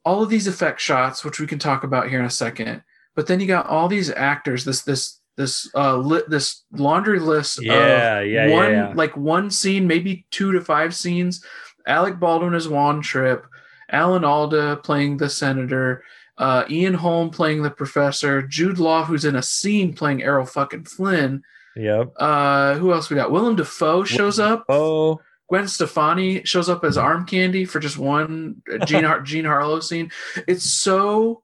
all 0.05 0.21
of 0.21 0.29
these 0.29 0.45
effect 0.45 0.79
shots 0.79 1.25
which 1.25 1.39
we 1.39 1.47
can 1.47 1.57
talk 1.57 1.83
about 1.83 2.09
here 2.09 2.19
in 2.19 2.25
a 2.25 2.29
second 2.29 2.83
but 3.17 3.27
then 3.27 3.41
you 3.41 3.47
got 3.47 3.67
all 3.67 3.89
these 3.89 4.09
actors 4.11 4.63
this 4.63 4.83
this 4.83 5.19
this 5.35 5.69
uh 5.75 5.97
li- 5.97 6.23
this 6.29 6.63
laundry 6.71 7.19
list 7.19 7.61
Yeah, 7.61 7.73
of 8.19 8.27
yeah, 8.27 8.45
yeah, 8.47 8.53
one 8.55 8.71
yeah. 8.71 8.93
like 8.95 9.17
one 9.17 9.51
scene 9.51 9.85
maybe 9.87 10.25
two 10.31 10.53
to 10.53 10.61
five 10.61 10.95
scenes 10.95 11.43
Alec 11.85 12.19
Baldwin 12.19 12.53
as 12.53 12.67
Juan 12.67 13.01
Trippe, 13.01 13.45
Alan 13.89 14.25
Alda 14.25 14.75
playing 14.83 15.15
the 15.17 15.29
senator, 15.29 16.03
uh, 16.37 16.65
Ian 16.69 16.93
Holm 16.93 17.29
playing 17.29 17.63
the 17.63 17.71
professor, 17.71 18.41
Jude 18.41 18.77
Law 18.77 19.05
who's 19.05 19.23
in 19.25 19.37
a 19.37 19.41
scene 19.41 19.93
playing 19.93 20.21
Errol 20.21 20.45
fucking 20.45 20.83
Flynn. 20.83 21.43
Yep. 21.77 22.11
Uh, 22.17 22.75
who 22.75 22.91
else 22.91 23.09
we 23.09 23.15
got? 23.15 23.31
Willem 23.31 23.55
Dafoe 23.55 24.03
shows 24.03 24.37
up. 24.39 24.65
Oh, 24.67 25.21
Gwen 25.47 25.67
Stefani 25.69 26.43
shows 26.43 26.67
up 26.67 26.83
as 26.83 26.97
arm 26.97 27.25
candy 27.25 27.63
for 27.63 27.79
just 27.79 27.97
one 27.97 28.61
Jean 28.85 29.05
Jean 29.23 29.45
Harlow 29.45 29.79
scene. 29.79 30.11
It's 30.47 30.69
so 30.69 31.41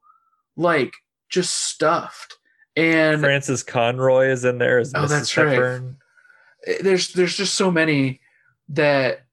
like 0.57 0.91
just 1.33 1.67
stuffed. 1.67 2.37
And 2.75 3.19
Frances 3.19 3.63
Conroy 3.63 4.29
is 4.29 4.45
in 4.45 4.59
there 4.59 4.79
as 4.79 4.93
Oh, 4.95 5.01
Mrs. 5.01 5.09
that's 5.09 5.37
right. 5.37 5.81
Eh, 6.65 6.77
there's 6.81 7.09
there's 7.13 7.35
just 7.35 7.55
so 7.55 7.69
many 7.69 8.21
that 8.69 9.25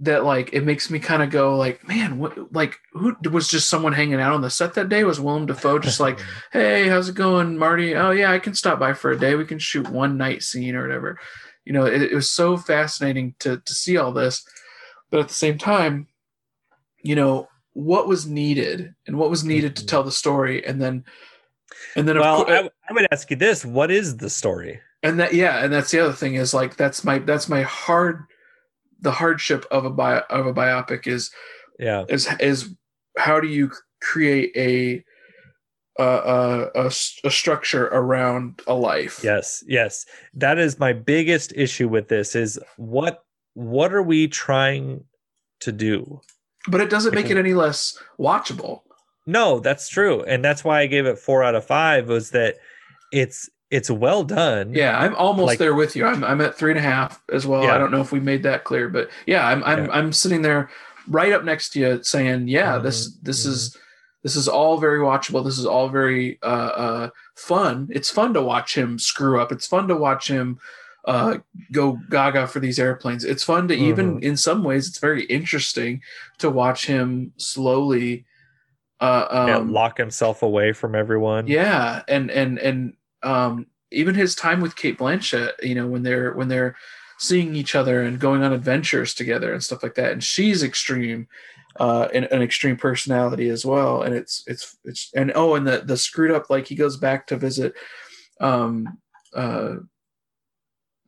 that 0.00 0.24
like 0.24 0.52
it 0.52 0.64
makes 0.64 0.90
me 0.90 0.98
kind 0.98 1.22
of 1.22 1.30
go 1.30 1.56
like 1.56 1.86
man 1.86 2.18
what 2.18 2.52
like 2.52 2.78
who 2.92 3.16
was 3.30 3.48
just 3.48 3.70
someone 3.70 3.92
hanging 3.92 4.20
out 4.20 4.32
on 4.32 4.42
the 4.42 4.50
set 4.50 4.74
that 4.74 4.88
day? 4.88 5.04
Was 5.04 5.20
Willem 5.20 5.46
Dafoe 5.46 5.78
just 5.78 6.00
like 6.00 6.20
hey 6.52 6.88
how's 6.88 7.08
it 7.08 7.14
going 7.14 7.56
Marty? 7.56 7.94
Oh 7.94 8.10
yeah 8.10 8.30
I 8.30 8.38
can 8.38 8.54
stop 8.54 8.78
by 8.78 8.92
for 8.92 9.10
a 9.10 9.18
day. 9.18 9.34
We 9.34 9.46
can 9.46 9.58
shoot 9.58 9.88
one 9.88 10.16
night 10.16 10.42
scene 10.42 10.74
or 10.74 10.82
whatever. 10.82 11.18
You 11.64 11.72
know 11.72 11.86
it, 11.86 12.02
it 12.02 12.14
was 12.14 12.30
so 12.30 12.56
fascinating 12.56 13.34
to 13.40 13.58
to 13.58 13.74
see 13.74 13.96
all 13.96 14.12
this. 14.12 14.44
But 15.10 15.20
at 15.20 15.28
the 15.28 15.34
same 15.34 15.58
time 15.58 16.08
you 17.02 17.14
know 17.14 17.48
what 17.72 18.06
was 18.06 18.26
needed 18.26 18.94
and 19.06 19.18
what 19.18 19.30
was 19.30 19.42
needed 19.42 19.74
to 19.76 19.82
mm-hmm. 19.82 19.88
tell 19.88 20.04
the 20.04 20.12
story 20.12 20.64
and 20.64 20.80
then 20.80 21.04
and 21.96 22.08
then 22.08 22.18
Well, 22.18 22.44
course 22.44 22.50
I, 22.64 22.90
I 22.90 22.92
would 22.92 23.06
ask 23.12 23.30
you 23.30 23.36
this: 23.36 23.64
What 23.64 23.90
is 23.90 24.16
the 24.18 24.30
story? 24.30 24.80
and 25.04 25.20
that 25.20 25.34
yeah 25.34 25.62
and 25.62 25.72
that's 25.72 25.90
the 25.90 26.00
other 26.00 26.14
thing 26.14 26.34
is 26.34 26.54
like 26.54 26.76
that's 26.76 27.04
my 27.04 27.18
that's 27.18 27.48
my 27.48 27.62
hard 27.62 28.24
the 29.00 29.12
hardship 29.12 29.66
of 29.70 29.84
a 29.84 29.90
bio 29.90 30.22
of 30.30 30.46
a 30.46 30.54
biopic 30.54 31.06
is 31.06 31.30
Yeah, 31.78 32.04
is 32.08 32.26
is 32.40 32.74
how 33.18 33.38
do 33.38 33.46
you 33.46 33.70
create 34.00 34.52
a 34.56 35.04
a 36.02 36.90
a 37.22 37.30
structure 37.30 37.86
around 37.88 38.60
a 38.66 38.74
life 38.74 39.20
yes, 39.22 39.62
yes. 39.68 40.06
That 40.32 40.58
is 40.58 40.78
my 40.80 40.92
biggest 40.92 41.52
issue 41.54 41.88
with 41.88 42.08
this: 42.08 42.34
is 42.34 42.58
what 42.76 43.24
what 43.52 43.92
are 43.92 44.02
we 44.02 44.26
trying 44.26 45.04
to 45.60 45.70
do? 45.70 46.20
but 46.66 46.80
it 46.80 46.88
doesn't 46.88 47.14
make 47.14 47.28
it 47.28 47.36
any 47.36 47.52
less 47.52 47.98
watchable 48.18 48.80
No, 49.26 49.58
that's 49.60 49.88
true, 49.88 50.22
and 50.24 50.44
that's 50.44 50.62
why 50.64 50.80
I 50.82 50.86
gave 50.86 51.06
it 51.06 51.18
four 51.18 51.42
out 51.42 51.54
of 51.54 51.64
five. 51.64 52.08
Was 52.08 52.30
that 52.30 52.56
it's 53.12 53.48
it's 53.70 53.90
well 53.90 54.22
done. 54.24 54.72
yeah 54.74 54.98
i'm 55.00 55.14
almost 55.16 55.46
Like- 55.46 55.58
there 55.58 55.74
with 55.74 55.96
you 55.96 56.04
i'm, 56.06 56.22
I'm 56.22 56.40
at 56.42 56.54
three 56.54 56.70
and 56.70 56.78
a 56.78 56.82
half 56.82 57.20
as 57.32 57.46
well 57.46 57.64
Yeah. 57.64 57.74
i 57.74 57.78
don't 57.78 57.90
know 57.90 58.00
if 58.02 58.12
we 58.12 58.20
made 58.20 58.42
that 58.42 58.62
clear 58.64 58.88
but 58.88 59.08
yeah 59.26 59.46
i'm 59.48 59.64
i'm, 59.64 59.86
Yeah. 59.86 59.90
I'm 59.90 60.12
sitting 60.12 60.42
there 60.42 60.68
right 61.08 61.32
up 61.32 61.44
next 61.44 61.70
to 61.70 61.80
you 61.80 62.02
saying 62.02 62.46
yeah 62.48 62.78
this 62.78 63.08
Mm-hmm. 63.08 63.24
this 63.26 63.46
is 63.46 63.76
this 64.22 64.36
is 64.36 64.48
all 64.48 64.76
very 64.78 64.98
watchable 65.00 65.42
this 65.44 65.58
is 65.58 65.64
all 65.66 65.88
very 65.88 66.38
uh, 66.42 66.46
uh, 66.46 67.10
fun 67.36 67.88
it's 67.90 68.10
fun 68.10 68.34
to 68.34 68.42
watch 68.42 68.76
him 68.76 68.98
screw 68.98 69.40
up 69.40 69.50
it's 69.50 69.66
fun 69.66 69.88
to 69.88 69.96
watch 69.96 70.28
him 70.28 70.58
uh, 71.06 71.38
go 71.72 71.98
gaga 72.10 72.46
for 72.46 72.60
these 72.60 72.78
airplanes 72.78 73.24
it's 73.24 73.42
fun 73.44 73.66
to 73.68 73.74
even 73.74 74.16
Mm-hmm. 74.16 74.24
in 74.24 74.36
some 74.36 74.62
ways 74.62 74.88
it's 74.88 74.98
very 74.98 75.24
interesting 75.24 76.02
to 76.38 76.50
watch 76.50 76.86
him 76.86 77.32
slowly 77.38 78.24
uh, 79.04 79.26
um, 79.30 79.48
Yeah, 79.48 79.58
lock 79.80 79.98
himself 79.98 80.42
away 80.42 80.72
from 80.72 80.94
everyone. 80.94 81.46
yeah, 81.46 82.02
and 82.08 82.30
and 82.30 82.58
and 82.58 82.94
um, 83.22 83.66
even 83.90 84.14
his 84.14 84.34
time 84.34 84.60
with 84.60 84.76
Cate 84.76 84.98
Blanchett, 84.98 85.52
you 85.62 85.74
know, 85.74 85.86
when 85.86 86.02
they're 86.02 86.32
when 86.34 86.48
they're 86.48 86.76
seeing 87.18 87.54
each 87.54 87.74
other 87.74 88.02
and 88.02 88.18
going 88.18 88.42
on 88.42 88.52
adventures 88.52 89.14
together 89.14 89.52
and 89.52 89.62
stuff 89.62 89.82
like 89.82 89.94
that, 89.94 90.12
and 90.12 90.22
she's 90.24 90.62
extreme, 90.62 91.28
uh, 91.78 92.08
and 92.14 92.24
an 92.26 92.42
extreme 92.42 92.76
personality 92.76 93.48
as 93.50 93.64
well, 93.64 94.02
and 94.02 94.14
it's 94.14 94.42
it's 94.46 94.76
it's 94.84 95.10
and 95.14 95.32
oh, 95.34 95.54
and 95.54 95.66
the 95.66 95.82
the 95.84 95.96
screwed 95.96 96.30
up 96.32 96.50
like 96.50 96.66
he 96.66 96.74
goes 96.74 96.96
back 96.96 97.26
to 97.26 97.36
visit, 97.36 97.74
um, 98.40 98.98
uh. 99.34 99.76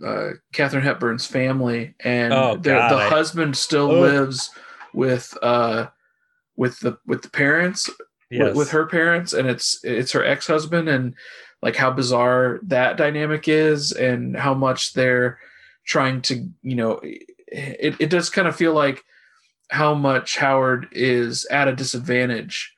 Uh, 0.05 0.33
Katharine 0.53 0.83
Hepburn's 0.85 1.27
family, 1.27 1.95
and 2.01 2.35
Oh, 2.35 2.57
the, 2.59 2.75
husband 3.09 3.57
still 3.57 3.91
Ugh. 3.91 3.99
lives 4.03 4.51
with 4.93 5.35
uh, 5.41 5.87
with 6.57 6.81
the 6.81 6.99
with 7.07 7.23
the 7.23 7.31
parents, 7.31 7.91
Yes. 8.31 8.49
with, 8.49 8.57
with 8.57 8.71
her 8.71 8.87
parents 8.87 9.33
and 9.33 9.49
it's 9.49 9.79
it's 9.85 10.11
her 10.13 10.25
ex-husband 10.25 10.89
and 10.89 11.15
like 11.63 11.77
how 11.77 11.91
bizarre 11.93 12.59
that 12.65 12.97
dynamic 12.97 13.47
is 13.49 13.93
and 13.93 14.37
how 14.37 14.53
much 14.53 14.95
they're 14.95 15.39
trying 15.85 16.23
to 16.23 16.49
you 16.63 16.75
know 16.75 17.01
it, 17.03 17.95
it 18.01 18.11
does 18.11 18.29
kind 18.29 18.49
of 18.49 18.57
feel 18.57 18.73
like 18.75 19.05
how 19.71 19.95
much 19.95 20.37
howard 20.39 20.89
is 20.91 21.45
at 21.53 21.69
a 21.69 21.75
disadvantage 21.77 22.73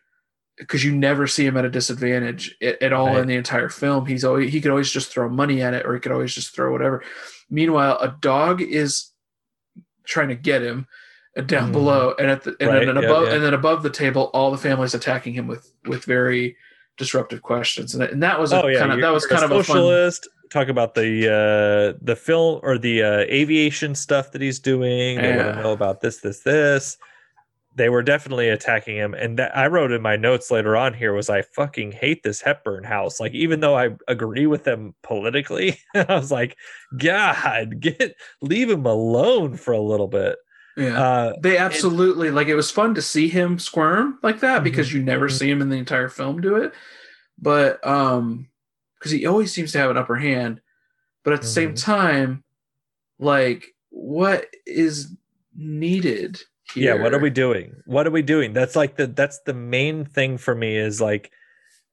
because 0.59 0.85
you 0.85 0.95
never 0.95 1.27
see 1.27 1.47
him 1.47 1.57
at 1.57 1.65
a 1.65 1.71
disadvantage 1.71 2.55
at, 2.61 2.93
all 2.93 3.07
Right. 3.07 3.21
in 3.21 3.27
the 3.27 3.37
entire 3.37 3.71
film 3.71 4.05
he's 4.05 4.25
always 4.25 4.53
he 4.53 4.61
could 4.61 4.71
always 4.71 4.91
just 4.91 5.11
throw 5.11 5.31
money 5.31 5.63
at 5.63 5.73
it 5.73 5.87
or 5.87 5.95
he 5.95 6.01
could 6.01 6.13
always 6.13 6.35
just 6.35 6.55
throw 6.55 6.71
whatever 6.73 7.03
meanwhile 7.49 7.97
a 8.01 8.15
dog 8.21 8.61
is 8.61 9.13
trying 10.05 10.29
to 10.29 10.35
get 10.35 10.61
him 10.63 10.87
down 11.47 11.69
Mhm. 11.69 11.73
below 11.73 12.15
and 12.19 12.31
at 12.31 12.43
the 12.43 12.57
and 12.61 12.71
Right, 12.71 12.87
then 12.87 12.97
above 12.97 13.29
and 13.29 13.43
then 13.45 13.55
above 13.55 13.83
the 13.83 13.91
table 13.91 14.31
all 14.35 14.51
the 14.51 14.59
families 14.59 14.95
attacking 14.95 15.35
him 15.35 15.47
with 15.47 15.73
with 15.87 16.05
very 16.05 16.57
disruptive 16.97 17.43
questions 17.43 17.95
and, 17.95 18.03
that- 18.03 18.11
and 18.13 18.23
that 18.23 18.41
was 18.41 18.53
a 18.53 18.63
oh 18.63 18.67
yeah, 18.67 18.81
kind 18.81 18.93
of 18.93 19.01
that 19.01 19.11
was 19.11 19.25
kind 19.27 19.45
of 19.45 19.51
a 19.53 19.55
fun 19.57 19.65
socialist. 19.65 20.29
Talk 20.51 20.69
about 20.69 20.95
the 20.95 21.29
uh, 21.95 21.99
the 22.03 22.17
film 22.17 22.61
or 22.63 22.79
the 22.79 23.03
uh, 23.03 23.19
aviation 23.29 23.95
stuff 23.95 24.33
that 24.33 24.41
he's 24.41 24.59
doing. 24.59 25.19
They 25.21 25.37
want 25.37 25.55
to 25.57 25.63
know 25.63 25.73
about 25.73 26.01
this, 26.01 26.21
this, 26.21 26.41
this. 26.41 26.97
They 27.77 27.91
were 27.91 28.03
definitely 28.03 28.49
attacking 28.49 28.97
him, 28.97 29.13
and 29.13 29.39
that 29.39 29.55
I 29.55 29.67
wrote 29.67 29.93
in 29.93 30.01
my 30.01 30.17
notes 30.17 30.51
later 30.51 30.75
on 30.75 30.95
here 30.95 31.13
was 31.13 31.29
I 31.29 31.43
fucking 31.43 31.93
hate 31.93 32.23
this 32.23 32.41
Hepburn 32.41 32.83
house. 32.83 33.21
Like 33.21 33.33
even 33.35 33.61
though 33.61 33.77
I 33.77 33.91
agree 34.09 34.47
with 34.47 34.65
them 34.65 34.95
politically, 35.03 35.79
I 35.95 36.07
was 36.09 36.33
like, 36.33 36.57
God, 36.97 37.79
get 37.79 38.17
leave 38.41 38.71
him 38.71 38.87
alone 38.87 39.55
for 39.59 39.73
a 39.73 39.81
little 39.81 40.09
bit. 40.09 40.37
Yeah. 40.79 41.03
Uh, 41.03 41.33
they 41.41 41.59
absolutely 41.59 42.31
like 42.31 42.47
it 42.47 42.55
was 42.55 42.71
fun 42.71 42.95
to 42.95 43.03
see 43.03 43.29
him 43.29 43.59
squirm 43.59 44.19
like 44.23 44.41
that 44.41 44.63
because 44.63 44.93
you 44.93 45.03
never 45.03 45.29
mhm. 45.29 45.33
see 45.33 45.51
him 45.51 45.61
in 45.61 45.69
the 45.69 45.77
entire 45.77 46.09
film 46.09 46.41
do 46.41 46.57
it. 46.57 46.73
But 47.37 47.85
um 47.87 48.49
because 48.99 49.11
he 49.13 49.27
always 49.27 49.53
seems 49.53 49.73
to 49.73 49.79
have 49.79 49.91
an 49.91 49.97
upper 49.97 50.17
hand. 50.17 50.61
But 51.25 51.33
at 51.35 51.43
the 51.43 51.49
same 51.49 51.73
Mhm. 51.73 51.83
time 51.83 52.45
like 53.19 53.75
what 53.91 54.47
is 54.67 55.17
needed 55.57 56.41
here 56.73 56.95
yeah 56.95 57.03
what 57.03 57.13
are 57.13 57.19
we 57.19 57.31
doing? 57.31 57.75
What 57.87 58.07
are 58.07 58.13
we 58.13 58.23
doing? 58.23 58.53
That's 58.53 58.77
like 58.77 58.97
the 58.97 59.09
that's 59.09 59.41
the 59.47 59.55
main 59.55 60.05
thing 60.05 60.39
for 60.39 60.55
me 60.55 60.77
is 60.77 61.01
like 61.01 61.33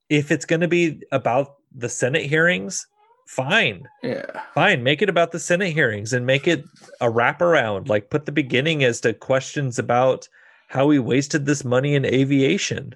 if 0.10 0.32
it's 0.32 0.46
going 0.46 0.62
to 0.62 0.68
be 0.68 1.02
about 1.12 1.56
the 1.76 1.90
senate 1.90 2.28
hearings 2.28 2.86
fine. 3.26 3.88
Yeah. 4.04 4.42
Fine 4.54 4.84
make 4.84 5.02
it 5.02 5.10
about 5.10 5.32
the 5.32 5.40
senate 5.40 5.74
hearings 5.74 6.14
and 6.14 6.26
make 6.26 6.48
it 6.48 6.64
a 7.02 7.08
wraparound. 7.08 7.88
Like 7.90 8.10
put 8.10 8.26
the 8.26 8.32
beginning 8.32 8.84
as 8.84 9.02
to 9.02 9.14
questions 9.14 9.80
about 9.80 10.28
how 10.68 10.90
he 10.90 11.00
wasted 11.00 11.46
this 11.46 11.64
money 11.64 11.96
in 11.96 12.06
aviation 12.06 12.96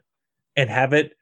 and 0.56 0.69
have 0.69 0.93
it 0.93 1.14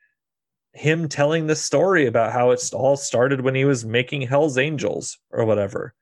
him 0.73 1.09
telling 1.09 1.47
the 1.47 1.55
story 1.55 2.05
about 2.05 2.31
how 2.31 2.51
it's 2.51 2.71
all 2.73 2.95
started 2.95 3.41
when 3.41 3.55
he 3.55 3.65
was 3.65 3.83
making 3.83 4.21
hell's 4.21 4.57
angels 4.57 5.17
or 5.31 5.43
whatever 5.45 5.93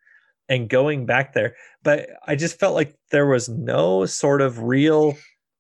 and 0.50 0.70
going 0.70 1.06
back 1.06 1.34
there. 1.34 1.56
But 1.84 2.10
i 2.28 2.36
just 2.36 2.60
felt 2.60 2.76
like 2.76 2.96
there 3.12 3.28
was 3.28 3.48
no 3.50 4.06
sort 4.06 4.42
of 4.42 4.64
real 4.64 5.16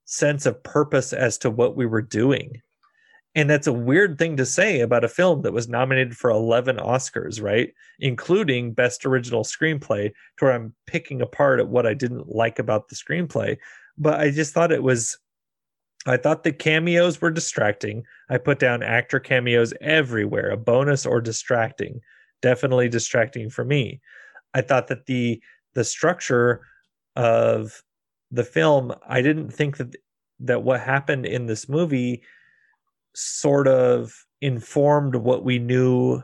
sense 0.05 0.45
of 0.45 0.61
purpose 0.63 1.13
as 1.13 1.37
to 1.39 1.49
what 1.49 1.75
we 1.75 1.85
were 1.85 2.01
doing 2.01 2.61
and 3.35 3.49
that's 3.49 3.67
a 3.67 3.73
weird 3.73 4.17
thing 4.17 4.37
to 4.37 4.45
say 4.45 4.79
about 4.79 5.03
a 5.03 5.09
film 5.09 5.41
that 5.41 5.51
was 5.51 5.67
nominated 5.67 6.15
for 6.15 6.29
11 6.29 6.77
oscars 6.77 7.41
right? 7.41 7.73
Including 7.99 8.73
best 8.73 9.05
original 9.05 9.43
screenplay 9.43 10.11
to 10.37 10.45
where 10.45 10.53
i'm 10.53 10.73
picking 10.87 11.21
apart 11.21 11.59
at 11.59 11.67
what 11.67 11.85
i 11.85 11.93
didn't 11.93 12.33
like 12.33 12.59
about 12.59 12.87
the 12.87 12.95
screenplay. 12.95 13.57
But 13.97 14.19
i 14.19 14.31
just 14.31 14.53
thought 14.53 14.71
it 14.71 14.83
was 14.83 15.17
i 16.07 16.17
thought 16.17 16.43
the 16.43 16.53
cameos 16.53 17.21
were 17.21 17.31
distracting. 17.31 18.03
I 18.29 18.37
put 18.37 18.59
down 18.59 18.83
actor 18.83 19.19
cameos 19.19 19.73
everywhere 19.81 20.49
a 20.49 20.57
bonus 20.57 21.05
or 21.05 21.21
distracting 21.21 22.01
definitely 22.41 22.87
distracting 22.87 23.49
for 23.49 23.65
me. 23.65 23.99
I 24.53 24.61
thought 24.61 24.87
that 24.87 25.07
the 25.07 25.41
the 25.73 25.83
structure 25.83 26.61
of 27.15 27.81
the 28.31 28.43
film 28.43 28.93
i 29.07 29.21
didn't 29.21 29.49
think 29.49 29.77
that 29.77 29.95
that 30.39 30.63
what 30.63 30.79
happened 30.79 31.25
in 31.25 31.45
this 31.45 31.69
movie 31.69 32.23
sort 33.15 33.67
of 33.67 34.13
informed 34.41 35.15
what 35.15 35.43
we 35.43 35.59
knew 35.59 36.21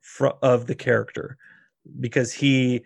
fr- 0.00 0.28
of 0.42 0.66
the 0.66 0.74
character 0.74 1.36
because 2.00 2.32
he 2.32 2.82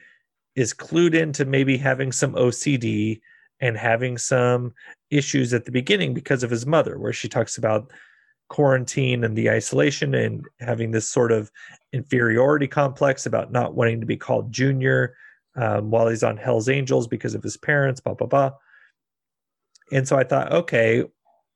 is 0.57 0.73
clued 0.73 1.15
into 1.15 1.45
maybe 1.45 1.77
having 1.77 2.11
some 2.13 2.33
OCD 2.35 3.21
and 3.61 3.77
having 3.77 4.17
some 4.17 4.73
issues 5.11 5.53
at 5.53 5.65
the 5.65 5.73
beginning 5.73 6.15
because 6.15 6.43
of 6.43 6.51
his 6.51 6.67
mother 6.67 6.99
where 6.99 7.13
she 7.13 7.29
talks 7.29 7.59
about 7.59 7.93
quarantine 8.49 9.25
and 9.25 9.37
the 9.37 9.51
isolation 9.51 10.15
and 10.15 10.47
having 10.61 10.91
this 10.91 11.09
sort 11.09 11.33
of 11.33 11.51
inferiority 11.93 12.67
complex 12.67 13.27
about 13.27 13.53
not 13.53 13.75
wanting 13.75 14.01
to 14.01 14.07
be 14.07 14.17
called 14.17 14.51
junior 14.53 15.15
um, 15.57 15.91
while 15.91 16.09
he's 16.09 16.23
on 16.23 16.37
Hell's 16.37 16.69
Angels 16.69 17.07
because 17.07 17.35
of 17.35 17.43
his 17.43 17.57
parents, 17.57 18.01
blah 18.01 18.15
blah 18.15 18.27
blah. 18.27 18.53
And 19.93 20.07
so 20.07 20.17
I 20.17 20.25
thought, 20.25 20.53
okay, 20.53 21.05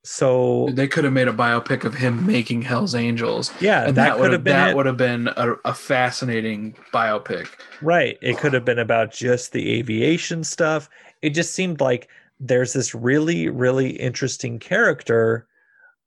so 0.04 0.68
they 0.72 0.88
could 0.88 1.04
have 1.04 1.12
made 1.12 1.28
a 1.28 1.32
biopic 1.32 1.84
of 1.84 1.94
him 1.94 2.26
making 2.26 2.62
Hell's 2.62 2.94
Angels. 2.94 3.52
Yeah, 3.60 3.86
and 3.86 3.96
that 3.96 4.08
that, 4.08 4.18
would 4.18 4.32
have 4.32 4.42
been 4.42 4.52
that 4.52 4.70
it. 4.70 4.76
would 4.76 4.86
have 4.86 4.96
been 4.96 5.28
a, 5.36 5.52
a 5.64 5.74
fascinating 5.74 6.74
biopic. 6.92 7.48
Right. 7.80 8.18
It 8.20 8.38
could 8.38 8.52
have 8.52 8.64
been 8.64 8.80
about 8.80 9.12
just 9.12 9.52
the 9.52 9.78
aviation 9.78 10.42
stuff. 10.42 10.88
It 11.22 11.30
just 11.30 11.54
seemed 11.54 11.80
like 11.80 12.08
there's 12.40 12.72
this 12.72 12.96
really, 12.96 13.48
really 13.48 13.90
interesting 13.90 14.58
character. 14.58 15.46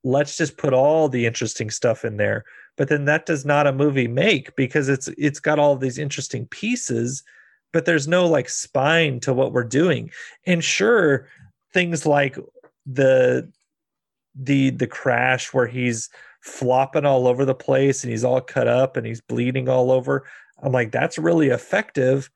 Let's 0.04 0.36
just 0.36 0.58
put 0.58 0.74
all 0.74 1.08
the 1.08 1.24
interesting 1.24 1.70
stuff 1.70 2.04
in 2.04 2.18
there. 2.18 2.44
But 2.76 2.88
then 2.88 3.06
that 3.06 3.24
does 3.24 3.46
not 3.46 3.66
a 3.66 3.72
movie 3.72 4.08
make 4.08 4.54
because 4.56 4.90
it's 4.90 5.08
it's 5.16 5.40
got 5.40 5.58
all 5.58 5.74
these 5.74 5.96
interesting 5.96 6.46
pieces, 6.48 7.22
but 7.72 7.86
there's 7.86 8.06
no 8.06 8.26
like 8.26 8.50
spine 8.50 9.20
to 9.20 9.32
what 9.32 9.52
we're 9.52 9.64
doing. 9.64 10.10
And 10.44 10.62
sure, 10.62 11.28
things 11.72 12.04
like 12.04 12.36
the 12.84 13.50
the 14.38 14.70
the 14.70 14.86
crash 14.86 15.52
where 15.52 15.66
he's 15.66 16.08
flopping 16.40 17.04
all 17.04 17.26
over 17.26 17.44
the 17.44 17.54
place 17.54 18.04
and 18.04 18.10
he's 18.10 18.24
all 18.24 18.40
cut 18.40 18.68
up 18.68 18.96
and 18.96 19.06
he's 19.06 19.20
bleeding 19.20 19.68
all 19.68 19.90
over. 19.90 20.24
I'm 20.62 20.72
like, 20.72 20.92
that's 20.92 21.18
really 21.18 21.48
effective, 21.48 22.30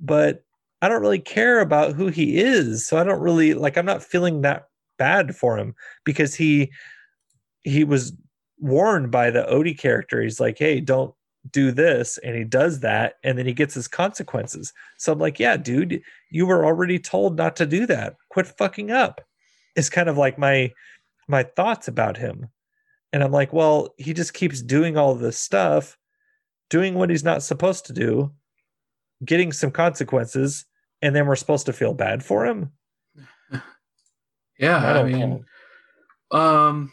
but 0.00 0.44
I 0.80 0.88
don't 0.88 1.00
really 1.00 1.20
care 1.20 1.60
about 1.60 1.94
who 1.94 2.08
he 2.08 2.38
is. 2.38 2.86
So 2.86 2.98
I 2.98 3.04
don't 3.04 3.20
really 3.20 3.54
like 3.54 3.76
I'm 3.76 3.86
not 3.86 4.02
feeling 4.02 4.42
that 4.42 4.68
bad 4.98 5.36
for 5.36 5.56
him 5.56 5.74
because 6.04 6.34
he 6.34 6.72
he 7.62 7.84
was 7.84 8.12
warned 8.58 9.10
by 9.10 9.30
the 9.30 9.46
Odie 9.50 9.78
character. 9.78 10.22
He's 10.22 10.40
like, 10.40 10.58
hey, 10.58 10.80
don't 10.80 11.14
do 11.50 11.72
this. 11.72 12.18
And 12.18 12.36
he 12.36 12.44
does 12.44 12.80
that, 12.80 13.14
and 13.24 13.38
then 13.38 13.46
he 13.46 13.52
gets 13.52 13.74
his 13.74 13.88
consequences. 13.88 14.72
So 14.98 15.12
I'm 15.12 15.18
like, 15.18 15.38
yeah, 15.38 15.56
dude, 15.56 16.02
you 16.30 16.46
were 16.46 16.64
already 16.64 16.98
told 16.98 17.36
not 17.36 17.56
to 17.56 17.66
do 17.66 17.86
that. 17.86 18.16
Quit 18.30 18.46
fucking 18.46 18.90
up. 18.90 19.20
It's 19.76 19.90
kind 19.90 20.08
of 20.08 20.18
like 20.18 20.38
my 20.38 20.72
my 21.28 21.42
thoughts 21.42 21.88
about 21.88 22.16
him. 22.16 22.48
And 23.12 23.22
I'm 23.22 23.32
like, 23.32 23.52
well, 23.52 23.94
he 23.98 24.12
just 24.14 24.34
keeps 24.34 24.62
doing 24.62 24.96
all 24.96 25.14
this 25.14 25.38
stuff, 25.38 25.98
doing 26.70 26.94
what 26.94 27.10
he's 27.10 27.24
not 27.24 27.42
supposed 27.42 27.86
to 27.86 27.92
do, 27.92 28.32
getting 29.24 29.52
some 29.52 29.70
consequences, 29.70 30.64
and 31.02 31.14
then 31.14 31.26
we're 31.26 31.36
supposed 31.36 31.66
to 31.66 31.72
feel 31.72 31.94
bad 31.94 32.24
for 32.24 32.46
him. 32.46 32.72
Yeah, 34.58 34.76
I 34.76 35.00
I, 35.00 35.02
mean, 35.02 35.44
um, 36.30 36.92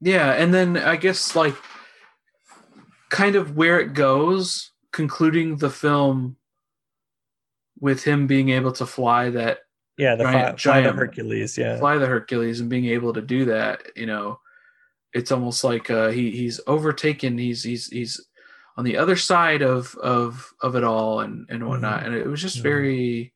yeah, 0.00 0.32
and 0.34 0.54
then 0.54 0.76
I 0.76 0.94
guess 0.94 1.34
like 1.34 1.56
kind 3.08 3.34
of 3.34 3.56
where 3.56 3.80
it 3.80 3.92
goes, 3.92 4.70
concluding 4.92 5.56
the 5.56 5.70
film 5.70 6.36
with 7.80 8.04
him 8.04 8.26
being 8.26 8.50
able 8.50 8.72
to 8.72 8.86
fly 8.86 9.30
that 9.30 9.60
Yeah, 9.98 10.14
the 10.14 10.24
giant, 10.24 10.60
fly, 10.60 10.80
fly 10.80 10.80
the 10.82 10.96
Hercules. 10.96 11.58
Yeah, 11.58 11.78
fly 11.78 11.98
the 11.98 12.06
Hercules 12.06 12.60
and 12.60 12.70
being 12.70 12.86
able 12.86 13.12
to 13.12 13.20
do 13.20 13.46
that, 13.46 13.82
you 13.96 14.06
know, 14.06 14.38
it's 15.12 15.32
almost 15.32 15.64
like 15.64 15.90
uh, 15.90 16.08
he 16.08 16.30
he's 16.30 16.60
overtaken. 16.66 17.36
He's 17.36 17.64
he's 17.64 17.88
he's 17.88 18.24
on 18.76 18.84
the 18.84 18.96
other 18.96 19.16
side 19.16 19.60
of 19.60 19.94
of 19.96 20.54
of 20.62 20.76
it 20.76 20.84
all 20.84 21.20
and 21.20 21.46
and 21.50 21.66
whatnot. 21.68 22.06
And 22.06 22.14
it 22.14 22.28
was 22.28 22.40
just 22.40 22.60
very, 22.60 23.34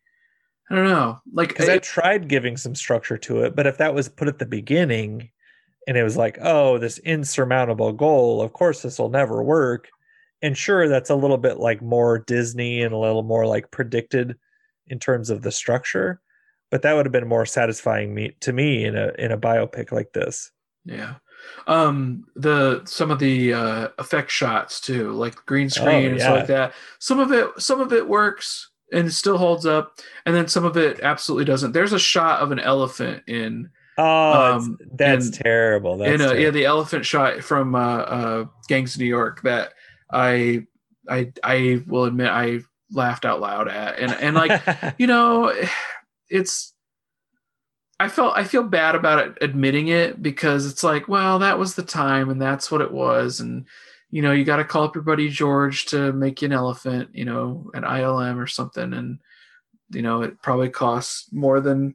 I 0.71 0.77
don't 0.77 0.89
know, 0.89 1.21
like 1.33 1.49
because 1.49 1.69
I 1.69 1.79
tried 1.79 2.29
giving 2.29 2.57
some 2.57 2.77
structure 2.77 3.19
to 3.19 3.43
it, 3.43 3.57
but 3.57 3.67
if 3.67 3.79
that 3.79 3.95
was 3.95 4.09
put 4.09 4.29
at 4.29 4.39
the 4.39 4.47
beginning, 4.47 5.31
and 5.89 5.97
it 5.97 6.05
was 6.05 6.17
like, 6.17 6.39
oh, 6.41 6.79
this 6.79 6.99
insurmountable 6.99 7.93
goal, 7.93 8.41
of 8.41 8.53
course 8.53 8.83
this 8.83 9.01
will 9.01 9.11
never 9.11 9.43
work. 9.43 9.89
And 10.43 10.57
sure, 10.57 10.89
that's 10.89 11.11
a 11.11 11.17
little 11.17 11.39
bit 11.39 11.59
like 11.59 11.83
more 11.83 12.21
Disney 12.21 12.83
and 12.83 12.95
a 12.95 12.99
little 12.99 13.25
more 13.25 13.47
like 13.47 13.73
predicted 13.73 14.37
in 14.87 15.01
terms 15.01 15.29
of 15.31 15.43
the 15.43 15.53
structure, 15.53 16.21
but 16.73 16.83
that 16.83 16.95
would 16.95 17.07
have 17.07 17.13
been 17.13 17.29
more 17.29 17.47
satisfying 17.47 18.13
me 18.13 18.35
to 18.41 18.53
me 18.53 18.85
in 18.85 18.97
a 18.97 19.13
in 19.19 19.31
a 19.31 19.39
biopic 19.39 19.93
like 19.93 20.13
this. 20.13 20.51
Yeah. 20.85 21.15
Um 21.69 22.25
the 22.35 22.83
some 22.85 23.11
of 23.13 23.19
the 23.21 23.53
uh 23.55 23.89
effect 23.99 24.31
shots 24.33 24.81
too, 24.81 25.13
like 25.13 25.35
green 25.47 25.71
screen 25.71 26.13
and 26.13 26.21
stuff 26.21 26.39
like 26.39 26.47
that. 26.49 26.73
Some 26.99 27.21
of 27.21 27.31
it 27.31 27.49
some 27.59 27.81
of 27.81 27.93
it 27.93 28.09
works 28.09 28.71
and 28.93 29.07
it 29.07 29.13
still 29.13 29.39
holds 29.39 29.65
up, 29.65 29.99
and 30.27 30.35
then 30.37 30.49
some 30.49 30.65
of 30.65 30.77
it 30.77 31.01
absolutely 31.01 31.45
doesn't. 31.47 31.73
There's 31.73 31.95
a 31.95 31.99
shot 31.99 32.41
of 32.41 32.51
an 32.53 32.59
elephant 32.59 33.23
in 33.27 33.71
Oh, 33.99 34.55
Um, 34.57 34.79
that's 34.95 35.27
and- 35.27 35.35
terrible. 35.35 35.99
That's 35.99 36.23
in 36.23 36.29
a, 36.29 36.41
yeah, 36.41 36.51
the 36.51 36.65
elephant 36.65 37.05
shot 37.07 37.43
from 37.43 37.75
uh, 37.75 37.79
uh 37.79 38.45
Gangs 38.69 38.95
of 38.95 39.01
New 39.01 39.07
York 39.07 39.43
that 39.43 39.75
I 40.11 40.67
I 41.09 41.33
I 41.45 41.83
will 41.87 42.05
admit 42.05 42.29
I 42.29 42.61
laughed 42.91 43.25
out 43.25 43.41
loud 43.41 43.69
at. 43.69 43.99
And 43.99 44.13
and 44.13 44.35
like 44.37 44.63
you 44.99 45.07
know, 45.07 45.53
it's 46.33 46.73
I 48.01 48.09
felt 48.09 48.37
I 48.37 48.45
feel 48.45 48.65
bad 48.65 48.97
about 48.97 49.27
it 49.27 49.39
admitting 49.41 49.89
it 49.89 50.21
because 50.21 50.67
it's 50.67 50.83
like, 50.83 51.07
well, 51.07 51.39
that 51.39 51.59
was 51.59 51.75
the 51.75 51.85
time 51.85 52.31
and 52.31 52.43
that's 52.43 52.71
what 52.71 52.81
it 52.81 52.91
was. 52.91 53.39
And 53.39 53.67
you 54.11 54.23
know, 54.23 54.33
you 54.33 54.45
gotta 54.45 54.65
call 54.65 54.85
up 54.85 54.95
your 54.95 55.05
buddy 55.05 55.29
George 55.29 55.87
to 55.87 56.13
make 56.13 56.43
you 56.43 56.47
an 56.47 56.53
elephant, 56.53 57.11
you 57.13 57.25
know, 57.25 57.71
an 57.75 57.85
ILM 57.85 58.43
or 58.43 58.47
something. 58.49 58.93
And 58.93 59.21
you 59.91 60.03
know, 60.03 60.23
it 60.23 60.43
probably 60.43 60.69
costs 60.71 61.33
more 61.33 61.61
than 61.61 61.95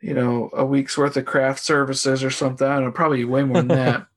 you 0.00 0.14
know, 0.14 0.50
a 0.52 0.66
week's 0.66 0.98
worth 0.98 1.16
of 1.16 1.26
craft 1.26 1.60
services 1.60 2.24
or 2.24 2.30
something. 2.30 2.66
I 2.66 2.74
don't 2.74 2.86
know, 2.86 2.90
probably 2.90 3.24
way 3.24 3.44
more 3.44 3.58
than 3.58 3.68
that. 3.68 4.08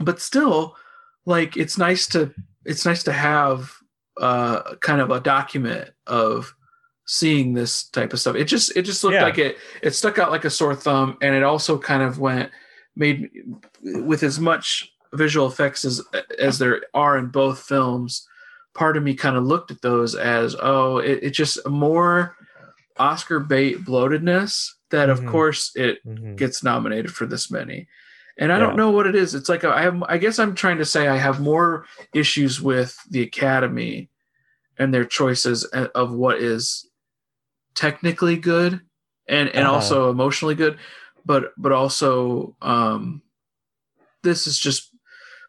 but 0.00 0.20
still, 0.20 0.76
like 1.24 1.56
it's 1.56 1.78
nice 1.78 2.06
to 2.08 2.34
it's 2.64 2.84
nice 2.84 3.04
to 3.04 3.12
have 3.12 3.72
uh 4.20 4.74
kind 4.76 5.00
of 5.00 5.10
a 5.10 5.20
document 5.20 5.90
of 6.06 6.54
seeing 7.10 7.54
this 7.54 7.84
type 7.88 8.12
of 8.12 8.20
stuff. 8.20 8.36
It 8.36 8.44
just 8.44 8.76
it 8.76 8.82
just 8.82 9.02
looked 9.02 9.14
Yeah. 9.14 9.22
like 9.24 9.38
it 9.38 9.56
it 9.82 9.94
stuck 9.94 10.18
out 10.18 10.30
like 10.30 10.44
a 10.44 10.50
sore 10.50 10.74
thumb 10.74 11.16
and 11.22 11.34
it 11.34 11.42
also 11.42 11.78
kind 11.78 12.02
of 12.02 12.18
went 12.18 12.50
made 12.96 13.30
with 13.82 14.22
as 14.22 14.38
much 14.38 14.92
visual 15.14 15.46
effects 15.46 15.86
as 15.86 16.02
as 16.38 16.58
there 16.58 16.82
are 16.92 17.16
in 17.16 17.28
both 17.28 17.60
films 17.62 18.28
part 18.74 18.98
of 18.98 19.02
me 19.02 19.14
kind 19.14 19.36
of 19.38 19.44
looked 19.44 19.70
at 19.70 19.80
those 19.80 20.14
as 20.14 20.54
oh 20.60 20.98
it, 20.98 21.20
it 21.22 21.30
just 21.30 21.66
more 21.66 22.36
oscar 22.98 23.40
bait 23.40 23.82
bloatedness 23.86 24.68
that 24.90 25.08
of 25.08 25.20
Mhm. 25.20 25.30
course 25.30 25.72
it 25.76 26.04
Mhm. 26.06 26.36
gets 26.36 26.62
nominated 26.62 27.10
for 27.14 27.24
this 27.24 27.50
many 27.50 27.88
and 28.36 28.52
i 28.52 28.56
Yeah. 28.58 28.66
don't 28.66 28.76
know 28.76 28.90
what 28.90 29.06
it 29.06 29.14
is 29.14 29.34
it's 29.34 29.48
like 29.48 29.64
i 29.64 29.80
have 29.80 30.02
i 30.10 30.18
guess 30.18 30.38
i'm 30.38 30.54
trying 30.54 30.76
to 30.78 30.84
say 30.84 31.08
i 31.08 31.16
have 31.16 31.40
more 31.40 31.86
issues 32.12 32.60
with 32.60 32.98
the 33.08 33.22
academy 33.22 34.10
and 34.78 34.92
their 34.92 35.04
choices 35.06 35.64
of 35.64 36.12
what 36.12 36.36
is 36.38 36.87
technically 37.78 38.36
good 38.36 38.80
and 39.28 39.48
and 39.50 39.64
Uh-huh. 39.66 39.74
also 39.74 40.10
emotionally 40.10 40.54
good 40.56 40.78
but 41.24 41.52
but 41.56 41.70
also 41.72 42.56
um 42.60 43.22
this 44.22 44.46
is 44.46 44.58
just 44.58 44.94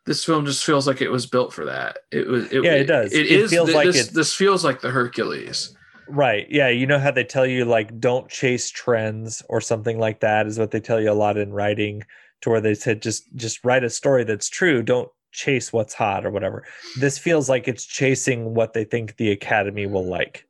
this 0.06 0.24
film 0.24 0.46
just 0.46 0.64
feels 0.64 0.86
like 0.88 1.02
it 1.02 1.10
was 1.10 1.26
built 1.26 1.52
for 1.54 1.66
that 1.66 2.00
it 2.12 2.28
was 2.28 2.46
it, 2.52 2.64
Yeah, 2.64 2.74
it 2.74 2.86
does. 2.86 3.14
it 3.14 3.26
It 3.26 3.32
is 3.32 3.50
feels 3.50 3.70
th- 3.70 3.76
like 3.76 3.86
this, 3.88 4.08
this 4.10 4.34
feels 4.36 4.64
like 4.64 4.82
the 4.82 4.92
hercules 4.92 5.76
Right. 6.12 6.48
Yeah. 6.50 6.70
You 6.70 6.88
know 6.88 6.98
how 6.98 7.12
they 7.12 7.24
tell 7.24 7.46
you, 7.46 7.66
like, 7.66 8.00
don't 8.00 8.28
chase 8.28 8.72
trends 8.72 9.44
or 9.48 9.62
something 9.62 10.00
like 10.00 10.22
that, 10.22 10.48
is 10.48 10.58
what 10.58 10.72
they 10.72 10.80
tell 10.80 11.00
you 11.00 11.12
a 11.12 11.14
lot 11.14 11.38
in 11.38 11.54
writing, 11.54 12.02
to 12.42 12.50
where 12.50 12.60
they 12.62 12.74
said, 12.74 13.04
just, 13.04 13.32
just 13.36 13.64
write 13.64 13.84
a 13.84 13.92
story 13.92 14.24
that's 14.24 14.50
true. 14.50 14.82
Don't 14.82 15.08
chase 15.32 15.72
what's 15.72 15.94
hot 15.94 16.26
or 16.26 16.32
whatever. 16.32 16.66
This 17.00 17.20
feels 17.20 17.48
like 17.48 17.68
it's 17.68 17.86
chasing 17.86 18.56
what 18.56 18.74
they 18.74 18.86
think 18.86 19.18
the 19.18 19.30
Academy 19.30 19.86
will 19.86 20.08
like. 20.10 20.48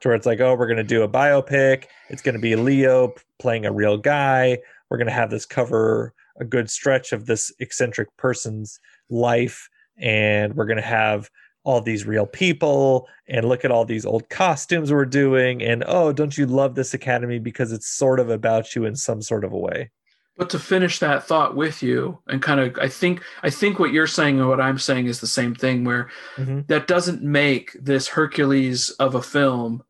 To 0.00 0.08
where 0.08 0.16
it's 0.16 0.26
like, 0.26 0.40
oh, 0.40 0.54
we're 0.54 0.66
going 0.66 0.76
to 0.76 0.84
do 0.84 1.02
a 1.02 1.08
biopic. 1.08 1.86
It's 2.10 2.20
going 2.20 2.34
to 2.34 2.40
be 2.40 2.56
Leo 2.56 3.14
playing 3.38 3.64
a 3.64 3.72
real 3.72 3.96
guy. 3.96 4.58
We're 4.90 4.98
going 4.98 5.06
to 5.06 5.12
have 5.12 5.30
this 5.30 5.46
cover 5.46 6.14
a 6.38 6.44
good 6.44 6.70
stretch 6.70 7.12
of 7.12 7.26
this 7.26 7.52
eccentric 7.60 8.08
person's 8.16 8.80
life. 9.08 9.68
And 9.98 10.54
we're 10.54 10.66
going 10.66 10.76
to 10.76 10.82
have 10.82 11.30
all 11.64 11.80
these 11.80 12.06
real 12.06 12.26
people 12.26 13.08
and 13.26 13.48
look 13.48 13.64
at 13.64 13.70
all 13.70 13.84
these 13.84 14.04
old 14.04 14.28
costumes 14.28 14.92
we're 14.92 15.06
doing 15.06 15.62
and 15.62 15.82
oh 15.86 16.12
don't 16.12 16.36
you 16.36 16.44
love 16.46 16.74
this 16.74 16.92
academy 16.92 17.38
because 17.38 17.72
it's 17.72 17.88
sort 17.88 18.20
of 18.20 18.28
about 18.28 18.74
you 18.76 18.84
in 18.84 18.94
some 18.94 19.22
sort 19.22 19.44
of 19.44 19.52
a 19.52 19.58
way 19.58 19.90
but 20.36 20.50
to 20.50 20.58
finish 20.58 20.98
that 20.98 21.26
thought 21.26 21.54
with 21.54 21.82
you 21.82 22.18
and 22.28 22.42
kind 22.42 22.58
of 22.60 22.76
i 22.80 22.88
think 22.88 23.22
i 23.42 23.50
think 23.50 23.78
what 23.78 23.92
you're 23.92 24.06
saying 24.06 24.38
and 24.40 24.48
what 24.48 24.60
i'm 24.60 24.78
saying 24.78 25.06
is 25.06 25.20
the 25.20 25.26
same 25.26 25.54
thing 25.54 25.84
where 25.84 26.08
Mhm. 26.36 26.66
that 26.66 26.86
doesn't 26.88 27.22
make 27.22 27.72
this 27.80 28.08
hercules 28.08 28.90
of 28.98 29.14
a 29.14 29.22
film 29.22 29.82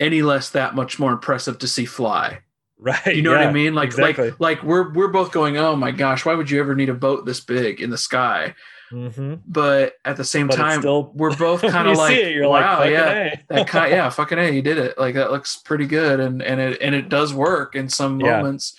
any 0.00 0.22
less 0.22 0.50
that 0.50 0.74
much 0.74 0.98
more 0.98 1.12
impressive 1.12 1.58
to 1.58 1.68
see 1.68 1.84
fly 1.84 2.40
right 2.78 3.14
you 3.16 3.22
know 3.22 3.30
what 3.32 3.40
i 3.46 3.52
mean 3.52 3.74
like 3.74 3.86
exactly. 3.86 4.30
like 4.30 4.40
like 4.40 4.62
we're 4.62 4.92
we're 4.92 5.08
both 5.08 5.32
going 5.32 5.56
oh 5.56 5.74
my 5.76 5.90
gosh 5.90 6.24
why 6.24 6.34
would 6.34 6.50
you 6.50 6.60
ever 6.60 6.74
need 6.74 6.88
a 6.90 6.94
boat 6.94 7.24
this 7.26 7.40
big 7.40 7.80
in 7.80 7.90
the 7.90 7.98
sky 7.98 8.54
Mhm. 8.92 9.40
but 9.48 9.94
at 10.04 10.16
the 10.16 10.22
same 10.24 10.46
But 10.46 10.56
time 10.56 10.80
still- 10.80 11.10
we're 11.16 11.34
both 11.34 11.60
kind 11.74 11.88
of 11.88 11.94
you 11.94 11.98
like 11.98 12.16
it, 12.16 12.32
you're 12.34 12.46
like, 12.46 12.64
wow 12.64 12.76
"Fucking 12.78 12.92
yeah 12.92 13.10
A." 13.10 13.54
that 13.54 13.66
kind 13.66 13.90
yeah 13.90 14.08
fucking 14.10 14.38
a 14.38 14.50
you 14.50 14.62
did 14.62 14.78
it 14.78 14.96
like 14.96 15.14
that 15.16 15.32
looks 15.32 15.56
pretty 15.56 15.86
good 15.86 16.20
and 16.20 16.40
and 16.42 16.60
it 16.60 16.78
and 16.80 16.94
it 16.94 17.08
does 17.08 17.34
work 17.34 17.74
in 17.74 17.88
some 17.88 18.20
Yeah. 18.20 18.36
moments 18.36 18.76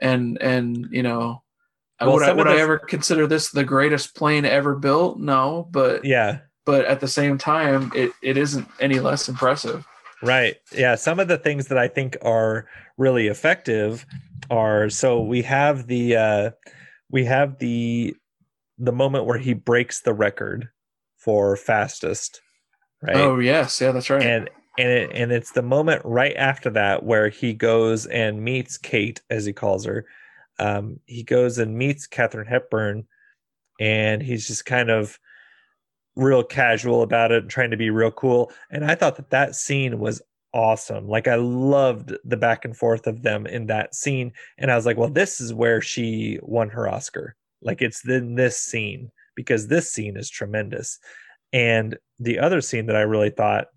and 0.00 0.40
and 0.40 0.88
you 0.90 1.02
know 1.02 1.42
Well, 2.00 2.14
would 2.14 2.22
I 2.22 2.32
would 2.32 2.48
I 2.48 2.58
ever 2.58 2.78
consider 2.78 3.26
this 3.26 3.50
the 3.50 3.64
greatest 3.64 4.14
plane 4.14 4.44
ever 4.44 4.74
built 4.74 5.18
no 5.18 5.68
but 5.70 6.04
yeah 6.04 6.38
but 6.64 6.84
at 6.84 7.00
the 7.00 7.08
same 7.08 7.38
time 7.38 7.92
it 7.94 8.12
it 8.22 8.36
isn't 8.36 8.68
any 8.80 9.00
less 9.00 9.28
impressive 9.28 9.86
Right. 10.22 10.56
Yeah. 10.72 10.96
Some 10.96 11.18
of 11.18 11.28
the 11.28 11.38
things 11.38 11.68
that 11.68 11.78
I 11.78 11.88
think 11.88 12.16
are 12.22 12.66
really 12.98 13.28
effective 13.28 14.04
are 14.50 14.90
so 14.90 15.22
we 15.22 15.42
have 15.42 15.86
the 15.86 16.16
uh 16.16 16.50
we 17.10 17.24
have 17.24 17.58
the 17.58 18.14
the 18.78 18.92
moment 18.92 19.26
where 19.26 19.38
he 19.38 19.54
breaks 19.54 20.00
the 20.00 20.14
record 20.14 20.68
for 21.16 21.56
fastest. 21.56 22.40
Right. 23.02 23.16
Oh 23.16 23.38
yes, 23.38 23.80
yeah, 23.80 23.92
that's 23.92 24.10
right. 24.10 24.22
And 24.22 24.50
and 24.78 24.88
it 24.88 25.10
and 25.14 25.32
it's 25.32 25.52
the 25.52 25.62
moment 25.62 26.02
right 26.04 26.34
after 26.36 26.70
that 26.70 27.02
where 27.04 27.28
he 27.28 27.52
goes 27.52 28.06
and 28.06 28.42
meets 28.42 28.78
Kate, 28.78 29.20
as 29.30 29.44
he 29.44 29.52
calls 29.52 29.84
her. 29.84 30.06
Um, 30.58 31.00
he 31.06 31.22
goes 31.22 31.58
and 31.58 31.76
meets 31.76 32.06
Katharine 32.06 32.46
Hepburn, 32.46 33.06
and 33.80 34.22
he's 34.22 34.46
just 34.46 34.66
kind 34.66 34.90
of 34.90 35.18
real 36.16 36.42
casual 36.42 37.02
about 37.02 37.32
it 37.32 37.42
and 37.42 37.50
trying 37.50 37.70
to 37.70 37.76
be 37.76 37.90
real 37.90 38.10
cool. 38.10 38.52
And 38.70 38.84
I 38.84 38.94
thought 38.94 39.16
that 39.16 39.30
that 39.30 39.54
scene 39.54 39.98
was 39.98 40.20
awesome. 40.52 41.08
Like 41.08 41.28
I 41.28 41.36
loved 41.36 42.12
the 42.24 42.36
back 42.36 42.64
and 42.64 42.76
forth 42.76 43.06
of 43.06 43.22
them 43.22 43.46
in 43.46 43.66
that 43.66 43.94
scene. 43.94 44.32
And 44.58 44.70
I 44.70 44.76
was 44.76 44.86
like, 44.86 44.96
well, 44.96 45.08
this 45.08 45.40
is 45.40 45.54
where 45.54 45.80
she 45.80 46.38
won 46.42 46.68
her 46.70 46.88
Oscar. 46.88 47.36
Like 47.62 47.82
it's 47.82 48.06
in 48.06 48.34
this 48.34 48.58
scene 48.58 49.10
because 49.34 49.68
this 49.68 49.90
scene 49.90 50.16
is 50.16 50.28
tremendous. 50.28 50.98
And 51.52 51.96
the 52.18 52.38
other 52.38 52.60
scene 52.60 52.86
that 52.86 52.96
I 52.96 53.02
really 53.02 53.30
thought 53.30 53.68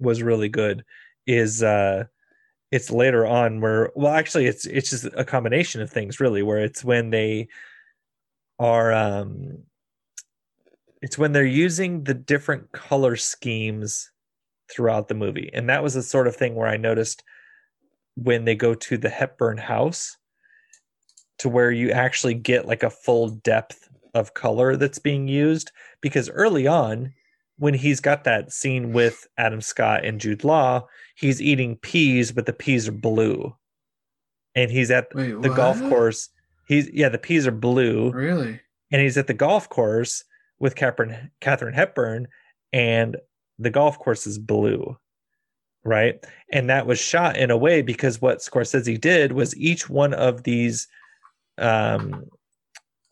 was 0.00 0.22
really 0.22 0.48
good 0.48 0.84
is 1.26 1.62
uh 1.62 2.04
it's 2.70 2.90
later 2.90 3.26
on 3.26 3.60
where 3.60 3.90
well 3.94 4.12
actually 4.12 4.46
it's 4.46 4.66
it's 4.66 4.90
just 4.90 5.04
a 5.16 5.24
combination 5.24 5.82
of 5.82 5.90
things 5.90 6.20
really 6.20 6.42
where 6.42 6.58
it's 6.58 6.84
when 6.84 7.10
they 7.10 7.48
are 8.58 8.92
um 8.92 9.58
it's 11.02 11.16
when 11.16 11.32
they're 11.32 11.44
using 11.44 12.04
the 12.04 12.14
different 12.14 12.72
color 12.72 13.16
schemes 13.16 14.10
throughout 14.70 15.08
the 15.08 15.14
movie. 15.14 15.50
And 15.52 15.68
that 15.68 15.82
was 15.82 15.94
the 15.94 16.02
sort 16.02 16.26
of 16.26 16.36
thing 16.36 16.54
where 16.54 16.68
I 16.68 16.76
noticed 16.76 17.22
when 18.16 18.44
they 18.44 18.54
go 18.54 18.74
to 18.74 18.98
the 18.98 19.08
Hepburn 19.08 19.58
house 19.58 20.16
to 21.38 21.48
where 21.48 21.70
you 21.70 21.90
actually 21.90 22.34
get 22.34 22.66
like 22.66 22.82
a 22.82 22.90
full 22.90 23.28
depth 23.28 23.88
of 24.14 24.34
color 24.34 24.76
that's 24.76 24.98
being 24.98 25.26
used 25.26 25.72
because 26.00 26.28
early 26.30 26.66
on 26.66 27.12
when 27.60 27.74
he's 27.74 28.00
got 28.00 28.24
that 28.24 28.50
scene 28.50 28.94
with 28.94 29.26
Adam 29.36 29.60
Scott 29.60 30.02
and 30.02 30.18
Jude 30.18 30.44
Law, 30.44 30.86
he's 31.14 31.42
eating 31.42 31.76
peas 31.76 32.32
but 32.32 32.46
the 32.46 32.54
peas 32.54 32.88
are 32.88 32.92
blue. 32.92 33.54
And 34.54 34.70
he's 34.70 34.90
at 34.90 35.14
Wait, 35.14 35.40
the 35.42 35.50
golf 35.50 35.78
course. 35.78 36.30
He's 36.66 36.90
yeah, 36.90 37.10
the 37.10 37.18
peas 37.18 37.46
are 37.46 37.52
blue 37.52 38.10
Really? 38.12 38.58
and 38.90 39.02
he's 39.02 39.18
at 39.18 39.26
the 39.26 39.34
golf 39.34 39.68
course 39.68 40.24
with 40.58 40.74
Katharine, 40.74 41.30
Katharine 41.40 41.74
Hepburn, 41.74 42.28
and 42.72 43.16
the 43.58 43.70
golf 43.70 43.98
course 43.98 44.26
is 44.26 44.38
blue, 44.38 44.96
right? 45.84 46.24
And 46.50 46.70
that 46.70 46.86
was 46.86 46.98
shot 46.98 47.36
in 47.36 47.50
a 47.50 47.58
way 47.58 47.82
because 47.82 48.22
what 48.22 48.38
Scorsese 48.38 48.98
did 48.98 49.32
was 49.32 49.54
each 49.56 49.90
one 49.90 50.14
of 50.14 50.44
these 50.44 50.88
um, 51.58 52.24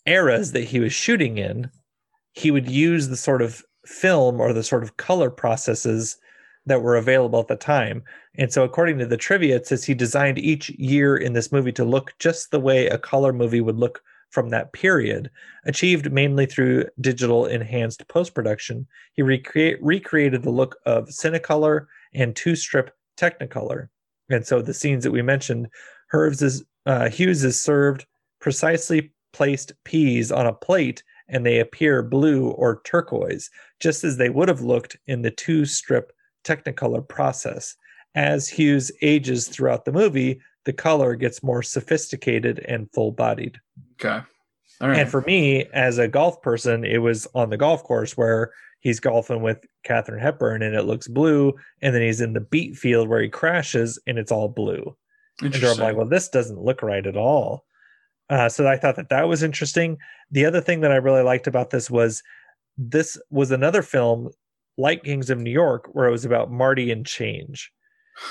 eras 0.07 0.53
that 0.53 0.65
he 0.65 0.81
was 0.81 0.95
shooting 0.95 1.37
in, 1.37 1.70
he 2.33 2.51
would 2.51 2.70
use 2.70 3.09
the 3.09 3.16
sort 3.16 3.43
of 3.43 3.62
film 3.89 4.40
or 4.40 4.52
the 4.52 4.62
sort 4.62 4.82
of 4.82 4.97
color 4.98 5.31
processes 5.31 6.19
that 6.66 6.82
were 6.82 6.97
available 6.97 7.40
at 7.40 7.48
the 7.48 7.56
time. 7.56 8.02
And 8.36 8.52
so, 8.52 8.62
according 8.62 8.98
to 8.98 9.06
the 9.06 9.16
trivia, 9.16 9.56
it 9.56 9.66
says 9.66 9.85
he 9.85 9.94
designed 9.94 10.39
each 10.39 10.69
year 10.70 11.16
in 11.16 11.32
this 11.32 11.51
movie 11.51 11.73
to 11.73 11.85
look 11.85 12.15
just 12.19 12.51
the 12.51 12.60
way 12.60 12.86
a 12.86 12.98
color 12.98 13.32
movie 13.32 13.62
would 13.62 13.78
look 13.78 14.02
from 14.31 14.51
that 14.51 14.74
period, 14.74 15.31
achieved 15.65 16.12
mainly 16.12 16.44
through 16.44 16.85
digital 17.01 17.47
enhanced 17.47 18.06
post 18.09 18.35
production. 18.35 18.86
He 19.15 19.23
recreate, 19.23 19.82
recreated 19.82 20.43
the 20.43 20.51
look 20.51 20.77
of 20.85 21.09
Cinecolor 21.09 21.86
and 22.12 22.36
two 22.36 22.55
strip 22.55 22.94
Technicolor. 23.16 23.89
And 24.28 24.47
so 24.47 24.60
the 24.60 24.74
scenes 24.74 25.02
that 25.05 25.10
we 25.10 25.23
mentioned, 25.23 25.69
Herves 26.09 26.43
is, 26.43 26.62
uh, 26.85 27.09
Hughes 27.09 27.43
is 27.43 27.60
served 27.60 28.05
precisely 28.39 29.12
placed 29.32 29.73
peas 29.85 30.31
on 30.31 30.47
a 30.47 30.52
plate 30.52 31.02
and 31.29 31.45
they 31.45 31.59
appear 31.61 32.03
blue 32.03 32.51
or 32.51 32.81
turquoise, 32.85 33.51
just 33.81 34.05
as 34.05 34.17
they 34.17 34.31
would 34.31 34.49
have 34.49 34.61
looked 34.61 34.97
in 35.07 35.23
the 35.23 35.31
two 35.31 35.65
strip 35.65 36.13
Technicolor 36.45 37.07
process. 37.07 37.77
As 38.15 38.49
Hughes 38.49 38.91
ages 39.03 39.49
throughout 39.49 39.85
the 39.85 39.93
movie, 39.93 40.41
the 40.65 40.73
color 40.73 41.15
gets 41.15 41.43
more 41.43 41.63
sophisticated 41.63 42.61
and 42.61 42.91
full 42.93 43.13
bodied. 43.13 43.61
Okay. 43.95 44.25
All 44.81 44.89
right. 44.89 45.01
And 45.01 45.11
for 45.11 45.23
me, 45.23 45.67
as 45.73 45.99
a 45.99 46.09
golf 46.09 46.41
person, 46.41 46.85
it 46.85 46.99
was 46.99 47.27
on 47.35 47.51
the 47.51 47.57
golf 47.57 47.83
course 47.83 48.17
where 48.17 48.53
he's 48.81 49.01
golfing 49.01 49.43
with 49.43 49.65
Katharine 49.85 50.21
Hepburn 50.21 50.63
and 50.63 50.75
it 50.75 50.85
looks 50.85 51.09
blue. 51.09 51.55
And 51.83 51.95
then 51.95 52.03
he's 52.03 52.21
in 52.21 52.33
the 52.33 52.41
beet 52.41 52.77
field 52.77 53.09
where 53.09 53.21
he 53.21 53.29
crashes 53.29 53.99
and 54.07 54.19
it's 54.19 54.33
all 54.33 54.49
blue. 54.49 54.97
And 55.41 55.55
I'm 55.55 55.79
like, 55.79 55.97
well, 55.97 56.09
this 56.09 56.29
doesn't 56.29 56.61
look 56.61 56.83
right 56.83 57.07
at 57.07 57.17
all. 57.17 57.65
Uh, 58.31 58.49
so 58.49 58.67
I 58.67 58.77
thought 58.77 58.97
that 58.97 59.09
that 59.09 59.29
was 59.29 59.43
interesting. 59.43 59.99
The 60.31 60.45
other 60.45 60.61
thing 60.61 60.81
that 60.81 60.93
I 60.93 60.97
really 60.97 61.23
liked 61.23 61.47
about 61.47 61.71
this 61.71 61.91
was 61.91 62.23
this 62.77 63.19
was 63.31 63.51
another 63.51 63.83
film 63.83 64.31
like 64.77 65.03
Gangs 65.03 65.31
of 65.31 65.39
New 65.39 65.51
York 65.51 65.89
where 65.93 66.07
it 66.07 66.13
was 66.13 66.25
about 66.25 66.53
Marty 66.53 66.91
and 66.91 67.05
change, 67.05 67.73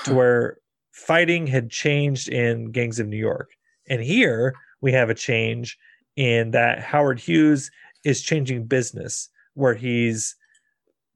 to 0.04 0.14
where 0.14 0.58
fighting 0.92 1.46
had 1.46 1.70
changed 1.70 2.28
in 2.28 2.70
Gangs 2.70 2.98
of 2.98 3.08
New 3.08 3.16
York. 3.16 3.50
And 3.88 4.02
here 4.02 4.54
we 4.80 4.92
have 4.92 5.10
a 5.10 5.14
change 5.14 5.76
in 6.16 6.50
that 6.52 6.80
Howard 6.80 7.20
Hughes 7.20 7.70
is 8.04 8.22
changing 8.22 8.66
business 8.66 9.28
where 9.54 9.74
he's 9.74 10.36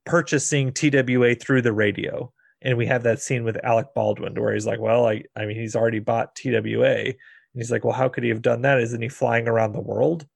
purchasing 0.05 0.73
TWA 0.73 1.35
through 1.35 1.63
the 1.63 1.73
radio. 1.73 2.33
And 2.61 2.77
we 2.77 2.87
have 2.87 3.03
that 3.03 3.21
scene 3.21 3.45
with 3.45 3.65
Alec 3.65 3.89
Baldwin 3.95 4.41
where 4.41 4.53
he's 4.53 4.67
like, 4.67 4.81
Well, 4.81 5.07
I, 5.07 5.25
I 5.37 5.47
mean, 5.47 5.57
he's 5.57 5.77
already 5.77 5.99
bought 5.99 6.35
TWA. 6.35 7.15
And 7.55 7.63
he's 7.63 7.71
like, 7.71 7.85
Well, 7.85 7.95
how 7.95 8.09
could 8.09 8.25
he 8.25 8.31
have 8.31 8.43
done 8.43 8.63
that? 8.63 8.81
Isn't 8.81 9.03
he 9.03 9.09
flying 9.09 9.49
around 9.49 9.73
the 9.73 9.81
world? 9.81 10.27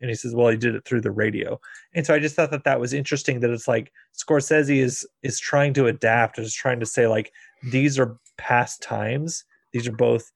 And 0.00 0.10
he 0.10 0.16
says, 0.16 0.34
Well, 0.34 0.48
he 0.48 0.56
did 0.56 0.74
it 0.74 0.84
through 0.84 1.02
the 1.02 1.12
radio. 1.12 1.60
And 1.94 2.04
so 2.04 2.14
I 2.14 2.18
just 2.18 2.34
thought 2.34 2.50
that 2.50 2.64
that 2.64 2.80
was 2.80 2.92
interesting 2.92 3.40
that 3.40 3.50
it's 3.50 3.68
like 3.68 3.92
Scorsese 4.18 4.82
is 4.82 5.06
is 5.22 5.38
trying 5.38 5.74
to 5.74 5.86
adapt, 5.86 6.38
is 6.38 6.54
trying 6.54 6.80
to 6.80 6.86
say 6.86 7.06
like 7.06 7.32
these 7.70 7.98
are 7.98 8.18
past 8.36 8.82
times. 8.82 9.44
These 9.72 9.86
are 9.86 9.92
both 9.92 10.30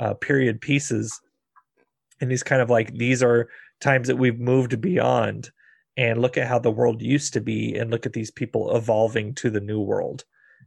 uh, 0.00 0.14
period 0.14 0.60
pieces, 0.60 1.18
and 2.20 2.30
he's 2.30 2.42
kind 2.42 2.60
of 2.60 2.68
like 2.68 2.94
these 2.94 3.22
are 3.22 3.48
times 3.80 4.08
that 4.08 4.16
we've 4.16 4.40
moved 4.40 4.80
beyond. 4.80 5.50
And 5.98 6.22
look 6.22 6.38
at 6.38 6.48
how 6.48 6.58
the 6.58 6.70
world 6.70 7.02
used 7.02 7.34
to 7.34 7.40
be, 7.42 7.76
and 7.76 7.90
look 7.90 8.06
at 8.06 8.14
these 8.14 8.30
people 8.30 8.74
evolving 8.74 9.34
to 9.34 9.50
the 9.50 9.60
new 9.60 9.78
world. 9.78 10.24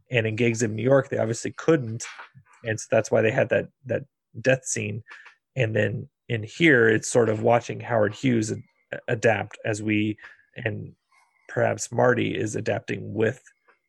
And 0.08 0.24
in 0.24 0.36
Gangs 0.36 0.62
in 0.62 0.76
New 0.76 0.84
York, 0.84 1.08
they 1.08 1.18
obviously 1.18 1.50
couldn't, 1.50 2.04
and 2.62 2.78
so 2.78 2.86
that's 2.92 3.10
why 3.10 3.22
they 3.22 3.32
had 3.32 3.48
that 3.48 3.68
that 3.86 4.04
death 4.40 4.64
scene. 4.64 5.02
And 5.54 5.74
then 5.74 6.08
in 6.28 6.42
here, 6.42 6.88
it's 6.88 7.08
sort 7.08 7.28
of 7.28 7.42
watching 7.42 7.80
Howard 7.80 8.14
Hughes 8.14 8.52
ad- 8.52 9.00
adapt 9.08 9.58
as 9.64 9.82
we 9.82 10.16
and 10.56 10.92
perhaps 11.48 11.92
Marty 11.92 12.36
is 12.36 12.56
adapting 12.56 13.14
with 13.14 13.42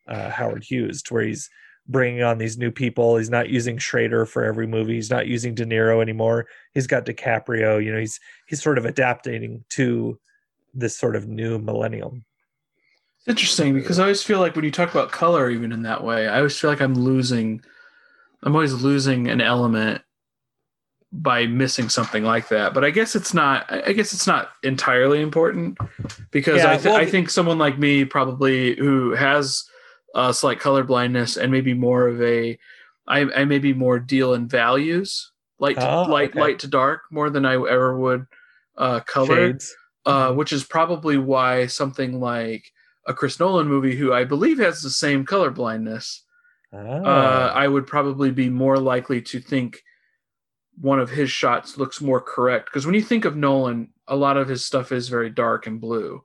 uh, 0.06 0.30
Howard 0.30 0.64
Hughes, 0.64 1.02
to 1.02 1.14
where 1.14 1.24
he's 1.24 1.50
bringing 1.88 2.22
on 2.22 2.38
these 2.38 2.58
new 2.58 2.70
people. 2.70 3.16
He's 3.16 3.30
not 3.30 3.48
using 3.48 3.78
Schrader 3.78 4.26
for 4.26 4.44
every 4.44 4.66
movie. 4.66 4.94
He's 4.94 5.10
not 5.10 5.26
using 5.26 5.54
De 5.54 5.64
Niro 5.64 6.02
anymore. 6.02 6.46
He's 6.74 6.86
got 6.86 7.06
DiCaprio. 7.06 7.82
You 7.82 7.92
know, 7.92 7.98
he's 7.98 8.20
he's 8.46 8.62
sort 8.62 8.78
of 8.78 8.84
adapting 8.84 9.64
to 9.70 10.18
this 10.74 10.96
sort 10.96 11.16
of 11.16 11.26
new 11.26 11.58
millennium. 11.58 12.24
It's 13.18 13.28
interesting 13.28 13.74
because 13.74 13.98
I 13.98 14.02
always 14.02 14.22
feel 14.22 14.38
like 14.38 14.54
when 14.54 14.64
you 14.64 14.70
talk 14.70 14.90
about 14.90 15.10
color, 15.10 15.50
even 15.50 15.72
in 15.72 15.82
that 15.82 16.04
way, 16.04 16.28
I 16.28 16.38
always 16.38 16.58
feel 16.58 16.70
like 16.70 16.80
I'm 16.80 16.94
losing. 16.94 17.62
I'm 18.42 18.54
always 18.54 18.74
losing 18.74 19.28
an 19.28 19.40
element 19.40 20.02
by 21.10 21.46
missing 21.46 21.88
something 21.88 22.22
like 22.24 22.48
that. 22.48 22.74
But 22.74 22.84
I 22.84 22.90
guess 22.90 23.16
it's 23.16 23.32
not. 23.32 23.66
I 23.70 23.92
guess 23.92 24.12
it's 24.12 24.26
not 24.26 24.50
entirely 24.62 25.20
important 25.22 25.78
because 26.30 26.58
Yeah, 26.58 26.72
I, 26.72 26.76
th- 26.76 26.86
well, 26.86 26.96
I 26.96 27.06
think 27.06 27.30
someone 27.30 27.58
like 27.58 27.78
me 27.78 28.04
probably 28.04 28.76
who 28.76 29.12
has 29.14 29.64
a 30.14 30.34
slight 30.34 30.60
color 30.60 30.84
blindness 30.84 31.36
and 31.36 31.50
maybe 31.52 31.74
more 31.74 32.08
of 32.08 32.20
a, 32.22 32.58
I, 33.06 33.20
I 33.20 33.44
maybe 33.44 33.72
more 33.72 33.98
deal 33.98 34.34
in 34.34 34.48
values, 34.48 35.32
light 35.58 35.76
to, 35.76 35.88
Oh, 35.90 36.02
light 36.02 36.30
okay. 36.30 36.40
light 36.40 36.58
to 36.60 36.66
dark 36.68 37.02
more 37.10 37.30
than 37.30 37.44
I 37.46 37.54
ever 37.54 37.96
would 37.98 38.26
uh, 38.76 39.00
color 39.00 39.58
uh, 40.06 40.32
which 40.32 40.52
is 40.52 40.64
probably 40.64 41.18
why 41.18 41.66
something 41.66 42.20
like 42.20 42.64
a 43.06 43.12
Chris 43.14 43.40
Nolan 43.40 43.66
movie, 43.68 43.96
who 43.96 44.12
I 44.12 44.24
believe 44.24 44.58
has 44.58 44.80
the 44.82 44.90
same 44.90 45.24
color 45.24 45.50
blindness, 45.50 46.22
Ah. 46.72 46.76
uh, 46.76 47.52
I 47.54 47.66
would 47.66 47.86
probably 47.86 48.30
be 48.30 48.50
more 48.50 48.78
likely 48.78 49.20
to 49.22 49.40
think 49.40 49.82
one 50.80 51.00
of 51.00 51.10
his 51.10 51.30
shots 51.30 51.76
looks 51.78 52.00
more 52.00 52.20
correct. 52.20 52.66
Because 52.66 52.86
when 52.86 52.94
you 52.94 53.02
think 53.02 53.24
of 53.24 53.36
Nolan, 53.36 53.90
a 54.06 54.16
lot 54.16 54.36
of 54.36 54.48
his 54.48 54.64
stuff 54.64 54.92
is 54.92 55.08
very 55.08 55.30
dark 55.30 55.66
and 55.66 55.80
blue. 55.80 56.24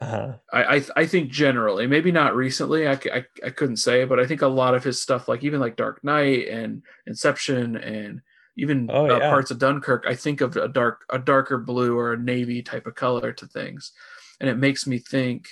uh-huh. 0.00 0.34
I 0.52 0.76
I, 0.76 0.82
I 0.96 1.06
think 1.06 1.30
generally, 1.30 1.86
maybe 1.86 2.10
not 2.12 2.34
recently. 2.36 2.88
I, 2.88 2.96
c- 2.96 3.10
I, 3.10 3.24
I 3.44 3.50
couldn't 3.50 3.76
say, 3.76 4.04
but 4.04 4.18
I 4.18 4.26
think 4.26 4.42
a 4.42 4.48
lot 4.48 4.74
of 4.74 4.84
his 4.84 5.00
stuff, 5.00 5.28
like 5.28 5.44
even 5.44 5.60
like 5.60 5.76
Dark 5.76 6.02
Knight 6.02 6.48
and 6.48 6.82
Inception 7.06 7.76
and 7.76 8.22
even 8.56 8.90
Oh, 8.90 9.06
uh, 9.06 9.20
parts 9.20 9.50
of 9.50 9.58
Dunkirk, 9.58 10.04
I 10.06 10.14
think 10.14 10.40
of 10.40 10.56
a 10.56 10.68
dark 10.68 11.04
a 11.10 11.18
darker 11.18 11.58
blue 11.58 11.96
or 11.98 12.12
a 12.14 12.18
navy 12.18 12.62
type 12.62 12.86
of 12.86 12.94
color 12.94 13.32
to 13.32 13.46
things, 13.46 13.92
and 14.40 14.48
it 14.50 14.56
makes 14.56 14.86
me 14.86 14.98
think 14.98 15.48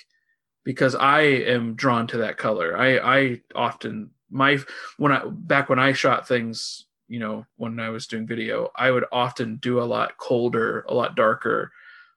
because 0.65 0.95
I 0.95 1.21
am 1.21 1.75
drawn 1.75 2.07
to 2.09 2.19
that 2.19 2.39
color. 2.39 2.77
I 2.77 2.99
I 2.99 3.41
often 3.55 4.11
my 4.31 4.59
when 4.97 5.13
I 5.13 5.23
back 5.27 5.69
when 5.69 5.79
I 5.79 5.93
shot 5.93 6.27
things, 6.29 6.87
you 7.09 7.19
know, 7.19 7.47
when 7.57 7.81
I 7.81 7.89
was 7.91 8.07
doing 8.07 8.27
video, 8.27 8.71
I 8.77 8.91
would 8.91 9.05
often 9.13 9.57
do 9.57 9.81
a 9.81 9.85
lot 9.85 10.17
colder, 10.19 10.85
a 10.89 10.95
lot 10.95 11.17
darker 11.17 11.73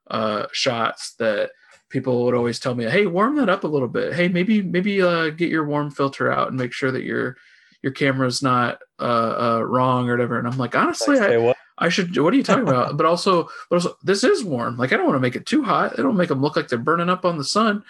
uh 0.10 0.48
shots 0.52 1.14
that 1.20 1.52
people 1.90 2.26
would 2.26 2.36
always 2.36 2.60
tell 2.60 2.76
me, 2.76 2.86
"Hey, 2.86 3.06
warm 3.06 3.36
that 3.38 3.50
up 3.50 3.64
a 3.64 3.68
little 3.68 3.88
bit. 3.88 4.14
Hey, 4.14 4.28
maybe 4.28 4.62
maybe 4.62 5.02
uh 5.02 5.30
get 5.30 5.50
your 5.50 5.66
warm 5.66 5.92
filter 5.92 6.32
out 6.32 6.50
and 6.50 6.58
make 6.58 6.74
sure 6.74 6.92
that 6.92 7.04
your 7.04 7.38
your 7.82 7.92
camera's 7.94 8.42
not 8.42 8.80
uh, 9.00 9.58
uh 9.60 9.64
wrong 9.64 10.10
or 10.10 10.14
whatever." 10.14 10.38
And 10.38 10.48
I'm 10.48 10.58
like, 10.58 10.76
"Honestly, 10.76 11.18
Like, 11.20 11.32
I, 11.32 11.38
what? 11.38 11.58
I 11.78 11.90
should. 11.90 12.18
What 12.18 12.34
are 12.34 12.38
you 12.38 12.44
talking 12.44 12.68
about? 12.68 12.98
but 12.98 13.06
also, 13.06 13.44
but 13.70 13.78
also, 13.78 13.96
this 14.04 14.24
is 14.24 14.44
warm. 14.44 14.78
Like, 14.78 14.92
I 14.94 14.98
don't 14.98 15.06
want 15.08 15.16
to 15.16 15.22
make 15.22 15.36
it 15.36 15.46
too 15.46 15.64
hot. 15.64 15.98
I 15.98 16.02
don't 16.02 16.18
make 16.18 16.30
them 16.30 16.42
look 16.42 16.56
like 16.56 16.68
they're 16.68 16.78
burning 16.80 17.10
up 17.10 17.26
on 17.26 17.38
the 17.38 17.44
sun, 17.44 17.84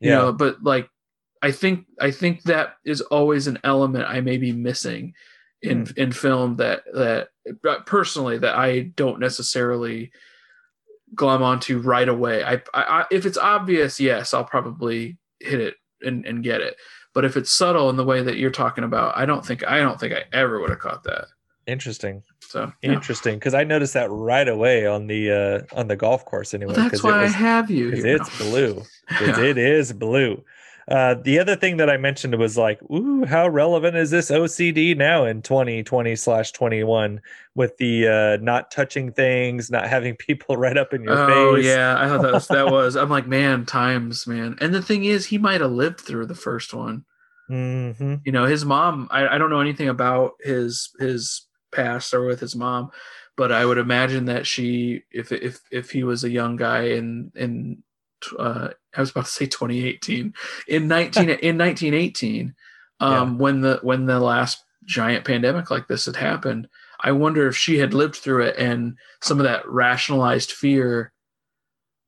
you 0.00 0.10
Yeah. 0.10 0.16
know. 0.16 0.32
But 0.32 0.62
like, 0.62 0.90
I 1.42 1.52
think 1.52 1.86
I 2.00 2.10
think 2.10 2.42
that 2.44 2.76
is 2.84 3.00
always 3.02 3.46
an 3.46 3.58
element 3.64 4.06
I 4.08 4.20
may 4.20 4.36
be 4.38 4.52
missing 4.52 5.14
in 5.62 5.86
Hmm. 5.86 5.92
in 5.96 6.12
film 6.12 6.56
that 6.56 6.82
that 6.92 7.28
personally 7.86 8.38
that 8.38 8.54
I 8.56 8.80
don't 8.80 9.18
necessarily 9.20 10.12
glom 11.14 11.42
onto 11.42 11.78
right 11.78 12.08
away. 12.08 12.44
I, 12.44 12.54
I, 12.74 12.82
I 12.82 13.04
if 13.10 13.26
it's 13.26 13.38
obvious, 13.38 13.98
yes, 13.98 14.34
I'll 14.34 14.44
probably 14.44 15.18
hit 15.40 15.60
it 15.60 15.74
and, 16.02 16.24
and 16.26 16.42
get 16.44 16.60
it. 16.60 16.76
But 17.14 17.24
if 17.24 17.36
it's 17.36 17.52
subtle 17.52 17.90
in 17.90 17.96
the 17.96 18.04
way 18.04 18.22
that 18.22 18.36
you're 18.36 18.50
talking 18.50 18.84
about, 18.84 19.16
I 19.16 19.26
don't 19.26 19.44
think 19.44 19.66
I 19.66 19.78
don't 19.78 19.98
think 19.98 20.12
I 20.14 20.24
ever 20.32 20.60
would 20.60 20.70
have 20.70 20.78
caught 20.78 21.02
that. 21.04 21.26
Interesting. 21.66 22.22
So 22.40 22.72
yeah. 22.82 22.92
Interesting, 22.92 23.34
because 23.34 23.52
I 23.54 23.64
noticed 23.64 23.94
that 23.94 24.10
right 24.10 24.48
away 24.48 24.86
on 24.86 25.06
the 25.06 25.30
uh 25.72 25.76
on 25.78 25.88
the 25.88 25.96
golf 25.96 26.24
course 26.24 26.54
anyway. 26.54 26.74
Well, 26.74 26.88
that's 26.88 27.02
why 27.02 27.22
was- 27.22 27.34
I 27.34 27.36
have 27.36 27.70
you. 27.70 27.90
it's 27.92 28.38
blue. 28.38 28.82
Yeah. 29.10 29.40
It 29.40 29.56
is 29.58 29.92
blue. 29.94 30.44
Uh, 30.90 31.14
the 31.14 31.38
other 31.38 31.54
thing 31.54 31.76
that 31.76 31.90
I 31.90 31.98
mentioned 31.98 32.34
was 32.36 32.56
like, 32.56 32.80
ooh, 32.90 33.24
how 33.26 33.46
relevant 33.46 33.96
is 33.96 34.10
this 34.10 34.30
OCD 34.30 34.96
now 34.96 35.26
in 35.26 35.42
2020 35.42 36.16
slash 36.16 36.52
21 36.52 37.20
with 37.54 37.76
the 37.76 38.08
uh, 38.08 38.42
not 38.42 38.70
touching 38.70 39.12
things, 39.12 39.70
not 39.70 39.86
having 39.86 40.16
people 40.18 40.56
right 40.56 40.78
up 40.78 40.94
in 40.94 41.02
your 41.02 41.16
Oh 41.16 41.26
face? 41.26 41.30
Oh 41.30 41.54
yeah, 41.56 41.96
I 41.98 42.08
thought 42.08 42.22
that 42.22 42.32
was, 42.32 42.48
that 42.48 42.66
was. 42.70 42.96
I'm 42.96 43.10
like, 43.10 43.26
man, 43.26 43.66
times, 43.66 44.26
man. 44.26 44.56
And 44.60 44.74
the 44.74 44.80
thing 44.82 45.04
is, 45.04 45.26
he 45.26 45.36
might 45.36 45.60
have 45.60 45.72
lived 45.72 46.00
through 46.00 46.26
the 46.26 46.34
first 46.34 46.72
one. 46.72 47.04
hmm 47.48 48.14
You 48.24 48.32
know, 48.32 48.46
his 48.46 48.64
mom. 48.64 49.08
I, 49.10 49.28
I 49.28 49.38
don't 49.38 49.50
know 49.50 49.60
anything 49.60 49.88
about 49.88 50.34
his 50.40 50.90
his 50.98 51.46
past 51.70 52.14
or 52.14 52.24
with 52.24 52.40
his 52.40 52.56
mom, 52.56 52.90
but 53.36 53.52
I 53.52 53.64
would 53.66 53.78
imagine 53.78 54.24
that 54.26 54.46
she, 54.46 55.02
if 55.10 55.32
if 55.32 55.60
if 55.70 55.90
he 55.90 56.02
was 56.02 56.24
a 56.24 56.30
young 56.30 56.56
guy 56.56 56.84
in 56.88 57.30
in, 57.34 57.82
uh, 58.38 58.70
I 58.98 59.00
was 59.00 59.10
about 59.10 59.24
to 59.26 59.30
say 59.30 59.46
2018 59.46 60.34
in 60.68 60.88
19 60.88 61.22
in 61.30 61.56
1918, 61.56 62.54
um, 63.00 63.38
when 63.38 63.62
the 63.62 63.78
when 63.82 64.04
the 64.06 64.20
last 64.20 64.62
giant 64.84 65.24
pandemic 65.24 65.70
like 65.70 65.86
this 65.88 66.06
had 66.06 66.16
happened. 66.16 66.68
I 67.00 67.12
wonder 67.12 67.46
if 67.46 67.56
she 67.56 67.78
had 67.78 67.94
lived 67.94 68.16
through 68.16 68.42
it 68.46 68.56
and 68.58 68.96
some 69.22 69.38
of 69.38 69.44
that 69.44 69.68
rationalized 69.68 70.50
fear 70.50 71.12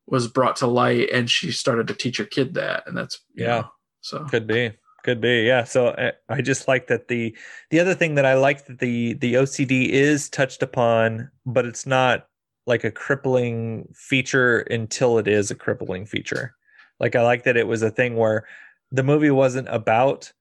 was 0.06 0.26
brought 0.26 0.56
to 0.56 0.66
light 0.66 1.10
and 1.12 1.30
she 1.30 1.52
started 1.52 1.86
to 1.86 1.94
teach 1.94 2.16
her 2.18 2.24
kid 2.24 2.54
that 2.54 2.82
and 2.86 2.96
that's 2.96 3.20
you 3.34 3.44
Yeah. 3.44 3.60
know, 3.60 3.68
so 4.00 4.24
Could 4.24 4.46
be. 4.48 4.72
Could 5.04 5.20
be. 5.20 5.42
Yeah. 5.46 5.64
So 5.64 5.88
uh, 5.88 6.10
I 6.28 6.42
just 6.42 6.68
like 6.68 6.88
that 6.88 7.08
the 7.08 7.34
the 7.70 7.80
other 7.80 7.94
thing 7.94 8.16
that 8.16 8.26
I 8.26 8.34
like 8.34 8.66
that 8.66 8.80
the 8.80 9.14
the 9.14 9.34
OCD 9.34 9.88
is 9.88 10.28
touched 10.28 10.62
upon, 10.62 11.30
but 11.46 11.64
it's 11.64 11.86
not 11.86 12.26
like 12.66 12.84
a 12.84 12.90
crippling 12.90 13.88
feature 13.94 14.60
until 14.60 15.16
it 15.18 15.26
is 15.26 15.50
a 15.50 15.54
crippling 15.54 16.04
feature. 16.04 16.54
Like 17.00 17.16
I 17.16 17.22
like 17.22 17.44
that 17.44 17.56
it 17.56 17.66
was 17.66 17.82
a 17.82 17.90
thing 17.90 18.16
where 18.16 18.46
the 18.92 19.02
movie 19.02 19.30
wasn't 19.30 19.68
about 19.68 20.32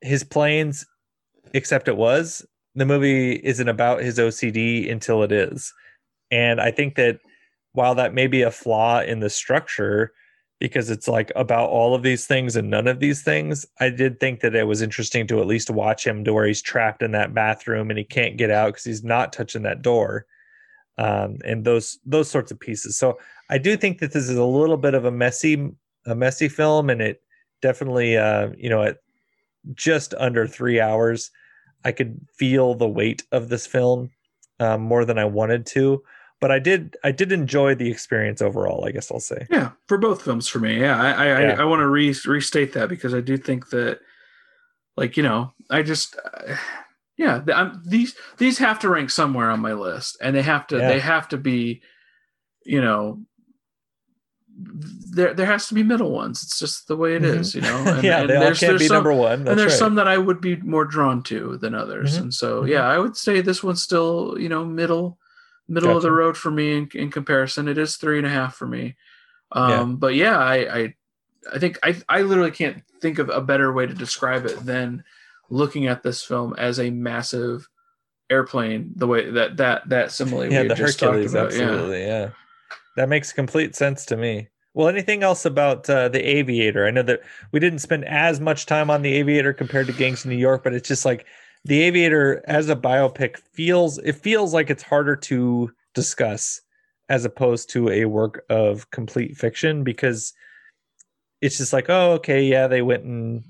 his 0.00 0.24
planes, 0.24 0.84
except 1.52 1.88
it 1.88 1.96
was. 1.96 2.44
The 2.74 2.84
movie 2.84 3.34
isn't 3.34 3.68
about 3.68 4.02
his 4.02 4.18
OCD 4.18 4.90
until 4.90 5.22
it 5.22 5.32
is. 5.32 5.72
And 6.30 6.60
I 6.60 6.72
think 6.72 6.96
that 6.96 7.20
while 7.72 7.94
that 7.94 8.14
may 8.14 8.26
be 8.26 8.42
a 8.42 8.50
flaw 8.50 9.00
in 9.00 9.20
the 9.20 9.30
structure, 9.30 10.12
because 10.60 10.90
it's 10.90 11.08
like 11.08 11.30
about 11.36 11.68
all 11.70 11.94
of 11.94 12.02
these 12.02 12.26
things 12.26 12.56
and 12.56 12.70
none 12.70 12.86
of 12.86 13.00
these 13.00 13.22
things, 13.22 13.66
I 13.80 13.90
did 13.90 14.18
think 14.18 14.40
that 14.40 14.54
it 14.54 14.64
was 14.64 14.82
interesting 14.82 15.26
to 15.28 15.40
at 15.40 15.46
least 15.46 15.70
watch 15.70 16.06
him 16.06 16.24
to 16.24 16.32
where 16.32 16.46
he's 16.46 16.62
trapped 16.62 17.02
in 17.02 17.12
that 17.12 17.34
bathroom 17.34 17.90
and 17.90 17.98
he 17.98 18.04
can't 18.04 18.36
get 18.36 18.50
out 18.50 18.68
because 18.68 18.84
he's 18.84 19.04
not 19.04 19.32
touching 19.32 19.62
that 19.62 19.82
door. 19.82 20.26
Um, 20.96 21.38
and 21.44 21.64
those 21.64 21.98
those 22.06 22.30
sorts 22.30 22.52
of 22.52 22.60
pieces. 22.60 22.96
So 22.96 23.18
I 23.50 23.58
do 23.58 23.76
think 23.76 23.98
that 23.98 24.12
this 24.12 24.28
is 24.28 24.36
a 24.36 24.44
little 24.44 24.76
bit 24.76 24.94
of 24.94 25.04
a 25.04 25.10
messy 25.10 25.70
a 26.06 26.14
messy 26.14 26.48
film, 26.48 26.90
and 26.90 27.00
it 27.00 27.22
definitely 27.62 28.16
uh, 28.16 28.50
you 28.56 28.68
know 28.70 28.82
at 28.82 28.98
just 29.74 30.14
under 30.18 30.46
three 30.46 30.80
hours, 30.80 31.30
I 31.84 31.92
could 31.92 32.20
feel 32.38 32.74
the 32.74 32.88
weight 32.88 33.22
of 33.32 33.48
this 33.48 33.66
film 33.66 34.10
um, 34.60 34.82
more 34.82 35.04
than 35.04 35.18
I 35.18 35.24
wanted 35.24 35.64
to. 35.66 36.02
But 36.40 36.50
I 36.50 36.58
did 36.58 36.96
I 37.02 37.10
did 37.12 37.32
enjoy 37.32 37.74
the 37.74 37.90
experience 37.90 38.42
overall. 38.42 38.84
I 38.84 38.90
guess 38.90 39.10
I'll 39.10 39.20
say. 39.20 39.46
yeah 39.50 39.70
for 39.88 39.96
both 39.96 40.20
films 40.22 40.46
for 40.48 40.58
me 40.58 40.78
yeah 40.80 41.00
i 41.00 41.10
i, 41.12 41.40
Yeah. 41.40 41.52
I, 41.58 41.62
I 41.62 41.64
want 41.64 41.80
to 41.80 41.88
re- 41.88 42.14
restate 42.26 42.72
that 42.74 42.88
because 42.90 43.14
i 43.14 43.20
do 43.20 43.36
think 43.38 43.70
that 43.70 44.00
like 44.96 45.16
you 45.16 45.22
know 45.22 45.54
i 45.70 45.80
just 45.82 46.16
uh, 46.22 46.56
yeah 47.16 47.40
I'm, 47.54 47.80
these 47.86 48.14
these 48.38 48.58
have 48.58 48.78
to 48.80 48.88
rank 48.90 49.08
somewhere 49.10 49.50
on 49.50 49.60
my 49.60 49.72
list 49.72 50.18
and 50.20 50.36
they 50.36 50.42
have 50.42 50.66
to 50.66 50.78
Yeah. 50.78 50.88
they 50.88 51.00
have 51.00 51.28
to 51.28 51.38
be 51.38 51.80
you 52.66 52.80
know 52.82 53.20
there 54.56 55.34
there 55.34 55.46
has 55.46 55.66
to 55.68 55.74
be 55.74 55.82
middle 55.82 56.10
ones 56.12 56.42
it's 56.42 56.58
just 56.58 56.86
the 56.86 56.96
way 56.96 57.16
it 57.16 57.22
Mhm. 57.22 57.38
is 57.40 57.54
you 57.54 57.60
know 57.60 58.00
Yeah, 58.02 58.24
they 58.26 58.36
all 58.36 58.54
can't 58.54 58.78
be 58.78 58.86
some, 58.86 58.96
number 58.96 59.12
one. 59.12 59.40
That's 59.40 59.50
and 59.50 59.58
there's 59.58 59.72
right. 59.72 59.78
some 59.78 59.94
that 59.96 60.06
i 60.08 60.16
would 60.16 60.40
be 60.40 60.56
more 60.56 60.84
drawn 60.84 61.22
to 61.24 61.56
than 61.58 61.74
others 61.74 62.16
Mhm. 62.18 62.22
and 62.22 62.34
so 62.34 62.62
Mhm. 62.62 62.68
yeah 62.68 62.86
i 62.86 62.98
would 62.98 63.16
say 63.16 63.40
this 63.40 63.62
one's 63.62 63.82
still 63.82 64.36
you 64.38 64.48
know 64.48 64.64
middle 64.64 65.18
middle 65.68 65.96
of 65.96 66.02
the 66.02 66.12
road 66.12 66.36
for 66.36 66.50
me 66.50 66.76
in, 66.76 66.88
in 66.94 67.10
comparison 67.10 67.68
it 67.68 67.78
is 67.78 67.96
three 67.96 68.18
and 68.18 68.26
a 68.26 68.30
half 68.30 68.54
for 68.54 68.66
me 68.66 68.96
um 69.52 69.70
Yeah. 69.70 69.84
but 69.98 70.14
yeah 70.14 70.38
i 70.38 70.56
i 70.78 70.94
i 71.52 71.58
think 71.58 71.78
i 71.82 71.96
i 72.08 72.22
literally 72.22 72.50
can't 72.52 72.82
think 73.00 73.18
of 73.18 73.28
a 73.30 73.40
better 73.40 73.72
way 73.72 73.86
to 73.86 73.94
describe 73.94 74.46
it 74.46 74.64
than 74.64 75.02
looking 75.50 75.86
at 75.88 76.02
this 76.02 76.22
film 76.22 76.54
as 76.58 76.78
a 76.78 76.90
massive 76.90 77.68
airplane 78.30 78.92
the 78.96 79.06
way 79.06 79.30
that 79.30 79.56
that 79.58 79.88
that 79.88 80.10
simile 80.12 80.50
yeah, 80.50 80.62
we 80.62 80.68
just 80.68 80.98
talked 80.98 81.12
Hercules, 81.14 81.34
about 81.34 81.52
yeah 81.52 81.62
absolutely. 81.62 82.02
Yeah. 82.06 82.28
That 82.96 83.08
makes 83.08 83.32
complete 83.32 83.74
sense 83.74 84.04
to 84.06 84.16
me. 84.16 84.48
Well, 84.74 84.88
anything 84.88 85.22
else 85.22 85.44
about 85.44 85.88
uh, 85.88 86.08
the 86.08 86.26
Aviator? 86.26 86.86
I 86.86 86.90
know 86.90 87.02
that 87.02 87.20
we 87.52 87.60
didn't 87.60 87.78
spend 87.78 88.04
as 88.06 88.40
much 88.40 88.66
time 88.66 88.90
on 88.90 89.02
the 89.02 89.14
Aviator 89.14 89.52
compared 89.52 89.86
to 89.86 89.92
Gangs 89.92 90.24
of 90.24 90.30
New 90.30 90.36
York, 90.36 90.64
but 90.64 90.74
it's 90.74 90.88
just 90.88 91.04
like 91.04 91.26
the 91.64 91.82
Aviator 91.82 92.42
as 92.46 92.68
a 92.68 92.76
biopic 92.76 93.38
feels 93.52 93.98
it 93.98 94.16
feels 94.16 94.52
like 94.52 94.70
it's 94.70 94.82
harder 94.82 95.16
to 95.16 95.70
discuss 95.94 96.60
as 97.08 97.24
opposed 97.24 97.70
to 97.70 97.88
a 97.90 98.04
work 98.06 98.44
of 98.50 98.90
complete 98.90 99.36
fiction 99.36 99.84
because 99.84 100.32
it's 101.40 101.58
just 101.58 101.72
like, 101.72 101.86
oh, 101.88 102.12
okay, 102.12 102.42
yeah, 102.42 102.66
they 102.66 102.82
went 102.82 103.04
and 103.04 103.44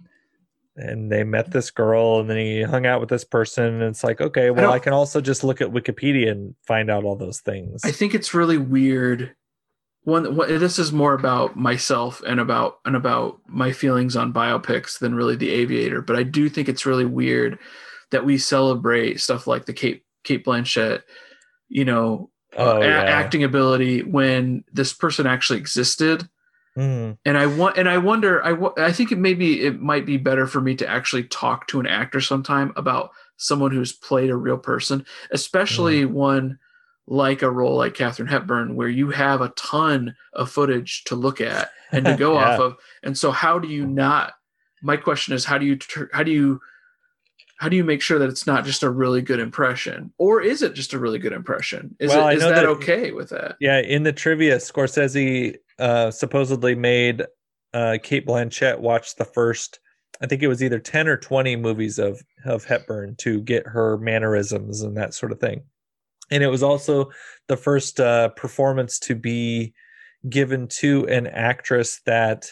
and 0.77 1.11
they 1.13 1.23
met 1.25 1.51
this 1.53 1.71
girl 1.71 2.19
and 2.21 2.29
then 2.29 2.37
he 2.37 2.63
hung 2.63 2.85
out 2.85 3.01
with 3.01 3.09
this 3.09 3.25
person 3.25 3.65
and 3.65 3.83
it's 3.83 4.03
like 4.03 4.21
okay 4.21 4.51
well 4.51 4.65
don't- 4.65 4.75
I, 4.75 4.79
can 4.81 4.93
also 4.93 5.21
just 5.21 5.45
look 5.45 5.61
at 5.61 5.71
wikipedia 5.71 6.31
and 6.31 6.55
find 6.67 6.91
out 6.91 7.05
all 7.05 7.15
those 7.17 7.41
things 7.41 7.83
I 7.85 7.91
think 7.93 8.15
it's 8.15 8.35
really 8.35 8.59
weird. 8.59 9.35
One, 10.07 10.37
what, 10.37 10.49
this 10.49 10.79
is 10.79 10.93
more 10.93 11.15
about 11.15 11.57
myself 11.57 12.21
and 12.27 12.39
about 12.39 12.79
and 12.85 12.95
about 12.95 13.41
my 13.47 13.73
feelings 13.73 14.17
on 14.17 14.35
biopics 14.35 14.99
than 14.99 15.15
really 15.15 15.35
The 15.35 15.49
Aviator. 15.51 16.03
But 16.03 16.17
I 16.17 16.25
do 16.25 16.51
think 16.51 16.69
it's 16.69 16.85
really 16.85 17.07
weird 17.07 17.59
that 18.11 18.27
we 18.27 18.37
celebrate 18.37 19.19
stuff 19.23 19.47
like 19.47 19.65
the 19.65 19.73
Cate 19.73 20.05
Cate 20.23 20.45
Blanchett, 20.45 21.05
you 21.71 21.87
know, 21.87 22.29
Oh, 22.57 22.77
uh, 22.77 22.81
a- 22.81 22.85
yeah. 22.87 23.03
acting 23.05 23.45
ability 23.45 24.03
when 24.03 24.63
this 24.73 24.93
person 24.93 25.27
actually 25.27 25.59
existed. 25.59 26.29
Mhm. 26.77 27.19
And 27.25 27.39
I 27.39 27.47
want, 27.47 27.77
and 27.77 27.89
I 27.89 27.99
wonder, 27.99 28.45
I, 28.45 28.85
I 28.87 28.93
think 28.93 29.13
it 29.13 29.19
maybe 29.19 29.63
it 29.65 29.81
might 29.81 30.05
be 30.07 30.17
better 30.17 30.47
for 30.47 30.61
me 30.61 30.75
to 30.77 30.89
actually 30.89 31.25
talk 31.25 31.69
to 31.69 31.81
an 31.81 31.87
actor 31.87 32.21
sometime 32.21 32.73
about 32.77 33.11
someone 33.37 33.71
who's 33.73 33.93
played 33.93 34.31
a 34.31 34.37
real 34.37 34.59
person, 34.59 35.05
especially 35.31 36.03
Mm. 36.03 36.11
one 36.11 36.59
like 37.07 37.43
a 37.43 37.51
role 37.51 37.77
like 37.77 37.95
Katharine 37.95 38.29
Hepburn, 38.29 38.75
where 38.77 38.89
you 38.89 39.11
have 39.11 39.41
a 39.41 39.51
ton 39.51 40.17
of 40.33 40.51
footage 40.51 41.05
to 41.05 41.15
look 41.15 41.41
at 41.41 41.71
and 41.93 42.05
to 42.07 42.17
go 42.19 42.37
off 42.37 42.59
of. 42.59 42.77
And 43.03 43.17
so, 43.17 43.31
how 43.31 43.59
do 43.59 43.69
you 43.69 43.87
not? 43.87 44.33
My 44.83 44.97
question 44.97 45.35
is, 45.35 45.45
how 45.45 45.59
do 45.59 45.67
you, 45.67 45.79
how 46.13 46.23
do 46.23 46.31
you, 46.31 46.61
how 47.59 47.69
do 47.69 47.77
you 47.77 47.85
make 47.85 48.03
sure 48.03 48.19
that 48.19 48.29
it's 48.29 48.47
not 48.47 48.65
just 48.65 48.83
a 48.83 48.91
really 48.91 49.23
good 49.23 49.39
impression, 49.41 50.13
or 50.19 50.41
is 50.43 50.63
it 50.63 50.75
just 50.75 50.93
a 50.93 50.99
really 50.99 51.19
good 51.19 51.33
impression? 51.33 51.95
Is 52.01 52.11
Well, 52.11 52.29
it 52.29 52.37
is 52.37 52.43
that, 52.43 52.55
that- 52.57 52.65
okay 52.67 53.11
with 53.13 53.31
that? 53.31 53.57
Yeah, 53.61 53.81
in 53.81 54.03
the 54.03 54.13
trivia, 54.13 54.57
Scorsese 54.57 55.57
uh, 55.79 56.11
supposedly 56.11 56.75
made 56.75 57.25
uh, 57.73 57.99
Cate 58.03 58.27
Blanchett 58.27 58.79
watch 58.79 59.17
the 59.17 59.25
first, 59.25 59.81
I 60.21 60.27
think 60.27 60.43
it 60.43 60.49
was 60.49 60.63
either 60.63 60.79
10 60.79 61.09
or 61.09 61.17
20 61.17 61.57
movies 61.57 61.99
of, 61.99 62.23
of 62.45 62.65
Hepburn 62.65 63.17
to 63.19 63.41
get 63.41 63.67
her 63.67 63.99
mannerisms 63.99 64.83
and 64.83 64.97
that 64.97 65.15
sort 65.15 65.33
of 65.33 65.41
thing. 65.41 65.63
And 66.31 66.43
it 66.43 66.49
was 66.49 66.63
also 66.63 67.11
the 67.49 67.57
first 67.57 68.01
uh, 68.01 68.31
performance 68.31 68.99
to 69.01 69.15
be 69.15 69.75
given 70.29 70.69
to 70.69 71.07
an 71.09 71.27
actress 71.27 72.01
that 72.07 72.47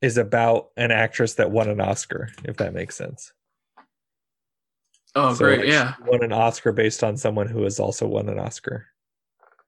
is 0.00 0.16
about 0.16 0.68
an 0.76 0.92
actress 0.92 1.34
that 1.34 1.50
won 1.50 1.68
an 1.68 1.80
Oscar, 1.80 2.28
if 2.44 2.58
that 2.58 2.72
makes 2.74 2.96
sense. 2.96 3.32
Oh, 5.16 5.34
So, 5.34 5.38
great! 5.44 5.60
like, 5.60 5.68
Yeah, 5.68 5.94
won 6.06 6.22
an 6.22 6.32
Oscar 6.32 6.70
based 6.70 7.02
on 7.02 7.16
someone 7.16 7.48
who 7.48 7.64
has 7.64 7.80
also 7.80 8.06
won 8.06 8.28
an 8.28 8.38
Oscar, 8.38 8.86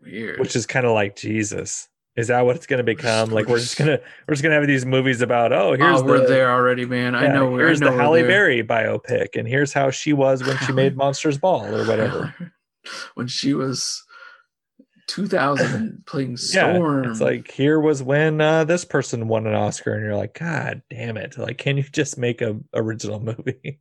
weird. 0.01 0.39
which 0.39 0.55
is 0.55 0.67
kind 0.67 0.87
of 0.87 0.93
like 0.93 1.17
Jesus. 1.17 1.89
Is 2.17 2.27
that 2.29 2.41
what 2.45 2.57
it's 2.57 2.67
going 2.67 2.79
to 2.79 2.85
become? 2.85 3.31
Like 3.31 3.47
we're 3.47 3.61
just 3.61 3.77
gonna 3.79 3.99
we're 4.27 4.35
just 4.35 4.43
gonna 4.43 4.57
have 4.57 4.67
these 4.67 4.85
movies 4.85 5.21
about 5.23 5.53
oh 5.53 5.75
here's 5.75 6.01
oh, 6.01 6.05
we're 6.05 6.21
the 6.21 6.27
there 6.27 6.51
already, 6.51 6.85
man. 6.85 7.15
I 7.15 7.29
know. 7.29 7.51
we're- 7.51 7.65
here's 7.67 7.81
know 7.81 7.93
the 7.93 8.03
Halle. 8.03 8.23
Berry 8.23 8.63
biopic, 8.65 9.37
and 9.37 9.47
here's 9.47 9.73
how 9.73 9.91
she 9.91 10.13
was 10.13 10.43
when 10.45 10.57
she 10.59 10.73
made 10.73 10.97
Monsters 10.99 11.39
Ball 11.39 11.65
or 11.75 11.87
whatever. 11.87 12.35
when 13.15 13.29
she 13.29 13.55
was 13.55 14.03
2000 15.07 16.03
playing 16.07 16.31
Yeah, 16.53 16.75
Storm. 16.75 17.11
it's 17.11 17.21
like 17.21 17.51
here 17.51 17.81
was 17.81 18.03
when 18.03 18.41
uh, 18.41 18.65
this 18.65 18.85
person 18.85 19.29
won 19.29 19.47
an 19.47 19.55
Oscar, 19.55 19.95
and 19.95 20.05
you're 20.05 20.17
like, 20.17 20.39
God 20.39 20.83
damn 20.91 21.17
it! 21.17 21.39
Like, 21.39 21.59
can 21.59 21.77
you 21.77 21.83
just 21.85 22.19
make 22.19 22.43
a 22.43 22.59
original 22.75 23.21
movie? 23.21 23.81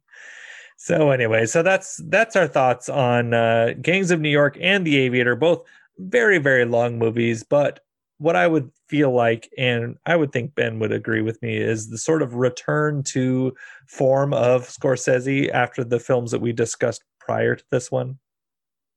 so 0.78 1.12
anyway, 1.12 1.46
so 1.46 1.62
that's 1.64 2.00
that's 2.08 2.36
our 2.36 2.48
thoughts 2.48 2.90
on 2.90 3.34
uh, 3.34 3.74
Gangs 3.82 4.12
of 4.12 4.22
New 4.22 4.30
York 4.30 4.58
and 4.62 4.86
The 4.86 4.98
Aviator, 4.98 5.36
both 5.36 5.64
very 5.98 6.38
very 6.38 6.66
long 6.66 6.98
movies. 7.00 7.44
But 7.44 7.82
what 8.20 8.36
I 8.36 8.48
would 8.48 8.70
feel 8.88 9.12
like, 9.12 9.50
and 9.58 9.98
I 10.06 10.16
would 10.16 10.32
think 10.32 10.54
Ben 10.54 10.78
would 10.80 10.92
agree 10.92 11.22
with 11.22 11.42
me, 11.42 11.58
is 11.58 11.90
the 11.90 11.98
sort 11.98 12.22
of 12.22 12.36
return 12.36 13.02
to 13.04 13.54
form 13.88 14.34
of 14.34 14.68
Scorsese 14.68 15.50
after 15.52 15.84
the 15.84 16.00
films 16.00 16.32
that 16.32 16.42
we 16.42 16.52
discussed 16.52 17.04
prior 17.20 17.56
to 17.56 17.64
this 17.72 17.92
one. 17.92 18.20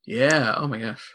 yeah. 0.05 0.55
Oh 0.57 0.66
my 0.66 0.78
gosh. 0.78 1.15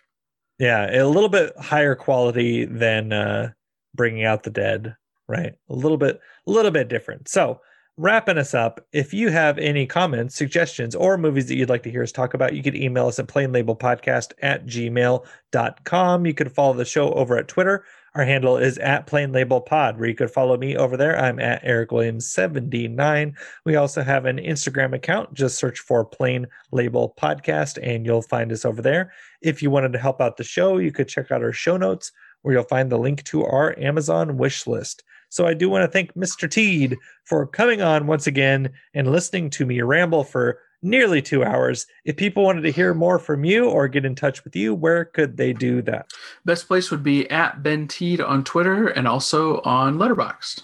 Yeah, 0.59 1.03
a 1.03 1.05
little 1.05 1.29
bit 1.29 1.55
higher 1.57 1.93
quality 1.95 2.65
than 2.65 3.13
uh, 3.13 3.51
Bringing 3.93 4.25
Out 4.25 4.43
the 4.43 4.49
Dead, 4.49 4.95
right? 5.27 5.53
A 5.69 5.75
little 5.75 5.97
bit, 5.97 6.19
a 6.47 6.51
little 6.51 6.71
bit 6.71 6.88
different. 6.88 7.27
So, 7.27 7.61
wrapping 7.97 8.38
us 8.38 8.53
up, 8.53 8.84
if 8.91 9.13
you 9.13 9.29
have 9.29 9.59
any 9.59 9.85
comments, 9.85 10.35
suggestions, 10.35 10.95
or 10.95 11.17
movies 11.17 11.47
that 11.47 11.55
you'd 11.55 11.69
like 11.69 11.84
to 11.84 11.91
hear 11.91 12.03
us 12.03 12.11
talk 12.11 12.34
about, 12.34 12.55
you 12.55 12.63
could 12.63 12.75
email 12.75 13.07
us 13.07 13.19
at 13.19 13.27
plainlabelpodcast 13.27 14.34
at 14.41 14.65
gmail.com. 14.65 16.25
You 16.25 16.34
could 16.34 16.51
follow 16.51 16.73
the 16.73 16.85
show 16.85 17.11
over 17.13 17.38
at 17.38 17.47
Twitter. 17.47 17.85
Our 18.18 18.26
handle 18.26 18.57
is 18.57 18.80
at 18.80 19.06
Plain 19.06 19.31
Label 19.31 19.61
Pod, 19.61 19.99
where 19.99 20.10
you 20.10 20.15
could 20.15 20.31
follow 20.31 20.57
me 20.57 20.76
over 20.76 20.98
there. 20.98 21.15
I'm 21.19 21.39
at 21.39 21.61
Eric 21.64 21.91
Williams 21.91 22.27
79. 22.27 23.38
We 23.64 23.76
also 23.76 24.02
have 24.02 24.26
an 24.26 24.39
Instagram 24.39 24.95
account. 24.95 25.35
Just 25.35 25.60
search 25.60 25.77
for 25.81 26.03
Plain 26.03 26.48
Label 26.72 27.14
Podcast, 27.15 27.77
and 27.80 28.07
you'll 28.07 28.23
find 28.23 28.52
us 28.52 28.65
over 28.65 28.81
there. 28.81 29.14
If 29.44 29.61
you 29.61 29.69
wanted 29.69 29.94
to 29.94 29.99
help 29.99 30.19
out 30.19 30.35
the 30.35 30.44
show, 30.44 30.80
you 30.80 30.91
could 30.91 31.07
check 31.07 31.31
out 31.31 31.44
our 31.44 31.53
show 31.53 31.77
notes, 31.77 32.11
where 32.41 32.56
you'll 32.56 32.64
find 32.64 32.91
the 32.91 32.98
link 32.98 33.23
to 33.26 33.45
our 33.45 33.77
Amazon 33.77 34.35
wish 34.35 34.65
list. 34.65 35.03
So 35.30 35.45
I 35.45 35.53
do 35.53 35.69
want 35.69 35.84
to 35.84 35.88
thank 35.88 36.15
Mr. 36.15 36.49
Teed 36.49 36.98
for 37.23 37.45
coming 37.45 37.84
on 37.84 38.07
once 38.07 38.26
again 38.26 38.72
and 38.95 39.11
listening 39.11 39.52
to 39.52 39.65
me 39.68 39.80
ramble 39.84 40.23
for 40.23 40.57
nearly 40.81 41.21
two 41.21 41.43
hours. 41.43 41.85
If 42.05 42.17
people 42.17 42.43
wanted 42.43 42.61
to 42.61 42.71
hear 42.71 42.93
more 42.93 43.19
from 43.19 43.43
you 43.43 43.69
or 43.69 43.87
get 43.87 44.05
in 44.05 44.15
touch 44.15 44.43
with 44.43 44.55
you, 44.55 44.73
where 44.73 45.05
could 45.05 45.37
they 45.37 45.53
do 45.53 45.81
that? 45.83 46.11
Best 46.45 46.67
place 46.67 46.91
would 46.91 47.03
be 47.03 47.29
at 47.29 47.63
Ben 47.63 47.87
Teed 47.87 48.21
on 48.21 48.43
Twitter 48.43 48.87
and 48.87 49.07
also 49.07 49.61
on 49.61 49.97
Letterboxd. 49.97 50.63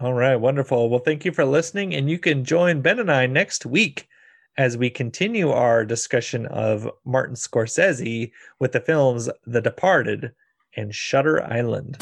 All 0.00 0.14
right, 0.14 0.36
wonderful. 0.36 0.88
Well, 0.88 1.00
thank 1.00 1.24
you 1.24 1.32
for 1.32 1.44
listening, 1.44 1.94
and 1.94 2.08
you 2.08 2.18
can 2.18 2.44
join 2.44 2.82
Ben 2.82 3.00
and 3.00 3.10
I 3.10 3.26
next 3.26 3.66
week 3.66 4.08
as 4.56 4.76
we 4.76 4.90
continue 4.90 5.50
our 5.50 5.84
discussion 5.84 6.46
of 6.46 6.90
Martin 7.04 7.34
Scorsese 7.34 8.32
with 8.58 8.72
the 8.72 8.80
films 8.80 9.28
The 9.46 9.60
Departed 9.60 10.32
and 10.76 10.94
Shutter 10.94 11.42
Island. 11.42 11.96